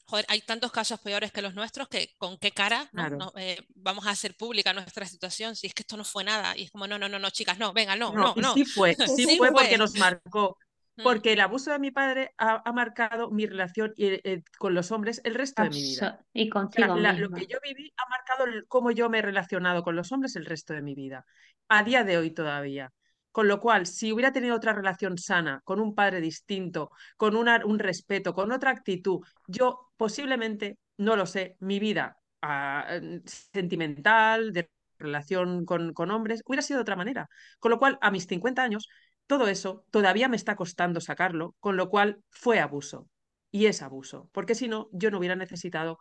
joder, 0.04 0.24
hay 0.28 0.40
tantos 0.42 0.70
casos 0.70 1.00
peores 1.00 1.32
que 1.32 1.42
los 1.42 1.54
nuestros 1.54 1.88
que 1.88 2.10
con 2.18 2.38
qué 2.38 2.52
cara 2.52 2.84
¿no? 2.84 2.90
Claro. 2.92 3.16
No, 3.16 3.32
eh, 3.36 3.58
vamos 3.74 4.06
a 4.06 4.10
hacer 4.10 4.36
pública 4.36 4.72
nuestra 4.72 5.06
situación 5.06 5.56
si 5.56 5.66
es 5.66 5.74
que 5.74 5.82
esto 5.82 5.96
no 5.96 6.04
fue 6.04 6.22
nada. 6.22 6.56
Y 6.56 6.64
es 6.64 6.70
como, 6.70 6.86
no, 6.86 6.98
no, 6.98 7.08
no, 7.08 7.18
no, 7.18 7.30
chicas, 7.30 7.58
no, 7.58 7.72
venga, 7.72 7.96
no, 7.96 8.12
No, 8.12 8.34
no, 8.36 8.54
sí 8.54 8.64
fue, 8.64 8.94
sí, 9.16 9.24
Sí 9.26 9.36
fue 9.36 9.48
fue. 9.48 9.52
porque 9.52 9.78
nos 9.78 9.94
marcó. 9.96 10.56
Mm, 10.98 11.02
Porque 11.02 11.32
el 11.34 11.40
abuso 11.40 11.70
de 11.72 11.78
mi 11.78 11.90
padre 11.90 12.32
ha, 12.38 12.62
ha 12.64 12.72
marcado 12.72 13.30
mi 13.30 13.44
relación 13.46 13.92
eh, 13.98 14.20
eh, 14.24 14.42
con 14.58 14.72
los 14.74 14.92
hombres 14.92 15.20
el 15.24 15.34
resto 15.34 15.62
de 15.62 15.68
mi 15.70 15.82
vida. 15.82 16.24
y 16.32 16.48
contigo 16.48 16.96
la- 16.96 17.12
lo 17.12 17.28
misma. 17.28 17.38
que 17.38 17.46
yo 17.46 17.58
viví 17.62 17.92
ha 17.98 18.08
marcado 18.08 18.44
el- 18.44 18.66
cómo 18.66 18.90
yo 18.92 19.10
me 19.10 19.18
he 19.18 19.22
relacionado 19.22 19.82
con 19.82 19.94
los 19.96 20.10
hombres 20.12 20.36
el 20.36 20.46
resto 20.46 20.72
de 20.72 20.80
mi 20.82 20.94
vida, 20.94 21.26
a 21.68 21.82
día 21.82 22.02
de 22.04 22.16
hoy 22.16 22.30
todavía. 22.30 22.92
Con 23.36 23.48
lo 23.48 23.60
cual, 23.60 23.84
si 23.84 24.12
hubiera 24.12 24.32
tenido 24.32 24.56
otra 24.56 24.72
relación 24.72 25.18
sana, 25.18 25.60
con 25.62 25.78
un 25.78 25.94
padre 25.94 26.22
distinto, 26.22 26.90
con 27.18 27.36
un 27.36 27.78
respeto, 27.78 28.32
con 28.32 28.50
otra 28.50 28.70
actitud, 28.70 29.20
yo 29.46 29.90
posiblemente, 29.98 30.78
no 30.96 31.16
lo 31.16 31.26
sé, 31.26 31.58
mi 31.60 31.78
vida 31.78 32.16
ah, 32.40 32.98
sentimental, 33.26 34.54
de 34.54 34.70
relación 34.98 35.66
con, 35.66 35.92
con 35.92 36.10
hombres, 36.12 36.40
hubiera 36.46 36.62
sido 36.62 36.78
de 36.78 36.82
otra 36.84 36.96
manera. 36.96 37.28
Con 37.58 37.72
lo 37.72 37.78
cual, 37.78 37.98
a 38.00 38.10
mis 38.10 38.26
50 38.26 38.62
años, 38.62 38.88
todo 39.26 39.48
eso 39.48 39.84
todavía 39.90 40.28
me 40.28 40.36
está 40.36 40.56
costando 40.56 41.02
sacarlo, 41.02 41.56
con 41.60 41.76
lo 41.76 41.90
cual 41.90 42.22
fue 42.30 42.58
abuso. 42.58 43.06
Y 43.50 43.66
es 43.66 43.82
abuso, 43.82 44.30
porque 44.32 44.54
si 44.54 44.66
no, 44.66 44.88
yo 44.92 45.10
no 45.10 45.18
hubiera 45.18 45.36
necesitado 45.36 45.98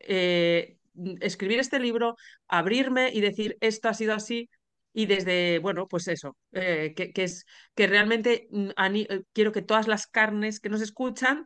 eh, 0.00 0.78
escribir 1.20 1.60
este 1.60 1.78
libro, 1.78 2.16
abrirme 2.48 3.12
y 3.12 3.20
decir 3.20 3.56
esto 3.60 3.88
ha 3.88 3.94
sido 3.94 4.12
así. 4.12 4.50
Y 4.94 5.06
desde, 5.06 5.58
bueno, 5.60 5.88
pues 5.88 6.08
eso, 6.08 6.36
eh, 6.52 6.94
que, 6.96 7.12
que 7.12 7.24
es 7.24 7.46
que 7.74 7.88
realmente 7.88 8.48
mm, 8.52 8.70
eh, 8.78 9.22
quiero 9.34 9.52
que 9.52 9.62
todas 9.62 9.88
las 9.88 10.06
carnes 10.06 10.60
que 10.60 10.70
nos 10.70 10.82
escuchan 10.82 11.44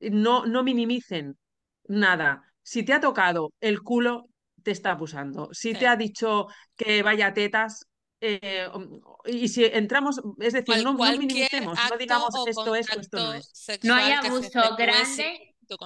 eh, 0.00 0.10
no, 0.10 0.46
no 0.46 0.62
minimicen 0.64 1.38
nada. 1.88 2.42
Si 2.62 2.84
te 2.84 2.92
ha 2.92 3.00
tocado 3.00 3.52
el 3.60 3.82
culo, 3.82 4.28
te 4.62 4.70
está 4.72 4.92
abusando. 4.92 5.48
Si 5.52 5.74
te 5.76 5.86
ha 5.86 5.96
dicho 5.96 6.48
que 6.76 7.02
vaya 7.02 7.32
tetas, 7.34 7.86
eh, 8.20 8.68
y 9.26 9.48
si 9.48 9.64
entramos, 9.64 10.20
es 10.40 10.52
decir, 10.52 10.66
Cual- 10.66 10.84
no, 10.84 10.94
minimicemos, 11.16 11.84
no 11.88 11.96
digamos 11.96 12.34
esto 12.46 12.74
es 12.74 12.92
o 12.92 13.00
esto 13.00 13.20
no 13.20 13.32
es. 13.34 13.50
No 13.82 13.94
hay 13.94 14.10
abuso 14.12 14.76
efectúe 14.78 15.26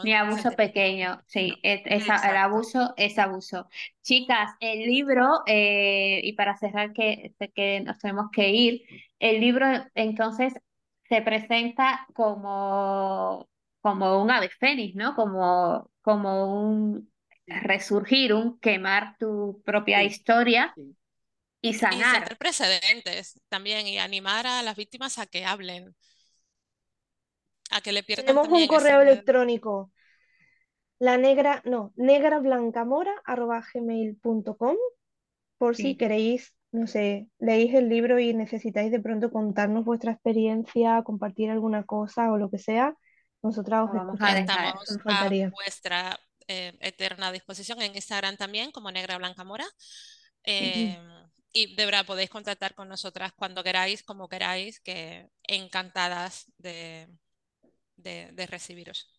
ni 0.03 0.15
abuso 0.15 0.55
pequeño. 0.57 1.23
Sí, 1.27 1.61
No, 1.63 1.63
es- 1.63 1.83
es 1.87 2.09
el 2.09 2.37
abuso 2.37 2.95
es 2.97 3.19
abuso. 3.19 3.69
Chicas, 4.03 4.53
el 4.61 4.81
libro, 4.87 5.43
eh, 5.47 6.21
y 6.23 6.33
para 6.35 6.57
cerrar 6.57 6.93
que, 6.93 7.35
que 7.55 7.81
nos 7.81 7.99
tenemos 7.99 8.27
que 8.33 8.51
ir, 8.51 8.83
el 9.19 9.41
libro 9.41 9.67
entonces 9.95 10.53
se 11.09 11.23
presenta 11.23 12.07
como, 12.15 13.49
como 13.81 14.23
un 14.23 14.31
ave 14.31 14.49
fénix, 14.51 14.95
¿no? 14.97 15.15
Como, 15.15 15.91
como 16.03 16.69
un 16.69 17.13
resurgir, 17.47 18.33
un 18.35 18.59
quemar 18.61 19.17
tu 19.19 19.63
propia 19.65 20.03
sí, 20.03 20.05
historia 20.05 20.77
sí. 20.77 20.97
y 21.63 21.75
Y 21.89 22.05
sanar. 22.05 22.05
sentar 22.05 22.37
precedentes 22.39 23.41
también 23.49 23.87
y 23.87 23.99
animar 23.99 24.47
a 24.47 24.63
las 24.63 24.77
víctimas 24.77 25.19
a 25.19 25.27
que 25.27 25.45
hablen, 25.45 25.95
a 27.71 27.81
que 27.81 27.93
le 27.93 28.03
pierdan 28.03 28.27
Tenemos 28.27 28.49
un 28.49 28.67
correo 28.67 29.01
electrónico, 29.01 29.91
la 30.99 31.17
negra, 31.17 31.63
no, 31.65 31.95
negrablancamora.gmail.com 31.97 34.77
por 35.59 35.77
si 35.77 35.97
queréis, 35.97 36.55
no 36.73 36.87
sé, 36.87 37.29
leéis 37.39 37.75
el 37.75 37.89
libro 37.89 38.19
y 38.19 38.35
necesitáis 38.35 38.91
de 38.91 39.01
pronto 39.01 39.31
contarnos 39.31 39.85
vuestra 39.85 40.13
experiencia, 40.13 41.03
compartir 41.03 41.51
alguna 41.51 41.85
cosa 41.85 42.33
o 42.33 42.37
lo 42.37 42.51
que 42.51 42.59
sea, 42.59 42.95
nosotras 43.43 43.85
os 43.85 43.93
vamos 43.93 44.21
a 44.21 44.39
escuchamos. 44.39 44.85
dejar. 44.89 45.33
Estamos 45.33 45.47
a 45.47 45.51
vuestra 45.51 46.19
eh, 46.49 46.73
eterna 46.81 47.31
disposición 47.31 47.81
en 47.83 47.95
Instagram 47.95 48.37
también, 48.37 48.73
como 48.73 48.91
Negra 48.91 49.19
Blanca 49.19 49.45
Mora. 49.45 49.67
Eh, 50.45 50.99
y 51.53 51.77
de 51.77 51.85
verdad 51.85 52.07
podéis 52.07 52.31
contactar 52.31 52.75
con 52.75 52.89
nosotras 52.89 53.33
cuando 53.37 53.63
queráis, 53.63 54.03
como 54.03 54.29
queráis, 54.29 54.81
que 54.81 55.29
encantadas 55.43 56.51
de, 56.59 57.07
de- 58.05 58.31
de 58.33 58.47
recibiros. 58.47 59.11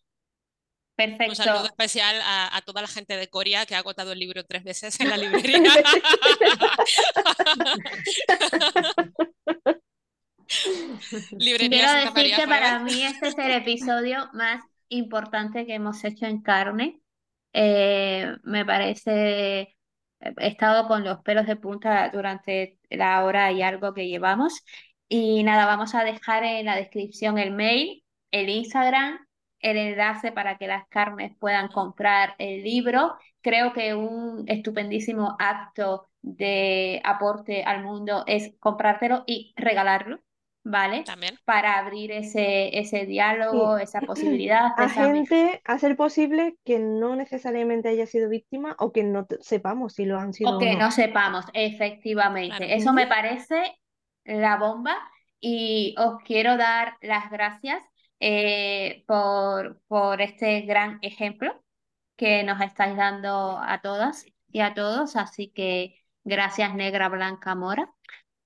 Un 1.28 1.34
saludo 1.34 1.62
Perfecto. 1.64 1.66
especial 1.66 2.16
a, 2.22 2.56
a 2.56 2.62
toda 2.62 2.80
la 2.82 2.88
gente 2.88 3.16
de 3.16 3.28
Coria 3.28 3.66
que 3.66 3.74
ha 3.74 3.78
agotado 3.78 4.12
el 4.12 4.18
libro 4.18 4.44
tres 4.44 4.64
veces 4.64 4.98
en 5.00 5.10
la 5.10 5.16
librería. 5.18 5.72
Librería 11.38 11.68
Quiero 11.68 12.14
decir 12.14 12.36
que 12.36 12.46
para 12.48 12.78
mí 12.80 13.02
este 13.02 13.28
es 13.28 13.38
el 13.38 13.50
episodio 13.52 14.28
más 14.32 14.62
importante 14.88 15.66
que 15.66 15.74
hemos 15.74 16.02
hecho 16.04 16.26
en 16.26 16.42
carne. 16.42 17.00
Eh, 17.52 18.36
me 18.44 18.64
parece, 18.64 19.76
he 20.20 20.34
estado 20.38 20.86
con 20.88 21.04
los 21.04 21.20
pelos 21.22 21.46
de 21.46 21.56
punta 21.56 22.10
durante 22.12 22.78
la 22.90 23.24
hora 23.24 23.50
y 23.52 23.62
algo 23.62 23.94
que 23.94 24.08
llevamos. 24.08 24.64
Y 25.08 25.42
nada, 25.44 25.66
vamos 25.66 25.94
a 25.94 26.04
dejar 26.04 26.44
en 26.44 26.66
la 26.66 26.76
descripción 26.76 27.38
el 27.38 27.52
mail, 27.52 28.04
el 28.40 28.48
Instagram, 28.48 29.18
el 29.60 29.76
enlace 29.76 30.32
para 30.32 30.58
que 30.58 30.66
las 30.66 30.86
carnes 30.88 31.32
puedan 31.38 31.68
comprar 31.68 32.34
el 32.38 32.62
libro. 32.62 33.16
Creo 33.40 33.72
que 33.72 33.94
un 33.94 34.44
estupendísimo 34.48 35.36
acto 35.38 36.08
de 36.22 37.00
aporte 37.04 37.62
al 37.64 37.82
mundo 37.82 38.24
es 38.26 38.52
comprártelo 38.58 39.24
y 39.26 39.54
regalarlo, 39.56 40.20
¿vale? 40.64 41.04
También. 41.04 41.38
Para 41.44 41.78
abrir 41.78 42.10
ese, 42.12 42.76
ese 42.78 43.06
diálogo, 43.06 43.78
esa 43.78 44.02
posibilidad, 44.02 44.72
A 44.76 44.86
esa 44.86 45.06
gente, 45.12 45.60
a 45.64 45.78
ser 45.78 45.96
posible 45.96 46.56
que 46.64 46.78
no 46.78 47.16
necesariamente 47.16 47.88
haya 47.88 48.06
sido 48.06 48.28
víctima 48.28 48.74
o 48.78 48.92
que 48.92 49.04
no 49.04 49.26
sepamos 49.40 49.94
si 49.94 50.04
lo 50.04 50.18
han 50.18 50.32
sido 50.32 50.50
O 50.50 50.56
o 50.56 50.58
que 50.58 50.74
no. 50.74 50.76
no 50.76 50.90
sepamos, 50.90 51.44
efectivamente. 51.52 52.66
Claro. 52.66 52.72
Eso 52.74 52.92
me 52.92 53.06
parece 53.06 53.78
la 54.24 54.56
bomba 54.56 54.96
y 55.40 55.94
os 55.98 56.22
quiero 56.24 56.56
dar 56.56 56.96
las 57.00 57.30
gracias 57.30 57.82
eh, 58.20 59.04
por, 59.06 59.80
por 59.88 60.20
este 60.22 60.62
gran 60.62 60.98
ejemplo 61.02 61.62
que 62.16 62.42
nos 62.44 62.60
estáis 62.60 62.96
dando 62.96 63.58
a 63.58 63.80
todas 63.82 64.26
y 64.50 64.60
a 64.60 64.74
todos. 64.74 65.16
Así 65.16 65.50
que 65.50 66.02
gracias, 66.24 66.74
Negra 66.74 67.08
Blanca 67.08 67.54
Mora. 67.54 67.92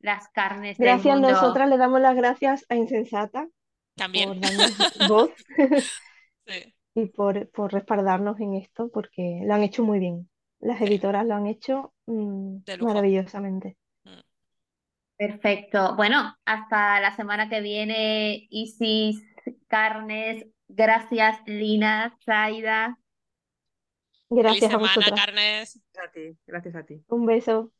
Las 0.01 0.28
carnes 0.28 0.78
del 0.78 0.88
Gracias, 0.88 1.14
mundo. 1.14 1.30
nosotras 1.30 1.68
le 1.68 1.76
damos 1.76 2.01
las 2.01 2.16
gracias 2.16 2.64
a 2.70 2.74
Insensata 2.76 3.47
También. 3.97 4.28
por 4.28 4.40
darnos 4.40 4.72
voz 5.09 5.30
Sí. 6.47 6.74
y 6.94 7.06
por, 7.06 7.48
por 7.51 7.72
respaldarnos 7.72 8.40
en 8.40 8.55
esto, 8.55 8.90
porque 8.92 9.40
lo 9.44 9.55
han 9.55 9.62
hecho 9.62 9.84
muy 9.84 9.98
bien. 9.98 10.28
Las 10.59 10.80
editoras 10.80 11.26
lo 11.26 11.34
han 11.34 11.47
hecho 11.47 11.92
mm, 12.06 12.59
maravillosamente. 12.80 13.76
Perfecto. 15.16 15.97
Bueno, 15.97 16.34
hasta 16.47 16.98
la 17.01 17.14
semana 17.14 17.48
que 17.51 17.60
viene, 17.60 18.47
Isis, 18.51 19.22
carnes. 19.68 20.46
Gracias, 20.68 21.38
Lina, 21.46 22.16
Zaida. 22.24 22.98
Gracias 24.30 24.70
Feliz 24.70 24.74
a 24.74 24.78
vosotras. 24.78 25.20
carnes. 25.20 25.80
A 26.02 26.10
ti, 26.10 26.38
gracias 26.46 26.74
a 26.76 26.84
ti. 26.84 27.02
Un 27.08 27.26
beso. 27.26 27.72